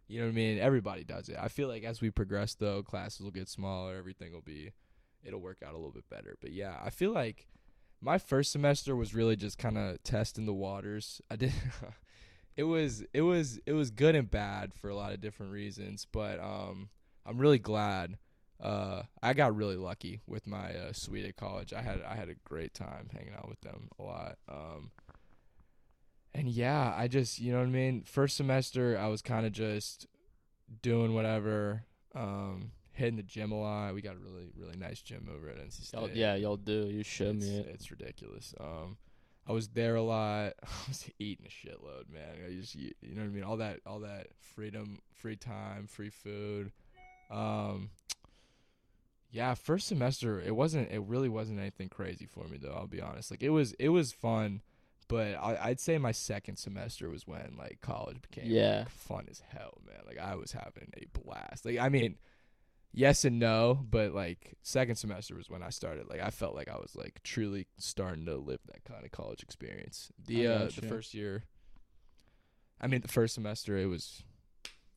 you 0.08 0.20
know 0.20 0.26
what 0.26 0.32
I 0.32 0.34
mean. 0.34 0.58
Everybody 0.58 1.04
does 1.04 1.28
it. 1.28 1.36
I 1.38 1.48
feel 1.48 1.68
like 1.68 1.84
as 1.84 2.00
we 2.00 2.10
progress, 2.10 2.54
though, 2.54 2.82
classes 2.82 3.20
will 3.20 3.30
get 3.30 3.46
smaller. 3.46 3.96
Everything 3.96 4.32
will 4.32 4.40
be, 4.40 4.72
it'll 5.22 5.40
work 5.40 5.58
out 5.62 5.74
a 5.74 5.76
little 5.76 5.92
bit 5.92 6.08
better. 6.08 6.38
But 6.40 6.52
yeah, 6.52 6.76
I 6.82 6.88
feel 6.88 7.12
like 7.12 7.46
my 8.00 8.18
first 8.18 8.52
semester 8.52 8.94
was 8.94 9.14
really 9.14 9.36
just 9.36 9.58
kind 9.58 9.76
of 9.76 10.02
testing 10.02 10.46
the 10.46 10.52
waters. 10.52 11.20
I 11.30 11.36
did. 11.36 11.52
it 12.56 12.64
was 12.64 13.04
it 13.12 13.22
was 13.22 13.60
it 13.66 13.72
was 13.72 13.90
good 13.90 14.14
and 14.14 14.30
bad 14.30 14.74
for 14.74 14.88
a 14.88 14.96
lot 14.96 15.12
of 15.12 15.20
different 15.20 15.52
reasons, 15.52 16.06
but 16.10 16.40
um, 16.40 16.90
I'm 17.26 17.38
really 17.38 17.58
glad. 17.58 18.18
Uh, 18.60 19.02
I 19.22 19.34
got 19.34 19.54
really 19.54 19.76
lucky 19.76 20.20
with 20.26 20.46
my 20.46 20.74
uh, 20.74 20.92
suite 20.92 21.24
at 21.24 21.36
college. 21.36 21.72
I 21.72 21.82
had 21.82 22.02
I 22.02 22.16
had 22.16 22.28
a 22.28 22.34
great 22.44 22.74
time 22.74 23.08
hanging 23.12 23.34
out 23.34 23.48
with 23.48 23.60
them 23.60 23.88
a 23.98 24.02
lot. 24.02 24.38
Um, 24.48 24.90
and 26.34 26.48
yeah, 26.48 26.94
I 26.96 27.08
just 27.08 27.38
you 27.38 27.52
know 27.52 27.58
what 27.58 27.66
I 27.66 27.70
mean. 27.70 28.02
First 28.02 28.36
semester, 28.36 28.98
I 28.98 29.08
was 29.08 29.22
kind 29.22 29.46
of 29.46 29.52
just 29.52 30.06
doing 30.82 31.14
whatever. 31.14 31.84
Um, 32.14 32.72
hitting 32.98 33.16
the 33.16 33.22
gym 33.22 33.52
a 33.52 33.60
lot. 33.60 33.94
We 33.94 34.02
got 34.02 34.16
a 34.16 34.18
really 34.18 34.50
really 34.56 34.76
nice 34.76 35.00
gym 35.00 35.28
over 35.34 35.48
at 35.48 35.56
NC 35.58 35.84
State. 35.86 35.98
Y'all, 35.98 36.10
yeah, 36.10 36.34
y'all 36.34 36.56
do. 36.56 36.86
You 36.86 37.02
showed 37.02 37.36
it's, 37.36 37.46
me 37.46 37.58
it. 37.58 37.66
It's 37.72 37.90
ridiculous. 37.90 38.54
Um, 38.60 38.96
I 39.46 39.52
was 39.52 39.68
there 39.68 39.94
a 39.94 40.02
lot. 40.02 40.52
I 40.62 40.68
was 40.88 41.08
eating 41.18 41.46
a 41.46 41.48
shitload, 41.48 42.12
man. 42.12 42.28
I 42.46 42.52
just, 42.52 42.74
you, 42.74 42.92
you 43.00 43.14
know 43.14 43.22
what 43.22 43.28
I 43.28 43.32
mean. 43.32 43.44
All 43.44 43.56
that, 43.56 43.80
all 43.86 44.00
that 44.00 44.26
freedom, 44.54 44.98
free 45.14 45.36
time, 45.36 45.86
free 45.86 46.10
food. 46.10 46.70
Um, 47.30 47.88
yeah, 49.30 49.54
first 49.54 49.86
semester 49.88 50.40
it 50.40 50.54
wasn't. 50.54 50.90
It 50.90 51.02
really 51.02 51.28
wasn't 51.28 51.60
anything 51.60 51.88
crazy 51.88 52.26
for 52.26 52.46
me 52.48 52.58
though. 52.60 52.72
I'll 52.74 52.86
be 52.86 53.00
honest. 53.00 53.30
Like 53.30 53.42
it 53.42 53.50
was, 53.50 53.72
it 53.74 53.90
was 53.90 54.12
fun, 54.12 54.62
but 55.06 55.34
I, 55.34 55.58
I'd 55.62 55.80
say 55.80 55.98
my 55.98 56.12
second 56.12 56.56
semester 56.56 57.08
was 57.10 57.26
when 57.26 57.54
like 57.58 57.78
college 57.80 58.18
became 58.22 58.50
Yeah. 58.50 58.80
like, 58.80 58.88
fun 58.90 59.26
as 59.30 59.42
hell, 59.48 59.78
man. 59.86 60.00
Like 60.06 60.18
I 60.18 60.34
was 60.34 60.52
having 60.52 60.92
a 60.96 61.06
blast. 61.18 61.64
Like 61.66 61.78
I 61.78 61.88
mean, 61.90 62.16
yes 62.92 63.24
and 63.24 63.38
no, 63.38 63.84
but 63.90 64.12
like 64.12 64.56
second 64.62 64.96
semester 64.96 65.34
was 65.34 65.48
when 65.48 65.62
I 65.62 65.70
started. 65.70 66.08
Like 66.08 66.20
I 66.20 66.30
felt 66.30 66.54
like 66.54 66.68
I 66.68 66.76
was 66.76 66.94
like 66.96 67.20
truly 67.22 67.66
starting 67.78 68.26
to 68.26 68.36
live 68.36 68.60
that 68.66 68.84
kind 68.84 69.04
of 69.04 69.12
college 69.12 69.42
experience. 69.42 70.10
The 70.26 70.46
uh, 70.46 70.64
the 70.74 70.86
first 70.86 71.14
year, 71.14 71.44
I 72.80 72.86
mean, 72.86 73.00
the 73.00 73.08
first 73.08 73.34
semester 73.34 73.76
it 73.78 73.86
was, 73.86 74.22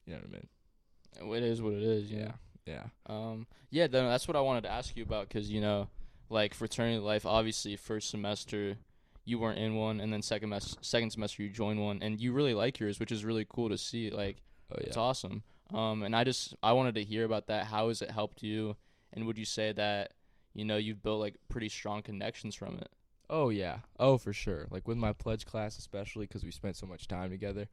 you 0.06 0.14
know 0.14 0.20
what 0.20 0.30
I 0.30 1.28
mean? 1.30 1.38
It 1.38 1.44
is 1.44 1.62
what 1.62 1.74
it 1.74 1.84
is. 1.84 2.12
know? 2.12 2.34
Yeah, 2.66 2.74
yeah. 2.74 2.84
Um, 3.08 3.48
yeah, 3.70 3.88
then 3.88 4.06
that's 4.06 4.28
what 4.28 4.38
I 4.38 4.42
wanted 4.42 4.64
to 4.64 4.72
ask 4.72 4.96
you 4.96 5.04
about 5.04 5.28
because 5.28 5.50
you 5.50 5.62
know, 5.62 5.88
like 6.30 6.54
fraternity 6.54 7.00
life. 7.00 7.26
Obviously, 7.26 7.76
first 7.76 8.10
semester 8.10 8.78
you 9.26 9.40
weren't 9.40 9.60
in 9.60 9.76
one, 9.76 10.00
and 10.00 10.12
then 10.12 10.22
second 10.22 10.50
mes- 10.50 10.78
second 10.82 11.12
semester 11.12 11.44
you 11.44 11.50
joined 11.50 11.80
one, 11.82 12.00
and 12.02 12.20
you 12.20 12.34
really 12.34 12.54
like 12.54 12.80
yours, 12.80 13.00
which 13.00 13.12
is 13.12 13.24
really 13.24 13.46
cool 13.48 13.70
to 13.70 13.78
see. 13.78 14.10
Like, 14.10 14.38
Oh 14.72 14.78
it's 14.80 14.98
awesome. 14.98 15.44
Um, 15.74 16.04
and 16.04 16.16
I 16.16 16.24
just 16.24 16.56
I 16.62 16.74
wanted 16.74 16.96
to 16.96 17.04
hear 17.04 17.26
about 17.26 17.48
that. 17.48 17.66
How 17.66 17.88
has 17.88 18.02
it 18.02 18.12
helped 18.12 18.44
you? 18.44 18.76
And 19.14 19.26
would 19.26 19.38
you 19.38 19.46
say 19.46 19.72
that 19.74 20.14
you 20.54 20.66
know 20.66 20.78
you've 20.78 21.04
built 21.04 21.20
like 21.20 21.36
pretty 21.50 21.70
strong 21.70 22.02
connections 22.02 22.56
from 22.56 22.76
it? 22.78 22.90
Oh 23.30 23.50
yeah. 23.50 23.78
Oh 24.00 24.18
for 24.18 24.34
sure. 24.34 24.68
Like 24.70 24.88
with 24.88 24.98
my 24.98 25.14
pledge 25.14 25.46
class, 25.46 25.78
especially 25.78 26.26
because 26.28 26.44
we 26.44 26.52
spent 26.52 26.76
so 26.76 26.86
much 26.86 27.08
time 27.08 27.30
together. 27.30 27.68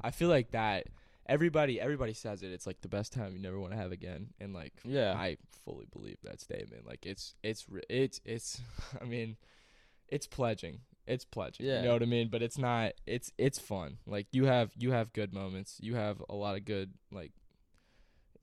I 0.00 0.10
feel 0.10 0.28
like 0.28 0.52
that. 0.52 0.86
Everybody, 1.26 1.80
everybody 1.80 2.12
says 2.12 2.42
it. 2.42 2.50
It's 2.50 2.66
like 2.66 2.80
the 2.80 2.88
best 2.88 3.12
time 3.12 3.32
you 3.34 3.38
never 3.40 3.60
want 3.60 3.72
to 3.72 3.78
have 3.78 3.92
again, 3.92 4.30
and 4.40 4.52
like 4.52 4.72
Yeah. 4.84 5.14
I 5.16 5.36
fully 5.64 5.86
believe 5.92 6.16
that 6.24 6.40
statement. 6.40 6.86
Like 6.86 7.06
it's 7.06 7.34
it's 7.42 7.66
it's 7.88 8.20
it's 8.24 8.60
I 9.00 9.04
mean, 9.04 9.36
it's 10.08 10.26
pledging. 10.26 10.80
It's 11.06 11.24
pledging. 11.24 11.66
Yeah. 11.66 11.80
You 11.80 11.88
know 11.88 11.92
what 11.92 12.02
I 12.02 12.06
mean? 12.06 12.28
But 12.28 12.42
it's 12.42 12.58
not 12.58 12.92
it's 13.06 13.32
it's 13.38 13.58
fun. 13.58 13.98
Like 14.06 14.26
you 14.32 14.46
have 14.46 14.72
you 14.76 14.92
have 14.92 15.12
good 15.12 15.32
moments. 15.32 15.76
You 15.80 15.94
have 15.94 16.22
a 16.28 16.34
lot 16.34 16.56
of 16.56 16.64
good 16.64 16.92
like 17.12 17.32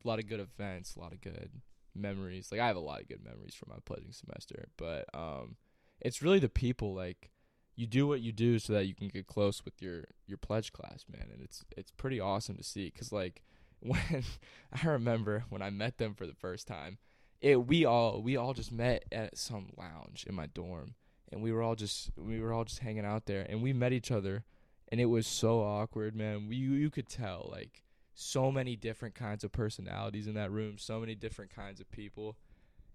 a 0.07 0.09
lot 0.09 0.19
of 0.19 0.27
good 0.27 0.39
events, 0.39 0.95
a 0.95 0.99
lot 0.99 1.11
of 1.11 1.21
good 1.21 1.49
memories. 1.93 2.49
Like 2.51 2.61
I 2.61 2.67
have 2.67 2.77
a 2.77 2.81
lot 2.81 3.01
of 3.01 3.09
good 3.09 3.23
memories 3.23 3.53
from 3.53 3.69
my 3.69 3.79
pledging 3.85 4.13
semester, 4.13 4.69
but 4.77 5.05
um 5.13 5.57
it's 5.99 6.21
really 6.21 6.39
the 6.39 6.49
people 6.49 6.93
like 6.93 7.31
you 7.75 7.85
do 7.85 8.07
what 8.07 8.21
you 8.21 8.31
do 8.31 8.57
so 8.57 8.73
that 8.73 8.85
you 8.85 8.95
can 8.95 9.07
get 9.09 9.27
close 9.27 9.65
with 9.65 9.81
your 9.81 10.05
your 10.25 10.37
pledge 10.37 10.71
class, 10.71 11.05
man, 11.11 11.27
and 11.31 11.41
it's 11.41 11.65
it's 11.75 11.91
pretty 11.91 12.19
awesome 12.19 12.55
to 12.55 12.63
see 12.63 12.89
cuz 12.89 13.11
like 13.11 13.43
when 13.79 14.23
I 14.71 14.87
remember 14.87 15.45
when 15.49 15.61
I 15.61 15.69
met 15.69 15.97
them 15.97 16.15
for 16.15 16.25
the 16.25 16.33
first 16.33 16.67
time, 16.67 16.99
it 17.41 17.67
we 17.67 17.83
all 17.83 18.21
we 18.21 18.37
all 18.37 18.53
just 18.53 18.71
met 18.71 19.03
at 19.11 19.37
some 19.37 19.71
lounge 19.77 20.25
in 20.27 20.35
my 20.35 20.47
dorm 20.47 20.95
and 21.31 21.41
we 21.43 21.51
were 21.51 21.61
all 21.61 21.75
just 21.75 22.11
we 22.15 22.39
were 22.39 22.53
all 22.53 22.63
just 22.63 22.79
hanging 22.79 23.05
out 23.05 23.25
there 23.25 23.45
and 23.49 23.61
we 23.61 23.73
met 23.73 23.91
each 23.91 24.11
other 24.11 24.45
and 24.89 25.01
it 25.01 25.05
was 25.05 25.27
so 25.27 25.59
awkward, 25.59 26.15
man. 26.15 26.47
We 26.47 26.55
you, 26.55 26.71
you 26.71 26.89
could 26.89 27.09
tell 27.09 27.49
like 27.51 27.83
so 28.19 28.51
many 28.51 28.75
different 28.75 29.13
kinds 29.13 29.43
of 29.43 29.51
personalities 29.51 30.25
in 30.25 30.33
that 30.33 30.51
room, 30.51 30.79
so 30.79 30.99
many 30.99 31.13
different 31.13 31.55
kinds 31.55 31.79
of 31.79 31.89
people. 31.91 32.35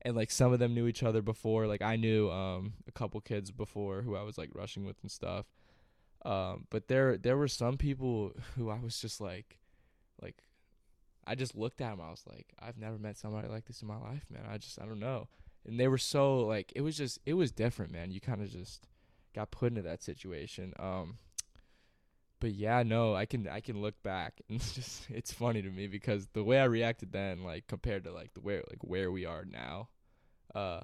And 0.04 0.16
like 0.16 0.32
some 0.32 0.52
of 0.52 0.58
them 0.58 0.74
knew 0.74 0.88
each 0.88 1.04
other 1.04 1.22
before. 1.22 1.68
Like 1.68 1.80
I 1.80 1.94
knew 1.94 2.28
um 2.28 2.72
a 2.88 2.92
couple 2.92 3.20
kids 3.20 3.52
before 3.52 4.02
who 4.02 4.16
I 4.16 4.22
was 4.22 4.36
like 4.36 4.50
rushing 4.52 4.84
with 4.84 4.96
and 5.00 5.10
stuff. 5.10 5.46
Um 6.24 6.66
but 6.70 6.88
there 6.88 7.16
there 7.16 7.36
were 7.36 7.46
some 7.46 7.76
people 7.76 8.32
who 8.56 8.68
I 8.68 8.80
was 8.80 9.00
just 9.00 9.20
like 9.20 9.58
like 10.20 10.42
I 11.24 11.36
just 11.36 11.54
looked 11.54 11.80
at 11.80 11.90
them. 11.90 12.00
I 12.00 12.10
was 12.10 12.24
like, 12.28 12.52
I've 12.58 12.76
never 12.76 12.98
met 12.98 13.16
somebody 13.16 13.46
like 13.46 13.66
this 13.66 13.80
in 13.80 13.86
my 13.86 13.98
life, 13.98 14.26
man. 14.28 14.42
I 14.50 14.58
just 14.58 14.80
I 14.82 14.86
don't 14.86 14.98
know. 14.98 15.28
And 15.64 15.78
they 15.78 15.86
were 15.86 15.98
so 15.98 16.40
like 16.40 16.72
it 16.74 16.80
was 16.80 16.96
just 16.96 17.20
it 17.24 17.34
was 17.34 17.52
different, 17.52 17.92
man. 17.92 18.10
You 18.10 18.20
kind 18.20 18.42
of 18.42 18.50
just 18.50 18.88
got 19.36 19.52
put 19.52 19.68
into 19.68 19.82
that 19.82 20.02
situation. 20.02 20.74
Um 20.80 21.18
but 22.42 22.50
yeah, 22.52 22.82
no, 22.82 23.14
I 23.14 23.24
can 23.24 23.46
I 23.48 23.60
can 23.60 23.80
look 23.80 24.02
back 24.02 24.40
and 24.48 24.56
it's 24.60 24.74
just 24.74 25.06
it's 25.08 25.32
funny 25.32 25.62
to 25.62 25.70
me 25.70 25.86
because 25.86 26.26
the 26.32 26.42
way 26.42 26.58
I 26.58 26.64
reacted 26.64 27.12
then, 27.12 27.44
like 27.44 27.68
compared 27.68 28.02
to 28.04 28.12
like 28.12 28.34
the 28.34 28.40
where 28.40 28.62
like 28.68 28.80
where 28.82 29.12
we 29.12 29.24
are 29.24 29.44
now, 29.44 29.88
uh, 30.54 30.80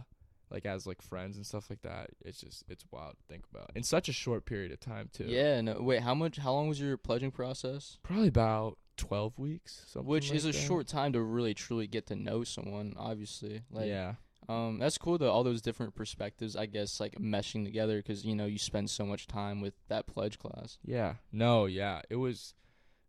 like 0.51 0.65
as 0.65 0.87
like 0.87 1.03
friends 1.03 1.37
and 1.37 1.45
stuff 1.45 1.69
like 1.69 1.83
that, 1.83 2.11
it's 2.25 2.41
just 2.41 2.63
it's 2.69 2.85
wild 2.93 3.17
to 3.19 3.25
think 3.29 3.45
about 3.53 3.73
in 3.75 3.83
such 3.83 4.09
a 4.09 4.13
short 4.13 4.47
period 4.47 4.71
of 4.71 4.79
time 4.79 5.11
too. 5.13 5.25
Yeah. 5.25 5.61
No. 5.61 5.79
Wait. 5.81 6.03
How 6.03 6.15
much? 6.15 6.39
How 6.39 6.53
long 6.53 6.69
was 6.69 6.81
your 6.81 6.97
pledging 6.97 7.33
process? 7.33 7.99
probably 8.05 8.29
about 8.29 8.79
twelve 8.97 9.37
weeks, 9.37 9.83
something 9.89 10.09
Which 10.09 10.31
like 10.31 10.37
is 10.37 10.45
a 10.45 10.53
that. 10.53 10.59
short 10.59 10.87
time 10.87 11.13
to 11.15 11.21
really 11.21 11.55
truly 11.55 11.89
get 11.89 12.07
to 12.07 12.15
know 12.17 12.45
someone. 12.45 12.95
Obviously. 12.97 13.63
Like. 13.69 13.89
yeah, 13.89 14.15
Um, 14.49 14.79
that's 14.79 14.97
cool 14.97 15.19
though. 15.19 15.31
All 15.31 15.45
those 15.45 15.61
different 15.61 15.95
perspectives, 15.95 16.57
I 16.57 16.67
guess, 16.67 17.01
like 17.01 17.17
meshing 17.19 17.65
together 17.65 17.99
because 17.99 18.25
you 18.25 18.35
know 18.35 18.47
you 18.47 18.59
spend 18.59 18.89
so 18.91 19.05
much 19.05 19.27
time 19.27 19.61
with 19.61 19.75
that 19.89 20.07
pledge 20.07 20.39
class. 20.39 20.79
Yeah. 20.85 21.15
No, 21.33 21.67
yeah. 21.67 22.01
It 22.09 22.17
was 22.17 22.55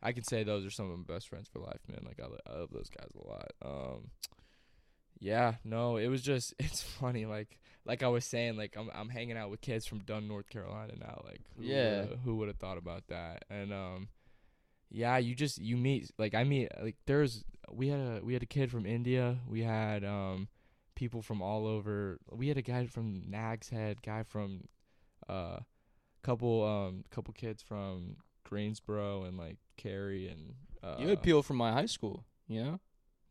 I 0.02 0.12
can 0.12 0.24
say 0.24 0.44
those 0.44 0.66
are 0.66 0.70
some 0.70 0.92
of 0.92 0.98
my 0.98 1.14
best 1.14 1.30
friends 1.30 1.48
for 1.48 1.60
life, 1.60 1.80
man. 1.88 2.02
Like 2.06 2.20
I, 2.22 2.26
I 2.52 2.60
love 2.60 2.70
those 2.72 2.90
guys 2.90 3.10
a 3.16 3.28
lot. 3.28 3.52
Um 3.64 4.10
yeah, 5.22 5.56
no, 5.66 5.98
it 5.98 6.08
was 6.08 6.22
just 6.22 6.54
it's 6.60 6.82
funny 6.82 7.26
like 7.26 7.60
like 7.86 8.04
I 8.04 8.08
was 8.08 8.26
saying 8.26 8.58
like 8.58 8.76
I'm 8.78 8.90
I'm 8.94 9.10
hanging 9.10 9.38
out 9.38 9.50
with 9.50 9.62
kids 9.62 9.86
from 9.86 10.00
Dunn, 10.00 10.28
North 10.28 10.50
Carolina 10.50 10.94
now. 11.00 11.22
Like 11.26 11.42
who 11.58 11.64
Yeah. 11.64 12.02
would've- 12.02 12.20
who 12.26 12.36
would 12.38 12.48
have 12.50 12.58
thought 12.58 12.78
about 12.78 13.08
that? 13.08 13.46
And 13.50 13.74
um 13.74 14.10
yeah, 14.92 15.18
you 15.18 15.36
just 15.36 15.60
you 15.62 15.78
meet 15.78 16.10
like 16.18 16.34
I 16.34 16.44
meet 16.44 16.70
like 16.82 16.96
there's 17.06 17.44
we 17.72 17.88
had 17.90 18.00
a 18.00 18.22
we 18.24 18.34
had 18.34 18.44
a 18.44 18.48
kid 18.48 18.72
from 18.72 18.86
India. 18.86 19.38
We 19.48 19.62
had 19.64 20.04
um 20.04 20.48
people 21.00 21.22
from 21.22 21.41
all 21.41 21.66
over. 21.66 22.20
We 22.30 22.50
had 22.50 22.58
a 22.58 22.62
guy 22.62 22.86
from 22.86 23.24
Nag's 23.26 23.70
Head, 23.70 24.02
guy 24.02 24.24
from 24.24 24.66
uh 25.30 25.60
couple 26.22 26.66
um 26.66 27.06
couple 27.10 27.34
kids 27.34 27.64
from 27.64 28.18
Greensboro 28.43 29.24
and 29.24 29.38
like 29.38 29.58
Cary 29.78 30.28
and 30.28 30.56
uh 30.84 30.97
you 31.00 31.08
had 31.08 31.24
people 31.24 31.41
from 31.41 31.56
my 31.56 31.72
high 31.72 31.86
school, 31.86 32.26
you 32.50 32.62
know? 32.64 32.80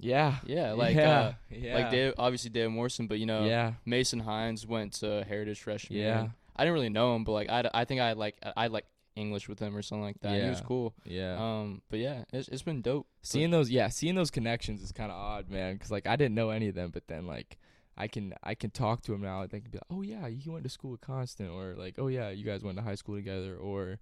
Yeah. 0.01 0.37
Yeah, 0.47 0.73
like 0.85 0.97
yeah, 0.97 1.21
uh, 1.21 1.33
yeah. 1.51 1.75
like 1.75 1.91
Dave, 1.91 2.15
obviously 2.17 2.49
David 2.51 2.71
Morrison, 2.71 3.07
but 3.07 3.19
you 3.19 3.27
know, 3.27 3.45
yeah. 3.45 3.75
Mason 3.85 4.21
Hines 4.21 4.67
went 4.67 4.95
to 4.95 5.25
Heritage 5.29 5.61
freshman. 5.61 5.99
Yeah. 5.99 6.29
I 6.57 6.65
didn't 6.65 6.75
really 6.75 6.89
know 6.89 7.15
him, 7.15 7.25
but 7.25 7.33
like 7.33 7.51
I, 7.51 7.69
I 7.75 7.85
think 7.85 8.01
I 8.01 8.15
like 8.15 8.37
I 8.57 8.69
like 8.69 8.87
English 9.19 9.49
with 9.49 9.59
him 9.59 9.77
or 9.77 9.83
something 9.83 10.03
like 10.05 10.21
that. 10.21 10.41
He 10.41 10.49
was 10.49 10.61
cool. 10.61 10.95
Yeah. 11.05 11.37
Um, 11.39 11.83
but 11.91 11.99
yeah, 11.99 12.25
it's 12.33 12.49
it's 12.49 12.63
been 12.63 12.83
dope. 12.83 13.07
seeing 13.23 13.51
those 13.51 13.71
yeah, 13.71 13.89
seeing 13.89 14.15
those 14.15 14.31
connections 14.31 14.83
is 14.83 14.93
kind 14.93 15.11
of 15.11 15.19
odd, 15.19 15.51
man, 15.51 15.79
cuz 15.79 15.91
like 15.91 16.07
I 16.07 16.17
didn't 16.17 16.35
know 16.35 16.51
any 16.51 16.69
of 16.69 16.75
them, 16.75 16.91
but 16.91 17.07
then 17.09 17.27
like 17.27 17.59
I 17.97 18.07
can 18.09 18.33
I 18.43 18.55
can 18.55 18.71
talk 18.71 19.03
to 19.03 19.13
him 19.15 19.23
now 19.23 19.43
and 19.43 19.51
they 19.51 19.61
can 19.61 19.71
be 19.71 19.79
like, 19.79 19.91
"Oh 19.91 20.03
yeah, 20.03 20.27
you 20.29 20.53
went 20.53 20.65
to 20.65 20.71
school 20.71 20.93
with 20.93 21.01
Constant," 21.01 21.51
or 21.51 21.75
like, 21.77 21.97
"Oh 21.99 22.07
yeah, 22.09 22.31
you 22.31 22.45
guys 22.45 22.63
went 22.63 22.79
to 22.79 22.85
high 22.85 22.95
school 22.95 23.17
together," 23.17 23.57
or 23.57 23.99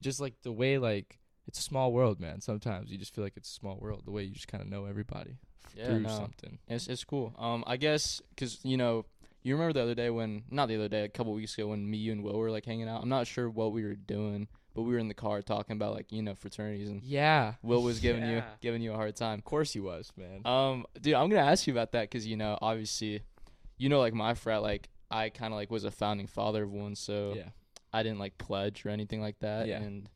just 0.00 0.20
like 0.20 0.34
the 0.42 0.52
way 0.52 0.76
like 0.78 1.20
it's 1.46 1.58
a 1.60 1.62
small 1.62 1.92
world, 1.92 2.20
man. 2.20 2.40
Sometimes 2.40 2.90
you 2.90 2.98
just 2.98 3.14
feel 3.14 3.24
like 3.24 3.36
it's 3.36 3.48
a 3.48 3.54
small 3.54 3.78
world. 3.80 4.02
The 4.04 4.10
way 4.10 4.22
you 4.24 4.34
just 4.34 4.48
kind 4.48 4.62
of 4.62 4.68
know 4.68 4.84
everybody 4.84 5.38
Yeah, 5.76 5.86
through 5.86 6.00
no. 6.00 6.08
something. 6.08 6.58
It's 6.68 6.88
it's 6.88 7.04
cool. 7.04 7.32
Um, 7.38 7.62
I 7.66 7.76
guess 7.76 8.20
because 8.30 8.58
you 8.64 8.76
know 8.76 9.06
you 9.42 9.54
remember 9.54 9.72
the 9.72 9.82
other 9.82 9.94
day 9.94 10.10
when 10.10 10.44
not 10.50 10.68
the 10.68 10.76
other 10.76 10.88
day 10.88 11.04
a 11.04 11.08
couple 11.08 11.32
weeks 11.32 11.54
ago 11.54 11.68
when 11.68 11.88
me 11.88 11.96
you 11.98 12.12
and 12.12 12.22
Will 12.22 12.36
were 12.38 12.50
like 12.50 12.64
hanging 12.66 12.88
out. 12.88 13.02
I'm 13.02 13.08
not 13.08 13.26
sure 13.26 13.48
what 13.48 13.72
we 13.72 13.84
were 13.84 13.94
doing, 13.94 14.48
but 14.74 14.82
we 14.82 14.92
were 14.92 14.98
in 14.98 15.08
the 15.08 15.14
car 15.14 15.42
talking 15.42 15.76
about 15.76 15.94
like 15.94 16.10
you 16.12 16.22
know 16.22 16.34
fraternities 16.34 16.88
and 16.88 17.02
Yeah. 17.02 17.54
Will 17.62 17.82
was 17.82 18.00
giving 18.00 18.24
you 18.24 18.36
Yeah. 18.36 18.44
giving 18.60 18.82
you 18.82 18.92
a 18.92 18.96
hard 18.96 19.16
time. 19.16 19.38
Of 19.38 19.44
course 19.44 19.72
he 19.72 19.80
was, 19.80 20.12
man. 20.16 20.42
Um, 20.44 20.86
dude, 21.00 21.14
I'm 21.14 21.28
gonna 21.30 21.42
ask 21.48 21.66
you 21.66 21.72
about 21.72 21.92
that 21.92 22.02
because 22.02 22.26
you 22.26 22.36
know, 22.36 22.58
obviously, 22.60 23.22
you 23.78 23.88
know, 23.88 24.00
like 24.00 24.14
my 24.14 24.34
frat, 24.34 24.62
like 24.62 24.88
I 25.10 25.30
kind 25.30 25.52
of 25.54 25.56
like 25.58 25.70
was 25.70 25.84
a 25.84 25.90
founding 25.90 26.26
father 26.26 26.64
of 26.64 26.72
one, 26.72 26.94
so 26.94 27.34
yeah. 27.36 27.50
I 27.92 28.02
didn't 28.02 28.18
like 28.18 28.36
pledge 28.38 28.84
or 28.84 28.90
anything 28.90 29.20
like 29.22 29.38
that. 29.38 29.66
Yeah. 29.66 29.80
And, 29.80 30.10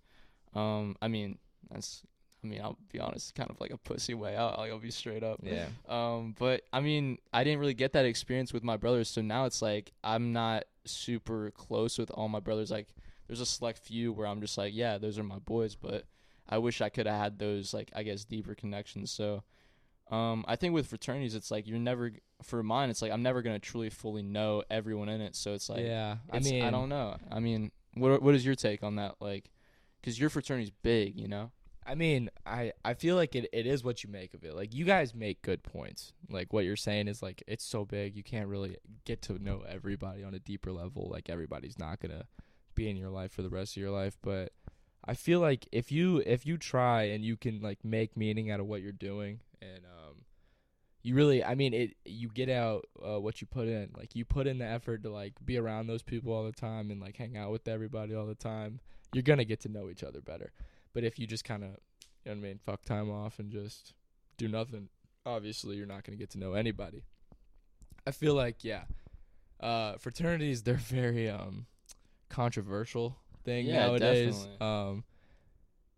um, 0.54 0.96
I 1.00 1.08
mean, 1.08 1.38
that's, 1.70 2.02
I 2.42 2.46
mean, 2.46 2.60
I'll 2.60 2.78
be 2.90 2.98
honest, 2.98 3.34
kind 3.34 3.50
of 3.50 3.60
like 3.60 3.70
a 3.70 3.76
pussy 3.76 4.14
way 4.14 4.36
out. 4.36 4.58
Like 4.58 4.70
I'll 4.72 4.78
be 4.78 4.90
straight 4.90 5.22
up. 5.22 5.40
Yeah. 5.42 5.66
Um, 5.88 6.34
but 6.38 6.62
I 6.72 6.80
mean, 6.80 7.18
I 7.32 7.44
didn't 7.44 7.60
really 7.60 7.74
get 7.74 7.92
that 7.92 8.04
experience 8.04 8.52
with 8.52 8.64
my 8.64 8.76
brothers, 8.76 9.08
so 9.08 9.22
now 9.22 9.44
it's 9.44 9.62
like 9.62 9.92
I'm 10.02 10.32
not 10.32 10.64
super 10.84 11.52
close 11.52 11.98
with 11.98 12.10
all 12.10 12.28
my 12.28 12.40
brothers. 12.40 12.70
Like, 12.70 12.88
there's 13.28 13.40
a 13.40 13.46
select 13.46 13.78
few 13.78 14.12
where 14.12 14.26
I'm 14.26 14.40
just 14.40 14.58
like, 14.58 14.74
yeah, 14.74 14.98
those 14.98 15.18
are 15.18 15.22
my 15.22 15.38
boys, 15.38 15.76
but 15.76 16.04
I 16.48 16.58
wish 16.58 16.80
I 16.80 16.88
could 16.88 17.06
have 17.06 17.20
had 17.20 17.38
those 17.38 17.72
like 17.72 17.90
I 17.94 18.02
guess 18.02 18.24
deeper 18.24 18.54
connections. 18.54 19.12
So, 19.12 19.44
um, 20.10 20.44
I 20.48 20.56
think 20.56 20.74
with 20.74 20.88
fraternities, 20.88 21.36
it's 21.36 21.50
like 21.50 21.68
you're 21.68 21.78
never 21.78 22.12
for 22.42 22.62
mine. 22.64 22.90
It's 22.90 23.02
like 23.02 23.12
I'm 23.12 23.22
never 23.22 23.42
gonna 23.42 23.60
truly 23.60 23.88
fully 23.88 24.22
know 24.22 24.64
everyone 24.68 25.08
in 25.08 25.20
it. 25.20 25.36
So 25.36 25.54
it's 25.54 25.68
like, 25.68 25.84
yeah. 25.84 26.16
I 26.30 26.40
mean, 26.40 26.64
I 26.64 26.70
don't 26.70 26.88
know. 26.88 27.16
I 27.30 27.38
mean, 27.38 27.70
what 27.94 28.20
what 28.20 28.34
is 28.34 28.44
your 28.44 28.56
take 28.56 28.82
on 28.82 28.96
that? 28.96 29.14
Like, 29.20 29.50
because 30.00 30.18
your 30.18 30.28
fraternity's 30.28 30.72
big, 30.82 31.18
you 31.18 31.28
know. 31.28 31.52
I 31.84 31.94
mean, 31.94 32.30
I 32.46 32.72
I 32.84 32.94
feel 32.94 33.16
like 33.16 33.34
it, 33.34 33.48
it 33.52 33.66
is 33.66 33.82
what 33.82 34.04
you 34.04 34.10
make 34.10 34.34
of 34.34 34.44
it. 34.44 34.54
Like 34.54 34.74
you 34.74 34.84
guys 34.84 35.14
make 35.14 35.42
good 35.42 35.62
points. 35.62 36.12
Like 36.30 36.52
what 36.52 36.64
you're 36.64 36.76
saying 36.76 37.08
is 37.08 37.22
like 37.22 37.42
it's 37.46 37.64
so 37.64 37.84
big 37.84 38.16
you 38.16 38.22
can't 38.22 38.48
really 38.48 38.76
get 39.04 39.22
to 39.22 39.42
know 39.42 39.64
everybody 39.68 40.22
on 40.22 40.34
a 40.34 40.38
deeper 40.38 40.72
level. 40.72 41.08
Like 41.10 41.28
everybody's 41.28 41.78
not 41.78 42.00
gonna 42.00 42.26
be 42.74 42.88
in 42.88 42.96
your 42.96 43.10
life 43.10 43.32
for 43.32 43.42
the 43.42 43.50
rest 43.50 43.76
of 43.76 43.80
your 43.82 43.90
life. 43.90 44.16
But 44.22 44.52
I 45.04 45.14
feel 45.14 45.40
like 45.40 45.66
if 45.72 45.90
you 45.90 46.22
if 46.24 46.46
you 46.46 46.56
try 46.56 47.04
and 47.04 47.24
you 47.24 47.36
can 47.36 47.60
like 47.60 47.84
make 47.84 48.16
meaning 48.16 48.50
out 48.50 48.60
of 48.60 48.66
what 48.66 48.82
you're 48.82 48.92
doing 48.92 49.40
and 49.60 49.84
um 49.84 50.22
you 51.02 51.16
really 51.16 51.42
I 51.42 51.56
mean 51.56 51.74
it 51.74 51.96
you 52.04 52.28
get 52.28 52.48
out 52.48 52.86
uh, 53.04 53.20
what 53.20 53.40
you 53.40 53.48
put 53.48 53.66
in. 53.66 53.90
Like 53.96 54.14
you 54.14 54.24
put 54.24 54.46
in 54.46 54.58
the 54.58 54.66
effort 54.66 55.02
to 55.02 55.10
like 55.10 55.34
be 55.44 55.58
around 55.58 55.88
those 55.88 56.02
people 56.02 56.32
all 56.32 56.44
the 56.44 56.52
time 56.52 56.92
and 56.92 57.00
like 57.00 57.16
hang 57.16 57.36
out 57.36 57.50
with 57.50 57.66
everybody 57.66 58.14
all 58.14 58.26
the 58.26 58.36
time. 58.36 58.78
You're 59.12 59.22
gonna 59.22 59.44
get 59.44 59.60
to 59.62 59.68
know 59.68 59.90
each 59.90 60.04
other 60.04 60.20
better. 60.20 60.52
But 60.94 61.04
if 61.04 61.18
you 61.18 61.26
just 61.26 61.44
kind 61.44 61.62
of, 61.64 61.70
you 61.70 61.76
know 62.26 62.32
what 62.32 62.38
I 62.38 62.40
mean, 62.40 62.60
fuck 62.64 62.84
time 62.84 63.10
off 63.10 63.38
and 63.38 63.50
just 63.50 63.94
do 64.36 64.48
nothing, 64.48 64.88
obviously 65.24 65.76
you're 65.76 65.86
not 65.86 66.04
going 66.04 66.16
to 66.16 66.22
get 66.22 66.30
to 66.30 66.38
know 66.38 66.52
anybody. 66.54 67.02
I 68.06 68.10
feel 68.10 68.34
like, 68.34 68.64
yeah, 68.64 68.82
uh, 69.60 69.96
fraternities, 69.98 70.62
they're 70.62 70.74
very 70.76 71.28
um, 71.30 71.66
controversial 72.28 73.16
thing 73.44 73.66
Yeah, 73.66 73.86
nowadays. 73.86 74.34
definitely. 74.46 74.66
Um, 74.66 75.04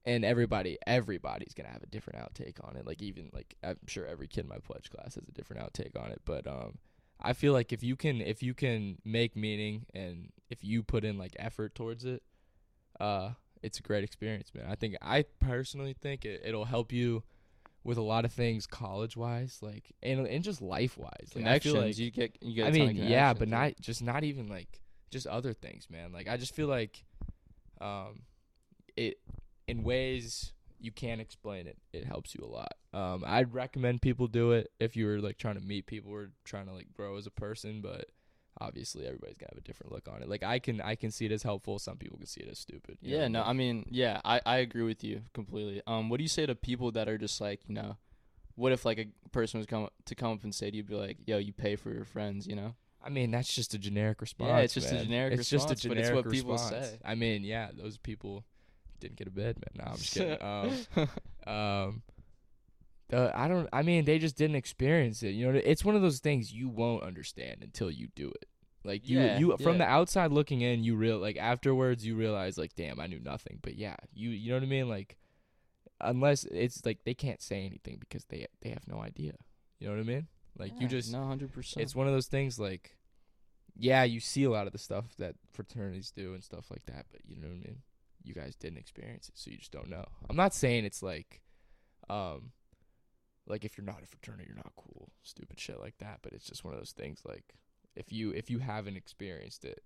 and 0.07 0.23
everybody, 0.25 0.77
everybody's 0.87 1.55
going 1.55 1.67
to 1.67 1.73
have 1.73 1.83
a 1.83 1.87
different 1.87 2.19
outtake 2.21 2.63
on 2.63 2.77
it. 2.77 2.87
Like, 2.87 3.01
even, 3.01 3.31
like, 3.33 3.57
I'm 3.65 3.79
sure 3.87 4.05
every 4.07 4.27
kid 4.29 4.41
in 4.45 4.49
my 4.51 4.59
pledge 4.59 4.91
class 4.91 5.15
has 5.15 5.25
a 5.27 5.33
different 5.33 5.63
outtake 5.63 5.99
on 5.99 6.11
it. 6.11 6.21
But, 6.27 6.47
um, 6.47 6.77
I 7.23 7.33
feel 7.33 7.55
like 7.55 7.73
if 7.73 7.83
you 7.83 7.97
can, 7.97 8.21
if 8.21 8.43
you 8.43 8.53
can 8.53 8.99
make 9.03 9.35
meaning 9.35 9.87
and 9.95 10.29
if 10.51 10.63
you 10.63 10.83
put 10.83 11.05
in, 11.05 11.17
like, 11.17 11.35
effort 11.39 11.75
towards 11.75 12.05
it, 12.05 12.23
uh, 13.01 13.31
it's 13.65 13.79
a 13.79 13.83
great 13.83 14.05
experience, 14.05 14.53
man. 14.55 14.67
I 14.69 14.75
think 14.75 14.97
I 15.01 15.25
personally 15.41 15.97
think 16.01 16.25
it, 16.25 16.43
it'll 16.45 16.67
help 16.67 16.93
you 16.93 17.23
with 17.83 17.99
a 17.99 18.03
lot 18.03 18.25
of 18.25 18.33
things 18.33 18.67
college 18.67 19.17
wise, 19.17 19.59
like 19.63 19.93
and 20.03 20.27
and 20.27 20.45
just 20.45 20.61
life 20.61 20.99
wise. 20.99 21.31
Like, 21.35 21.47
I 21.47 21.59
feel 21.59 21.75
like 21.75 21.99
you 21.99 22.11
get 22.11 22.37
you 22.43 22.55
get. 22.55 22.67
I 22.67 22.69
a 22.69 22.73
ton 22.73 22.89
of 22.89 22.95
mean, 22.95 23.09
yeah, 23.09 23.33
but 23.33 23.49
not 23.49 23.73
just 23.81 24.03
not 24.03 24.23
even 24.23 24.49
like 24.49 24.81
just 25.11 25.27
other 25.27 25.55
things, 25.55 25.89
man. 25.91 26.13
Like 26.13 26.29
I 26.29 26.37
just 26.37 26.55
feel 26.55 26.69
like 26.69 27.05
um 27.81 28.23
it 28.97 29.19
in 29.67 29.83
ways 29.83 30.53
you 30.79 30.93
can't 30.93 31.21
explain 31.21 31.67
it. 31.67 31.79
It 31.93 32.05
helps 32.05 32.35
you 32.35 32.45
a 32.45 32.47
lot. 32.47 32.75
Um 32.93 33.25
I'd 33.27 33.55
recommend 33.55 34.03
people 34.03 34.27
do 34.27 34.53
it 34.53 34.71
if 34.79 34.95
you 34.95 35.07
were 35.07 35.21
like 35.21 35.39
trying 35.39 35.55
to 35.57 35.63
meet 35.63 35.87
people 35.87 36.13
or 36.13 36.31
trying 36.45 36.67
to 36.67 36.73
like 36.73 36.93
grow 36.93 37.17
as 37.17 37.27
a 37.27 37.31
person, 37.31 37.81
but 37.81 38.11
obviously 38.61 39.07
everybody's 39.07 39.37
gonna 39.37 39.51
have 39.53 39.59
a 39.59 39.67
different 39.67 39.93
look 39.93 40.09
on 40.09 40.23
it. 40.23 40.29
Like 40.29 40.43
I 40.43 40.59
can 40.59 40.81
I 40.81 40.95
can 40.95 41.11
see 41.11 41.27
it 41.27 41.33
as 41.33 41.43
helpful, 41.43 41.79
some 41.79 41.97
people 41.97 42.19
can 42.19 42.27
see 42.27 42.41
it 42.41 42.49
as 42.51 42.59
stupid. 42.59 42.99
you 43.01 43.13
know 43.13 43.23
Yeah, 43.23 43.29
no, 43.29 43.43
I 43.43 43.53
mean, 43.53 43.87
yeah, 43.91 44.21
I, 44.25 44.41
I 44.45 44.57
agree 44.59 44.83
with 44.83 45.03
you 45.05 45.23
completely. 45.33 45.83
Um, 45.87 46.09
what 46.09 46.19
do 46.19 46.23
you 46.23 46.29
say 46.29 46.47
to 46.47 46.55
people 46.55 46.93
that 46.93 47.09
are 47.09 47.19
just 47.19 47.41
like, 47.41 47.61
you 47.67 47.75
know, 47.75 47.97
what 48.57 48.73
if 48.73 48.85
like 48.85 48.99
a 48.99 49.07
person 49.31 49.59
was 49.59 49.67
come 49.67 49.89
to 50.05 50.15
come 50.15 50.33
up 50.33 50.45
and 50.45 50.55
say 50.55 50.71
to 50.71 50.77
you, 50.77 50.83
be 50.83 50.95
like, 50.95 51.19
yo, 51.27 51.39
you 51.39 51.53
pay 51.53 51.77
for 51.77 51.93
your 51.93 52.05
friends, 52.05 52.47
you 52.47 52.55
know? 52.57 52.75
I 53.05 53.11
mean, 53.11 53.31
that's 53.31 53.53
just 53.53 53.75
a 53.75 53.79
generic 53.79 54.21
response. 54.21 54.49
Yeah, 54.49 54.59
it's 54.59 54.75
just 54.75 54.93
a 54.93 55.05
generic 55.05 55.35
it's 55.35 55.51
just 55.51 55.71
a 55.71 55.75
generic 55.75 55.99
but 55.99 56.17
it's 56.17 56.27
what 56.27 56.31
people 56.33 56.53
response. 56.53 56.87
say. 56.87 56.99
I 57.05 57.15
mean, 57.15 57.45
yeah, 57.45 57.69
those 57.77 57.99
people 57.99 58.45
didn't 59.01 59.17
get 59.17 59.27
a 59.29 59.31
bed, 59.31 59.59
man. 59.59 59.85
No, 59.85 59.93
I'm 59.93 59.99
just 59.99 60.15
kidding. 60.15 60.39
Um, 61.47 61.53
um, 61.53 62.03
the 63.09 63.33
I 63.37 63.49
don't. 63.49 63.69
I 63.73 63.83
mean, 63.83 64.05
they 64.05 64.19
just 64.19 64.37
didn't 64.37 64.57
experience 64.57 65.23
it. 65.23 65.31
You 65.31 65.53
know, 65.53 65.61
it's 65.63 65.85
one 65.85 65.95
of 65.97 66.03
those 66.03 66.21
things 66.21 66.53
you 66.53 66.69
won't 66.69 67.03
understand 67.03 67.59
until 67.63 67.91
you 67.91 68.09
do 68.15 68.29
it. 68.31 68.49
Like 68.85 69.09
you, 69.09 69.21
Yeah, 69.21 69.39
you 69.39 69.57
from 69.59 69.73
yeah. 69.79 69.87
the 69.87 69.91
outside 69.91 70.31
looking 70.33 70.61
in, 70.61 70.85
you 70.85 70.95
real 70.97 71.19
like 71.19 71.37
afterwards 71.37 72.05
you 72.07 72.17
realize 72.17 72.59
like, 72.59 72.75
damn, 72.77 73.01
I 73.01 73.07
knew 73.07 73.21
nothing. 73.21 73.59
But 73.63 73.77
yeah, 73.77 73.97
you 74.13 74.31
you 74.31 74.51
know 74.51 74.57
what 74.57 74.63
I 74.63 74.67
mean? 74.67 74.89
Like, 74.89 75.17
unless 76.01 76.45
it's 76.45 76.85
like 76.85 76.99
they 77.05 77.15
can't 77.15 77.41
say 77.43 77.65
anything 77.65 77.99
because 77.99 78.25
they 78.27 78.47
they 78.63 78.71
have 78.71 78.87
no 78.87 79.01
idea. 79.01 79.35
You 79.79 79.89
know 79.89 79.95
what 79.95 80.01
I 80.01 80.05
mean? 80.05 80.27
Like 80.59 80.81
you 80.81 80.87
just 80.87 81.13
no, 81.13 81.27
hundred 81.27 81.53
percent. 81.53 81.83
it's 81.83 81.95
one 81.95 82.07
of 82.07 82.13
those 82.13 82.27
things 82.29 82.59
like 82.59 82.97
yeah 83.77 84.05
you 84.05 84.21
see 84.21 84.45
a 84.45 84.51
lot 84.51 84.69
of 84.69 84.73
the 84.73 84.79
stuff 84.79 85.07
that 85.19 85.35
fraternities 85.53 86.13
do 86.13 86.33
and 86.33 86.45
stuff 86.45 86.71
like 86.71 86.85
that 86.87 87.07
but 87.11 87.21
you 87.27 87.35
know 87.41 87.49
what 87.49 87.55
i 87.55 87.59
mean 87.59 87.79
you 88.23 88.33
guys 88.33 88.55
didn't 88.55 88.79
experience 88.79 89.29
it 89.29 89.37
so 89.37 89.51
you 89.51 89.57
just 89.57 89.73
don't 89.73 89.89
know 89.91 90.05
i'm 90.31 90.37
not 90.37 90.55
saying 90.55 90.85
it's 90.85 91.03
like 91.03 91.41
um 92.09 92.53
like 93.47 93.65
if 93.65 93.77
you're 93.77 93.85
not 93.85 94.03
a 94.03 94.07
fraternity 94.07 94.45
you're 94.49 94.57
not 94.57 94.73
cool 94.77 95.09
stupid 95.23 95.59
shit 95.61 95.81
like 95.81 95.97
that 95.99 96.19
but 96.23 96.33
it's 96.33 96.47
just 96.47 96.65
one 96.65 96.73
of 96.75 96.81
those 96.81 96.93
things 96.93 97.21
like 97.27 97.55
if 97.97 98.13
you 98.13 98.31
if 98.31 98.51
you 98.51 98.59
haven't 98.59 98.97
experienced 98.97 99.65
it 99.65 99.83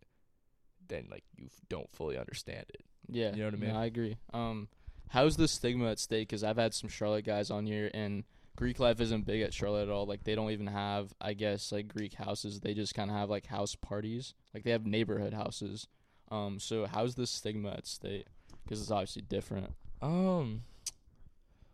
then 0.88 1.06
like 1.11 1.24
you 1.36 1.46
f- 1.46 1.61
don't 1.68 1.90
fully 1.92 2.16
understand 2.16 2.64
it 2.70 2.84
Yeah, 3.11 3.30
You 3.32 3.38
know 3.38 3.44
what 3.46 3.54
I 3.54 3.59
no, 3.59 3.66
mean? 3.66 3.76
I 3.76 3.84
agree. 3.86 4.16
Um, 4.32 4.68
how's 5.11 5.36
the 5.36 5.48
stigma 5.48 5.90
at 5.90 5.98
stake? 5.98 6.28
Because 6.28 6.42
I've 6.44 6.56
had 6.56 6.72
some 6.74 6.88
Charlotte 6.88 7.24
guys 7.26 7.50
on 7.50 7.66
here, 7.66 7.90
and 7.92 8.24
Greek 8.56 8.78
life 8.80 9.00
isn't 9.00 9.26
big 9.26 9.42
at 9.42 9.52
Charlotte 9.54 9.82
at 9.84 9.90
all. 9.90 10.06
Like 10.06 10.24
they 10.24 10.34
don't 10.34 10.50
even 10.50 10.66
have, 10.68 11.12
I 11.20 11.34
guess, 11.34 11.72
like 11.72 11.88
Greek 11.88 12.14
houses. 12.14 12.61
They 12.61 12.74
just 12.74 12.94
kind 12.94 13.11
of 13.11 13.16
have 13.16 13.28
like 13.30 13.46
house 13.46 13.74
parties. 13.74 14.34
Like 14.54 14.64
they 14.64 14.70
have 14.70 14.86
neighborhood 14.86 15.34
houses. 15.34 15.86
Um, 16.30 16.59
so 16.59 16.86
how's 16.86 17.14
the 17.16 17.26
stigma 17.26 17.70
at 17.70 17.86
stake? 17.86 18.26
Because 18.64 18.80
it's 18.80 18.90
obviously 18.90 19.22
different. 19.22 19.74
Um. 20.00 20.62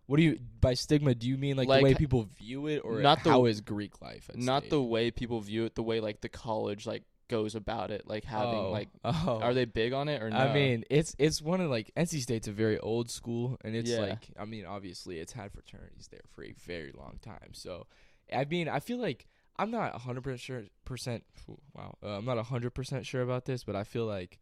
What 0.06 0.18
do 0.18 0.22
you 0.22 0.38
by 0.60 0.74
stigma? 0.74 1.14
Do 1.14 1.28
you 1.28 1.36
mean 1.38 1.56
like, 1.56 1.68
Like, 1.68 1.80
the 1.80 1.84
way 1.84 1.94
people 1.94 2.24
view 2.38 2.66
it, 2.66 2.80
or 2.84 3.00
not 3.00 3.24
the- 3.24 3.30
how 3.30 3.46
is 3.46 3.60
Greek 3.60 4.02
life? 4.02 4.30
Not 4.34 4.62
State? 4.62 4.70
the 4.70 4.82
way 4.82 5.10
people 5.10 5.40
view 5.40 5.64
it, 5.64 5.74
the 5.74 5.82
way 5.82 6.00
like 6.00 6.20
the 6.20 6.28
college 6.28 6.86
like 6.86 7.04
goes 7.28 7.54
about 7.54 7.90
it, 7.90 8.06
like 8.06 8.24
having 8.24 8.54
oh, 8.58 8.70
like. 8.70 8.88
oh. 9.04 9.40
Are 9.42 9.54
they 9.54 9.64
big 9.64 9.92
on 9.92 10.08
it 10.08 10.22
or 10.22 10.28
no? 10.30 10.36
I 10.36 10.52
mean, 10.52 10.84
it's 10.90 11.14
it's 11.18 11.40
one 11.40 11.60
of 11.60 11.70
like 11.70 11.90
NC 11.96 12.20
State's 12.20 12.48
a 12.48 12.52
very 12.52 12.78
old 12.78 13.10
school, 13.10 13.56
and 13.64 13.74
it's 13.74 13.90
Yeah. 13.90 14.00
like 14.00 14.28
I 14.38 14.44
mean, 14.44 14.66
obviously, 14.66 15.18
it's 15.20 15.32
had 15.32 15.52
fraternities 15.52 16.08
there 16.10 16.20
for 16.34 16.44
a 16.44 16.52
very 16.52 16.92
long 16.92 17.18
time. 17.22 17.52
So, 17.52 17.86
I 18.32 18.44
mean, 18.44 18.68
I 18.68 18.80
feel 18.80 18.98
like 18.98 19.26
I'm 19.56 19.70
not 19.70 19.98
hundred 20.02 20.22
percent 20.22 20.40
sure. 20.40 20.62
Percent 20.84 21.24
wow, 21.72 21.96
uh, 22.02 22.18
I'm 22.18 22.24
not 22.26 22.38
hundred 22.44 22.70
percent 22.70 23.06
sure 23.06 23.22
about 23.22 23.46
this, 23.46 23.64
but 23.64 23.74
I 23.74 23.84
feel 23.84 24.04
like 24.04 24.38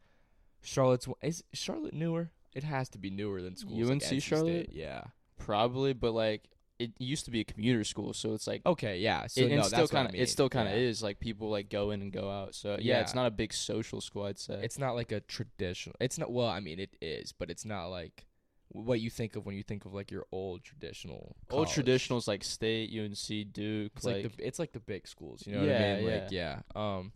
Charlotte's 0.63 1.07
is 1.23 1.45
Charlotte 1.53 1.95
newer. 1.95 2.31
It 2.55 2.65
has 2.65 2.89
to 2.91 2.99
be 2.99 3.11
newer 3.11 3.41
than 3.41 3.57
schools. 3.57 3.89
like 3.89 3.91
UNC 3.91 4.03
NC 4.03 4.23
Charlotte? 4.23 4.65
State. 4.67 4.77
Yeah. 4.77 5.05
Probably, 5.45 5.93
but 5.93 6.13
like 6.13 6.43
it 6.79 6.91
used 6.99 7.25
to 7.27 7.31
be 7.31 7.41
a 7.41 7.45
commuter 7.45 7.85
school, 7.85 8.13
so 8.13 8.35
it's 8.35 8.47
like 8.47 8.63
Okay. 8.67 8.99
Yeah. 8.99 9.27
So 9.27 9.47
it, 9.47 9.51
no, 9.53 9.63
still 9.63 9.85
I 9.85 9.87
kind 9.87 10.07
of 10.07 10.13
mean. 10.13 10.23
it 10.23 10.29
still 10.29 10.49
kind 10.49 10.69
of 10.69 10.75
Yeah. 10.75 10.81
is 10.81 11.03
like 11.03 11.21
people 11.21 11.51
like 11.51 11.69
go 11.69 11.91
in 11.91 12.03
and 12.03 12.13
go 12.13 12.31
out. 12.31 12.55
So 12.55 12.77
yeah, 12.81 13.01
it's 13.01 13.15
not 13.15 13.27
a 13.27 13.31
big 13.31 13.53
social 13.53 14.01
school, 14.01 14.25
I'd 14.25 14.39
say. 14.39 14.59
It's 14.63 14.79
not 14.79 14.95
like 14.95 15.13
a 15.13 15.21
traditional. 15.21 15.97
It's 16.01 16.19
not. 16.19 16.33
Well, 16.33 16.49
I 16.49 16.61
mean, 16.61 16.79
it 16.79 16.97
is, 17.01 17.33
but 17.33 17.51
it's 17.51 17.65
not 17.65 17.87
like 17.87 18.27
what 18.69 19.01
you 19.01 19.11
think 19.11 19.37
of 19.37 19.45
when 19.45 19.55
you 19.55 19.63
think 19.63 19.85
of 19.85 19.95
like 19.95 20.11
your 20.11 20.27
old 20.33 20.65
traditional. 20.65 21.37
old 21.51 21.69
college. 21.69 21.87
traditionals 21.87 22.27
like 22.27 22.43
State, 22.45 22.91
UNC, 22.91 23.45
Duke, 23.45 23.93
It's 23.97 24.05
like, 24.05 24.23
like, 24.25 24.37
the 24.37 24.47
it's 24.47 24.59
like 24.59 24.73
the 24.73 24.81
big 24.81 25.07
schools, 25.07 25.45
you 25.47 25.53
know 25.55 25.61
what 25.61 25.69
I 25.69 25.73
Yeah, 25.73 25.95
mean? 25.97 26.13
Like 26.15 26.33
yeah. 26.33 26.61
Um 26.75 27.13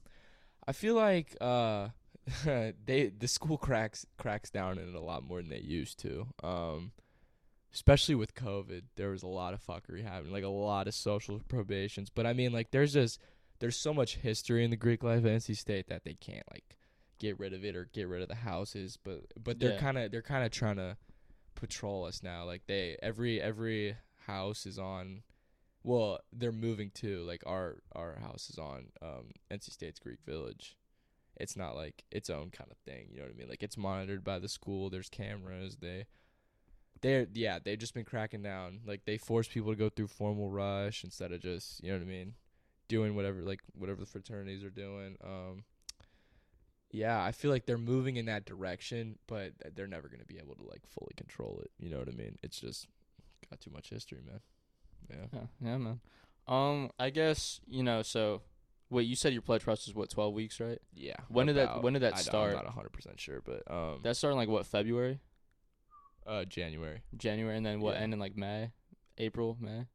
I 0.66 0.72
feel 0.72 0.94
like 0.94 1.36
uh 1.40 1.88
they 2.44 3.12
the 3.18 3.28
school 3.28 3.56
cracks 3.56 4.04
cracks 4.18 4.50
down 4.50 4.78
in 4.78 4.88
it 4.88 4.94
a 4.94 5.00
lot 5.00 5.22
more 5.24 5.40
than 5.40 5.50
they 5.50 5.60
used 5.60 5.98
to. 6.00 6.26
Um 6.42 6.92
especially 7.76 8.14
with 8.14 8.34
COVID, 8.34 8.84
there 8.96 9.10
was 9.10 9.22
a 9.22 9.26
lot 9.26 9.52
of 9.52 9.62
fuckery 9.62 10.02
happening, 10.02 10.32
like 10.32 10.44
a 10.44 10.48
lot 10.48 10.88
of 10.88 10.94
social 10.94 11.40
probations. 11.46 12.08
But 12.08 12.24
I 12.26 12.32
mean 12.32 12.50
like 12.50 12.70
there's 12.70 12.94
just 12.94 13.20
there's 13.58 13.76
so 13.76 13.92
much 13.92 14.16
history 14.16 14.64
in 14.64 14.70
the 14.70 14.76
Greek 14.78 15.02
life 15.02 15.26
at 15.26 15.30
NC 15.30 15.58
State 15.58 15.88
that 15.88 16.02
they 16.02 16.14
can't 16.14 16.50
like 16.50 16.78
get 17.18 17.38
rid 17.38 17.52
of 17.52 17.66
it 17.66 17.76
or 17.76 17.84
get 17.92 18.08
rid 18.08 18.22
of 18.22 18.28
the 18.28 18.34
houses. 18.36 18.96
But 19.04 19.26
but 19.38 19.60
they're 19.60 19.72
Yeah. 19.72 19.80
kinda 19.80 20.08
they're 20.08 20.22
kinda 20.22 20.48
trying 20.48 20.76
to 20.76 20.96
patrol 21.54 22.06
us 22.06 22.22
now. 22.22 22.46
Like 22.46 22.62
they 22.66 22.96
every 23.02 23.42
every 23.42 23.98
house 24.26 24.64
is 24.64 24.78
on 24.78 25.22
well, 25.84 26.18
they're 26.32 26.52
moving 26.52 26.90
too. 26.90 27.24
Like 27.24 27.42
our 27.46 27.76
our 27.92 28.16
house 28.20 28.48
is 28.48 28.58
on 28.58 28.86
um 29.02 29.32
NC 29.50 29.70
State's 29.70 29.98
Greek 30.00 30.20
Village. 30.24 30.78
It's 31.38 31.58
not 31.58 31.76
like 31.76 32.04
its 32.10 32.30
own 32.30 32.48
kind 32.48 32.70
of 32.70 32.78
thing, 32.78 33.08
you 33.10 33.18
know 33.18 33.24
what 33.24 33.34
I 33.34 33.38
mean? 33.38 33.48
Like 33.50 33.62
it's 33.62 33.76
monitored 33.76 34.24
by 34.24 34.38
the 34.38 34.48
school. 34.48 34.88
There's 34.88 35.10
cameras. 35.10 35.76
They 35.76 36.06
they're 37.02 37.26
yeah, 37.34 37.58
they've 37.62 37.78
just 37.78 37.94
been 37.94 38.04
cracking 38.04 38.42
down. 38.42 38.80
Like 38.86 39.04
they 39.04 39.18
force 39.18 39.48
people 39.48 39.70
to 39.72 39.76
go 39.76 39.88
through 39.88 40.08
formal 40.08 40.50
rush 40.50 41.04
instead 41.04 41.32
of 41.32 41.40
just, 41.40 41.82
you 41.82 41.90
know 41.90 41.98
what 41.98 42.04
I 42.04 42.08
mean, 42.08 42.34
doing 42.88 43.14
whatever 43.14 43.42
like 43.42 43.60
whatever 43.74 44.00
the 44.00 44.06
fraternities 44.06 44.64
are 44.64 44.70
doing. 44.70 45.16
Um 45.24 45.64
yeah, 46.92 47.22
I 47.22 47.32
feel 47.32 47.50
like 47.50 47.66
they're 47.66 47.76
moving 47.78 48.16
in 48.16 48.26
that 48.26 48.44
direction, 48.46 49.18
but 49.26 49.52
they're 49.74 49.88
never 49.88 50.08
going 50.08 50.20
to 50.20 50.26
be 50.26 50.38
able 50.38 50.54
to 50.54 50.62
like 50.64 50.82
fully 50.86 51.12
control 51.16 51.60
it. 51.62 51.70
You 51.78 51.90
know 51.90 51.98
what 51.98 52.08
I 52.08 52.12
mean? 52.12 52.38
It's 52.42 52.60
just 52.60 52.86
got 53.50 53.60
too 53.60 53.70
much 53.70 53.90
history, 53.90 54.20
man. 54.24 54.40
Yeah. 55.10 55.26
yeah, 55.32 55.46
yeah, 55.70 55.76
man. 55.78 56.00
Um, 56.48 56.90
I 56.98 57.10
guess 57.10 57.60
you 57.66 57.82
know. 57.82 58.02
So, 58.02 58.42
wait, 58.88 59.02
you 59.02 59.16
said 59.16 59.32
your 59.32 59.42
pledge 59.42 59.62
process 59.62 59.88
is 59.88 59.94
what 59.94 60.10
twelve 60.10 60.32
weeks, 60.32 60.60
right? 60.60 60.78
Yeah. 60.94 61.16
When 61.28 61.46
did 61.48 61.56
that- 61.56 61.82
when 61.82 61.92
did 61.92 62.02
that 62.02 62.14
I 62.16 62.20
start? 62.20 62.56
I'm 62.56 62.64
not 62.64 62.74
100% 62.76 63.18
sure, 63.18 63.40
but 63.44 63.68
um 63.70 64.00
That 64.02 64.16
started 64.16 64.34
in, 64.34 64.38
like 64.38 64.48
what 64.48 64.64
February, 64.64 65.20
uh 66.26 66.44
January. 66.44 67.02
January, 67.16 67.56
and 67.56 67.64
then 67.64 67.80
what 67.80 67.94
Yeah. 67.96 68.02
end 68.02 68.12
in 68.14 68.18
like 68.18 68.36
May, 68.36 68.70
April, 69.18 69.56
May. 69.60 69.86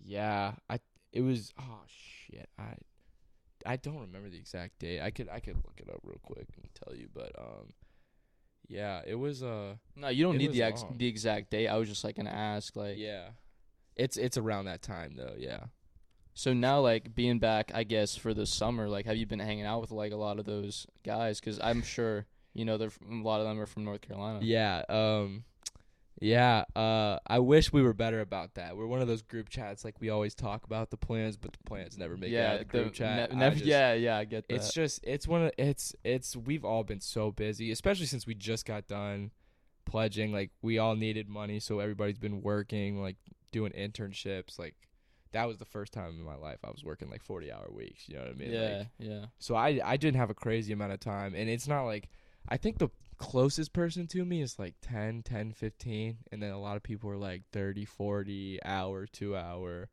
Yeah, 0.00 0.52
I 0.68 0.78
it 1.12 1.20
was 1.22 1.52
oh 1.58 1.80
shit. 1.86 2.48
I 2.58 2.74
I 3.64 3.76
don't 3.76 4.00
remember 4.00 4.28
the 4.30 4.36
exact 4.38 4.78
date. 4.78 5.00
I 5.00 5.10
could 5.10 5.28
I 5.28 5.40
could 5.40 5.56
look 5.56 5.78
it 5.78 5.88
up 5.88 6.00
real 6.04 6.20
quick 6.22 6.48
and 6.56 6.68
tell 6.74 6.94
you, 6.94 7.08
but 7.12 7.32
um 7.38 7.72
yeah, 8.68 9.02
it 9.06 9.14
was 9.14 9.42
uh 9.42 9.74
No, 9.96 10.08
you 10.08 10.24
don't 10.24 10.38
need 10.38 10.52
the 10.52 10.62
ex- 10.62 10.82
long. 10.82 10.96
the 10.98 11.06
exact 11.06 11.50
date. 11.50 11.68
I 11.68 11.76
was 11.76 11.88
just 11.88 12.04
like 12.04 12.16
gonna 12.16 12.30
ask, 12.30 12.76
like, 12.76 12.96
yeah. 12.98 13.30
It's 13.96 14.16
it's 14.16 14.36
around 14.36 14.66
that 14.66 14.82
time 14.82 15.14
though, 15.16 15.34
yeah. 15.38 15.64
so 16.34 16.52
now 16.52 16.80
like 16.80 17.14
being 17.14 17.38
back, 17.38 17.70
I 17.74 17.84
guess 17.84 18.14
for 18.14 18.34
the 18.34 18.44
summer, 18.44 18.88
like, 18.88 19.06
have 19.06 19.16
you 19.16 19.24
been 19.26 19.38
hanging 19.38 19.64
out 19.64 19.80
with 19.80 19.90
like 19.90 20.12
a 20.12 20.16
lot 20.16 20.38
of 20.38 20.44
those 20.44 20.86
guys? 21.04 21.40
Because 21.40 21.58
I'm 21.62 21.82
sure 21.82 22.26
you 22.56 22.64
know 22.64 22.76
they're 22.78 22.90
from, 22.90 23.20
a 23.22 23.24
lot 23.24 23.40
of 23.40 23.46
them 23.46 23.60
are 23.60 23.66
from 23.66 23.84
North 23.84 24.00
Carolina. 24.00 24.40
Yeah, 24.42 24.82
um 24.88 25.44
yeah, 26.20 26.64
uh 26.74 27.18
I 27.26 27.40
wish 27.40 27.72
we 27.72 27.82
were 27.82 27.92
better 27.92 28.20
about 28.20 28.54
that. 28.54 28.76
We're 28.76 28.86
one 28.86 29.02
of 29.02 29.08
those 29.08 29.20
group 29.22 29.50
chats 29.50 29.84
like 29.84 30.00
we 30.00 30.08
always 30.08 30.34
talk 30.34 30.64
about 30.64 30.90
the 30.90 30.96
plans, 30.96 31.36
but 31.36 31.52
the 31.52 31.58
plans 31.66 31.98
never 31.98 32.16
make 32.16 32.32
it 32.32 32.36
out 32.38 32.52
of 32.54 32.58
the 32.60 32.64
group 32.64 32.94
chat. 32.94 33.30
ne- 33.30 33.36
I 33.36 33.38
never, 33.38 33.54
just- 33.56 33.66
yeah, 33.66 33.92
yeah, 33.92 34.16
I 34.16 34.24
get 34.24 34.48
that. 34.48 34.54
It's 34.54 34.72
just 34.72 35.00
it's 35.04 35.28
one 35.28 35.42
of 35.44 35.52
it's 35.58 35.94
it's 36.04 36.34
we've 36.34 36.64
all 36.64 36.84
been 36.84 37.00
so 37.02 37.30
busy, 37.32 37.70
especially 37.70 38.06
since 38.06 38.26
we 38.26 38.34
just 38.34 38.64
got 38.64 38.88
done 38.88 39.30
pledging. 39.84 40.32
Like 40.32 40.52
we 40.62 40.78
all 40.78 40.96
needed 40.96 41.28
money, 41.28 41.60
so 41.60 41.80
everybody's 41.80 42.18
been 42.18 42.40
working, 42.40 42.98
like 43.02 43.16
doing 43.52 43.72
internships. 43.72 44.58
Like 44.58 44.74
that 45.32 45.46
was 45.46 45.58
the 45.58 45.66
first 45.66 45.92
time 45.92 46.16
in 46.18 46.22
my 46.24 46.36
life 46.36 46.60
I 46.64 46.70
was 46.70 46.82
working 46.82 47.10
like 47.10 47.22
forty 47.22 47.52
hour 47.52 47.68
weeks. 47.70 48.08
You 48.08 48.14
know 48.16 48.22
what 48.22 48.30
I 48.30 48.34
mean? 48.34 48.52
yeah, 48.52 48.78
Like, 48.78 48.86
yeah. 48.98 49.24
so 49.38 49.54
I 49.54 49.80
I 49.84 49.98
didn't 49.98 50.16
have 50.16 50.30
a 50.30 50.34
crazy 50.34 50.72
amount 50.72 50.92
of 50.92 51.00
time, 51.00 51.34
and 51.34 51.50
it's 51.50 51.68
not 51.68 51.82
like 51.84 52.08
I 52.48 52.56
think 52.56 52.78
the 52.78 52.88
closest 53.18 53.72
person 53.72 54.06
to 54.08 54.24
me 54.24 54.42
is 54.42 54.58
like 54.58 54.74
10, 54.82 55.22
10, 55.22 55.52
15, 55.52 56.18
and 56.32 56.42
then 56.42 56.50
a 56.50 56.60
lot 56.60 56.76
of 56.76 56.82
people 56.82 57.10
are 57.10 57.16
like 57.16 57.42
30, 57.52 57.84
40 57.84 58.60
hour, 58.64 59.06
two 59.06 59.36
hour. 59.36 59.88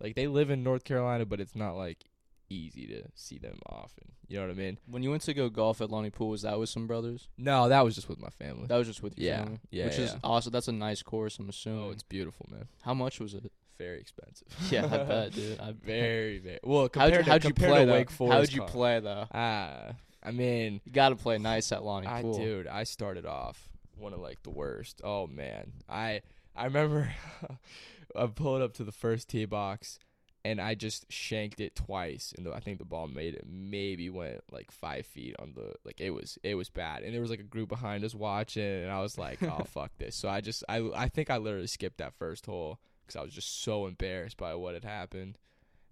Like 0.00 0.14
they 0.14 0.26
live 0.26 0.50
in 0.50 0.62
North 0.62 0.84
Carolina, 0.84 1.24
but 1.24 1.40
it's 1.40 1.54
not 1.56 1.72
like 1.76 2.04
easy 2.48 2.86
to 2.86 3.02
see 3.14 3.38
them 3.38 3.58
often. 3.66 4.12
You 4.28 4.38
know 4.38 4.46
what 4.46 4.52
I 4.52 4.58
mean? 4.58 4.78
When 4.86 5.02
you 5.02 5.10
went 5.10 5.22
to 5.22 5.34
go 5.34 5.48
golf 5.48 5.80
at 5.80 5.90
Lonnie 5.90 6.10
Poole, 6.10 6.28
was 6.30 6.42
that 6.42 6.58
with 6.58 6.68
some 6.68 6.86
brothers? 6.86 7.28
No, 7.38 7.68
that 7.68 7.84
was 7.84 7.94
just 7.94 8.08
with 8.08 8.20
my 8.20 8.28
family. 8.30 8.66
That 8.66 8.76
was 8.76 8.86
just 8.86 9.02
with 9.02 9.18
your 9.18 9.26
Yeah, 9.28 9.42
family? 9.44 9.60
yeah, 9.70 9.84
Which 9.86 9.98
is 9.98 10.14
awesome. 10.22 10.52
That's 10.52 10.68
a 10.68 10.72
nice 10.72 11.02
course, 11.02 11.38
I'm 11.38 11.48
assuming. 11.48 11.84
Oh, 11.84 11.90
it's 11.90 12.02
beautiful, 12.02 12.46
man. 12.50 12.66
How 12.82 12.94
much 12.94 13.18
was 13.20 13.34
it? 13.34 13.50
Very 13.78 14.00
expensive. 14.00 14.48
Yeah, 14.70 14.84
I 14.84 14.88
bet, 15.04 15.32
dude. 15.34 15.60
I 15.60 15.72
very, 15.72 16.38
very 16.38 16.60
well. 16.62 16.82
How'd 16.82 16.92
Compared 16.92 17.24
to, 17.24 17.30
how'd 17.30 17.44
you 17.44 17.50
compared 17.50 17.70
play 17.72 17.84
to? 17.86 17.92
Wake 17.92 18.10
Forest, 18.10 18.34
How'd 18.36 18.52
you 18.52 18.62
play 18.62 19.00
though? 19.00 19.26
Ah, 19.32 19.92
I 20.26 20.32
mean, 20.32 20.80
You 20.84 20.92
got 20.92 21.10
to 21.10 21.16
play 21.16 21.38
nice 21.38 21.70
at 21.72 21.84
Lonnie 21.84 22.08
I 22.08 22.22
Poole. 22.22 22.38
dude, 22.38 22.66
I 22.66 22.84
started 22.84 23.26
off 23.26 23.68
one 23.96 24.12
of 24.12 24.18
like 24.18 24.42
the 24.42 24.50
worst. 24.50 25.00
Oh 25.04 25.26
man, 25.26 25.72
I 25.88 26.22
I 26.54 26.64
remember 26.64 27.14
I 28.16 28.26
pulled 28.26 28.62
up 28.62 28.74
to 28.74 28.84
the 28.84 28.92
first 28.92 29.28
tee 29.28 29.44
box 29.44 29.98
and 30.44 30.60
I 30.60 30.76
just 30.76 31.10
shanked 31.10 31.60
it 31.60 31.74
twice, 31.74 32.32
and 32.36 32.46
I 32.48 32.60
think 32.60 32.78
the 32.78 32.84
ball 32.84 33.08
made 33.08 33.34
it 33.34 33.44
maybe 33.48 34.08
went 34.10 34.42
like 34.52 34.70
five 34.70 35.04
feet 35.04 35.34
on 35.40 35.52
the 35.56 35.74
like 35.84 36.00
it 36.00 36.10
was 36.10 36.38
it 36.44 36.54
was 36.54 36.68
bad, 36.70 37.02
and 37.02 37.12
there 37.12 37.20
was 37.20 37.30
like 37.30 37.40
a 37.40 37.44
group 37.44 37.68
behind 37.68 38.04
us 38.04 38.14
watching, 38.14 38.62
and 38.62 38.90
I 38.90 39.00
was 39.00 39.18
like, 39.18 39.42
oh 39.42 39.64
fuck 39.68 39.90
this. 39.98 40.14
So 40.14 40.28
I 40.28 40.40
just 40.40 40.62
I 40.68 40.88
I 40.94 41.08
think 41.08 41.30
I 41.30 41.38
literally 41.38 41.66
skipped 41.66 41.98
that 41.98 42.14
first 42.14 42.46
hole 42.46 42.78
because 43.00 43.16
I 43.16 43.22
was 43.24 43.32
just 43.32 43.62
so 43.62 43.86
embarrassed 43.86 44.36
by 44.36 44.54
what 44.54 44.74
had 44.74 44.84
happened, 44.84 45.38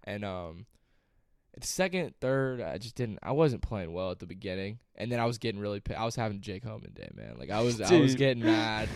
and 0.03 0.23
um. 0.25 0.65
Second, 1.61 2.15
third, 2.19 2.59
I 2.61 2.77
just 2.77 2.95
didn't. 2.95 3.19
I 3.23 3.31
wasn't 3.31 3.61
playing 3.61 3.93
well 3.93 4.11
at 4.11 4.19
the 4.19 4.25
beginning, 4.25 4.79
and 4.95 5.09
then 5.09 5.19
I 5.19 5.25
was 5.25 5.37
getting 5.37 5.61
really. 5.61 5.81
I 5.95 6.03
was 6.03 6.15
having 6.15 6.41
Jake 6.41 6.65
Homan 6.65 6.91
day, 6.93 7.09
man. 7.13 7.35
Like 7.37 7.49
I 7.49 7.61
was, 7.61 7.79
I 7.79 7.97
was 7.99 8.15
getting 8.15 8.43
mad. 8.43 8.89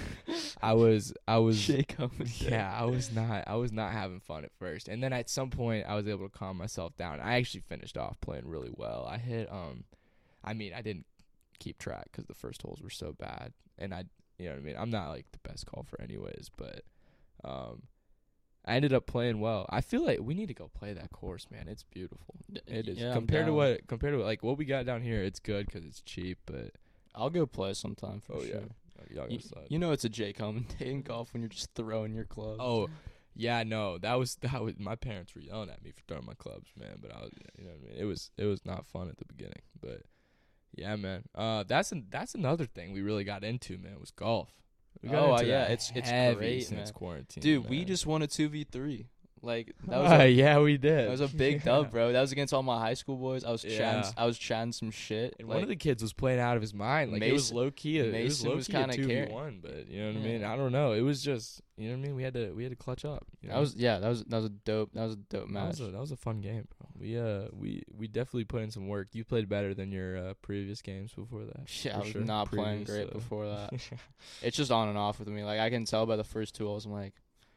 I 0.61 0.73
was, 0.73 1.13
I 1.27 1.37
was, 1.39 1.59
Jake 1.65 1.93
Homan. 1.93 2.27
yeah, 2.37 2.75
I 2.77 2.83
was 2.85 3.11
not, 3.13 3.45
I 3.47 3.55
was 3.55 3.71
not 3.71 3.93
having 3.93 4.19
fun 4.19 4.43
at 4.43 4.51
first, 4.59 4.89
and 4.89 5.01
then 5.01 5.13
at 5.13 5.29
some 5.29 5.49
point, 5.49 5.85
I 5.87 5.95
was 5.95 6.07
able 6.07 6.27
to 6.27 6.37
calm 6.37 6.57
myself 6.57 6.97
down. 6.97 7.21
I 7.21 7.37
actually 7.37 7.61
finished 7.61 7.97
off 7.97 8.19
playing 8.19 8.47
really 8.47 8.71
well. 8.75 9.07
I 9.09 9.17
hit, 9.17 9.49
um, 9.51 9.85
I 10.43 10.53
mean, 10.53 10.73
I 10.73 10.81
didn't 10.81 11.05
keep 11.59 11.77
track 11.77 12.09
because 12.11 12.25
the 12.25 12.33
first 12.35 12.61
holes 12.61 12.81
were 12.81 12.89
so 12.89 13.13
bad, 13.13 13.53
and 13.77 13.93
I, 13.93 14.03
you 14.37 14.45
know 14.45 14.51
what 14.51 14.61
I 14.61 14.63
mean. 14.63 14.75
I'm 14.77 14.91
not 14.91 15.09
like 15.09 15.27
the 15.31 15.49
best 15.49 15.65
golfer, 15.65 16.01
anyways, 16.01 16.49
but, 16.57 16.81
um, 17.45 17.83
I 18.65 18.75
ended 18.75 18.93
up 18.93 19.05
playing 19.07 19.39
well. 19.39 19.65
I 19.69 19.81
feel 19.81 20.05
like 20.05 20.19
we 20.21 20.33
need 20.33 20.47
to 20.47 20.53
go 20.53 20.69
play 20.73 20.93
that 20.93 21.11
course, 21.11 21.47
man. 21.49 21.67
It's 21.67 21.83
beautiful. 21.83 22.35
It 22.67 22.87
is 22.87 22.99
Yeah, 22.99 23.13
compared 23.13 23.45
to 23.47 23.53
what 23.53 23.87
compared 23.87 24.13
to 24.13 24.19
like 24.23 24.43
what 24.43 24.57
we 24.57 24.65
got 24.65 24.85
down 24.85 25.01
here. 25.01 25.23
It's 25.23 25.39
good 25.39 25.65
because 25.65 25.85
it's 25.85 26.01
cheap, 26.01 26.37
but 26.45 26.71
I'll 27.15 27.29
go 27.29 27.45
play 27.45 27.73
sometime 27.73 28.21
for 28.21 28.35
oh 28.35 28.41
sure. 28.43 28.61
yeah, 29.09 29.25
y'all 29.27 29.27
You, 29.69 29.79
know 29.79 29.91
it's 29.91 30.05
a 30.05 30.09
Jake 30.09 30.37
Homan 30.39 30.67
day 30.79 30.91
in 30.91 31.01
golf 31.01 31.33
when 31.33 31.41
you're 31.41 31.49
just 31.49 31.73
throwing 31.73 32.13
your 32.13 32.25
clubs. 32.25 32.59
Oh, 32.61 32.89
yeah, 33.35 33.63
no, 33.63 33.97
that 33.99 34.15
was 34.19 34.35
that 34.41 34.61
was 34.61 34.75
my 34.77 34.95
parents 34.95 35.33
were 35.33 35.41
yelling 35.41 35.69
at 35.69 35.81
me 35.83 35.91
for 35.91 36.01
throwing 36.07 36.25
my 36.25 36.33
clubs, 36.35 36.69
man. 36.77 36.97
But 37.01 37.15
I 37.15 37.21
was, 37.21 37.31
you 37.57 37.63
know, 37.63 37.71
what 37.71 37.79
I 37.89 37.89
mean, 37.93 38.01
it 38.01 38.05
was 38.05 38.31
it 38.37 38.45
was 38.45 38.65
not 38.65 38.85
fun 38.85 39.07
at 39.09 39.17
the 39.17 39.25
beginning, 39.25 39.61
but 39.81 40.01
yeah, 40.75 40.95
man. 40.97 41.23
Uh, 41.33 41.63
that's 41.63 41.91
an, 41.91 42.05
that's 42.09 42.35
another 42.35 42.65
thing 42.65 42.91
we 42.91 43.01
really 43.01 43.23
got 43.23 43.43
into, 43.43 43.77
man. 43.77 43.99
Was 43.99 44.11
golf. 44.11 44.49
We 45.01 45.09
got 45.09 45.23
Oh, 45.23 45.33
into 45.35 45.45
yeah, 45.47 45.63
it's- 45.63 45.91
it's 45.95 46.37
great, 46.37 46.61
since 46.63 46.71
man. 46.89 46.93
quarantine, 46.93 47.41
dude, 47.41 47.69
we 47.69 47.85
just 47.85 48.05
won 48.05 48.21
a 48.21 48.27
two 48.27 48.49
v 48.49 48.63
three 48.65 49.07
Like 49.41 49.73
that 49.87 49.97
was 50.01 50.11
a, 50.19 50.29
yeah, 50.29 50.59
we 50.59 50.77
did. 50.77 51.07
that 51.07 51.11
was 51.11 51.21
a 51.21 51.29
big 51.29 51.59
Yeah. 51.59 51.65
dub, 51.65 51.91
bro. 51.91 52.11
That 52.11 52.19
was 52.19 52.33
against 52.33 52.53
all 52.53 52.61
my 52.63 52.77
high 52.77 52.95
school 52.95 53.15
boys. 53.15 53.45
I 53.45 53.51
was 53.51 53.61
chatting. 53.61 53.77
Yeah. 54.03 54.11
I 54.17 54.25
was 54.25 54.37
chatting 54.37 54.73
some 54.73 54.91
shit. 54.91 55.37
And 55.39 55.47
like, 55.47 55.55
one 55.55 55.63
of 55.63 55.69
the 55.69 55.77
kids 55.77 56.01
was 56.01 56.11
playing 56.11 56.41
out 56.41 56.57
of 56.57 56.61
his 56.61 56.73
mind. 56.73 57.13
Like 57.13 57.21
it 57.21 57.31
was 57.31 57.53
low 57.53 57.71
key. 57.71 57.99
It 57.99 58.03
was 58.07 58.11
Mason 58.11 58.49
low 58.49 58.55
was 58.57 58.67
key 58.67 58.73
kinda 58.73 58.93
two 58.97 59.05
v 59.05 59.13
carrying. 59.13 59.33
one, 59.33 59.59
but 59.61 59.87
you 59.87 60.01
know 60.01 60.07
what 60.09 60.17
I 60.17 60.19
mean. 60.25 60.43
I 60.43 60.57
don't 60.57 60.73
know. 60.73 60.91
It 60.91 60.99
was 61.01 61.23
just 61.23 61.61
you 61.77 61.85
know 61.87 61.93
what 61.93 61.99
I 61.99 62.07
mean. 62.07 62.15
We 62.17 62.23
had 62.23 62.33
to 62.33 62.51
we 62.51 62.63
had 62.63 62.71
to 62.73 62.75
clutch 62.75 63.05
up. 63.05 63.25
you 63.41 63.47
that 63.47 63.57
was 63.57 63.75
yeah. 63.77 63.99
That 63.99 64.09
was 64.09 64.25
that 64.25 64.35
was 64.35 64.45
a 64.47 64.49
dope. 64.49 64.91
That 64.93 65.03
was 65.03 65.13
a 65.13 65.15
dope 65.15 65.47
that 65.47 65.51
match. 65.53 65.69
was, 65.79 65.79
a, 65.87 65.91
that 65.91 65.99
was 66.01 66.11
a 66.11 66.17
fun 66.17 66.41
game. 66.41 66.67
We 66.99 67.17
uh 67.17 67.47
we 67.53 67.83
we 67.95 68.07
definitely 68.07 68.45
put 68.45 68.61
in 68.61 68.71
some 68.71 68.87
work. 68.87 69.09
You 69.13 69.23
played 69.23 69.47
better 69.47 69.73
than 69.73 69.91
your 69.91 70.17
uh, 70.17 70.33
previous 70.41 70.81
games 70.81 71.13
before 71.13 71.45
that. 71.45 71.85
Yeah, 71.85 71.95
I 71.95 71.99
was 71.99 72.09
sure. 72.09 72.21
not 72.21 72.51
playing 72.51 72.83
great 72.83 73.09
uh, 73.09 73.13
before 73.13 73.47
that. 73.47 73.73
it's 74.41 74.57
just 74.57 74.71
on 74.71 74.89
and 74.89 74.97
off 74.97 75.19
with 75.19 75.29
me. 75.29 75.43
Like 75.43 75.59
I 75.59 75.69
can 75.69 75.85
tell 75.85 76.05
by 76.05 76.17
the 76.17 76.23
first 76.23 76.55
two 76.55 76.65
holes. 76.65 76.85
I'm 76.85 76.91
like, 76.91 77.13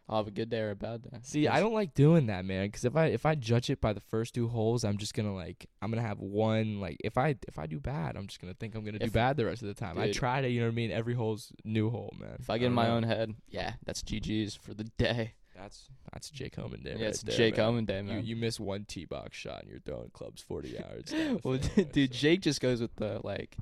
I'll 0.09 0.19
have 0.19 0.29
a 0.29 0.33
good 0.33 0.51
day 0.51 0.61
or 0.61 0.71
a 0.71 0.77
bad 0.77 1.03
day. 1.03 1.19
See, 1.23 1.49
I 1.49 1.61
don't 1.61 1.73
like 1.73 1.95
doing 1.95 2.27
that, 2.27 2.45
man. 2.45 2.67
Because 2.67 2.85
if 2.85 2.97
I 2.97 3.07
if 3.07 3.25
I 3.25 3.35
judge 3.35 3.71
it 3.71 3.81
by 3.81 3.93
the 3.93 4.01
first 4.01 4.35
two 4.35 4.49
holes, 4.49 4.85
I'm 4.85 4.99
just 4.99 5.15
gonna 5.15 5.35
like 5.35 5.69
I'm 5.81 5.91
gonna 5.91 6.03
have 6.03 6.19
one 6.21 6.81
like 6.81 6.99
if 7.03 7.17
I 7.17 7.37
if 7.49 7.59
I 7.59 7.67
do 7.67 7.81
bad, 7.81 8.17
I'm 8.17 8.27
just 8.27 8.41
gonna 8.41 8.55
think 8.55 8.75
I'm 8.75 8.85
gonna 8.85 8.99
do 8.99 9.11
bad 9.11 9.37
the 9.37 9.47
rest 9.47 9.63
of 9.63 9.69
the 9.69 9.75
time. 9.75 9.99
I 9.99 10.07
Dude. 10.07 10.15
try 10.15 10.41
to, 10.41 10.49
you 10.49 10.61
know 10.61 10.67
what 10.67 10.73
I 10.73 10.77
mean. 10.77 10.91
Every 10.91 11.15
hole's 11.15 11.53
new 11.65 11.91
hole, 11.91 12.15
man. 12.19 12.37
If 12.41 12.51
I 12.51 12.59
get 12.59 12.67
in 12.67 12.73
my 12.73 12.89
know. 12.89 12.97
own 12.97 13.03
head, 13.05 13.35
yeah, 13.49 13.75
that's 13.85 14.03
GG's 14.03 14.55
for 14.55 14.75
the 14.75 14.85
day. 14.85 15.35
That's 15.63 15.89
that's 16.13 16.31
Jake 16.31 16.57
Homan 16.57 16.83
day. 16.83 16.91
yeah, 16.97 16.97
right 16.97 17.09
it's 17.11 17.23
there, 17.23 17.37
Jake 17.37 17.57
man. 17.57 17.67
Omen 17.67 17.85
day, 17.85 17.99
You 17.99 18.03
man. 18.05 18.25
you 18.27 18.37
miss 18.37 18.59
one 18.61 18.85
tee 18.85 19.05
box 19.05 19.37
shot 19.37 19.63
and 19.63 19.71
you're 19.71 19.81
throwing 19.81 20.11
clubs 20.13 20.43
40 20.43 20.69
yards. 20.81 21.13
well, 21.43 21.59
fairway, 21.59 21.91
dude, 21.93 22.15
so- 22.15 22.19
Jake 22.21 22.41
just 22.43 22.61
goes 22.61 22.81
with 22.81 22.95
the 22.97 23.21
like. 23.25 23.57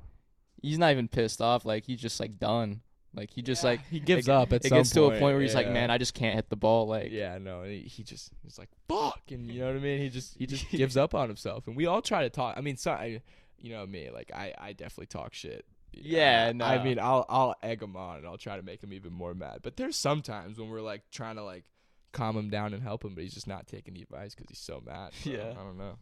He's 0.61 0.77
not 0.77 0.91
even 0.91 1.07
pissed 1.07 1.41
off. 1.41 1.65
Like 1.65 1.85
he's 1.85 1.99
just 1.99 2.19
like 2.19 2.37
done. 2.37 2.81
Like 3.15 3.31
he 3.31 3.41
just 3.41 3.63
Yeah, 3.63 3.71
like 3.71 3.87
he 3.89 3.99
gives 3.99 4.27
it, 4.27 4.31
up 4.31 4.53
at 4.53 4.63
it 4.63 4.69
some 4.69 4.77
gets 4.77 4.91
to 4.91 5.05
a 5.05 5.09
point 5.09 5.21
where 5.21 5.41
he's 5.41 5.55
like, 5.55 5.67
man, 5.69 5.89
I 5.91 5.97
just 5.97 6.13
can't 6.13 6.35
hit 6.35 6.49
the 6.49 6.55
ball. 6.55 6.87
Like 6.87 7.11
yeah, 7.11 7.37
no, 7.39 7.63
he, 7.63 7.79
he 7.79 8.03
just 8.03 8.29
he's 8.43 8.57
like 8.59 8.69
fuck, 8.87 9.19
and 9.31 9.49
you 9.51 9.59
know 9.61 9.67
what 9.67 9.75
I 9.75 9.79
mean. 9.79 9.99
He 9.99 10.09
just 10.09 10.37
he 10.37 10.45
just 10.45 10.69
gives 10.71 10.95
up 10.95 11.15
on 11.15 11.27
himself, 11.29 11.67
and 11.67 11.75
we 11.75 11.87
all 11.87 12.01
try 12.01 12.21
to 12.21 12.29
talk. 12.29 12.55
I 12.57 12.61
mean, 12.61 12.77
so 12.77 12.91
I, 12.91 13.21
you 13.59 13.71
know 13.71 13.85
me, 13.87 14.09
like 14.13 14.31
I 14.33 14.53
I 14.57 14.73
definitely 14.73 15.07
talk 15.07 15.33
shit. 15.33 15.65
Yeah, 15.93 16.49
I 16.49 16.53
no. 16.53 16.83
mean, 16.83 16.99
I'll 16.99 17.25
I'll 17.27 17.55
egg 17.63 17.81
him 17.81 17.97
on, 17.97 18.19
and 18.19 18.27
I'll 18.27 18.37
try 18.37 18.55
to 18.55 18.63
make 18.63 18.81
him 18.81 18.93
even 18.93 19.11
more 19.11 19.33
mad. 19.33 19.59
But 19.63 19.75
there's 19.77 19.97
sometimes 19.97 20.57
when 20.57 20.69
we're 20.69 20.79
like 20.81 21.01
trying 21.11 21.35
to 21.35 21.43
like 21.43 21.65
calm 22.11 22.37
him 22.37 22.49
down 22.49 22.73
and 22.73 22.83
help 22.83 23.03
him, 23.03 23.15
but 23.15 23.23
he's 23.23 23.33
just 23.33 23.47
not 23.47 23.67
taking 23.67 23.93
the 23.93 24.01
advice 24.01 24.35
because 24.35 24.49
he's 24.49 24.59
so 24.59 24.81
mad. 24.85 25.11
bro. 25.23 25.33
Yeah. 25.33 25.51
I 25.51 25.63
don't 25.63 25.77
know. 25.77 25.97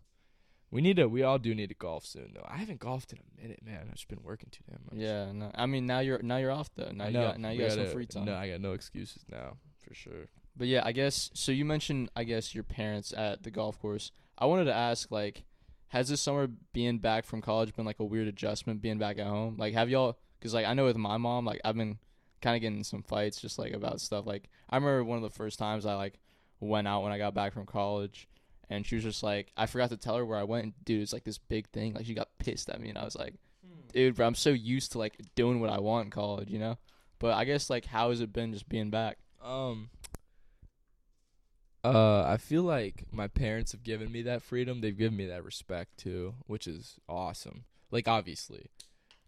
We 0.72 0.82
need 0.82 0.98
to. 0.98 1.08
We 1.08 1.24
all 1.24 1.40
do 1.40 1.56
need 1.56 1.70
to 1.70 1.76
golf 1.76 2.06
soon, 2.06 2.32
though. 2.36 2.46
I 2.48 2.58
haven't 2.58 2.80
golfed 2.80 3.12
in 3.12 3.18
a 3.20 3.42
minute, 3.42 3.62
man. 3.66 3.88
I've 3.88 3.96
just 3.96 4.08
been 4.08 4.22
working 4.24 4.50
too 4.52 4.64
damn 4.70 4.82
much. 4.86 5.04
yeah, 5.04 5.32
no. 5.32 5.52
I 5.56 5.66
mean, 5.66 5.88
now 5.88 6.00
you're 6.00 6.22
now 6.22 6.38
you're 6.38 6.52
off 6.52 6.70
though. 6.76 6.92
Now 6.94 7.08
you 7.08 7.14
got 7.14 7.40
now 7.40 7.50
you 7.50 7.62
got 7.62 7.72
some 7.72 7.88
free 7.88 8.06
time. 8.06 8.26
No, 8.26 8.36
I 8.36 8.50
got 8.50 8.62
no 8.62 8.74
excuses 8.74 9.24
now 9.32 9.58
for 9.80 9.96
sure. 9.96 10.28
But 10.56 10.68
yeah, 10.68 10.84
I 10.86 10.92
guess 10.92 11.32
so. 11.34 11.52
You 11.52 11.66
mentioned, 11.66 12.12
I 12.16 12.24
guess, 12.24 12.54
your 12.54 12.64
parents 12.64 13.14
at 13.18 13.42
the 13.44 13.50
golf 13.50 13.80
course. 13.80 14.12
I 14.38 14.46
wanted 14.46 14.66
to 14.66 14.74
ask, 14.76 15.10
like, 15.10 15.44
has 15.88 16.08
this 16.10 16.22
summer 16.22 16.48
being 16.72 17.00
back 17.00 17.26
from 17.26 17.42
college 17.42 17.76
been 17.76 17.86
like 17.86 18.00
a 18.00 18.06
weird 18.06 18.28
adjustment 18.28 18.80
being 18.82 19.00
back 19.00 19.18
at 19.18 19.26
home? 19.26 19.56
Like, 19.58 19.74
have 19.74 19.90
y'all? 19.90 20.20
Because 20.40 20.54
like 20.54 20.68
I 20.68 20.74
know 20.76 20.86
with 20.86 20.98
my 20.98 21.18
mom, 21.18 21.46
like 21.46 21.62
I've 21.66 21.76
been 21.76 21.98
kind 22.42 22.56
of 22.56 22.62
getting 22.62 22.84
some 22.84 23.04
fights 23.04 23.42
just 23.42 23.60
like 23.60 23.74
about 23.74 24.02
stuff. 24.02 24.26
Like 24.26 24.50
I 24.70 24.78
remember 24.78 25.04
one 25.04 25.18
of 25.18 25.24
the 25.24 25.30
first 25.30 25.60
times 25.60 25.86
I 25.86 25.96
like 25.96 26.20
went 26.60 26.88
out 26.88 27.04
when 27.04 27.12
I 27.12 27.18
got 27.18 27.34
back 27.34 27.54
from 27.54 27.66
college, 27.66 28.28
and 28.70 28.86
she 28.86 28.96
was 28.96 29.04
just 29.04 29.24
like, 29.24 29.52
I 29.58 29.66
forgot 29.66 29.90
to 29.90 29.98
tell 29.98 30.18
her 30.18 30.26
where 30.26 30.38
I 30.38 30.44
went. 30.44 30.64
And, 30.66 30.74
dude, 30.86 31.02
it's 31.02 31.14
like 31.14 31.24
this 31.24 31.38
big 31.38 31.68
thing. 31.70 31.94
Like 31.94 32.06
she 32.06 32.14
got 32.14 32.30
pissed 32.40 32.70
at 32.70 32.82
me, 32.82 32.90
and 32.90 32.98
I 32.98 33.06
was 33.06 33.16
like, 33.16 33.36
dude, 33.94 34.16
bro, 34.16 34.28
I'm 34.28 34.36
so 34.36 34.52
used 34.52 34.92
to 34.94 35.00
like 35.00 35.20
doing 35.36 35.60
what 35.60 35.70
I 35.70 35.80
want 35.80 36.06
in 36.06 36.12
college, 36.12 36.50
you 36.50 36.60
know. 36.60 36.78
But 37.20 37.34
I 37.34 37.44
guess 37.44 37.70
like, 37.70 37.86
how 37.86 38.10
has 38.12 38.22
it 38.22 38.34
been 38.34 38.54
just 38.54 38.70
being 38.70 38.90
back? 38.90 39.18
Um. 39.44 39.90
Uh, 41.82 42.24
I 42.24 42.36
feel 42.36 42.64
like 42.64 43.06
my 43.10 43.28
parents 43.28 43.72
have 43.72 43.84
given 43.84 44.12
me 44.12 44.22
that 44.24 44.42
freedom. 44.42 44.82
They've 44.82 44.98
given 44.98 45.18
me 45.18 45.28
that 45.28 45.46
respect 45.46 45.98
too, 45.98 46.36
which 46.46 46.68
is 46.68 47.00
awesome. 47.08 47.64
Like 47.90 48.08
obviously, 48.08 48.70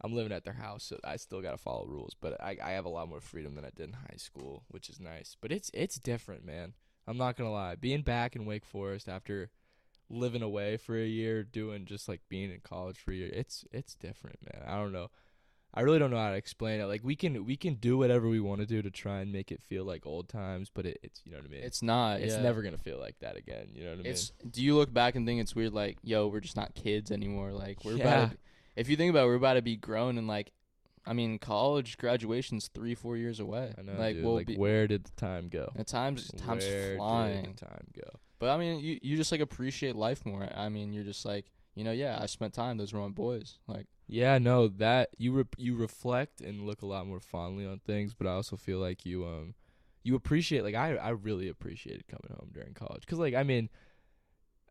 I'm 0.03 0.13
living 0.13 0.31
at 0.31 0.43
their 0.43 0.53
house, 0.53 0.83
so 0.83 0.97
I 1.03 1.17
still 1.17 1.41
gotta 1.41 1.57
follow 1.57 1.85
rules. 1.85 2.15
But 2.19 2.41
I 2.41 2.57
I 2.63 2.71
have 2.71 2.85
a 2.85 2.89
lot 2.89 3.09
more 3.09 3.21
freedom 3.21 3.55
than 3.55 3.65
I 3.65 3.69
did 3.75 3.87
in 3.89 3.93
high 3.93 4.17
school, 4.17 4.63
which 4.69 4.89
is 4.89 4.99
nice. 4.99 5.35
But 5.39 5.51
it's 5.51 5.69
it's 5.73 5.99
different, 5.99 6.45
man. 6.45 6.73
I'm 7.07 7.17
not 7.17 7.37
gonna 7.37 7.51
lie. 7.51 7.75
Being 7.75 8.01
back 8.01 8.35
in 8.35 8.45
Wake 8.45 8.65
Forest 8.65 9.07
after 9.09 9.49
living 10.09 10.41
away 10.41 10.77
for 10.77 10.97
a 10.97 11.05
year, 11.05 11.43
doing 11.43 11.85
just 11.85 12.09
like 12.09 12.21
being 12.29 12.51
in 12.51 12.59
college 12.61 12.99
for 12.99 13.11
a 13.11 13.15
year, 13.15 13.29
it's 13.33 13.65
it's 13.71 13.95
different, 13.95 14.39
man. 14.43 14.63
I 14.67 14.75
don't 14.75 14.91
know. 14.91 15.09
I 15.73 15.81
really 15.81 15.99
don't 15.99 16.11
know 16.11 16.17
how 16.17 16.31
to 16.31 16.35
explain 16.35 16.81
it. 16.81 16.85
Like 16.85 17.01
we 17.03 17.15
can 17.15 17.45
we 17.45 17.55
can 17.55 17.75
do 17.75 17.97
whatever 17.97 18.27
we 18.27 18.41
want 18.41 18.59
to 18.59 18.67
do 18.67 18.81
to 18.81 18.91
try 18.91 19.21
and 19.21 19.31
make 19.31 19.51
it 19.51 19.61
feel 19.61 19.85
like 19.85 20.05
old 20.05 20.27
times, 20.27 20.69
but 20.73 20.85
it, 20.85 20.99
it's 21.01 21.21
you 21.23 21.31
know 21.31 21.37
what 21.37 21.45
I 21.45 21.49
mean. 21.49 21.63
It's 21.63 21.81
not. 21.81 22.19
it's 22.19 22.35
yeah. 22.35 22.41
never 22.41 22.61
gonna 22.61 22.77
feel 22.77 22.99
like 22.99 23.19
that 23.19 23.37
again. 23.37 23.69
You 23.73 23.85
know 23.85 23.91
what 23.91 23.99
I 23.99 24.03
mean? 24.03 24.11
It's. 24.11 24.33
Do 24.49 24.61
you 24.61 24.75
look 24.75 24.93
back 24.93 25.15
and 25.15 25.25
think 25.25 25.39
it's 25.39 25.55
weird? 25.55 25.73
Like, 25.73 25.97
yo, 26.03 26.27
we're 26.27 26.41
just 26.41 26.57
not 26.57 26.75
kids 26.75 27.09
anymore. 27.11 27.53
Like, 27.53 27.85
we're 27.85 27.93
Yeah. 27.95 28.03
about. 28.03 28.31
To, 28.31 28.37
if 28.75 28.89
you 28.89 28.95
think 28.95 29.09
about, 29.09 29.23
it, 29.23 29.27
we're 29.27 29.35
about 29.35 29.53
to 29.53 29.61
be 29.61 29.75
grown 29.75 30.17
and 30.17 30.27
like, 30.27 30.51
I 31.05 31.13
mean, 31.13 31.39
college 31.39 31.97
graduation's 31.97 32.67
three, 32.67 32.93
four 32.93 33.17
years 33.17 33.39
away. 33.39 33.73
I 33.77 33.81
know, 33.81 33.93
like, 33.93 34.15
dude. 34.15 34.23
we'll 34.23 34.35
like 34.35 34.47
be. 34.47 34.55
where 34.55 34.87
did 34.87 35.03
the 35.03 35.11
time 35.11 35.49
go? 35.49 35.71
At 35.75 35.87
times, 35.87 36.31
time's 36.37 36.63
Where 36.65 36.97
flying. 36.97 37.43
Did 37.43 37.57
the 37.57 37.65
time 37.65 37.87
go? 37.95 38.19
But 38.39 38.49
I 38.49 38.57
mean, 38.57 38.79
you 38.79 38.99
you 39.01 39.17
just 39.17 39.31
like 39.31 39.41
appreciate 39.41 39.95
life 39.95 40.25
more. 40.25 40.47
I 40.55 40.69
mean, 40.69 40.93
you're 40.93 41.03
just 41.03 41.25
like, 41.25 41.51
you 41.75 41.83
know, 41.83 41.91
yeah, 41.91 42.19
I 42.21 42.25
spent 42.25 42.53
time. 42.53 42.77
Those 42.77 42.93
were 42.93 42.99
my 42.99 43.09
boys. 43.09 43.57
Like, 43.67 43.87
Yeah, 44.07 44.37
no, 44.37 44.67
that 44.67 45.09
you 45.17 45.31
re- 45.31 45.45
you 45.57 45.75
reflect 45.75 46.41
and 46.41 46.65
look 46.65 46.81
a 46.81 46.87
lot 46.87 47.07
more 47.07 47.19
fondly 47.19 47.65
on 47.65 47.79
things, 47.79 48.13
but 48.13 48.27
I 48.27 48.31
also 48.33 48.55
feel 48.55 48.79
like 48.79 49.05
you 49.05 49.25
um 49.25 49.55
you 50.03 50.15
appreciate 50.15 50.63
like 50.63 50.75
I 50.75 50.95
I 50.95 51.09
really 51.09 51.49
appreciated 51.49 52.07
coming 52.07 52.35
home 52.35 52.49
during 52.51 52.73
college 52.73 53.05
cuz 53.05 53.19
like 53.19 53.35
I 53.35 53.43
mean 53.43 53.69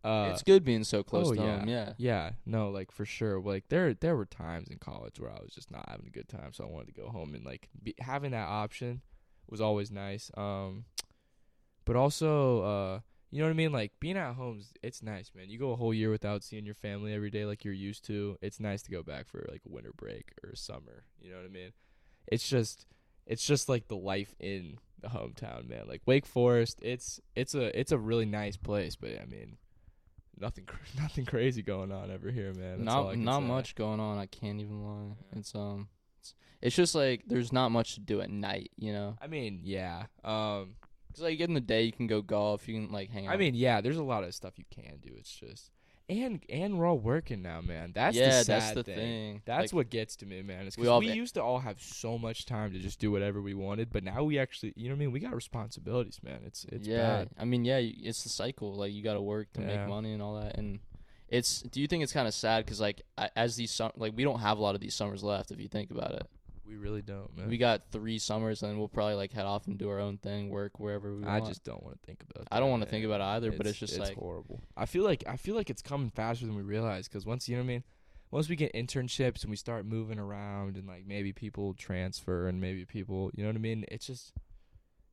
uh 0.04 0.30
it's 0.32 0.42
good 0.42 0.64
being 0.64 0.84
so 0.84 1.02
close 1.02 1.28
oh, 1.28 1.34
to 1.34 1.40
yeah. 1.40 1.58
home. 1.58 1.68
Yeah. 1.68 1.92
Yeah, 1.98 2.30
no, 2.46 2.70
like 2.70 2.90
for 2.90 3.04
sure. 3.04 3.40
Like 3.40 3.68
there 3.68 3.94
there 3.94 4.16
were 4.16 4.26
times 4.26 4.68
in 4.68 4.78
college 4.78 5.20
where 5.20 5.30
I 5.30 5.40
was 5.42 5.52
just 5.52 5.70
not 5.70 5.88
having 5.88 6.06
a 6.06 6.10
good 6.10 6.28
time, 6.28 6.52
so 6.52 6.64
I 6.64 6.68
wanted 6.68 6.94
to 6.94 7.00
go 7.00 7.08
home 7.08 7.34
and 7.34 7.44
like 7.44 7.68
be, 7.82 7.94
having 8.00 8.30
that 8.32 8.48
option 8.48 9.02
was 9.48 9.60
always 9.60 9.90
nice. 9.90 10.30
Um 10.36 10.84
but 11.84 11.96
also 11.96 12.62
uh 12.62 13.00
you 13.30 13.38
know 13.38 13.44
what 13.44 13.52
I 13.52 13.54
mean? 13.54 13.72
Like 13.72 13.92
being 14.00 14.16
at 14.16 14.34
home, 14.34 14.62
it's 14.82 15.02
nice, 15.02 15.30
man. 15.34 15.50
You 15.50 15.58
go 15.58 15.70
a 15.70 15.76
whole 15.76 15.94
year 15.94 16.10
without 16.10 16.42
seeing 16.42 16.66
your 16.66 16.74
family 16.74 17.14
every 17.14 17.30
day 17.30 17.44
like 17.44 17.64
you're 17.64 17.72
used 17.72 18.04
to. 18.06 18.36
It's 18.42 18.58
nice 18.58 18.82
to 18.82 18.90
go 18.90 19.02
back 19.02 19.28
for 19.28 19.46
like 19.50 19.62
a 19.64 19.72
winter 19.72 19.92
break 19.96 20.32
or 20.42 20.50
a 20.50 20.56
summer. 20.56 21.04
You 21.20 21.30
know 21.30 21.36
what 21.36 21.46
I 21.46 21.48
mean? 21.48 21.72
It's 22.26 22.48
just, 22.48 22.86
it's 23.26 23.46
just 23.46 23.68
like 23.68 23.86
the 23.86 23.96
life 23.96 24.34
in 24.40 24.78
the 25.00 25.08
hometown, 25.08 25.68
man. 25.68 25.84
Like 25.86 26.02
Wake 26.06 26.26
Forest, 26.26 26.80
it's 26.82 27.20
it's 27.36 27.54
a 27.54 27.78
it's 27.78 27.92
a 27.92 27.98
really 27.98 28.26
nice 28.26 28.56
place, 28.56 28.96
but 28.96 29.10
I 29.20 29.26
mean, 29.26 29.58
nothing 30.40 30.64
cr- 30.64 30.76
nothing 31.00 31.24
crazy 31.24 31.62
going 31.62 31.92
on 31.92 32.10
over 32.10 32.30
here, 32.30 32.52
man. 32.52 32.78
That's 32.78 32.84
not 32.84 33.16
not 33.16 33.40
say. 33.40 33.46
much 33.46 33.74
going 33.74 34.00
on. 34.00 34.18
I 34.18 34.26
can't 34.26 34.60
even 34.60 34.84
lie. 34.84 35.16
It's 35.36 35.54
um, 35.54 35.88
it's, 36.20 36.34
it's 36.62 36.76
just 36.76 36.94
like 36.94 37.22
there's 37.26 37.52
not 37.52 37.70
much 37.70 37.94
to 37.94 38.00
do 38.00 38.20
at 38.20 38.30
night. 38.30 38.70
You 38.76 38.92
know. 38.92 39.16
I 39.20 39.26
mean, 39.26 39.60
yeah. 39.62 40.04
Um, 40.24 40.76
Cause 41.12 41.22
like 41.22 41.40
in 41.40 41.54
the 41.54 41.60
day 41.60 41.82
you 41.82 41.92
can 41.92 42.06
go 42.06 42.22
golf, 42.22 42.68
you 42.68 42.74
can 42.74 42.92
like 42.92 43.10
hang 43.10 43.26
out. 43.26 43.34
I 43.34 43.36
mean, 43.36 43.54
yeah. 43.54 43.80
There's 43.80 43.96
a 43.96 44.02
lot 44.02 44.24
of 44.24 44.34
stuff 44.34 44.58
you 44.58 44.64
can 44.70 44.98
do. 45.02 45.10
It's 45.16 45.32
just. 45.32 45.70
And 46.10 46.42
and 46.48 46.76
we're 46.78 46.86
all 46.86 46.98
working 46.98 47.40
now, 47.40 47.60
man. 47.60 47.92
That's 47.94 48.16
yeah, 48.16 48.26
the 48.40 48.44
sad 48.44 48.46
that's 48.62 48.74
the 48.74 48.82
thing. 48.82 48.96
thing. 48.96 49.42
That's 49.44 49.72
Like, 49.72 49.76
what 49.76 49.90
gets 49.90 50.16
to 50.16 50.26
me, 50.26 50.42
man. 50.42 50.66
Is 50.66 50.76
we 50.76 50.82
we, 50.82 50.88
all- 50.88 50.98
we 50.98 51.12
used 51.12 51.34
to 51.34 51.42
all 51.42 51.60
have 51.60 51.80
so 51.80 52.18
much 52.18 52.46
time 52.46 52.72
to 52.72 52.80
just 52.80 52.98
do 52.98 53.12
whatever 53.12 53.40
we 53.40 53.54
wanted, 53.54 53.92
but 53.92 54.02
now 54.02 54.24
we 54.24 54.38
actually, 54.38 54.72
you 54.76 54.88
know 54.88 54.94
what 54.94 54.98
I 54.98 55.04
mean? 55.06 55.12
We 55.12 55.20
got 55.20 55.34
responsibilities, 55.34 56.18
man. 56.22 56.40
It's 56.44 56.64
it's 56.64 56.88
yeah. 56.88 56.96
bad. 57.18 57.30
I 57.38 57.44
mean, 57.44 57.64
yeah, 57.64 57.78
it's 57.78 58.24
the 58.24 58.28
cycle. 58.28 58.74
Like 58.74 58.92
you 58.92 59.02
got 59.04 59.14
to 59.14 59.22
work 59.22 59.52
to 59.54 59.60
Yeah. 59.60 59.66
make 59.78 59.88
money 59.88 60.12
and 60.12 60.20
all 60.20 60.34
that. 60.40 60.58
And 60.58 60.80
it's. 61.28 61.62
Do 61.62 61.80
you 61.80 61.86
think 61.86 62.02
it's 62.02 62.12
kind 62.12 62.26
of 62.26 62.34
sad? 62.34 62.66
Cause 62.66 62.80
like 62.80 63.02
as 63.36 63.54
these 63.54 63.70
sum- 63.70 63.92
like 63.96 64.12
we 64.16 64.24
don't 64.24 64.40
have 64.40 64.58
a 64.58 64.60
lot 64.62 64.74
of 64.74 64.80
these 64.80 64.94
summers 64.96 65.22
left. 65.22 65.52
If 65.52 65.60
you 65.60 65.68
think 65.68 65.92
about 65.92 66.12
it, 66.12 66.26
We 66.70 66.76
really 66.76 67.02
don't, 67.02 67.36
man. 67.36 67.48
we 67.48 67.58
got 67.58 67.82
three 67.90 68.20
summers, 68.20 68.62
and 68.62 68.78
we'll 68.78 68.86
probably 68.86 69.16
like 69.16 69.32
head 69.32 69.44
off 69.44 69.66
and 69.66 69.76
do 69.76 69.88
our 69.90 69.98
own 69.98 70.18
thing, 70.18 70.50
work 70.50 70.78
wherever 70.78 71.12
we 71.16 71.24
I 71.24 71.38
want. 71.40 71.48
just 71.48 71.64
don't 71.64 71.82
want 71.82 72.00
to 72.00 72.06
think 72.06 72.22
about. 72.22 72.46
I 72.52 72.60
don't 72.60 72.70
want 72.70 72.84
to 72.84 72.88
think 72.88 73.04
about 73.04 73.20
it 73.20 73.24
either, 73.24 73.50
but 73.50 73.66
it's 73.66 73.78
just 73.78 73.94
it's 73.96 74.08
like 74.08 74.16
horrible. 74.16 74.60
I 74.76 74.86
feel 74.86 75.02
like 75.02 75.24
I 75.26 75.36
feel 75.36 75.56
like 75.56 75.68
it's 75.68 75.82
coming 75.82 76.10
faster 76.10 76.46
than 76.46 76.54
we 76.54 76.62
realize 76.62 77.08
because 77.08 77.26
once 77.26 77.48
you 77.48 77.56
know 77.56 77.62
what 77.62 77.70
I 77.70 77.72
mean, 77.74 77.84
once 78.30 78.48
we 78.48 78.54
get 78.54 78.72
internships 78.72 79.42
and 79.42 79.50
we 79.50 79.56
start 79.56 79.84
moving 79.84 80.20
around 80.20 80.76
and 80.76 80.86
like 80.86 81.04
maybe 81.06 81.32
people 81.32 81.74
transfer 81.74 82.46
and 82.46 82.60
maybe 82.60 82.84
people, 82.84 83.32
you 83.34 83.42
know 83.42 83.48
what 83.48 83.56
I 83.56 83.60
mean? 83.60 83.84
It's 83.88 84.06
just, 84.06 84.32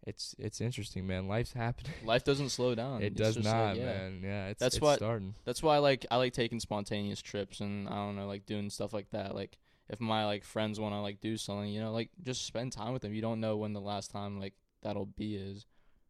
it's 0.05 0.35
it's 0.37 0.61
interesting, 0.61 1.07
man. 1.07 1.27
Life's 1.27 1.53
happening. 1.53 1.91
life 2.05 2.23
doesn't 2.23 2.49
slow 2.49 2.75
down. 2.75 3.01
it 3.01 3.07
It's 3.07 3.15
does 3.17 3.35
just, 3.35 3.45
like, 3.47 3.55
not, 3.55 3.77
yeah. 3.77 3.85
man. 3.85 4.21
Yeah, 4.23 4.47
it's 4.49 4.59
That's 4.59 4.75
it's 4.75 4.81
what- 4.83 4.97
starting. 4.99 5.33
That's 5.43 5.63
why 5.63 5.75
I 5.75 5.79
like 5.79 6.05
I 6.11 6.17
like 6.17 6.33
taking 6.33 6.59
spontaneous 6.59 7.21
trips 7.21 7.59
and 7.61 7.89
I 7.89 7.95
don't 7.95 8.15
know 8.15 8.27
like 8.27 8.45
doing 8.45 8.69
stuff 8.69 8.93
like 8.93 9.09
that. 9.09 9.33
Like 9.33 9.57
if 9.89 9.99
my 9.99 10.25
like 10.25 10.43
friends 10.43 10.79
want 10.79 10.93
to 10.93 11.01
like 11.01 11.21
do 11.21 11.37
something, 11.37 11.69
you 11.69 11.81
know, 11.81 11.91
like 11.91 12.09
just 12.21 12.45
spend 12.45 12.71
time 12.71 12.93
with 12.93 13.01
them. 13.01 13.13
You 13.13 13.21
don't 13.21 13.39
know 13.39 13.57
when 13.57 13.73
the 13.73 13.81
last 13.81 14.11
time 14.11 14.39
like 14.39 14.53
that'll 14.81 15.05
be 15.05 15.35
is. 15.35 15.65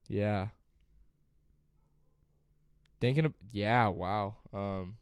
Yeah. 0.07 0.47
Thinking 2.99 3.25
of 3.25 3.33
yeah, 3.51 3.87
wow. 3.87 4.37
Um 4.53 4.97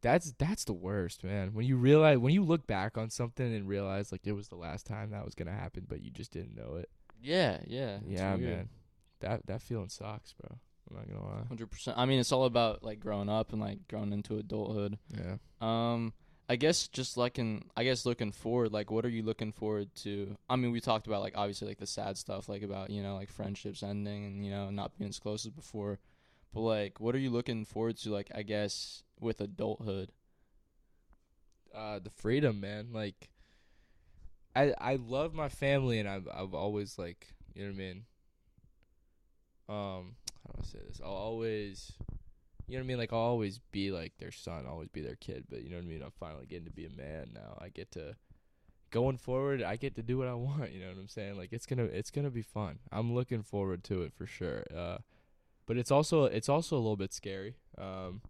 that's 0.00 0.32
that's 0.38 0.64
the 0.64 0.72
worst, 0.72 1.24
man. 1.24 1.54
When 1.54 1.66
you 1.66 1.76
realize 1.76 2.18
when 2.18 2.34
you 2.34 2.44
look 2.44 2.66
back 2.66 2.96
on 2.98 3.10
something 3.10 3.54
and 3.54 3.66
realize 3.68 4.12
like 4.12 4.26
it 4.26 4.32
was 4.32 4.48
the 4.48 4.56
last 4.56 4.86
time 4.86 5.10
that 5.10 5.24
was 5.24 5.34
gonna 5.34 5.52
happen, 5.52 5.86
but 5.88 6.02
you 6.02 6.10
just 6.10 6.32
didn't 6.32 6.56
know 6.56 6.76
it. 6.76 6.88
Yeah, 7.20 7.58
yeah. 7.66 7.98
yeah, 8.06 8.34
weird. 8.36 8.50
man. 8.50 8.68
That 9.20 9.46
that 9.46 9.62
feeling 9.62 9.88
sucks, 9.88 10.34
bro. 10.34 10.58
I'm 10.90 10.96
not 10.96 11.08
gonna 11.08 11.24
lie. 11.24 11.46
Hundred 11.48 11.70
percent. 11.70 11.98
I 11.98 12.06
mean, 12.06 12.20
it's 12.20 12.32
all 12.32 12.44
about 12.44 12.82
like 12.82 13.00
growing 13.00 13.28
up 13.28 13.52
and 13.52 13.60
like 13.60 13.88
growing 13.88 14.12
into 14.12 14.38
adulthood. 14.38 14.98
Yeah. 15.12 15.36
Um, 15.60 16.12
I 16.48 16.56
guess 16.56 16.88
just 16.88 17.16
like 17.16 17.38
in, 17.38 17.64
I 17.76 17.84
guess 17.84 18.06
looking 18.06 18.32
forward, 18.32 18.72
like 18.72 18.90
what 18.90 19.04
are 19.04 19.10
you 19.10 19.22
looking 19.22 19.52
forward 19.52 19.94
to? 19.96 20.36
I 20.48 20.56
mean, 20.56 20.72
we 20.72 20.80
talked 20.80 21.06
about 21.06 21.20
like 21.20 21.34
obviously 21.36 21.68
like 21.68 21.78
the 21.78 21.86
sad 21.86 22.16
stuff, 22.16 22.48
like 22.48 22.62
about 22.62 22.90
you 22.90 23.02
know 23.02 23.16
like 23.16 23.30
friendships 23.30 23.82
ending 23.82 24.24
and 24.24 24.44
you 24.44 24.50
know 24.50 24.70
not 24.70 24.96
being 24.98 25.10
as 25.10 25.18
close 25.18 25.44
as 25.44 25.52
before, 25.52 25.98
but 26.54 26.60
like 26.60 27.00
what 27.00 27.14
are 27.14 27.18
you 27.18 27.30
looking 27.30 27.64
forward 27.64 27.98
to? 27.98 28.10
Like 28.10 28.30
I 28.34 28.42
guess 28.42 29.02
with 29.20 29.40
adulthood. 29.40 30.10
Uh, 31.74 31.98
the 31.98 32.10
freedom, 32.10 32.60
man. 32.60 32.88
Like, 32.92 33.28
I 34.56 34.72
I 34.78 34.96
love 34.96 35.34
my 35.34 35.50
family, 35.50 35.98
and 35.98 36.08
I've 36.08 36.26
I've 36.32 36.54
always 36.54 36.98
like 36.98 37.26
you 37.54 37.62
know 37.64 37.68
what 37.68 37.74
I 37.74 37.78
mean. 37.78 38.04
Um, 39.68 40.16
how 40.46 40.52
do 40.54 40.60
I 40.62 40.64
say 40.64 40.78
this? 40.88 41.00
I'll 41.04 41.10
always, 41.10 41.92
you 42.68 42.76
know 42.76 42.80
what 42.80 42.84
I 42.84 42.88
mean. 42.88 42.98
Like 42.98 43.12
I'll 43.12 43.18
always 43.18 43.60
be 43.72 43.90
like 43.90 44.12
their 44.18 44.30
son, 44.30 44.66
always 44.66 44.88
be 44.88 45.00
their 45.00 45.16
kid. 45.16 45.44
But 45.48 45.62
you 45.62 45.70
know 45.70 45.76
what 45.76 45.84
I 45.84 45.88
mean. 45.88 46.02
I'm 46.02 46.12
finally 46.20 46.46
getting 46.46 46.66
to 46.66 46.70
be 46.70 46.84
a 46.84 46.90
man 46.90 47.30
now. 47.34 47.58
I 47.60 47.70
get 47.70 47.90
to 47.92 48.14
going 48.90 49.16
forward. 49.16 49.62
I 49.62 49.76
get 49.76 49.96
to 49.96 50.02
do 50.02 50.18
what 50.18 50.28
I 50.28 50.34
want. 50.34 50.72
You 50.72 50.80
know 50.80 50.88
what 50.88 50.98
I'm 50.98 51.08
saying? 51.08 51.36
Like 51.36 51.52
it's 51.52 51.66
gonna 51.66 51.84
it's 51.84 52.10
gonna 52.10 52.30
be 52.30 52.42
fun. 52.42 52.78
I'm 52.92 53.14
looking 53.14 53.42
forward 53.42 53.84
to 53.84 54.02
it 54.02 54.12
for 54.12 54.26
sure. 54.26 54.64
Uh, 54.74 54.98
but 55.66 55.76
it's 55.76 55.90
also 55.90 56.24
it's 56.24 56.48
also 56.48 56.76
a 56.76 56.78
little 56.78 56.96
bit 56.96 57.12
scary. 57.12 57.56
Um, 57.76 58.22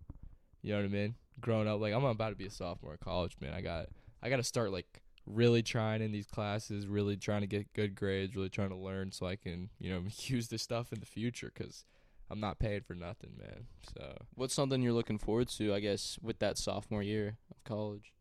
you 0.63 0.73
know 0.73 0.79
what 0.79 0.87
I 0.87 0.89
mean? 0.89 1.15
Growing 1.41 1.69
up, 1.69 1.81
like 1.81 1.95
I'm 1.95 2.05
about 2.05 2.31
to 2.31 2.37
be 2.37 2.47
a 2.47 2.51
sophomore 2.51 2.93
in 2.93 2.99
college, 2.99 3.37
man. 3.41 3.55
I 3.55 3.61
got 3.61 3.87
I 4.23 4.29
got 4.29 4.37
to 4.37 4.45
start 4.45 4.73
like 4.73 5.03
really 5.27 5.63
trying 5.63 6.03
in 6.03 6.11
these 6.11 6.27
classes, 6.27 6.87
really 6.87 7.17
trying 7.17 7.43
to 7.43 7.47
get 7.47 7.73
good 7.75 7.95
grades, 7.95 8.35
really 8.35 8.49
trying 8.49 8.71
to 8.71 8.77
learn 8.77 9.13
so 9.13 9.27
I 9.27 9.37
can, 9.37 9.69
you 9.79 9.91
know, 9.91 10.03
use 10.19 10.49
this 10.49 10.63
stuff 10.63 10.93
in 10.93 11.01
the 11.01 11.07
future 11.07 11.51
cuz 11.55 11.85
I'm 12.31 12.41
not 12.41 12.59
paid 12.59 12.85
for 12.85 12.95
nothing, 12.95 13.31
man. 13.39 13.67
So, 13.97 14.17
What's 14.35 14.55
something 14.55 14.83
you're 14.83 14.93
looking 14.93 15.19
forward 15.19 15.49
to? 15.51 15.73
I 15.75 15.81
guess 15.81 16.19
with 16.23 16.39
that 16.41 16.59
sophomore 16.59 17.03
year 17.03 17.39
of 17.51 17.65
college, 17.65 18.13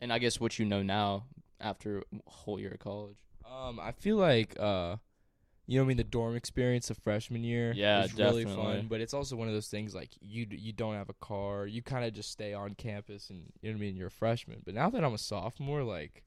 and 0.00 0.12
I 0.12 0.18
guess 0.18 0.38
what 0.40 0.58
you 0.58 0.64
know 0.64 0.82
now 0.82 1.24
after 1.60 1.98
a 1.98 2.02
whole 2.26 2.58
year 2.60 2.72
of 2.72 2.78
college. 2.78 3.18
um 3.44 3.78
I 3.80 3.92
feel 3.92 4.16
like 4.16 4.56
uh 4.58 4.96
you 5.66 5.78
know 5.78 5.84
what 5.84 5.86
I 5.86 5.88
mean 5.88 5.96
the 5.98 6.04
dorm 6.04 6.34
experience 6.34 6.90
of 6.90 6.98
freshman 6.98 7.44
year 7.44 7.72
Yeah, 7.76 8.04
is 8.04 8.14
really 8.14 8.44
definitely. 8.44 8.76
fun, 8.78 8.86
but 8.88 9.00
it's 9.00 9.14
also 9.14 9.36
one 9.36 9.46
of 9.48 9.54
those 9.54 9.68
things 9.68 9.94
like 9.94 10.10
you 10.20 10.46
you 10.50 10.72
don't 10.72 10.94
have 10.94 11.08
a 11.10 11.14
car, 11.14 11.66
you 11.66 11.82
kind 11.82 12.04
of 12.04 12.12
just 12.12 12.30
stay 12.30 12.54
on 12.54 12.74
campus 12.74 13.30
and 13.30 13.52
you 13.62 13.70
know 13.70 13.74
what 13.76 13.78
I 13.78 13.86
mean, 13.86 13.96
you're 13.96 14.08
a 14.08 14.10
freshman. 14.10 14.62
But 14.64 14.74
now 14.74 14.90
that 14.90 15.04
I'm 15.04 15.14
a 15.14 15.18
sophomore, 15.18 15.82
like 15.84 16.24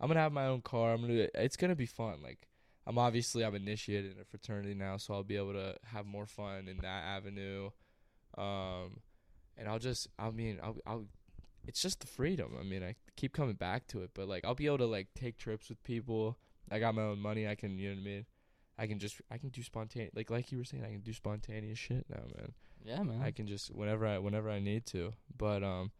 I'm 0.00 0.08
going 0.08 0.16
to 0.16 0.20
have 0.22 0.32
my 0.32 0.46
own 0.46 0.62
car. 0.62 0.92
I'm 0.94 1.06
to 1.06 1.28
it's 1.42 1.56
going 1.56 1.70
to 1.70 1.76
be 1.76 1.86
fun. 1.86 2.22
Like 2.22 2.48
I'm 2.86 2.98
obviously 2.98 3.44
I'm 3.44 3.54
initiated 3.54 4.12
in 4.12 4.20
a 4.20 4.24
fraternity 4.24 4.74
now, 4.74 4.96
so 4.96 5.14
I'll 5.14 5.24
be 5.24 5.36
able 5.36 5.54
to 5.54 5.74
have 5.84 6.06
more 6.06 6.26
fun 6.26 6.68
in 6.68 6.78
that 6.78 7.04
avenue. 7.04 7.70
Um 8.36 9.00
and 9.56 9.68
I'll 9.68 9.78
just 9.78 10.08
I 10.18 10.30
mean, 10.30 10.58
I'll 10.62 10.76
I'll 10.86 11.06
it's 11.66 11.82
just 11.82 12.00
the 12.00 12.06
freedom. 12.06 12.52
I 12.58 12.62
mean, 12.62 12.84
I 12.84 12.94
keep 13.16 13.32
coming 13.32 13.54
back 13.54 13.88
to 13.88 14.02
it, 14.02 14.10
but 14.14 14.28
like 14.28 14.44
I'll 14.44 14.54
be 14.54 14.66
able 14.66 14.78
to 14.78 14.86
like 14.86 15.08
take 15.14 15.36
trips 15.36 15.68
with 15.68 15.82
people. 15.82 16.38
I 16.70 16.78
got 16.78 16.94
my 16.94 17.02
own 17.02 17.20
money. 17.20 17.46
I 17.46 17.54
can, 17.54 17.78
you 17.78 17.90
know 17.90 17.96
what 17.96 18.00
I 18.00 18.04
mean? 18.04 18.26
I 18.78 18.86
can 18.86 18.98
just 18.98 19.20
I 19.30 19.38
can 19.38 19.48
do 19.48 19.62
spontaneous 19.62 20.12
like 20.14 20.30
like 20.30 20.52
you 20.52 20.58
were 20.58 20.64
saying 20.64 20.84
I 20.84 20.90
can 20.90 21.00
do 21.00 21.12
spontaneous 21.12 21.78
shit 21.78 22.06
now, 22.10 22.22
man. 22.36 22.52
Yeah, 22.84 23.02
man. 23.02 23.22
I 23.22 23.30
can 23.30 23.46
just 23.46 23.74
whenever 23.74 24.06
I 24.06 24.18
whenever 24.18 24.50
I 24.50 24.60
need 24.60 24.86
to. 24.86 25.14
But 25.36 25.62
um 25.62 25.92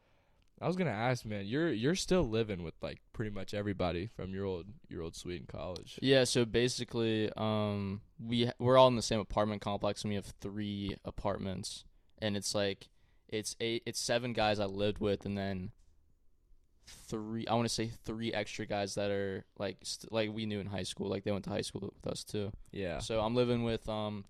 I 0.61 0.67
was 0.67 0.77
going 0.77 0.87
to 0.87 0.97
ask, 0.97 1.25
man, 1.27 1.45
you're 1.47 1.71
you're 1.71 1.95
still 1.95 2.23
living 2.23 2.63
with 2.63 2.75
like 2.81 3.01
pretty 3.13 3.31
much 3.31 3.53
everybody 3.53 4.09
from 4.17 4.33
your 4.33 4.47
old 4.47 4.67
your 4.89 5.03
old 5.03 5.15
suite 5.15 5.41
in 5.43 5.47
college. 5.47 5.99
Yeah, 6.01 6.25
so 6.25 6.45
basically, 6.45 7.31
um, 7.37 8.01
we 8.19 8.51
we're 8.59 8.79
all 8.79 8.89
in 8.89 8.97
the 8.97 9.03
same 9.03 9.21
apartment 9.21 9.61
complex, 9.61 10.03
and 10.03 10.11
we 10.11 10.17
have 10.17 10.33
three 10.41 10.97
apartments, 11.05 11.85
and 12.21 12.37
it's 12.37 12.55
like 12.55 12.89
it's 13.29 13.55
eight, 13.61 13.83
it's 13.85 14.01
seven 14.01 14.33
guys 14.33 14.59
I 14.59 14.65
lived 14.65 14.99
with, 14.99 15.27
and 15.27 15.37
then 15.37 15.73
three, 16.87 17.47
I 17.47 17.55
want 17.55 17.69
to 17.69 17.75
say 17.75 17.91
three 18.05 18.33
extra 18.33 18.65
guys 18.65 18.95
that 18.95 19.11
are 19.11 19.45
like 19.59 19.77
st- 19.83 20.13
like 20.13 20.33
we 20.33 20.47
knew 20.47 20.61
in 20.61 20.67
high 20.67 20.85
school, 20.85 21.09
like 21.09 21.25
they 21.25 21.33
went 21.33 21.45
to 21.45 21.51
high 21.51 21.63
school 21.63 21.93
with 22.03 22.11
us 22.11 22.25
too. 22.25 22.51
Yeah. 22.73 22.99
So 23.01 23.21
I'm 23.21 23.35
living 23.35 23.63
with 23.63 23.87
um 23.91 24.25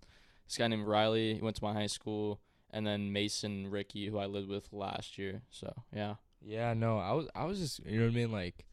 this 0.47 0.57
guy 0.57 0.67
named 0.67 0.87
Riley, 0.87 1.35
he 1.35 1.41
went 1.41 1.55
to 1.57 1.63
my 1.63 1.73
high 1.73 1.87
school, 1.87 2.41
and 2.77 2.85
then 2.85 3.11
Mason 3.11 3.71
Ricky, 3.71 4.07
who 4.07 4.19
I 4.19 4.27
lived 4.27 4.49
with 4.49 4.71
last 4.71 5.17
year. 5.17 5.41
So 5.49 5.73
yeah, 5.91 6.15
Yeah, 6.45 6.73
no, 6.75 6.99
I 6.99 7.11
was 7.13 7.27
I 7.35 7.45
was 7.45 7.59
just 7.59 7.83
you 7.85 7.97
know 7.99 8.05
what 8.05 8.11
I 8.11 8.15
mean, 8.15 8.31
like 8.31 8.65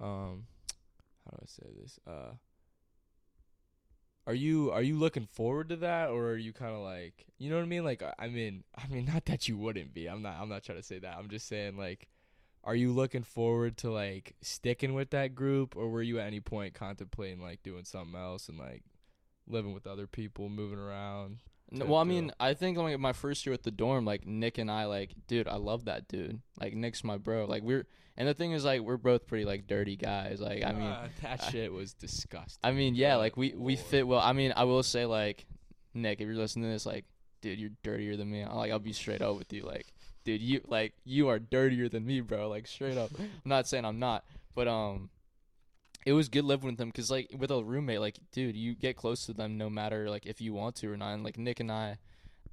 um 0.00 0.46
how 1.24 1.36
do 1.36 1.42
I 1.42 1.46
say 1.46 1.66
this? 1.80 2.00
Uh 2.06 2.32
are 4.26 4.34
you 4.34 4.70
are 4.72 4.82
you 4.82 4.96
looking 4.98 5.26
forward 5.26 5.68
to 5.70 5.76
that 5.76 6.10
or 6.10 6.30
are 6.30 6.36
you 6.36 6.52
kind 6.52 6.74
of 6.74 6.80
like 6.82 7.26
you 7.38 7.50
know 7.50 7.56
what 7.56 7.62
I 7.62 7.66
mean? 7.68 7.84
Like 7.84 8.02
I- 8.18 8.28
mean 8.28 8.64
I 8.76 8.86
mean 8.88 9.04
not 9.14 9.26
that 9.26 9.48
you 9.48 9.56
wouldn't 9.56 9.94
be. 9.94 10.06
I'm 10.08 10.22
not 10.22 10.36
I'm 10.40 10.48
not 10.48 10.62
trying 10.64 10.78
to 10.78 10.84
say 10.84 10.98
that. 10.98 11.16
I'm 11.16 11.28
just 11.28 11.46
saying 11.46 11.76
like 11.76 12.08
are 12.62 12.74
you 12.74 12.92
looking 12.92 13.22
forward 13.22 13.78
to 13.78 13.90
like 13.90 14.34
sticking 14.42 14.92
with 14.92 15.10
that 15.10 15.34
group 15.34 15.76
or 15.76 15.88
were 15.88 16.02
you 16.02 16.18
at 16.18 16.26
any 16.26 16.40
point 16.40 16.74
contemplating 16.74 17.40
like 17.40 17.62
doing 17.62 17.84
something 17.84 18.18
else 18.20 18.48
and 18.48 18.58
like 18.58 18.82
living 19.46 19.72
with 19.72 19.86
other 19.86 20.06
people 20.06 20.48
moving 20.48 20.78
around 20.78 21.38
N- 21.72 21.80
to- 21.80 21.86
well, 21.86 22.00
I 22.00 22.04
mean, 22.04 22.32
I 22.40 22.54
think 22.54 22.76
like 22.78 22.98
my 22.98 23.12
first 23.12 23.46
year 23.46 23.52
at 23.52 23.62
the 23.62 23.70
dorm, 23.70 24.04
like 24.04 24.26
Nick 24.26 24.58
and 24.58 24.70
I, 24.70 24.84
like, 24.86 25.12
dude, 25.28 25.46
I 25.48 25.56
love 25.56 25.84
that 25.86 26.08
dude. 26.08 26.40
Like 26.60 26.74
Nick's 26.74 27.04
my 27.04 27.16
bro. 27.18 27.44
Like 27.46 27.62
we're, 27.62 27.86
and 28.16 28.28
the 28.28 28.34
thing 28.34 28.52
is, 28.52 28.64
like, 28.64 28.80
we're 28.82 28.96
both 28.96 29.26
pretty 29.26 29.44
like 29.44 29.66
dirty 29.66 29.96
guys. 29.96 30.40
Like, 30.40 30.64
I 30.64 30.72
mean, 30.72 30.82
Ah, 30.88 31.06
that 31.22 31.42
I- 31.44 31.50
shit 31.50 31.72
was 31.72 31.94
disgusting 31.94 32.58
I 32.62 32.72
mean, 32.72 32.94
yeah, 32.94 33.16
like 33.16 33.36
we 33.36 33.54
we 33.56 33.76
fit 33.76 34.06
well. 34.06 34.20
I 34.20 34.32
mean, 34.32 34.52
I 34.56 34.64
will 34.64 34.82
say, 34.82 35.06
like, 35.06 35.46
Nick, 35.94 36.20
if 36.20 36.26
you're 36.26 36.36
listening 36.36 36.64
to 36.66 36.72
this, 36.72 36.86
like, 36.86 37.04
dude, 37.40 37.58
you're 37.58 37.70
dirtier 37.82 38.16
than 38.16 38.30
me. 38.30 38.42
I- 38.42 38.52
Like, 38.54 38.72
I'll 38.72 38.78
be 38.78 38.92
straight 38.92 39.22
up 39.22 39.36
with 39.38 39.52
you, 39.52 39.62
like, 39.62 39.86
dude, 40.24 40.40
you 40.42 40.60
like 40.66 40.92
you 41.04 41.28
are 41.28 41.38
dirtier 41.38 41.88
than 41.88 42.04
me, 42.04 42.20
bro. 42.20 42.48
Like, 42.48 42.66
straight 42.66 42.98
up. 42.98 43.10
I'm 43.18 43.30
not 43.44 43.66
saying 43.68 43.84
I'm 43.84 43.98
not, 44.00 44.24
but 44.54 44.66
um. 44.68 45.08
It 46.06 46.12
was 46.14 46.28
good 46.28 46.44
living 46.44 46.66
with 46.66 46.78
them 46.78 46.88
because, 46.88 47.10
like, 47.10 47.30
with 47.36 47.50
a 47.50 47.62
roommate, 47.62 48.00
like, 48.00 48.18
dude, 48.32 48.56
you 48.56 48.74
get 48.74 48.96
close 48.96 49.26
to 49.26 49.32
them 49.34 49.58
no 49.58 49.68
matter, 49.68 50.08
like, 50.08 50.24
if 50.26 50.40
you 50.40 50.54
want 50.54 50.76
to 50.76 50.90
or 50.92 50.96
not. 50.96 51.12
And, 51.12 51.22
like, 51.22 51.36
Nick 51.38 51.60
and 51.60 51.70
I, 51.70 51.98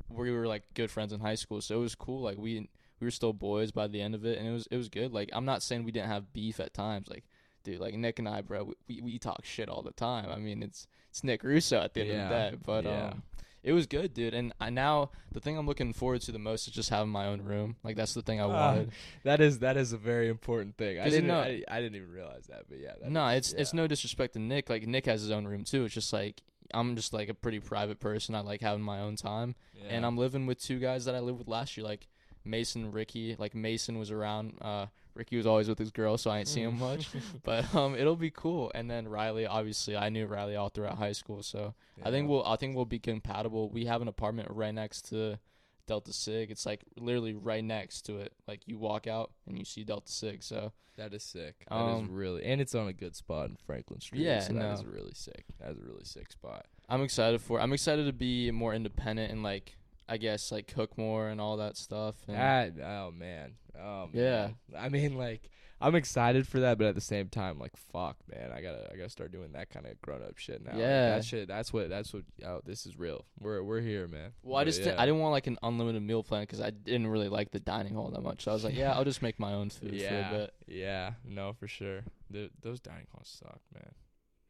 we 0.09 0.31
were 0.31 0.47
like 0.47 0.63
good 0.73 0.89
friends 0.89 1.11
in 1.11 1.19
high 1.19 1.35
school, 1.35 1.61
so 1.61 1.75
it 1.75 1.81
was 1.81 1.95
cool. 1.95 2.21
Like 2.21 2.37
we 2.37 2.69
we 2.99 3.05
were 3.07 3.11
still 3.11 3.33
boys 3.33 3.71
by 3.71 3.87
the 3.87 4.01
end 4.01 4.15
of 4.15 4.25
it, 4.25 4.37
and 4.37 4.47
it 4.47 4.51
was 4.51 4.67
it 4.71 4.77
was 4.77 4.89
good. 4.89 5.11
Like 5.13 5.29
I'm 5.33 5.45
not 5.45 5.61
saying 5.61 5.83
we 5.83 5.91
didn't 5.91 6.07
have 6.09 6.31
beef 6.33 6.59
at 6.59 6.73
times, 6.73 7.09
like 7.09 7.25
dude, 7.63 7.79
like 7.79 7.93
Nick 7.93 8.17
and 8.19 8.29
I, 8.29 8.41
bro, 8.41 8.63
we 8.63 8.73
we, 8.87 9.01
we 9.01 9.19
talk 9.19 9.43
shit 9.43 9.67
all 9.69 9.81
the 9.81 9.91
time. 9.91 10.29
I 10.31 10.37
mean, 10.37 10.63
it's 10.63 10.87
it's 11.09 11.23
Nick 11.25 11.43
Russo 11.43 11.79
at 11.81 11.93
the 11.93 12.01
end 12.01 12.09
Yeah, 12.09 12.23
of 12.23 12.51
the 12.51 12.57
day, 12.57 12.63
but 12.65 12.85
yeah. 12.85 13.07
um, 13.07 13.23
it 13.67 13.73
was 13.73 13.85
good, 13.85 14.13
dude. 14.13 14.33
And 14.33 14.53
I 14.59 14.69
now 14.69 15.11
the 15.31 15.39
thing 15.39 15.57
I'm 15.57 15.65
looking 15.67 15.93
forward 15.93 16.21
to 16.21 16.31
the 16.31 16.39
most 16.39 16.67
is 16.67 16.73
just 16.73 16.89
having 16.89 17.09
my 17.09 17.25
own 17.27 17.41
room. 17.43 17.75
Like 17.83 17.95
that's 17.95 18.13
the 18.13 18.21
thing 18.21 18.39
I 18.39 18.45
Ah, 18.45 18.47
wanted. 18.49 18.91
That 19.23 19.41
is 19.41 19.59
that 19.59 19.75
is 19.77 19.93
a 19.93 19.97
very 19.97 20.29
important 20.29 20.77
thing. 20.77 20.99
I 20.99 21.09
didn't 21.09 21.27
know- 21.27 21.39
I, 21.41 21.63
I 21.69 21.81
didn't 21.81 21.95
even 21.97 22.11
realize 22.11 22.47
that, 22.47 22.63
but 22.69 22.79
yeah. 22.79 22.93
that 23.01 23.11
no, 23.11 23.27
is- 23.27 23.37
it's 23.51 23.53
it's 23.61 23.73
no 23.73 23.87
disrespect 23.87 24.33
to 24.33 24.39
Nick. 24.39 24.69
Like 24.69 24.87
Nick 24.87 25.05
has 25.05 25.21
his 25.21 25.31
own 25.31 25.45
room 25.45 25.63
too. 25.63 25.85
It's 25.85 25.93
just 25.93 26.13
like 26.13 26.41
I'm 26.73 26.95
just 26.95 27.13
like 27.13 27.29
a 27.29 27.33
pretty 27.33 27.59
private 27.59 27.99
person. 27.99 28.35
I 28.35 28.41
like 28.41 28.61
having 28.61 28.83
my 28.83 28.99
own 28.99 29.15
time. 29.15 29.55
and 29.89 30.05
I'm 30.05 30.17
living 30.17 30.45
with 30.47 30.59
two 30.61 30.79
guys 30.79 31.05
that 31.05 31.15
I 31.15 31.19
lived 31.19 31.39
with 31.39 31.47
last 31.47 31.77
year, 31.77 31.85
like 31.85 32.07
Mason, 32.43 32.91
Ricky. 32.91 33.35
Like 33.37 33.53
Mason 33.55 33.97
was 33.99 34.11
around. 34.11 34.57
Uh, 34.61 34.87
Ricky 35.17 35.37
was 35.37 35.47
always 35.47 35.67
with 35.67 35.79
his 35.79 35.91
girl, 35.91 36.17
so 36.17 36.29
I 36.29 36.39
ain't 36.39 36.47
see 36.47 36.61
him 36.61 36.79
much. 36.79 37.09
But 37.43 37.73
um, 37.75 37.95
it'll 37.95 38.15
be 38.15 38.31
cool. 38.31 38.71
And 38.75 38.89
then 38.89 39.07
Riley, 39.07 39.45
obviously, 39.45 39.95
I 39.97 40.09
knew 40.09 40.25
Riley 40.27 40.55
all 40.55 40.69
throughout 40.69 40.97
high 40.97 41.11
school, 41.13 41.43
so 41.43 41.73
I 42.03 42.11
think 42.11 42.29
we'll 42.29 42.45
I 42.45 42.55
think 42.55 42.75
we'll 42.75 42.85
be 42.85 42.99
compatible. 42.99 43.69
We 43.69 43.85
have 43.85 44.01
an 44.01 44.07
apartment 44.07 44.49
right 44.51 44.73
next 44.73 45.09
to 45.09 45.39
Delta 45.87 46.13
Sig. 46.13 46.51
It's 46.51 46.65
like 46.65 46.83
literally 46.97 47.33
right 47.33 47.63
next 47.63 48.03
to 48.03 48.17
it. 48.17 48.33
Like 48.47 48.61
you 48.67 48.77
walk 48.77 49.07
out 49.07 49.31
and 49.47 49.57
you 49.57 49.65
see 49.65 49.83
Delta 49.83 50.11
Sig. 50.11 50.43
So 50.43 50.71
that 50.97 51.13
is 51.13 51.23
sick. 51.23 51.65
That 51.69 51.75
is 51.75 51.99
Um, 51.99 52.09
really 52.11 52.43
and 52.43 52.59
it's 52.59 52.75
on 52.75 52.87
a 52.87 52.93
good 52.93 53.15
spot 53.15 53.49
in 53.49 53.55
Franklin 53.65 54.01
Street. 54.01 54.21
Yeah, 54.21 54.39
so 54.41 54.53
that 54.53 54.73
is 54.73 54.83
no. 54.83 54.89
really 54.89 55.13
sick. 55.13 55.45
That 55.59 55.71
is 55.71 55.77
a 55.79 55.83
really 55.83 56.05
sick 56.05 56.31
spot. 56.31 56.65
I'm 56.89 57.01
excited 57.01 57.41
for. 57.41 57.59
I'm 57.59 57.73
excited 57.73 58.05
to 58.05 58.13
be 58.13 58.51
more 58.51 58.73
independent 58.73 59.31
and 59.31 59.43
like 59.43 59.77
I 60.09 60.17
guess 60.17 60.51
like 60.51 60.67
cook 60.67 60.97
more 60.97 61.27
and 61.27 61.41
all 61.41 61.57
that 61.57 61.77
stuff. 61.77 62.15
And 62.27 62.37
That 62.37 62.73
oh 62.83 63.11
man. 63.11 63.53
Oh 63.79 64.09
Yeah. 64.13 64.49
I 64.77 64.89
mean 64.89 65.17
like 65.17 65.49
I'm 65.79 65.93
excited 65.93 66.47
for 66.47 66.61
that, 66.61 66.79
but 66.79 66.87
at 66.87 66.95
the 66.95 67.01
same 67.01 67.29
time, 67.29 67.59
like 67.59 67.75
fuck, 67.77 68.17
man, 68.33 68.51
I 68.51 68.61
gotta, 68.61 68.89
I 68.91 68.95
gotta 68.95 69.09
start 69.09 69.31
doing 69.31 69.51
that 69.51 69.69
kind 69.69 69.85
of 69.85 70.01
grown 70.01 70.23
up 70.23 70.37
shit 70.37 70.65
now. 70.65 70.71
Like, 70.71 70.79
Yeah. 70.79 71.09
that 71.09 71.25
shit. 71.25 71.47
That's 71.47 71.71
what, 71.71 71.89
that's 71.89 72.11
what. 72.13 72.23
Oh, 72.43 72.61
this 72.65 72.87
is 72.87 72.97
real. 72.97 73.25
We're, 73.39 73.61
we're 73.61 73.81
here, 73.81 74.07
man. 74.07 74.31
Well, 74.41 74.57
I 74.57 74.61
But 74.61 74.69
just 74.69 74.81
yeah. 74.81 74.95
I 74.97 75.05
didn't 75.05 75.19
want 75.21 75.33
like 75.33 75.45
an 75.45 75.59
unlimited 75.61 76.01
meal 76.01 76.23
plan 76.23 76.43
because 76.43 76.61
I 76.61 76.71
didn't 76.71 77.07
really 77.07 77.29
like 77.29 77.51
the 77.51 77.59
dining 77.59 77.93
hall 77.93 78.09
that 78.09 78.23
much. 78.23 78.43
So 78.43 78.51
I 78.51 78.55
was 78.55 78.63
like, 78.63 78.75
yeah, 78.75 78.93
I'll 78.93 79.03
just 79.03 79.21
make 79.21 79.39
my 79.39 79.53
own 79.53 79.69
food 79.69 79.93
yeah, 79.93 80.29
for 80.29 80.35
a 80.35 80.39
bit. 80.39 80.53
Yeah, 80.67 81.11
no, 81.23 81.53
for 81.53 81.67
sure. 81.67 82.01
Those 82.31 82.79
dining 82.79 83.05
halls 83.13 83.37
suck, 83.39 83.61
man, 83.71 83.91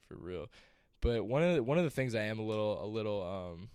for 0.08 0.16
real. 0.16 0.48
But 1.02 1.26
one 1.26 1.44
of 1.44 1.56
the, 1.56 1.64
one 1.64 1.78
of 1.78 1.84
the 1.84 1.90
things 1.90 2.16
I 2.16 2.24
am 2.24 2.40
a 2.40 2.46
little 2.46 2.84
a 2.84 2.88
little 2.88 3.22
um 3.22 3.70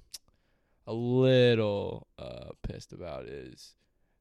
a 0.87 0.93
little 0.93 2.07
uh 2.19 2.51
pissed 2.63 2.93
about 2.93 3.27
is 3.27 3.75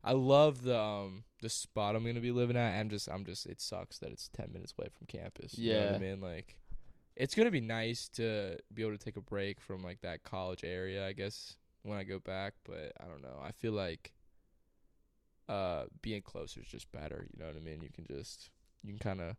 I 0.03 0.14
love 0.14 0.64
the 0.64 0.80
um 0.80 1.24
the 1.41 1.49
spot 1.49 1.95
I'm 1.95 2.05
gonna 2.05 2.20
be 2.20 2.32
living 2.32 2.57
at. 2.57 2.80
I'm 2.80 2.89
just 2.89 3.07
I'm 3.09 3.26
just 3.26 3.45
it 3.45 3.62
sucks 3.62 3.97
that 3.99 4.12
it's 4.12 4.30
ten 4.30 4.51
minutes 4.53 4.74
away 4.78 4.89
from 4.97 5.07
campus. 5.07 5.57
You 5.57 5.74
know 5.74 5.80
what 5.80 5.95
I 5.95 5.99
mean? 5.99 6.22
Like 6.22 6.57
it's 7.16 7.36
gonna 7.36 7.51
be 7.51 7.62
nice 7.62 8.07
to 8.09 8.57
be 8.74 8.82
able 8.84 8.97
to 8.97 9.03
take 9.03 9.18
a 9.18 9.22
break 9.22 9.59
from 9.59 9.84
like 9.84 10.01
that 10.01 10.24
college 10.24 10.64
area, 10.64 11.05
I 11.07 11.14
guess. 11.14 11.55
when 11.84 11.97
I 11.97 12.03
go 12.03 12.20
back, 12.20 12.53
but 12.64 12.93
I 12.99 13.05
don't 13.05 13.22
know. 13.24 13.39
I 13.43 13.51
feel 13.51 13.74
like 13.74 14.14
uh 15.49 15.86
being 16.01 16.22
closer 16.22 16.62
is 16.62 16.68
just 16.68 16.91
better. 16.91 17.28
You 17.32 17.39
know 17.39 17.47
what 17.47 17.57
I 17.57 17.59
mean? 17.59 17.82
You 17.82 17.89
can 17.93 18.05
just 18.05 18.49
you 18.84 18.89
can 18.91 18.99
kind 18.99 19.22
of 19.22 19.36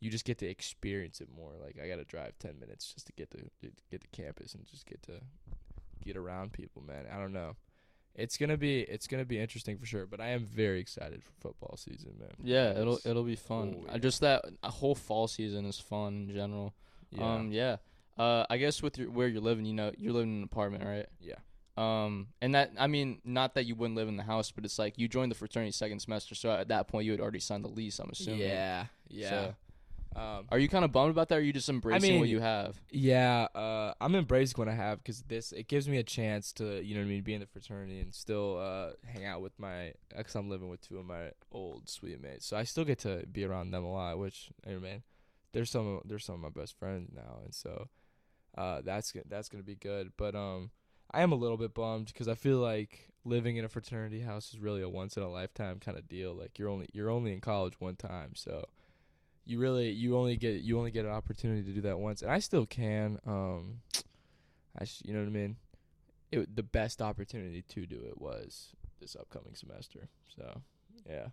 you 0.00 0.10
just 0.10 0.24
get 0.24 0.38
to 0.38 0.46
experience 0.46 1.20
it 1.20 1.28
more. 1.34 1.52
Like 1.62 1.76
I 1.82 1.88
got 1.88 1.96
to 1.96 2.04
drive 2.04 2.38
10 2.38 2.58
minutes 2.58 2.92
just 2.92 3.06
to 3.06 3.12
get 3.14 3.30
to, 3.30 3.38
to 3.38 3.72
get 3.90 4.02
to 4.02 4.08
campus 4.12 4.54
and 4.54 4.66
just 4.66 4.84
get 4.86 5.02
to 5.04 5.12
get 6.04 6.16
around 6.16 6.52
people, 6.52 6.82
man. 6.86 7.06
I 7.12 7.18
don't 7.18 7.32
know. 7.32 7.56
It's 8.14 8.36
going 8.36 8.50
to 8.50 8.56
be 8.56 8.80
it's 8.80 9.08
to 9.08 9.24
be 9.24 9.40
interesting 9.40 9.76
for 9.76 9.86
sure, 9.86 10.06
but 10.06 10.20
I 10.20 10.28
am 10.28 10.44
very 10.44 10.78
excited 10.80 11.22
for 11.24 11.32
football 11.40 11.76
season, 11.76 12.12
man. 12.18 12.30
Yeah, 12.42 12.70
it'll 12.78 13.00
it'll 13.04 13.24
be 13.24 13.34
fun. 13.36 13.76
oh, 13.80 13.84
yeah. 13.90 13.98
Just 13.98 14.20
that 14.20 14.44
a 14.62 14.70
whole 14.70 14.94
fall 14.94 15.26
season 15.26 15.64
is 15.66 15.80
fun 15.80 16.26
in 16.28 16.34
general. 16.34 16.74
yeah. 17.10 17.34
Um, 17.34 17.50
yeah. 17.50 17.76
Uh, 18.16 18.46
I 18.48 18.58
guess 18.58 18.80
with 18.82 18.98
your 18.98 19.10
where 19.10 19.26
you're 19.26 19.40
living, 19.42 19.64
you 19.64 19.74
know, 19.74 19.90
you're 19.98 20.12
living 20.12 20.30
in 20.30 20.36
an 20.38 20.44
apartment, 20.44 20.84
right? 20.84 21.06
yeah. 21.20 21.34
Um, 21.76 22.28
and 22.40 22.54
that 22.54 22.70
I 22.78 22.86
mean, 22.86 23.20
not 23.24 23.54
that 23.54 23.64
you 23.66 23.74
wouldn't 23.74 23.96
live 23.96 24.06
in 24.06 24.16
the 24.16 24.22
house, 24.22 24.52
but 24.52 24.64
it's 24.64 24.78
like 24.78 24.96
you 24.96 25.08
joined 25.08 25.32
the 25.32 25.36
fraternity 25.36 25.72
second 25.72 25.98
semester, 25.98 26.36
so 26.36 26.52
at 26.52 26.68
that 26.68 26.86
point 26.86 27.06
you 27.06 27.10
had 27.10 27.20
already 27.20 27.40
signed 27.40 27.64
the 27.64 27.68
lease. 27.68 27.98
I'm 27.98 28.10
assuming. 28.10 28.40
Yeah. 28.42 28.86
Yeah. 29.08 29.30
So- 29.30 29.54
um 30.16 30.46
Are 30.50 30.58
you 30.58 30.68
kind 30.68 30.84
of 30.84 30.92
bummed 30.92 31.10
about 31.10 31.28
that, 31.28 31.36
or 31.36 31.38
are 31.38 31.42
you 31.42 31.52
just 31.52 31.68
embracing 31.68 32.18
what 32.18 32.22
mean, 32.24 32.30
you 32.30 32.40
have? 32.40 32.80
Yeah, 32.90 33.48
uh, 33.54 33.94
I'm 34.00 34.14
embracing 34.14 34.56
what 34.56 34.68
I 34.68 34.74
have 34.74 34.98
because 34.98 35.22
this 35.22 35.52
it 35.52 35.68
gives 35.68 35.88
me 35.88 35.98
a 35.98 36.02
chance 36.02 36.52
to 36.54 36.82
you 36.84 36.94
know 36.94 37.00
what 37.00 37.06
I 37.06 37.10
mean 37.10 37.22
be 37.22 37.34
in 37.34 37.40
the 37.40 37.46
fraternity 37.46 38.00
and 38.00 38.14
still 38.14 38.58
uh, 38.58 38.90
hang 39.04 39.24
out 39.24 39.40
with 39.40 39.58
my 39.58 39.94
because 40.16 40.34
I'm 40.34 40.48
living 40.48 40.68
with 40.68 40.80
two 40.80 40.98
of 40.98 41.06
my 41.06 41.30
old 41.50 41.88
sweet 41.88 42.20
mates, 42.22 42.46
so 42.46 42.56
I 42.56 42.64
still 42.64 42.84
get 42.84 42.98
to 43.00 43.24
be 43.30 43.44
around 43.44 43.70
them 43.70 43.84
a 43.84 43.92
lot. 43.92 44.18
Which 44.18 44.50
hey 44.64 44.76
man, 44.76 45.02
they're 45.52 45.64
some 45.64 45.96
of, 45.96 46.02
they're 46.04 46.18
some 46.18 46.36
of 46.36 46.40
my 46.40 46.60
best 46.60 46.78
friends 46.78 47.10
now, 47.14 47.40
and 47.44 47.54
so 47.54 47.88
uh, 48.56 48.82
that's 48.84 49.12
that's 49.28 49.48
gonna 49.48 49.64
be 49.64 49.76
good. 49.76 50.12
But 50.16 50.34
um, 50.34 50.70
I 51.10 51.22
am 51.22 51.32
a 51.32 51.36
little 51.36 51.56
bit 51.56 51.74
bummed 51.74 52.06
because 52.06 52.28
I 52.28 52.34
feel 52.34 52.58
like 52.58 53.10
living 53.24 53.56
in 53.56 53.64
a 53.64 53.68
fraternity 53.68 54.20
house 54.20 54.52
is 54.52 54.58
really 54.58 54.82
a 54.82 54.88
once 54.88 55.16
in 55.16 55.22
a 55.22 55.30
lifetime 55.30 55.80
kind 55.80 55.96
of 55.96 56.08
deal. 56.08 56.34
Like 56.34 56.58
you're 56.58 56.68
only 56.68 56.88
you're 56.92 57.10
only 57.10 57.32
in 57.32 57.40
college 57.40 57.80
one 57.80 57.96
time, 57.96 58.32
so 58.34 58.64
you 59.44 59.58
really 59.58 59.90
you 59.90 60.16
only 60.16 60.36
get 60.36 60.62
you 60.62 60.78
only 60.78 60.90
get 60.90 61.04
an 61.04 61.10
opportunity 61.10 61.62
to 61.62 61.72
do 61.72 61.80
that 61.82 61.98
once, 61.98 62.22
and 62.22 62.30
I 62.30 62.38
still 62.38 62.66
can. 62.66 63.18
Um, 63.26 63.80
I 64.78 64.84
sh- 64.84 65.02
you 65.04 65.12
know 65.12 65.20
what 65.20 65.28
I 65.28 65.32
mean. 65.32 65.56
It 66.32 66.56
the 66.56 66.62
best 66.62 67.00
opportunity 67.02 67.62
to 67.62 67.86
do 67.86 68.00
it 68.06 68.20
was 68.20 68.74
this 69.00 69.16
upcoming 69.16 69.54
semester. 69.54 70.08
So 70.36 70.62
yeah. 71.08 71.28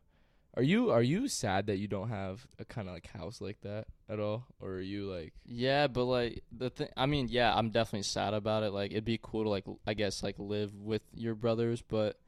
Are 0.57 0.63
you 0.63 0.91
are 0.91 1.01
you 1.01 1.29
sad 1.29 1.67
that 1.67 1.77
you 1.77 1.87
don't 1.87 2.09
have 2.09 2.45
a 2.59 2.65
kind 2.65 2.89
of 2.89 2.93
like 2.93 3.07
house 3.07 3.39
like 3.39 3.61
that 3.61 3.85
at 4.09 4.19
all, 4.19 4.47
or 4.59 4.71
are 4.71 4.81
you 4.81 5.09
like 5.09 5.33
Yeah, 5.45 5.87
but 5.87 6.03
like 6.03 6.43
the 6.51 6.69
thing, 6.69 6.89
I 6.97 7.05
mean, 7.05 7.27
yeah, 7.29 7.55
I'm 7.55 7.69
definitely 7.69 8.03
sad 8.03 8.33
about 8.33 8.63
it. 8.63 8.73
Like, 8.73 8.91
it'd 8.91 9.05
be 9.05 9.19
cool 9.21 9.43
to 9.43 9.49
like, 9.49 9.63
I 9.87 9.93
guess, 9.93 10.21
like 10.21 10.35
live 10.37 10.75
with 10.75 11.03
your 11.13 11.35
brothers, 11.35 11.81
but 11.81 12.19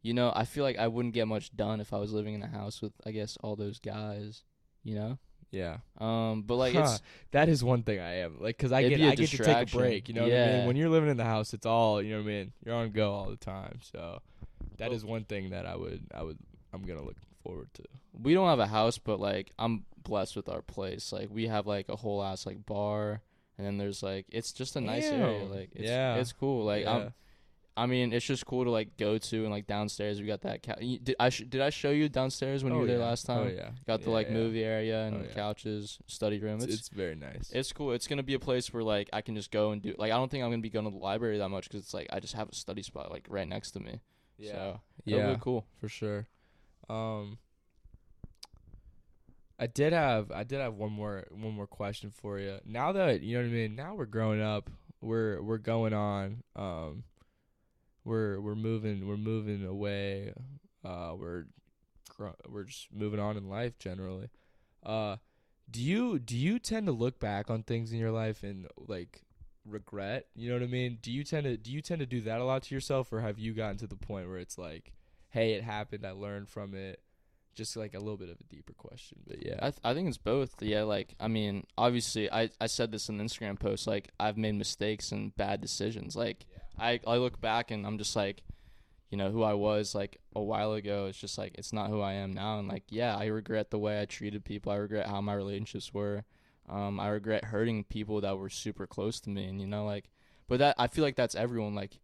you 0.00 0.14
know, 0.14 0.32
I 0.34 0.44
feel 0.44 0.62
like 0.62 0.78
I 0.78 0.86
wouldn't 0.86 1.14
get 1.14 1.26
much 1.26 1.56
done 1.56 1.80
if 1.80 1.92
I 1.92 1.98
was 1.98 2.12
living 2.12 2.34
in 2.34 2.42
a 2.42 2.48
house 2.48 2.82
with, 2.82 2.92
I 3.04 3.10
guess, 3.10 3.36
all 3.42 3.56
those 3.56 3.80
guys. 3.80 4.44
You 4.84 4.94
know, 4.96 5.18
yeah? 5.52 5.76
um, 5.98 6.42
but 6.42 6.56
like 6.56 6.74
Huh. 6.74 6.80
it's 6.82 7.02
That 7.30 7.48
is 7.48 7.62
one 7.62 7.84
thing 7.84 8.00
I 8.00 8.16
am 8.22 8.38
like 8.40 8.56
because 8.56 8.72
I 8.72 8.82
get 8.88 9.00
I 9.00 9.14
get 9.14 9.28
to 9.30 9.36
take 9.38 9.68
a 9.72 9.76
break. 9.76 10.08
You 10.08 10.14
know 10.14 10.22
what 10.22 10.32
I 10.32 10.46
mean? 10.58 10.66
When 10.66 10.76
you're 10.76 10.88
living 10.88 11.10
in 11.10 11.16
the 11.16 11.24
house, 11.24 11.54
it's 11.54 11.64
all 11.66 12.02
you 12.02 12.10
know 12.10 12.16
what 12.18 12.24
I 12.24 12.34
mean. 12.34 12.52
You're 12.64 12.74
on 12.74 12.90
go 12.90 13.12
all 13.12 13.30
the 13.30 13.36
time. 13.36 13.78
So 13.82 14.20
that 14.78 14.92
is 14.92 15.04
one 15.04 15.24
thing 15.24 15.50
that 15.50 15.64
I 15.66 15.76
would 15.76 16.02
I 16.12 16.22
would 16.24 16.38
I'm 16.72 16.82
gonna 16.82 17.02
look 17.04 17.16
forward 17.44 17.68
to. 17.74 17.84
we 18.12 18.34
don't 18.34 18.48
have 18.48 18.58
a 18.58 18.66
house, 18.66 18.98
but 18.98 19.20
like 19.20 19.52
I'm 19.58 19.84
blessed 20.02 20.34
with 20.36 20.48
our 20.48 20.62
place. 20.62 21.12
Like 21.12 21.28
we 21.30 21.46
have 21.46 21.66
like 21.66 21.88
a 21.88 21.96
whole 21.96 22.22
ass 22.22 22.46
like 22.46 22.64
bar, 22.66 23.20
and 23.58 23.66
then 23.66 23.78
there's 23.78 24.02
like 24.02 24.26
it's 24.30 24.52
just 24.52 24.74
a 24.76 24.80
nice 24.80 25.04
area. 25.04 25.44
Like 25.44 25.70
it's 25.74 25.84
Yeah. 25.88 26.16
it's 26.16 26.32
cool. 26.32 26.64
Like 26.64 26.84
yeah. 26.84 26.94
I'm 26.96 27.14
I 27.74 27.86
mean, 27.86 28.12
it's 28.12 28.26
just 28.26 28.44
cool 28.44 28.64
to 28.64 28.70
like 28.70 28.98
go 28.98 29.16
to 29.16 29.42
and 29.44 29.50
like 29.50 29.66
downstairs 29.66 30.20
we 30.20 30.26
got 30.26 30.42
that. 30.42 30.62
Cou- 30.62 30.84
you- 30.84 30.98
did 30.98 31.16
I 31.18 31.30
sh- 31.30 31.44
did 31.48 31.62
I 31.62 31.70
show 31.70 31.90
you 31.90 32.08
downstairs 32.10 32.62
when 32.62 32.72
you 32.74 32.78
Oh, 32.78 32.82
were 32.82 32.86
there 32.86 32.98
yeah. 32.98 33.04
last 33.06 33.28
Oh 33.30 33.34
time? 33.44 33.54
yeah. 33.56 33.70
Got 33.86 34.02
the 34.02 34.08
Yeah, 34.10 34.14
like 34.14 34.26
yeah. 34.28 34.32
movie 34.34 34.62
area 34.62 35.04
and 35.06 35.16
Oh, 35.16 35.22
yeah. 35.26 35.32
couches, 35.34 35.98
study 36.06 36.38
room. 36.38 36.56
It's, 36.56 36.64
It's, 36.64 36.74
it's 36.74 36.88
very 36.90 37.14
nice. 37.14 37.50
it's 37.50 37.72
cool. 37.72 37.92
It's 37.92 38.06
gonna 38.06 38.22
be 38.22 38.34
a 38.34 38.38
place 38.38 38.72
where 38.74 38.82
like 38.82 39.08
I 39.14 39.22
can 39.22 39.34
just 39.34 39.50
go 39.50 39.70
and 39.70 39.80
do. 39.80 39.94
Like 39.96 40.12
I 40.12 40.16
don't 40.16 40.30
think 40.30 40.44
I'm 40.44 40.50
gonna 40.50 40.60
be 40.60 40.68
going 40.68 40.84
to 40.84 40.90
the 40.90 40.98
library 40.98 41.38
that 41.38 41.48
much 41.48 41.64
because 41.64 41.80
it's 41.80 41.94
like 41.94 42.08
I 42.12 42.20
just 42.20 42.34
have 42.34 42.50
a 42.50 42.54
study 42.54 42.82
spot 42.82 43.10
like 43.10 43.26
right 43.30 43.48
next 43.48 43.70
to 43.72 43.80
me. 43.80 44.00
yeah. 44.38 44.52
So 44.52 44.80
it'll 45.06 45.18
yeah. 45.20 45.32
be 45.34 45.40
cool. 45.40 45.64
for 45.80 45.88
sure. 45.88 46.26
Um, 46.90 47.38
I 49.58 49.66
did 49.66 49.92
have 49.92 50.30
I 50.30 50.44
did 50.44 50.60
have 50.60 50.74
one 50.74 50.92
more 50.92 51.24
one 51.30 51.52
more 51.54 51.66
question 51.66 52.10
for 52.10 52.38
you. 52.38 52.58
Now 52.64 52.92
that 52.92 53.22
you 53.22 53.36
know 53.38 53.44
what 53.44 53.48
I 53.50 53.52
mean, 53.54 53.76
now 53.76 53.94
we're 53.94 54.06
growing 54.06 54.42
up, 54.42 54.68
we're 55.00 55.40
we're 55.40 55.58
going 55.58 55.94
on. 55.94 56.42
Um, 56.56 57.04
we're 58.04 58.40
we're 58.40 58.54
moving 58.54 59.06
we're 59.06 59.16
moving 59.16 59.64
away. 59.64 60.32
Uh, 60.84 61.14
we're 61.16 61.44
we're 62.48 62.64
just 62.64 62.92
moving 62.92 63.20
on 63.20 63.36
in 63.36 63.48
life 63.48 63.78
generally. 63.78 64.28
Uh, 64.84 65.16
do 65.70 65.80
you 65.80 66.18
do 66.18 66.36
you 66.36 66.58
tend 66.58 66.86
to 66.86 66.92
look 66.92 67.18
back 67.18 67.50
on 67.50 67.62
things 67.62 67.92
in 67.92 67.98
your 67.98 68.10
life 68.10 68.42
and 68.42 68.66
like 68.76 69.22
regret? 69.64 70.26
You 70.34 70.50
know 70.50 70.56
what 70.56 70.64
I 70.64 70.70
mean? 70.70 70.98
Do 71.00 71.10
you 71.10 71.24
tend 71.24 71.44
to 71.44 71.56
do 71.56 71.70
you 71.70 71.80
tend 71.80 72.00
to 72.00 72.06
do 72.06 72.20
that 72.22 72.40
a 72.40 72.44
lot 72.44 72.64
to 72.64 72.74
yourself, 72.74 73.12
or 73.12 73.20
have 73.20 73.38
you 73.38 73.52
gotten 73.54 73.78
to 73.78 73.86
the 73.86 73.96
point 73.96 74.28
where 74.28 74.38
it's 74.38 74.58
like, 74.58 74.92
hey, 75.30 75.52
it 75.52 75.62
happened, 75.64 76.06
I 76.06 76.10
learned 76.10 76.48
from 76.48 76.74
it? 76.74 77.00
Just 77.54 77.76
like 77.76 77.92
a 77.92 77.98
little 77.98 78.16
bit 78.16 78.30
of 78.30 78.40
a 78.40 78.44
deeper 78.44 78.72
question, 78.72 79.18
but 79.26 79.44
yeah, 79.44 79.56
I 79.58 79.70
th- 79.70 79.80
I 79.84 79.92
think 79.92 80.08
it's 80.08 80.16
both. 80.16 80.54
Yeah, 80.62 80.84
like 80.84 81.14
I 81.20 81.28
mean, 81.28 81.66
obviously, 81.76 82.32
I 82.32 82.48
I 82.58 82.66
said 82.66 82.90
this 82.90 83.10
in 83.10 83.18
the 83.18 83.24
Instagram 83.24 83.58
post. 83.58 83.86
Like 83.86 84.08
I've 84.18 84.38
made 84.38 84.54
mistakes 84.54 85.12
and 85.12 85.36
bad 85.36 85.60
decisions. 85.60 86.16
Like 86.16 86.46
I 86.82 87.00
I 87.06 87.16
look 87.16 87.40
back 87.40 87.70
and 87.70 87.86
I'm 87.86 87.98
just 87.98 88.16
like, 88.16 88.42
you 89.10 89.16
know, 89.18 89.30
who 89.30 89.42
I 89.42 89.54
was 89.54 89.94
like 89.94 90.18
a 90.34 90.42
while 90.42 90.72
ago. 90.72 91.06
It's 91.06 91.18
just 91.18 91.38
like 91.38 91.54
it's 91.56 91.72
not 91.72 91.88
who 91.90 92.00
I 92.00 92.14
am 92.14 92.32
now. 92.32 92.58
And 92.58 92.68
like, 92.68 92.84
yeah, 92.90 93.16
I 93.16 93.26
regret 93.26 93.70
the 93.70 93.78
way 93.78 94.00
I 94.00 94.04
treated 94.06 94.44
people. 94.44 94.72
I 94.72 94.76
regret 94.76 95.06
how 95.06 95.20
my 95.20 95.34
relationships 95.34 95.92
were. 95.94 96.24
Um, 96.68 96.98
I 97.00 97.08
regret 97.08 97.44
hurting 97.46 97.84
people 97.84 98.20
that 98.22 98.38
were 98.38 98.48
super 98.50 98.86
close 98.86 99.20
to 99.20 99.30
me. 99.30 99.44
And 99.46 99.60
you 99.60 99.66
know, 99.66 99.84
like, 99.84 100.10
but 100.48 100.58
that 100.58 100.74
I 100.78 100.86
feel 100.88 101.04
like 101.04 101.16
that's 101.16 101.34
everyone. 101.34 101.74
Like, 101.74 101.98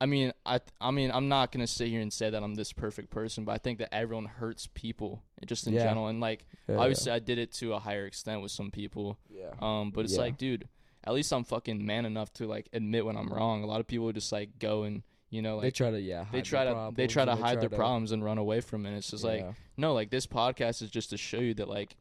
I 0.00 0.06
mean, 0.06 0.32
I 0.46 0.60
I 0.80 0.90
mean, 0.90 1.10
I'm 1.12 1.28
not 1.28 1.52
gonna 1.52 1.66
sit 1.66 1.88
here 1.88 2.00
and 2.00 2.12
say 2.12 2.30
that 2.30 2.42
I'm 2.42 2.54
this 2.54 2.72
perfect 2.72 3.10
person, 3.10 3.44
but 3.44 3.52
I 3.52 3.58
think 3.58 3.78
that 3.80 3.92
everyone 3.94 4.26
hurts 4.26 4.68
people 4.72 5.22
just 5.46 5.66
in 5.66 5.74
Yeah. 5.74 5.82
general. 5.84 6.06
And 6.08 6.20
like, 6.20 6.46
obviously, 6.68 7.12
I 7.12 7.18
did 7.18 7.38
it 7.38 7.52
to 7.54 7.74
a 7.74 7.78
higher 7.78 8.06
extent 8.06 8.40
with 8.42 8.52
some 8.52 8.70
people. 8.70 9.18
yeah, 9.28 9.52
Um, 9.60 9.90
but 9.90 10.04
it's 10.04 10.14
Yeah. 10.14 10.20
like, 10.20 10.38
dude, 10.38 10.68
at 11.08 11.14
least 11.14 11.32
I'm 11.32 11.42
fucking 11.42 11.86
man 11.86 12.04
enough 12.04 12.34
to 12.34 12.46
like 12.46 12.68
admit 12.74 13.06
when 13.06 13.16
I'm 13.16 13.32
wrong. 13.32 13.64
A 13.64 13.66
lot 13.66 13.80
of 13.80 13.86
people 13.86 14.12
just 14.12 14.30
like 14.30 14.58
go 14.58 14.82
and 14.82 15.02
you 15.30 15.40
know 15.40 15.58
they 15.58 15.70
try 15.70 15.90
to 15.90 15.98
yeah, 15.98 16.26
they 16.30 16.42
try 16.42 16.64
to 16.64 16.92
they 16.94 17.06
try 17.06 17.24
to 17.24 17.32
and 17.32 17.40
hide 17.40 17.62
their 17.62 17.70
problems 17.70 18.12
and 18.12 18.22
run 18.22 18.36
away 18.36 18.60
from 18.60 18.84
it. 18.84 18.94
It's 18.94 19.10
just 19.10 19.24
like 19.24 19.46
no, 19.78 19.94
like 19.94 20.10
this 20.10 20.26
podcast 20.26 20.82
is 20.82 20.90
just 20.90 21.08
to 21.10 21.16
show 21.16 21.38
you 21.38 21.54
that 21.54 21.66
like 21.66 21.96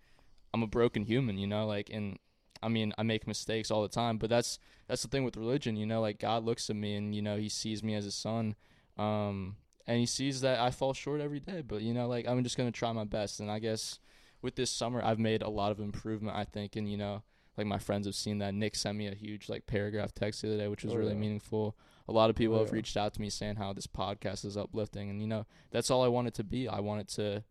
I'm 0.53 0.61
a 0.61 0.67
broken 0.67 1.03
human, 1.03 1.37
you 1.37 1.47
know, 1.47 1.65
like 1.65 1.89
and 1.89 2.19
I 2.61 2.67
mean 2.67 2.93
I 2.97 3.03
make 3.03 3.27
mistakes 3.27 3.71
all 3.71 3.81
the 3.81 3.87
time, 3.87 4.17
but 4.17 4.29
that's 4.29 4.59
that's 4.89 5.03
the 5.03 5.07
thing 5.07 5.23
with 5.23 5.37
religion, 5.37 5.77
you 5.77 5.85
know, 5.85 6.01
like 6.01 6.19
God 6.19 6.43
looks 6.43 6.69
at 6.69 6.75
me 6.75 6.95
and 6.95 7.15
you 7.15 7.21
know 7.21 7.37
he 7.37 7.47
sees 7.47 7.81
me 7.81 7.95
as 7.95 8.03
his 8.03 8.15
son, 8.15 8.55
um, 8.97 9.55
and 9.87 10.01
he 10.01 10.05
sees 10.05 10.41
that 10.41 10.59
I 10.59 10.71
fall 10.71 10.93
short 10.93 11.21
every 11.21 11.39
day, 11.39 11.63
but 11.65 11.81
you 11.81 11.93
know, 11.93 12.09
like 12.09 12.27
I'm 12.27 12.43
just 12.43 12.57
gonna 12.57 12.73
try 12.73 12.91
my 12.91 13.05
best, 13.05 13.39
and 13.39 13.49
I 13.49 13.59
guess 13.59 13.99
with 14.41 14.57
this 14.57 14.69
summer 14.69 15.01
I've 15.01 15.17
made 15.17 15.43
a 15.43 15.49
lot 15.49 15.71
of 15.71 15.79
improvement, 15.79 16.35
I 16.35 16.43
think, 16.43 16.75
and 16.75 16.91
you 16.91 16.97
know. 16.97 17.23
Like 17.57 17.67
my 17.67 17.79
friends 17.79 18.05
have 18.05 18.15
seen 18.15 18.37
that. 18.39 18.53
Nick 18.53 18.75
sent 18.75 18.97
me 18.97 19.07
a 19.07 19.15
huge 19.15 19.49
like 19.49 19.65
paragraph 19.65 20.13
text 20.13 20.41
the 20.41 20.49
other 20.49 20.57
day, 20.57 20.67
which 20.67 20.83
was 20.83 20.93
Oh, 20.93 20.97
really 20.97 21.13
yeah. 21.13 21.17
meaningful. 21.19 21.75
A 22.07 22.11
lot 22.11 22.29
of 22.29 22.35
people 22.35 22.55
Oh, 22.55 22.59
have 22.59 22.67
yeah. 22.69 22.75
reached 22.75 22.95
out 22.97 23.13
to 23.15 23.21
me 23.21 23.29
saying 23.29 23.55
how 23.57 23.73
this 23.73 23.87
podcast 23.87 24.45
is 24.45 24.55
uplifting, 24.55 25.09
and 25.09 25.21
you 25.21 25.27
know 25.27 25.45
that's 25.71 25.89
all 25.91 26.03
I 26.03 26.07
want 26.07 26.27
it 26.27 26.33
to 26.35 26.43
be. 26.43 26.67
I 26.67 26.79
want 26.79 27.01
it 27.01 27.07
to 27.15 27.43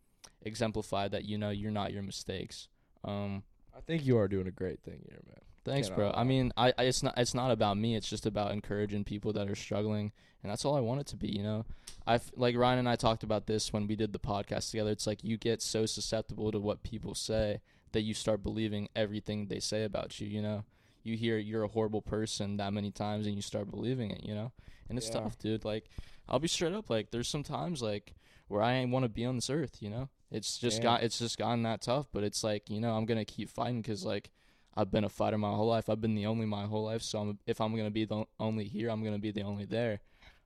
exemplify 0.42 1.08
that 1.08 1.24
you 1.24 1.38
know 1.38 1.50
you're 1.50 1.70
not 1.70 1.92
your 1.92 2.02
mistakes. 2.02 2.68
Um, 3.04 3.42
I 3.76 3.80
think 3.80 4.04
you 4.06 4.18
are 4.18 4.28
doing 4.28 4.46
a 4.46 4.50
great 4.52 4.80
thing 4.80 5.02
here, 5.08 5.20
man. 5.26 5.40
thanks, 5.64 5.88
Cannot 5.88 5.96
bro. 6.12 6.20
I 6.20 6.24
mean, 6.24 6.52
I, 6.56 6.72
I 6.78 6.84
it's 6.84 7.02
not 7.02 7.14
it's 7.16 7.34
not 7.34 7.50
about 7.50 7.76
me. 7.76 7.94
It's 7.96 8.08
just 8.08 8.26
about 8.26 8.52
encouraging 8.52 9.04
people 9.04 9.32
that 9.34 9.50
are 9.50 9.54
struggling, 9.56 10.12
and 10.42 10.50
that's 10.50 10.64
all 10.64 10.76
I 10.76 10.80
want 10.80 11.00
it 11.00 11.06
to 11.08 11.16
be. 11.16 11.28
You 11.28 11.42
know, 11.42 11.64
I 12.06 12.20
like 12.36 12.56
Ryan 12.56 12.78
and 12.80 12.88
I 12.88 12.96
talked 12.96 13.22
about 13.22 13.46
this 13.46 13.72
when 13.72 13.86
we 13.86 13.96
did 13.96 14.12
the 14.12 14.18
podcast 14.18 14.70
together. 14.70 14.90
It's 14.90 15.06
like 15.06 15.22
you 15.24 15.36
get 15.36 15.60
so 15.62 15.84
susceptible 15.86 16.50
to 16.52 16.58
what 16.60 16.82
people 16.82 17.14
say 17.14 17.60
that 17.92 18.02
you 18.02 18.14
start 18.14 18.42
believing 18.42 18.88
everything 18.94 19.46
they 19.46 19.60
say 19.60 19.84
about 19.84 20.20
you. 20.20 20.26
You 20.28 20.42
know, 20.42 20.64
you 21.02 21.16
hear 21.16 21.38
you're 21.38 21.62
a 21.64 21.68
horrible 21.68 22.02
person 22.02 22.56
that 22.58 22.72
many 22.72 22.90
times, 22.90 23.26
and 23.26 23.34
you 23.36 23.42
start 23.42 23.70
believing 23.70 24.10
it. 24.10 24.22
You 24.24 24.34
know, 24.34 24.52
and 24.88 24.98
it's 24.98 25.08
Yeah. 25.08 25.20
tough, 25.20 25.38
dude. 25.38 25.64
Like, 25.64 25.88
I'll 26.28 26.38
be 26.38 26.48
straight 26.48 26.72
up. 26.74 26.90
Like, 26.90 27.10
there's 27.10 27.28
some 27.28 27.42
times 27.42 27.82
like 27.82 28.14
where 28.48 28.62
I 28.62 28.74
ain't 28.74 28.90
want 28.90 29.04
to 29.04 29.08
be 29.08 29.24
on 29.24 29.36
this 29.36 29.50
earth. 29.50 29.80
You 29.80 29.90
know, 29.90 30.08
it's 30.30 30.58
just 30.58 30.80
Damn. 30.80 30.84
got 30.84 31.02
it's 31.02 31.18
just 31.18 31.38
gotten 31.38 31.62
that 31.62 31.80
tough. 31.82 32.06
But 32.12 32.24
it's 32.24 32.42
like 32.44 32.68
you 32.70 32.80
know 32.80 32.96
I'm 32.96 33.06
gonna 33.06 33.24
keep 33.24 33.48
fighting 33.50 33.82
because 33.82 34.04
like 34.04 34.30
I've 34.76 34.90
been 34.90 35.04
a 35.04 35.08
fighter 35.08 35.38
my 35.38 35.50
whole 35.52 35.68
life. 35.68 35.88
I've 35.88 36.00
been 36.00 36.14
the 36.14 36.26
only 36.26 36.44
my 36.46 36.66
whole 36.66 36.84
life. 36.84 37.02
So 37.02 37.18
I'm, 37.20 37.38
if 37.46 37.60
I'm 37.60 37.74
gonna 37.76 37.90
be 37.90 38.04
the 38.04 38.24
only 38.38 38.64
here, 38.64 38.90
I'm 38.90 39.02
gonna 39.02 39.18
be 39.18 39.30
the 39.30 39.42
only 39.42 39.64
there. 39.64 40.00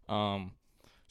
Um, 0.08 0.52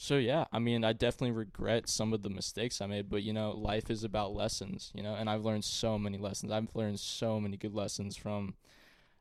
so 0.02 0.16
yeah, 0.16 0.46
I 0.54 0.60
mean, 0.60 0.86
I 0.86 0.94
definitely 0.94 1.32
regret 1.32 1.90
some 1.90 2.14
of 2.14 2.22
the 2.22 2.30
mistakes 2.30 2.80
I 2.80 2.86
made, 2.88 3.10
but 3.10 3.22
you 3.22 3.34
know, 3.34 3.52
life 3.52 3.90
is 3.92 4.06
about 4.06 4.34
lessons, 4.34 4.92
you 4.96 5.04
know, 5.04 5.14
and 5.14 5.30
I've 5.30 5.44
learned 5.44 5.66
so 5.66 6.00
many 6.00 6.18
lessons. 6.18 6.54
I've 6.54 6.74
learned 6.74 7.02
so 7.02 7.40
many 7.42 7.58
good 7.58 7.76
lessons 7.76 8.16
from, 8.16 8.54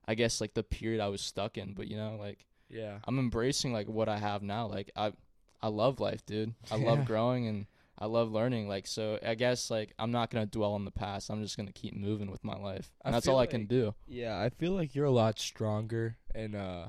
I 0.06 0.14
guess, 0.14 0.40
like 0.40 0.54
the 0.54 0.62
period 0.62 1.00
I 1.00 1.08
was 1.08 1.20
stuck 1.20 1.58
in. 1.58 1.74
But 1.74 1.88
you 1.88 1.96
know, 1.96 2.16
like 2.20 2.46
Yeah. 2.70 2.98
I'm 3.08 3.18
embracing 3.18 3.72
like 3.72 3.88
what 3.88 4.08
I 4.08 4.18
have 4.18 4.42
now. 4.42 4.68
Like 4.68 4.92
I 4.94 5.12
I 5.60 5.68
love 5.68 5.98
life, 5.98 6.24
dude. 6.26 6.54
I 6.70 6.76
Yeah. 6.80 6.84
love 6.90 7.04
growing 7.06 7.48
and 7.48 7.66
I 7.98 8.06
love 8.06 8.30
learning. 8.30 8.68
Like 8.68 8.86
so 8.86 9.18
I 9.26 9.34
guess 9.34 9.70
like 9.72 9.94
I'm 9.98 10.12
not 10.12 10.30
gonna 10.30 10.46
dwell 10.46 10.74
on 10.74 10.84
the 10.84 10.92
past. 10.92 11.28
I'm 11.28 11.42
just 11.42 11.56
gonna 11.56 11.72
keep 11.72 11.96
moving 11.96 12.30
with 12.30 12.44
my 12.44 12.56
life. 12.56 12.92
I 13.04 13.08
And 13.08 13.14
that's 13.16 13.26
feel 13.26 13.34
all 13.34 13.40
I 13.40 13.46
can 13.46 13.66
do. 13.66 13.94
Yeah, 14.06 14.38
I 14.38 14.48
feel 14.50 14.72
like 14.72 14.94
you're 14.94 15.06
a 15.06 15.10
lot 15.10 15.40
stronger 15.40 16.18
and 16.34 16.54
uh 16.54 16.86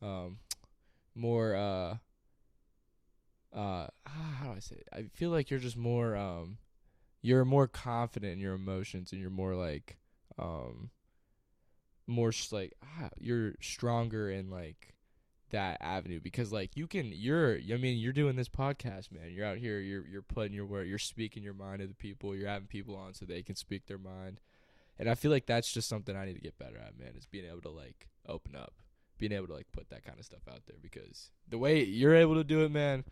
um 0.00 0.38
more 1.16 1.56
uh 1.56 1.96
uh 3.54 3.86
how 4.04 4.44
do 4.44 4.52
I 4.52 4.58
say 4.58 4.76
it? 4.76 4.88
I 4.92 5.02
feel 5.14 5.30
like 5.30 5.50
you're 5.50 5.60
just 5.60 5.76
more 5.76 6.16
um 6.16 6.58
you're 7.22 7.44
more 7.44 7.66
confident 7.66 8.34
in 8.34 8.38
your 8.38 8.54
emotions 8.54 9.12
and 9.12 9.20
you're 9.20 9.30
more 9.30 9.54
like 9.54 9.96
um 10.38 10.90
more 12.06 12.32
sh- 12.32 12.52
like 12.52 12.74
ah, 12.82 13.08
you're 13.18 13.54
stronger 13.60 14.30
in 14.30 14.50
like 14.50 14.94
that 15.50 15.78
avenue 15.80 16.20
because 16.20 16.52
like 16.52 16.76
you 16.76 16.86
can 16.86 17.10
you're 17.12 17.58
I 17.72 17.76
mean 17.78 17.98
you're 17.98 18.12
doing 18.12 18.36
this 18.36 18.50
podcast 18.50 19.10
man 19.10 19.30
you're 19.30 19.46
out 19.46 19.56
here 19.56 19.78
you're 19.78 20.06
you're 20.06 20.22
putting 20.22 20.52
your 20.52 20.66
word 20.66 20.86
you're 20.86 20.98
speaking 20.98 21.42
your 21.42 21.54
mind 21.54 21.80
to 21.80 21.86
the 21.86 21.94
people 21.94 22.36
you're 22.36 22.48
having 22.48 22.68
people 22.68 22.96
on 22.96 23.14
so 23.14 23.24
they 23.24 23.42
can 23.42 23.56
speak 23.56 23.86
their 23.86 23.98
mind 23.98 24.40
and 24.98 25.08
I 25.08 25.14
feel 25.14 25.30
like 25.30 25.46
that's 25.46 25.72
just 25.72 25.88
something 25.88 26.16
I 26.16 26.26
need 26.26 26.34
to 26.34 26.40
get 26.40 26.58
better 26.58 26.76
at, 26.76 26.98
man, 26.98 27.14
is 27.16 27.26
being 27.26 27.46
able 27.46 27.60
to 27.62 27.70
like 27.70 28.08
open 28.26 28.56
up, 28.56 28.74
being 29.16 29.32
able 29.32 29.46
to 29.46 29.54
like 29.54 29.70
put 29.72 29.90
that 29.90 30.04
kind 30.04 30.18
of 30.18 30.24
stuff 30.24 30.42
out 30.50 30.62
there 30.66 30.76
because 30.82 31.30
the 31.48 31.58
way 31.58 31.84
you're 31.84 32.16
able 32.16 32.34
to 32.34 32.44
do 32.44 32.64
it, 32.64 32.70
man, 32.70 33.04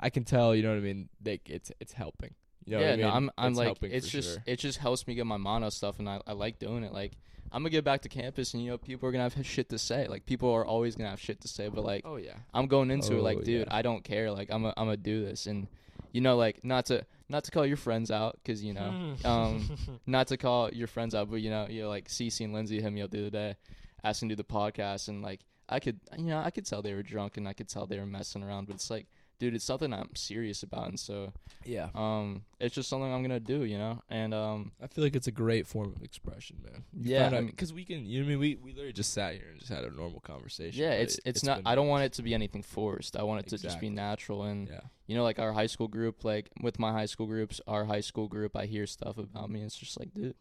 I 0.00 0.10
can 0.10 0.24
tell, 0.24 0.54
you 0.54 0.62
know 0.62 0.70
what 0.70 0.78
I 0.78 0.80
mean, 0.80 1.08
like 1.24 1.48
it's 1.48 1.70
it's 1.80 1.92
helping. 1.92 2.34
You 2.64 2.76
know 2.76 2.80
yeah, 2.80 2.86
what 2.86 2.92
I 2.92 2.96
mean? 2.96 3.06
no, 3.06 3.12
I'm 3.12 3.30
I'm 3.38 3.48
It's 3.50 3.58
like 3.58 3.66
helping 3.66 3.92
it's 3.92 4.08
just 4.08 4.34
sure. 4.34 4.42
it 4.46 4.56
just 4.58 4.78
helps 4.78 5.06
me 5.06 5.14
get 5.14 5.26
my 5.26 5.36
mono 5.36 5.70
stuff 5.70 5.98
and 5.98 6.08
I, 6.08 6.20
I 6.26 6.32
like 6.32 6.58
doing 6.58 6.84
it. 6.84 6.92
Like 6.92 7.12
I'm 7.52 7.62
gonna 7.62 7.70
get 7.70 7.84
back 7.84 8.02
to 8.02 8.08
campus 8.08 8.54
and 8.54 8.62
you 8.62 8.70
know 8.70 8.78
people 8.78 9.08
are 9.08 9.12
gonna 9.12 9.28
have 9.28 9.46
shit 9.46 9.68
to 9.70 9.78
say. 9.78 10.06
Like 10.08 10.26
people 10.26 10.50
are 10.52 10.64
always 10.64 10.94
gonna 10.96 11.10
have 11.10 11.20
shit 11.20 11.40
to 11.42 11.48
say, 11.48 11.68
but 11.68 11.84
like 11.84 12.02
Oh 12.04 12.16
yeah. 12.16 12.36
I'm 12.54 12.66
going 12.66 12.90
into 12.90 13.14
it 13.14 13.18
Oh, 13.18 13.22
like, 13.22 13.44
dude, 13.44 13.66
yeah. 13.66 13.76
I 13.76 13.82
don't 13.82 14.04
care. 14.04 14.30
Like 14.30 14.50
I'm 14.50 14.64
a, 14.64 14.68
I'm 14.76 14.86
gonna 14.86 14.96
do 14.96 15.24
this, 15.24 15.46
and 15.46 15.66
you 16.12 16.20
know, 16.20 16.36
like 16.36 16.64
not 16.64 16.86
to 16.86 17.04
not 17.28 17.44
to 17.44 17.50
call 17.50 17.64
your 17.66 17.76
friends 17.76 18.10
out, 18.10 18.38
cause 18.44 18.62
you 18.62 18.72
know, 18.74 19.14
um, 19.24 19.70
not 20.06 20.26
to 20.28 20.36
call 20.36 20.70
your 20.72 20.86
friends 20.88 21.14
out, 21.14 21.30
but 21.30 21.36
you 21.36 21.50
know, 21.50 21.66
you 21.68 21.82
know, 21.82 21.88
like 21.88 22.08
Cece 22.08 22.44
and 22.44 22.52
Lindsay 22.52 22.80
hit 22.80 22.92
me 22.92 23.02
up 23.02 23.10
the 23.10 23.20
other 23.20 23.30
day, 23.30 23.56
asking 24.02 24.28
to 24.30 24.34
do 24.36 24.42
the 24.42 24.44
podcast, 24.44 25.08
and 25.08 25.22
like 25.22 25.40
I 25.68 25.78
could, 25.78 26.00
you 26.18 26.24
know, 26.26 26.38
I 26.38 26.50
could 26.50 26.66
tell 26.66 26.82
they 26.82 26.94
were 26.94 27.02
drunk 27.04 27.36
and 27.36 27.46
I 27.48 27.52
could 27.52 27.68
tell 27.68 27.86
they 27.86 27.98
were 27.98 28.06
messing 28.06 28.42
around, 28.42 28.66
but 28.66 28.74
it's 28.74 28.90
like, 28.90 29.06
dude, 29.40 29.54
it's 29.54 29.64
something 29.64 29.92
I'm 29.92 30.14
serious 30.14 30.62
about, 30.62 30.88
and 30.88 31.00
so, 31.00 31.32
yeah. 31.64 31.88
um, 31.96 32.42
it's 32.60 32.74
just 32.74 32.88
something 32.88 33.12
I'm 33.12 33.22
gonna 33.22 33.40
do, 33.40 33.64
you 33.64 33.78
know, 33.78 34.02
and 34.08 34.32
um, 34.32 34.70
I 34.80 34.86
feel 34.86 35.02
like 35.02 35.16
it's 35.16 35.26
a 35.26 35.32
great 35.32 35.66
form 35.66 35.92
of 35.96 36.02
expression, 36.04 36.58
man. 36.62 36.84
Yeah, 36.92 37.26
I 37.26 37.30
mean- 37.30 37.46
because 37.46 37.72
we 37.72 37.84
can. 37.84 38.06
You 38.06 38.20
know 38.20 38.26
what 38.26 38.28
I 38.28 38.36
mean? 38.36 38.38
We 38.38 38.54
we 38.62 38.70
literally 38.72 38.92
just 38.92 39.12
sat 39.12 39.32
here 39.34 39.48
and 39.50 39.58
just 39.58 39.72
had 39.72 39.82
a 39.82 39.90
normal 39.90 40.20
conversation. 40.20 40.80
yeah, 40.80 40.90
but 40.90 41.00
it's 41.00 41.20
it's, 41.24 41.42
not. 41.42 41.62
I 41.66 41.74
don't 41.74 41.86
nice. 41.86 41.90
want 41.90 42.04
it 42.04 42.12
to 42.14 42.22
be 42.22 42.34
anything 42.34 42.62
forced. 42.62 43.16
I 43.16 43.24
want 43.24 43.40
it 43.40 43.48
to 43.48 43.58
just 43.58 43.80
be 43.80 43.90
natural 43.90 44.44
and. 44.44 44.68
Yeah. 44.68 44.80
you 45.06 45.16
know, 45.16 45.24
like 45.24 45.40
our 45.40 45.52
high 45.52 45.66
school 45.66 45.88
group, 45.88 46.22
like 46.22 46.50
with 46.60 46.78
my 46.78 46.92
high 46.92 47.06
school 47.06 47.26
groups, 47.26 47.60
our 47.66 47.86
high 47.86 48.00
school 48.00 48.28
group, 48.28 48.56
I 48.56 48.66
hear 48.66 48.86
stuff 48.86 49.18
about 49.18 49.50
me. 49.50 49.62
It's 49.62 49.76
just 49.76 49.98
like, 49.98 50.14
dude, 50.14 50.36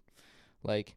like 0.62 0.95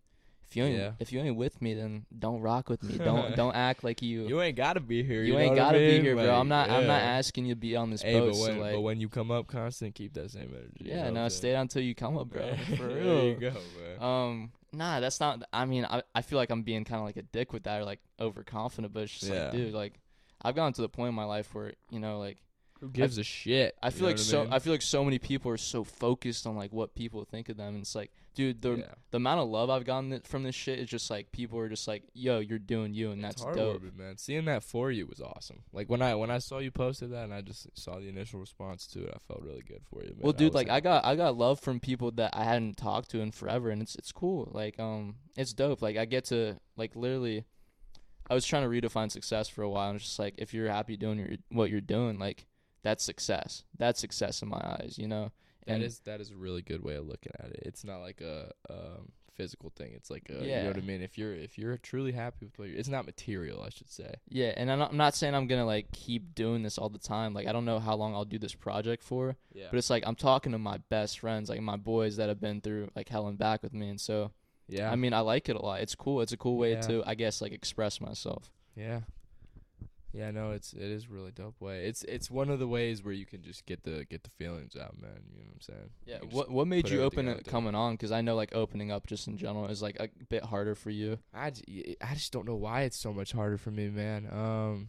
if 0.53 0.57
you 0.57 0.65
ain't 0.65 0.77
Yeah. 0.77 0.93
if 0.99 1.13
you 1.13 1.21
ain't 1.21 1.37
with 1.37 1.63
me, 1.63 1.73
then 1.73 2.05
don't 2.19 2.41
rock 2.43 2.69
with 2.69 2.83
me. 2.83 2.99
Don't 2.99 3.35
don't 3.43 3.55
act 3.55 3.83
like 3.83 4.03
you. 4.03 4.27
You 4.29 4.43
ain't 4.43 4.55
gotta 4.57 4.81
be 4.81 5.03
here. 5.03 5.23
You, 5.23 5.33
You, 5.33 5.39
ain't 5.39 5.51
what 5.51 5.59
I 5.59 5.63
gotta 5.65 5.79
be 5.79 6.01
here, 6.03 6.15
bro. 6.15 6.25
Like, 6.25 6.39
I'm 6.41 6.49
not. 6.49 6.69
I'm 6.69 6.87
not 6.87 7.01
asking 7.01 7.47
you 7.47 7.55
to 7.55 7.61
be 7.61 7.75
on 7.75 7.89
this 7.91 8.03
Hey, 8.03 8.19
boat. 8.21 8.27
but 8.29 8.35
so 8.37 8.43
when 8.43 8.59
like, 8.61 8.75
but 8.75 8.81
when 8.83 9.01
you 9.01 9.09
come 9.09 9.31
up, 9.31 9.47
Constant, 9.47 9.95
keep 9.95 10.13
that 10.13 10.31
same 10.31 10.51
energy. 10.55 10.73
you 10.81 10.91
yeah, 10.91 11.05
know 11.09 11.23
no, 11.25 11.29
stay 11.31 11.53
down 11.53 11.69
till 11.69 11.83
you 11.83 11.95
come 11.95 12.19
up, 12.19 12.29
bro. 12.29 12.55
For 12.77 12.89
there 12.89 12.97
real. 12.99 13.25
you 13.29 13.35
go, 13.37 13.53
man. 13.53 14.03
Um, 14.03 14.53
nah, 14.75 15.01
that's 15.01 15.21
not. 15.21 15.43
I 15.55 15.65
mean, 15.65 15.87
I 15.87 16.03
I 16.15 16.21
feel 16.21 16.39
like 16.39 16.51
I'm 16.51 16.63
being 16.63 16.85
kind 16.85 16.99
of 17.01 17.07
like 17.07 17.17
a 17.17 17.23
dick 17.23 17.55
with 17.55 17.63
that, 17.63 17.81
or 17.81 17.85
like 17.85 18.01
overconfident. 18.21 18.93
But 18.93 19.05
it's 19.05 19.19
just 19.21 19.33
Yeah. 19.33 19.45
like, 19.45 19.53
dude, 19.53 19.73
like 19.75 19.95
I've 20.43 20.55
gotten 20.55 20.75
to 20.75 20.83
the 20.83 20.89
point 20.91 21.09
in 21.09 21.15
my 21.15 21.25
life 21.25 21.55
where 21.55 21.73
you 21.91 21.99
know, 21.99 22.19
like 22.19 22.39
Who 22.83 22.91
gives 22.91 23.17
a 23.17 23.23
shit? 23.23 23.77
I 23.81 23.91
feel 23.91 24.09
like 24.09 24.19
so 24.19 24.43
mean? 24.43 24.53
I 24.53 24.59
feel 24.59 24.73
like 24.73 24.83
so 24.83 25.05
many 25.05 25.21
people 25.21 25.53
are 25.53 25.57
so 25.57 25.85
focused 25.85 26.49
on 26.49 26.57
like 26.57 26.73
what 26.73 26.97
people 26.97 27.25
think 27.25 27.49
of 27.49 27.57
them. 27.57 27.75
And 27.75 27.83
it's 27.83 27.95
like, 27.95 28.11
dude, 28.35 28.61
the 28.61 28.71
yeah. 28.79 28.95
the 29.13 29.19
amount 29.19 29.39
of 29.39 29.49
love 29.49 29.71
I've 29.71 29.85
gotten 29.85 30.11
th- 30.11 30.25
from 30.25 30.43
this 30.43 30.57
shit 30.57 30.81
is 30.81 30.89
just 30.89 31.09
like 31.09 31.31
people 31.31 31.61
are 31.61 31.69
just 31.69 31.87
like, 31.87 32.03
yo, 32.13 32.41
you're 32.41 32.59
doing 32.59 32.93
you, 32.93 33.13
and 33.13 33.25
It's 33.25 33.41
that's 33.45 33.57
dope. 33.57 33.85
man. 33.97 34.19
Seeing 34.19 34.47
that 34.47 34.65
for 34.65 34.91
you 34.91 35.07
was 35.07 35.21
awesome. 35.21 35.63
Like 35.73 35.89
when 35.89 36.03
I 36.03 36.17
when 36.17 36.33
I 36.33 36.39
saw 36.39 36.59
you 36.59 36.73
posted 36.73 37.13
that 37.13 37.23
and 37.23 37.33
I 37.33 37.41
just 37.41 37.69
saw 37.79 38.01
the 38.01 38.09
initial 38.09 38.41
response 38.41 38.89
to 38.89 39.05
it, 39.05 39.13
I 39.15 39.19
felt 39.29 39.43
really 39.45 39.63
good 39.63 39.83
for 39.89 40.03
you, 40.03 40.09
man. 40.09 40.19
Well, 40.19 40.33
dude, 40.33 40.53
was 40.53 40.55
like 40.57 40.69
I 40.69 40.81
got 40.81 41.05
I 41.05 41.15
got 41.15 41.37
love 41.37 41.61
from 41.61 41.79
people 41.79 42.11
that 42.13 42.31
I 42.33 42.43
hadn't 42.43 42.79
talked 42.79 43.11
to 43.11 43.21
in 43.21 43.31
forever, 43.31 43.71
and 43.71 43.81
it's 43.81 43.95
it's 43.95 44.11
cool. 44.11 44.51
Like 44.51 44.81
um, 44.81 45.15
it's 45.37 45.53
dope. 45.53 45.83
Like 45.83 45.97
I 45.97 46.05
get 46.05 46.25
to 46.27 46.57
like 46.77 46.97
literally, 46.97 47.45
I 48.29 48.35
was 48.35 48.45
trying 48.45 48.69
to 48.69 48.69
redefine 48.69 49.13
success 49.13 49.49
for 49.49 49.63
a 49.63 49.71
while, 49.71 49.91
and 49.91 49.95
it's 49.95 50.07
just 50.07 50.19
like 50.19 50.35
if 50.39 50.53
you're 50.53 50.69
happy 50.69 50.97
doing 50.97 51.21
your 51.21 51.29
what 51.49 51.71
you're 51.71 51.81
doing, 51.81 52.19
like 52.19 52.47
that's 52.83 53.05
success. 53.05 53.65
That's 53.79 54.01
success 54.01 54.43
in 54.43 54.49
my 54.49 54.61
eyes, 54.81 54.97
you 54.99 55.09
know. 55.09 55.31
that 55.67 55.75
and- 55.75 55.83
is 55.85 56.01
that 56.01 56.21
is 56.21 56.31
a 56.31 56.37
really 56.37 56.63
good 56.63 56.83
way 56.83 56.95
of 56.95 57.07
looking 57.07 57.33
at 57.39 57.51
it. 57.51 57.63
It's 57.65 57.85
not 57.85 57.99
like 58.01 58.21
a 58.21 58.53
um, 58.71 59.13
physical 59.35 59.71
thing. 59.75 59.93
It's 59.95 60.11
like 60.11 60.29
a, 60.31 60.45
you 60.45 60.51
know 60.57 60.67
what 60.67 60.77
I 60.77 60.81
mean. 60.81 61.01
If 61.03 61.17
you're 61.17 61.35
if 61.35 61.57
you're 61.57 61.77
truly 61.79 62.13
happy 62.13 62.45
with 62.47 62.59
what 62.59 62.69
you're, 62.69 62.79
it's 62.79 62.89
not 62.89 63.07
material, 63.07 63.63
I 63.63 63.71
should 63.71 63.89
say. 63.91 64.13
Yeah, 64.29 64.53
and 64.57 64.71
I'm 64.71 64.79
not, 64.79 64.91
I'm 64.91 64.97
not 64.97 65.15
saying 65.15 65.35
I'm 65.35 65.47
gonna 65.47 65.65
like 65.65 65.91
keep 65.93 66.35
doing 66.35 66.63
this 66.63 66.77
all 66.79 66.89
the 66.89 66.99
time. 66.99 67.33
Like 67.33 67.47
I 67.47 67.53
don't 67.53 67.65
know 67.65 67.79
how 67.79 67.95
long 67.95 68.15
I'll 68.15 68.25
do 68.25 68.39
this 68.39 68.55
project 68.55 69.03
for, 69.03 69.37
Yeah, 69.55 69.67
but 69.71 69.79
it's 69.79 69.89
like 69.91 70.05
I'm 70.07 70.17
talking 70.17 70.53
to 70.53 70.59
my 70.59 70.79
best 70.89 71.21
friends, 71.21 71.49
like 71.49 71.61
my 71.61 71.77
boys 71.77 72.17
that 72.17 72.29
have 72.29 72.41
been 72.41 72.61
through 72.61 72.91
like 72.97 73.09
hell 73.09 73.27
and 73.29 73.39
back 73.39 73.63
with 73.63 73.73
me, 73.73 73.89
and 73.89 74.01
so 74.01 74.33
yeah, 74.69 74.91
I 74.91 74.97
mean 74.97 75.13
I 75.15 75.21
like 75.21 75.49
it 75.49 75.57
a 75.57 75.63
lot. 75.63 75.81
It's 75.81 75.95
cool. 75.95 76.21
It's 76.23 76.33
a 76.33 76.37
cool 76.37 76.57
way 76.59 76.73
Yeah. 76.73 76.81
to 76.83 77.03
I 77.07 77.15
guess 77.15 77.41
like 77.41 77.53
express 77.53 78.01
myself. 78.01 78.51
yeah, 78.77 79.01
yeah. 80.13 80.31
No, 80.31 80.51
it's 80.53 80.73
it 80.73 80.83
is 80.83 81.09
really 81.09 81.31
dope 81.31 81.61
way. 81.61 81.87
It's 81.87 82.03
it's 82.05 82.31
one 82.31 82.51
of 82.51 82.59
the 82.59 82.69
ways 82.69 83.03
where 83.03 83.15
you 83.15 83.27
can 83.27 83.43
just 83.43 83.67
get 83.67 83.83
the 83.83 84.05
get 84.09 84.23
the 84.25 84.31
feelings 84.31 84.77
out, 84.77 85.01
man. 85.01 85.23
You 85.33 85.41
know 85.41 85.47
what 85.47 85.55
I'm 85.55 85.61
saying? 85.61 85.91
Yeah. 86.07 86.19
What 86.31 86.51
what 86.51 86.67
made 86.67 86.89
you 86.89 87.03
open 87.03 87.29
it 87.29 87.45
coming 87.47 87.75
on? 87.75 87.95
Because 87.95 88.13
I 88.13 88.21
know 88.21 88.35
like 88.37 88.55
opening 88.55 88.93
up 88.93 89.07
just 89.07 89.27
in 89.29 89.37
general 89.37 89.67
is 89.69 89.83
like 89.83 89.97
a 90.01 90.09
bit 90.29 90.45
harder 90.45 90.75
for 90.75 90.91
you. 90.91 91.19
I, 91.35 91.53
I 92.01 92.15
just 92.15 92.33
don't 92.33 92.47
know 92.47 92.57
why 92.57 92.83
it's 92.83 92.99
so 92.99 93.13
much 93.13 93.33
harder 93.33 93.59
for 93.59 93.71
me, 93.71 93.89
man. 93.89 94.29
Um, 94.31 94.89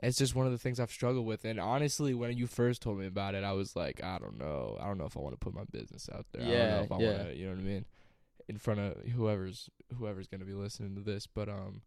it's 0.00 0.18
just 0.18 0.36
one 0.36 0.46
of 0.46 0.52
the 0.52 0.58
things 0.58 0.78
I've 0.78 0.92
struggled 0.92 1.26
with. 1.26 1.44
And 1.44 1.58
honestly, 1.58 2.14
when 2.14 2.36
you 2.36 2.46
first 2.46 2.82
told 2.82 2.98
me 2.98 3.06
about 3.06 3.34
it, 3.34 3.42
I 3.42 3.52
was 3.52 3.74
like, 3.74 4.02
I 4.02 4.18
don't 4.18 4.38
know. 4.38 4.76
I 4.80 4.86
don't 4.86 4.96
know 4.98 5.06
if 5.06 5.16
I 5.16 5.20
want 5.20 5.34
to 5.34 5.38
put 5.38 5.54
my 5.54 5.64
business 5.72 6.08
out 6.14 6.26
there. 6.32 6.42
I 6.42 6.44
don't 6.44 6.52
Yeah, 6.54 6.70
know 6.76 6.82
if 6.84 6.92
I 6.92 6.98
yeah. 7.00 7.06
want 7.08 7.28
to, 7.30 7.36
you 7.36 7.46
know 7.46 7.52
what 7.52 7.58
I 7.60 7.62
mean, 7.64 7.84
in 8.48 8.58
front 8.58 8.78
of 8.78 8.96
whoever's 9.08 9.68
whoever's 9.98 10.28
gonna 10.28 10.44
be 10.44 10.54
listening 10.54 10.94
to 10.94 11.00
this. 11.00 11.26
But 11.26 11.48
um, 11.48 11.82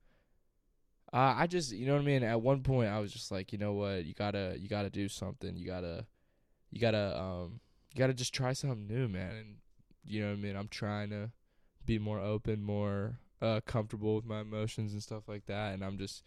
uh, 1.14 1.36
I 1.38 1.48
just, 1.48 1.72
you 1.72 1.86
know 1.86 1.94
what 1.94 2.02
I 2.02 2.06
mean. 2.06 2.24
At 2.24 2.42
one 2.42 2.64
point, 2.64 2.90
I 2.90 3.00
was 3.00 3.12
just 3.12 3.32
like, 3.32 3.52
you 3.52 3.58
know 3.58 3.74
what, 3.74 4.06
you 4.06 4.14
gotta 4.14 4.56
you 4.58 4.70
gotta 4.70 4.90
do 4.90 5.10
something. 5.10 5.56
You 5.58 5.66
gotta 5.66 6.06
you 6.70 6.80
gotta 6.80 7.20
um 7.20 7.60
you 7.94 8.00
gotta 8.00 8.14
just 8.14 8.34
try 8.34 8.54
something 8.54 8.88
new, 8.88 9.08
man. 9.08 9.36
And 9.36 9.56
you 10.06 10.22
know 10.22 10.30
what 10.30 10.38
I 10.40 10.42
mean. 10.42 10.56
I'm 10.56 10.70
trying 10.70 11.10
to 11.10 11.32
be 11.86 12.00
more 12.00 12.20
open, 12.20 12.64
more 12.64 13.20
uh, 13.42 13.60
comfortable 13.66 14.16
with 14.16 14.26
my 14.26 14.42
emotions 14.42 14.94
and 14.94 15.04
stuff 15.04 15.28
like 15.28 15.46
that. 15.48 15.74
And 15.74 15.84
I'm 15.84 15.98
just 15.98 16.24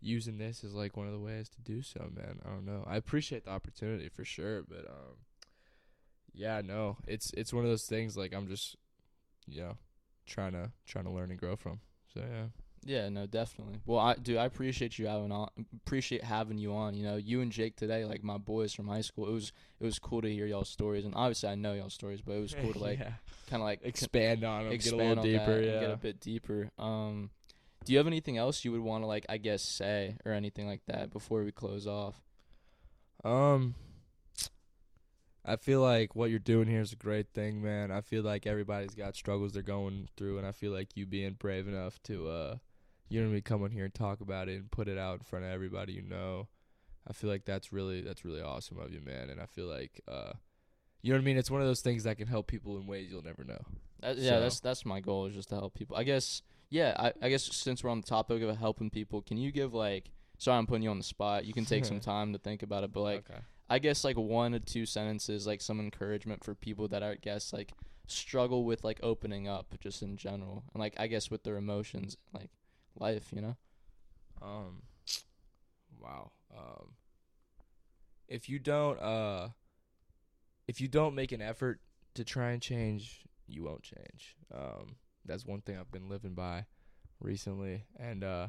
using 0.00 0.38
this 0.38 0.62
as 0.62 0.74
like 0.74 0.96
one 0.96 1.06
of 1.06 1.12
the 1.12 1.18
ways 1.18 1.48
to 1.48 1.60
do 1.60 1.82
so, 1.82 2.10
man. 2.14 2.40
I 2.44 2.50
don't 2.50 2.66
know. 2.66 2.84
I 2.86 2.96
appreciate 2.96 3.44
the 3.44 3.50
opportunity 3.50 4.08
for 4.08 4.24
sure, 4.24 4.62
but 4.62 4.86
um, 4.88 5.16
yeah, 6.34 6.60
no, 6.64 6.98
it's 7.06 7.32
it's 7.32 7.52
one 7.52 7.64
of 7.64 7.70
those 7.70 7.86
things 7.86 8.16
like 8.16 8.34
I'm 8.34 8.48
just, 8.48 8.76
you 9.46 9.62
know, 9.62 9.78
trying 10.26 10.52
to 10.52 10.70
trying 10.86 11.04
to 11.04 11.10
learn 11.10 11.30
and 11.30 11.40
grow 11.40 11.56
from. 11.56 11.80
So 12.12 12.20
yeah, 12.20 12.46
Yeah, 12.88 13.10
no, 13.10 13.26
definitely. 13.26 13.80
Well, 13.84 13.98
I 13.98 14.14
do. 14.14 14.38
I 14.38 14.46
appreciate 14.46 14.98
you 14.98 15.08
having 15.08 15.30
on. 15.30 15.50
Appreciate 15.84 16.24
having 16.24 16.56
you 16.56 16.74
on. 16.74 16.94
You 16.94 17.04
know, 17.04 17.16
you 17.16 17.42
and 17.42 17.52
Jake 17.52 17.76
today, 17.76 18.06
like 18.06 18.24
my 18.24 18.38
boys 18.38 18.72
from 18.72 18.88
high 18.88 19.02
school. 19.02 19.28
It 19.28 19.32
was 19.32 19.52
it 19.78 19.84
was 19.84 19.98
cool 19.98 20.22
to 20.22 20.32
hear 20.32 20.46
y'all's 20.46 20.70
stories, 20.70 21.04
and 21.04 21.14
obviously 21.14 21.50
I 21.50 21.54
know 21.54 21.74
y'all's 21.74 21.92
stories, 21.92 22.22
but 22.22 22.32
it 22.32 22.40
was 22.40 22.54
cool 22.62 22.72
to 22.72 22.78
like 22.78 22.98
yeah. 22.98 23.12
kind 23.50 23.60
of 23.60 23.66
like 23.66 23.80
expand 23.82 24.42
on 24.42 24.64
them, 24.64 24.78
get 24.78 24.90
a 24.90 24.96
little 24.96 25.22
deeper. 25.22 25.60
Yeah, 25.60 25.80
get 25.80 25.90
a 25.90 25.98
bit 25.98 26.18
deeper. 26.18 26.70
Um, 26.78 27.28
do 27.84 27.92
you 27.92 27.98
have 27.98 28.06
anything 28.06 28.38
else 28.38 28.64
you 28.64 28.72
would 28.72 28.80
want 28.80 29.02
to 29.02 29.06
like, 29.06 29.26
I 29.28 29.36
guess, 29.36 29.62
say 29.62 30.16
or 30.24 30.32
anything 30.32 30.66
like 30.66 30.80
that 30.86 31.12
before 31.12 31.44
we 31.44 31.52
close 31.52 31.86
off? 31.86 32.22
Um, 33.22 33.74
I 35.44 35.56
feel 35.56 35.82
like 35.82 36.16
what 36.16 36.30
you're 36.30 36.38
doing 36.38 36.68
here 36.68 36.80
is 36.80 36.94
a 36.94 36.96
great 36.96 37.28
thing, 37.34 37.62
man. 37.62 37.90
I 37.90 38.00
feel 38.00 38.22
like 38.22 38.46
everybody's 38.46 38.94
got 38.94 39.14
struggles 39.14 39.52
they're 39.52 39.62
going 39.62 40.08
through, 40.16 40.38
and 40.38 40.46
I 40.46 40.52
feel 40.52 40.72
like 40.72 40.96
you 40.96 41.04
being 41.04 41.34
brave 41.34 41.68
enough 41.68 42.02
to, 42.04 42.28
uh, 42.28 42.56
you 43.08 43.20
know, 43.20 43.26
what 43.26 43.30
I 43.30 43.34
mean, 43.34 43.42
come 43.42 43.62
on 43.62 43.70
here 43.70 43.84
and 43.84 43.94
talk 43.94 44.20
about 44.20 44.48
it 44.48 44.56
and 44.56 44.70
put 44.70 44.88
it 44.88 44.98
out 44.98 45.18
in 45.18 45.24
front 45.24 45.44
of 45.44 45.50
everybody 45.50 45.92
you 45.92 46.02
know. 46.02 46.48
I 47.08 47.12
feel 47.12 47.30
like 47.30 47.44
that's 47.44 47.72
really 47.72 48.02
that's 48.02 48.24
really 48.24 48.42
awesome 48.42 48.78
of 48.78 48.92
you, 48.92 49.00
man. 49.00 49.30
And 49.30 49.40
I 49.40 49.46
feel 49.46 49.66
like, 49.66 50.00
uh, 50.06 50.32
you 51.02 51.12
know 51.12 51.18
what 51.18 51.22
I 51.22 51.24
mean. 51.24 51.38
It's 51.38 51.50
one 51.50 51.60
of 51.62 51.66
those 51.66 51.80
things 51.80 52.04
that 52.04 52.18
can 52.18 52.26
help 52.26 52.46
people 52.48 52.76
in 52.78 52.86
ways 52.86 53.08
you'll 53.10 53.22
never 53.24 53.44
know. 53.44 53.60
That, 54.00 54.18
yeah, 54.18 54.30
So- 54.30 54.40
that's 54.40 54.60
that's 54.60 54.84
my 54.84 55.00
goal 55.00 55.26
is 55.26 55.34
just 55.34 55.48
to 55.50 55.54
help 55.56 55.74
people. 55.74 55.96
I 55.96 56.04
guess. 56.04 56.42
Yeah, 56.70 56.94
I, 56.98 57.12
I 57.22 57.28
guess 57.30 57.44
since 57.44 57.82
we're 57.82 57.88
on 57.88 58.02
the 58.02 58.06
topic 58.06 58.42
of 58.42 58.54
helping 58.58 58.90
people, 58.90 59.22
can 59.22 59.38
you 59.38 59.50
give 59.50 59.72
like? 59.72 60.10
Sorry, 60.36 60.58
I'm 60.58 60.66
putting 60.66 60.82
you 60.82 60.90
on 60.90 60.98
the 60.98 61.04
spot. 61.04 61.46
You 61.46 61.54
can 61.54 61.64
take 61.64 61.86
some 61.86 61.98
time 62.14 62.32
to 62.34 62.38
think 62.38 62.62
about 62.62 62.84
it, 62.84 62.92
but 62.92 63.00
like, 63.00 63.30
okay. 63.30 63.40
I 63.70 63.78
guess 63.78 64.04
like 64.04 64.16
one 64.18 64.54
or 64.54 64.58
two 64.58 64.84
sentences, 64.84 65.46
like 65.46 65.62
some 65.62 65.80
encouragement 65.80 66.44
for 66.44 66.54
people 66.54 66.86
that 66.88 67.02
I 67.02 67.14
guess 67.14 67.52
like 67.54 67.72
struggle 68.06 68.64
with 68.64 68.84
like 68.84 69.00
opening 69.02 69.48
up 69.48 69.74
just 69.80 70.02
in 70.02 70.16
general, 70.18 70.62
and 70.74 70.80
like 70.80 70.94
I 70.98 71.06
guess 71.06 71.30
with 71.30 71.42
their 71.42 71.56
emotions, 71.56 72.18
like 72.34 72.50
life, 72.96 73.28
you 73.32 73.40
know. 73.40 73.56
Um, 74.42 74.82
wow. 76.00 76.30
Um, 76.56 76.94
if 78.28 78.48
you 78.48 78.58
don't 78.58 79.00
uh, 79.00 79.48
if 80.66 80.80
you 80.80 80.88
don't 80.88 81.14
make 81.14 81.32
an 81.32 81.42
effort 81.42 81.80
to 82.14 82.24
try 82.24 82.50
and 82.50 82.62
change, 82.62 83.24
you 83.46 83.64
won't 83.64 83.82
change. 83.82 84.36
Um, 84.54 84.96
that's 85.24 85.46
one 85.46 85.60
thing 85.60 85.78
I've 85.78 85.92
been 85.92 86.08
living 86.08 86.34
by 86.34 86.66
recently, 87.20 87.84
and 87.98 88.22
uh, 88.22 88.48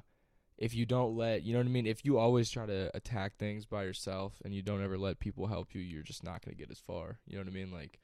if 0.58 0.76
you 0.76 0.86
don't 0.86 1.16
let, 1.16 1.44
you 1.44 1.54
know 1.54 1.60
what 1.60 1.68
I 1.68 1.72
mean. 1.72 1.88
If 1.88 2.04
you 2.04 2.18
always 2.18 2.50
try 2.50 2.66
to 2.66 2.92
attack 2.94 3.38
things 3.38 3.66
by 3.66 3.84
yourself 3.84 4.42
and 4.44 4.54
you 4.54 4.62
don't 4.62 4.84
ever 4.84 4.98
let 4.98 5.20
people 5.20 5.48
help 5.48 5.74
you, 5.74 5.82
you're 5.82 6.04
just 6.04 6.24
not 6.24 6.44
gonna 6.44 6.56
get 6.56 6.72
as 6.72 6.80
far. 6.80 7.20
You 7.26 7.38
know 7.38 7.44
what 7.44 7.52
I 7.52 7.56
mean? 7.56 7.72
Like 7.72 8.00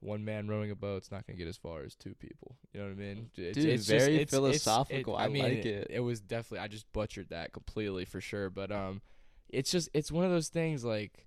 one 0.00 0.24
man 0.24 0.46
rowing 0.48 0.70
a 0.70 0.74
boat's 0.76 1.10
not 1.10 1.26
gonna 1.26 1.36
get 1.38 1.48
as 1.48 1.56
far 1.56 1.82
as 1.82 1.94
two 1.94 2.14
people. 2.14 2.56
You 2.72 2.80
know 2.80 2.86
what 2.86 2.92
I 2.92 2.96
mean? 2.96 3.30
It's, 3.36 3.56
Dude, 3.56 3.66
it's 3.66 3.86
very 3.86 4.02
it's- 4.02 4.14
it's- 4.22 4.30
philosophical. 4.30 5.16
I 5.16 5.28
mean, 5.28 5.42
like 5.42 5.64
it. 5.64 5.86
It 5.90 6.00
was 6.00 6.20
definitely. 6.20 6.60
I 6.60 6.68
just 6.68 6.90
butchered 6.92 7.30
that 7.30 7.52
completely 7.52 8.04
for 8.04 8.20
sure. 8.20 8.50
But 8.50 8.70
um, 8.70 9.00
it's 9.48 9.70
just 9.70 9.88
it's 9.94 10.12
one 10.12 10.24
of 10.24 10.30
those 10.30 10.48
things 10.48 10.84
like 10.84 11.26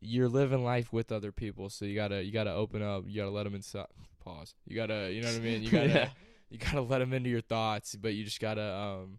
you're 0.00 0.28
living 0.28 0.62
life 0.64 0.92
with 0.92 1.10
other 1.12 1.32
people, 1.32 1.68
so 1.70 1.84
you 1.84 1.94
gotta 1.94 2.22
you 2.22 2.30
gotta 2.32 2.52
open 2.52 2.82
up. 2.82 3.04
You 3.06 3.16
gotta 3.22 3.30
let 3.30 3.44
them 3.44 3.54
inside. 3.54 3.86
Pause. 4.22 4.54
You 4.66 4.76
gotta 4.76 5.10
you 5.12 5.22
know 5.22 5.28
what 5.28 5.36
I 5.36 5.40
mean. 5.40 5.62
You 5.62 5.70
gotta 5.72 5.88
Yeah. 5.88 6.08
you 6.50 6.58
gotta 6.58 6.82
let 6.82 6.98
them 6.98 7.12
into 7.12 7.30
your 7.30 7.40
thoughts, 7.40 7.96
but 7.96 8.14
you 8.14 8.24
just 8.24 8.40
gotta 8.40 8.62
um. 8.74 9.18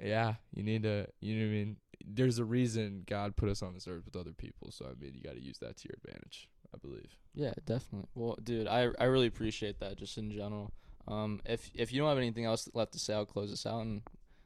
Yeah, 0.00 0.34
you 0.54 0.62
need 0.62 0.84
to. 0.84 1.06
You 1.20 1.34
know 1.36 1.46
what 1.46 1.50
I 1.50 1.54
mean. 1.54 1.76
There's 2.06 2.38
a 2.38 2.44
reason 2.44 3.02
God 3.06 3.34
put 3.36 3.48
us 3.48 3.62
on 3.62 3.74
this 3.74 3.88
earth 3.88 4.04
with 4.04 4.14
other 4.16 4.32
people, 4.32 4.70
so 4.70 4.86
I 4.86 4.94
mean 5.02 5.14
you 5.14 5.20
gotta 5.22 5.42
use 5.42 5.58
that 5.58 5.76
to 5.78 5.88
your 5.88 5.96
advantage. 6.04 6.48
I 6.74 6.78
believe. 6.78 7.16
Yeah, 7.34 7.54
definitely. 7.64 8.08
Well, 8.14 8.38
dude, 8.42 8.66
I 8.66 8.88
I 8.98 9.04
really 9.04 9.26
appreciate 9.26 9.80
that 9.80 9.96
just 9.96 10.18
in 10.18 10.30
general. 10.30 10.72
Um, 11.06 11.40
if 11.46 11.70
if 11.74 11.92
you 11.92 12.00
don't 12.00 12.08
have 12.08 12.18
anything 12.18 12.44
else 12.44 12.68
left 12.74 12.92
to 12.92 12.98
say, 12.98 13.14
I'll 13.14 13.26
close 13.26 13.50
this 13.50 13.66
out 13.66 13.82
and 13.82 14.02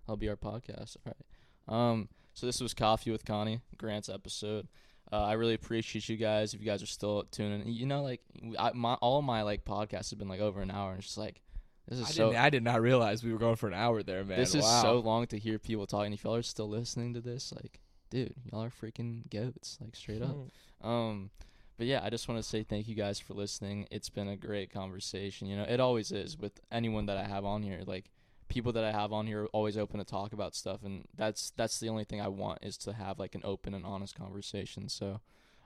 I'll 0.09 0.17
be 0.17 0.29
our 0.29 0.37
podcast. 0.37 0.97
All 1.07 1.13
right. 1.13 1.91
Um, 1.91 2.09
so 2.35 2.47
this 2.47 2.61
was 2.61 2.75
Coffee 2.75 3.11
with 3.11 3.25
Connie, 3.25 3.61
Grant's 3.77 4.09
episode. 4.09 4.69
Uh, 5.13 5.25
I 5.25 5.33
really 5.35 5.55
appreciate 5.55 6.09
you 6.09 6.17
guys. 6.17 6.55
If 6.55 6.61
you 6.61 6.67
guys 6.67 6.83
are 6.83 6.87
still 6.87 7.25
tuning, 7.25 7.69
you 7.69 7.85
know, 7.85 8.03
like 8.03 8.21
I, 8.59 8.73
my 8.73 8.95
all 8.95 9.21
my 9.21 9.43
like 9.43 9.65
podcasts 9.65 10.11
have 10.11 10.19
been 10.19 10.29
like 10.29 10.41
over 10.41 10.63
an 10.63 10.71
hour, 10.71 10.91
and 10.91 10.99
it's 10.99 11.09
just 11.09 11.19
like 11.19 11.43
this 11.89 11.99
is 11.99 12.07
I 12.07 12.11
so. 12.11 12.27
didn't. 12.29 12.43
I 12.43 12.51
did 12.51 12.63
not 12.63 12.81
realize 12.81 13.23
we 13.23 13.33
were 13.33 13.39
going 13.39 13.57
for 13.57 13.67
an 13.67 13.75
hour 13.75 14.03
there, 14.03 14.25
man. 14.25 14.39
This 14.39 14.55
is 14.55 14.65
so 14.65 15.01
long 15.01 15.27
to 15.29 15.39
hear 15.39 15.59
people 15.59 15.87
talking. 15.87 16.13
If 16.13 16.25
y'all 16.25 16.37
are 16.37 16.43
still 16.43 16.69
listening 16.69 17.15
to 17.15 17.21
this, 17.21 17.53
like, 17.53 17.81
dude, 18.11 18.35
y'all 18.51 18.63
are 18.63 18.71
freaking 18.71 19.29
goats, 19.31 19.79
like 19.81 19.97
straight 19.97 20.23
up. 20.23 20.37
Um, 20.81 21.31
but 21.79 21.87
yeah, 21.87 22.01
I 22.03 22.11
just 22.11 22.29
want 22.29 22.43
to 22.43 22.49
say 22.49 22.63
thank 22.63 22.89
you 22.89 22.95
guys 22.95 23.19
for 23.19 23.35
listening. 23.35 23.87
It's 23.91 24.11
been 24.11 24.29
a 24.29 24.37
great 24.37 24.73
conversation. 24.73 25.49
You 25.49 25.57
know, 25.57 25.65
it 25.65 25.81
always 25.81 26.13
is 26.13 26.39
with 26.39 26.61
anyone 26.71 27.07
that 27.07 27.17
I 27.17 27.25
have 27.25 27.45
on 27.45 27.63
here. 27.63 27.81
Like 27.87 28.11
people 28.49 28.73
that 28.73 28.85
I 28.85 28.93
have 28.93 29.13
on 29.13 29.27
here 29.27 29.45
are 29.45 29.47
always 29.49 29.79
open 29.79 29.99
to 29.99 30.05
talk 30.05 30.33
about 30.33 30.55
stuff, 30.55 30.85
and 30.85 31.07
that's 31.17 31.53
that's 31.57 31.81
the 31.81 31.89
only 31.89 32.05
thing 32.05 32.21
I 32.21 32.29
want 32.29 32.59
is 32.63 32.77
to 32.79 32.93
have 32.93 33.19
like 33.19 33.35
an 33.35 33.43
open 33.45 33.75
and 33.75 33.85
honest 33.85 34.15
conversation. 34.15 34.89
So, 34.89 35.21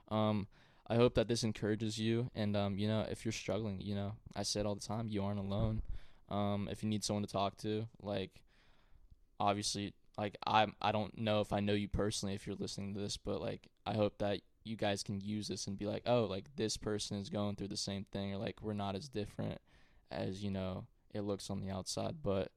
um, 0.09 0.47
I 0.87 0.95
hope 0.95 1.15
that 1.15 1.27
this 1.27 1.43
encourages 1.43 1.99
you. 1.99 2.31
And 2.33 2.55
um, 2.55 2.77
you 2.77 2.87
know, 2.87 3.05
if 3.09 3.25
you're 3.25 3.31
struggling, 3.33 3.81
you 3.81 3.93
know, 3.93 4.13
I 4.35 4.43
say 4.43 4.61
it 4.61 4.65
all 4.65 4.75
the 4.75 4.81
time, 4.81 5.09
you 5.09 5.23
aren't 5.23 5.39
alone. 5.39 5.81
Um, 6.29 6.67
if 6.71 6.83
you 6.83 6.89
need 6.89 7.03
someone 7.03 7.23
to 7.23 7.31
talk 7.31 7.57
to, 7.57 7.87
like, 8.01 8.41
obviously, 9.39 9.93
like 10.17 10.37
I 10.45 10.67
I 10.81 10.91
don't 10.91 11.17
know 11.17 11.41
if 11.41 11.53
I 11.53 11.59
know 11.59 11.73
you 11.73 11.87
personally 11.87 12.35
if 12.35 12.47
you're 12.47 12.55
listening 12.55 12.93
to 12.93 12.99
this, 12.99 13.17
but 13.17 13.41
like 13.41 13.67
I 13.85 13.93
hope 13.93 14.17
that 14.19 14.39
you 14.67 14.75
guys 14.75 15.03
can 15.03 15.21
use 15.21 15.47
this 15.47 15.67
and 15.67 15.77
be 15.77 15.85
like, 15.85 16.03
oh, 16.05 16.25
like 16.25 16.45
this 16.55 16.77
person 16.77 17.17
is 17.17 17.29
going 17.29 17.55
through 17.55 17.69
the 17.69 17.77
same 17.77 18.05
thing, 18.11 18.33
or 18.33 18.37
like 18.37 18.61
we're 18.61 18.73
not 18.73 18.95
as 18.95 19.07
different 19.09 19.59
as 20.11 20.43
you 20.43 20.51
know 20.51 20.85
it 21.13 21.21
looks 21.21 21.49
on 21.49 21.61
the 21.61 21.69
outside. 21.69 22.17
But 22.21 22.51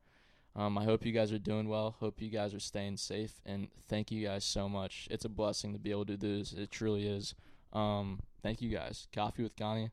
um, 0.56 0.76
I 0.76 0.84
hope 0.84 1.06
you 1.06 1.12
guys 1.12 1.32
are 1.32 1.38
doing 1.38 1.68
well. 1.68 1.96
Hope 2.00 2.20
you 2.20 2.30
guys 2.30 2.52
are 2.54 2.60
staying 2.60 2.96
safe, 2.96 3.40
and 3.46 3.68
thank 3.88 4.10
you 4.10 4.26
guys 4.26 4.44
so 4.44 4.68
much. 4.68 5.08
It's 5.10 5.24
a 5.24 5.28
blessing 5.28 5.72
to 5.72 5.78
be 5.78 5.90
able 5.90 6.06
to 6.06 6.16
do 6.16 6.38
this. 6.38 6.52
It 6.52 6.70
truly 6.70 7.06
is. 7.06 7.34
Um, 7.72 8.20
thank 8.42 8.60
you 8.60 8.68
guys. 8.68 9.06
Coffee 9.14 9.42
with 9.42 9.56
Connie. 9.56 9.90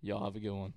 Y'all 0.00 0.24
have 0.24 0.36
a 0.36 0.40
good 0.40 0.52
one. 0.52 0.74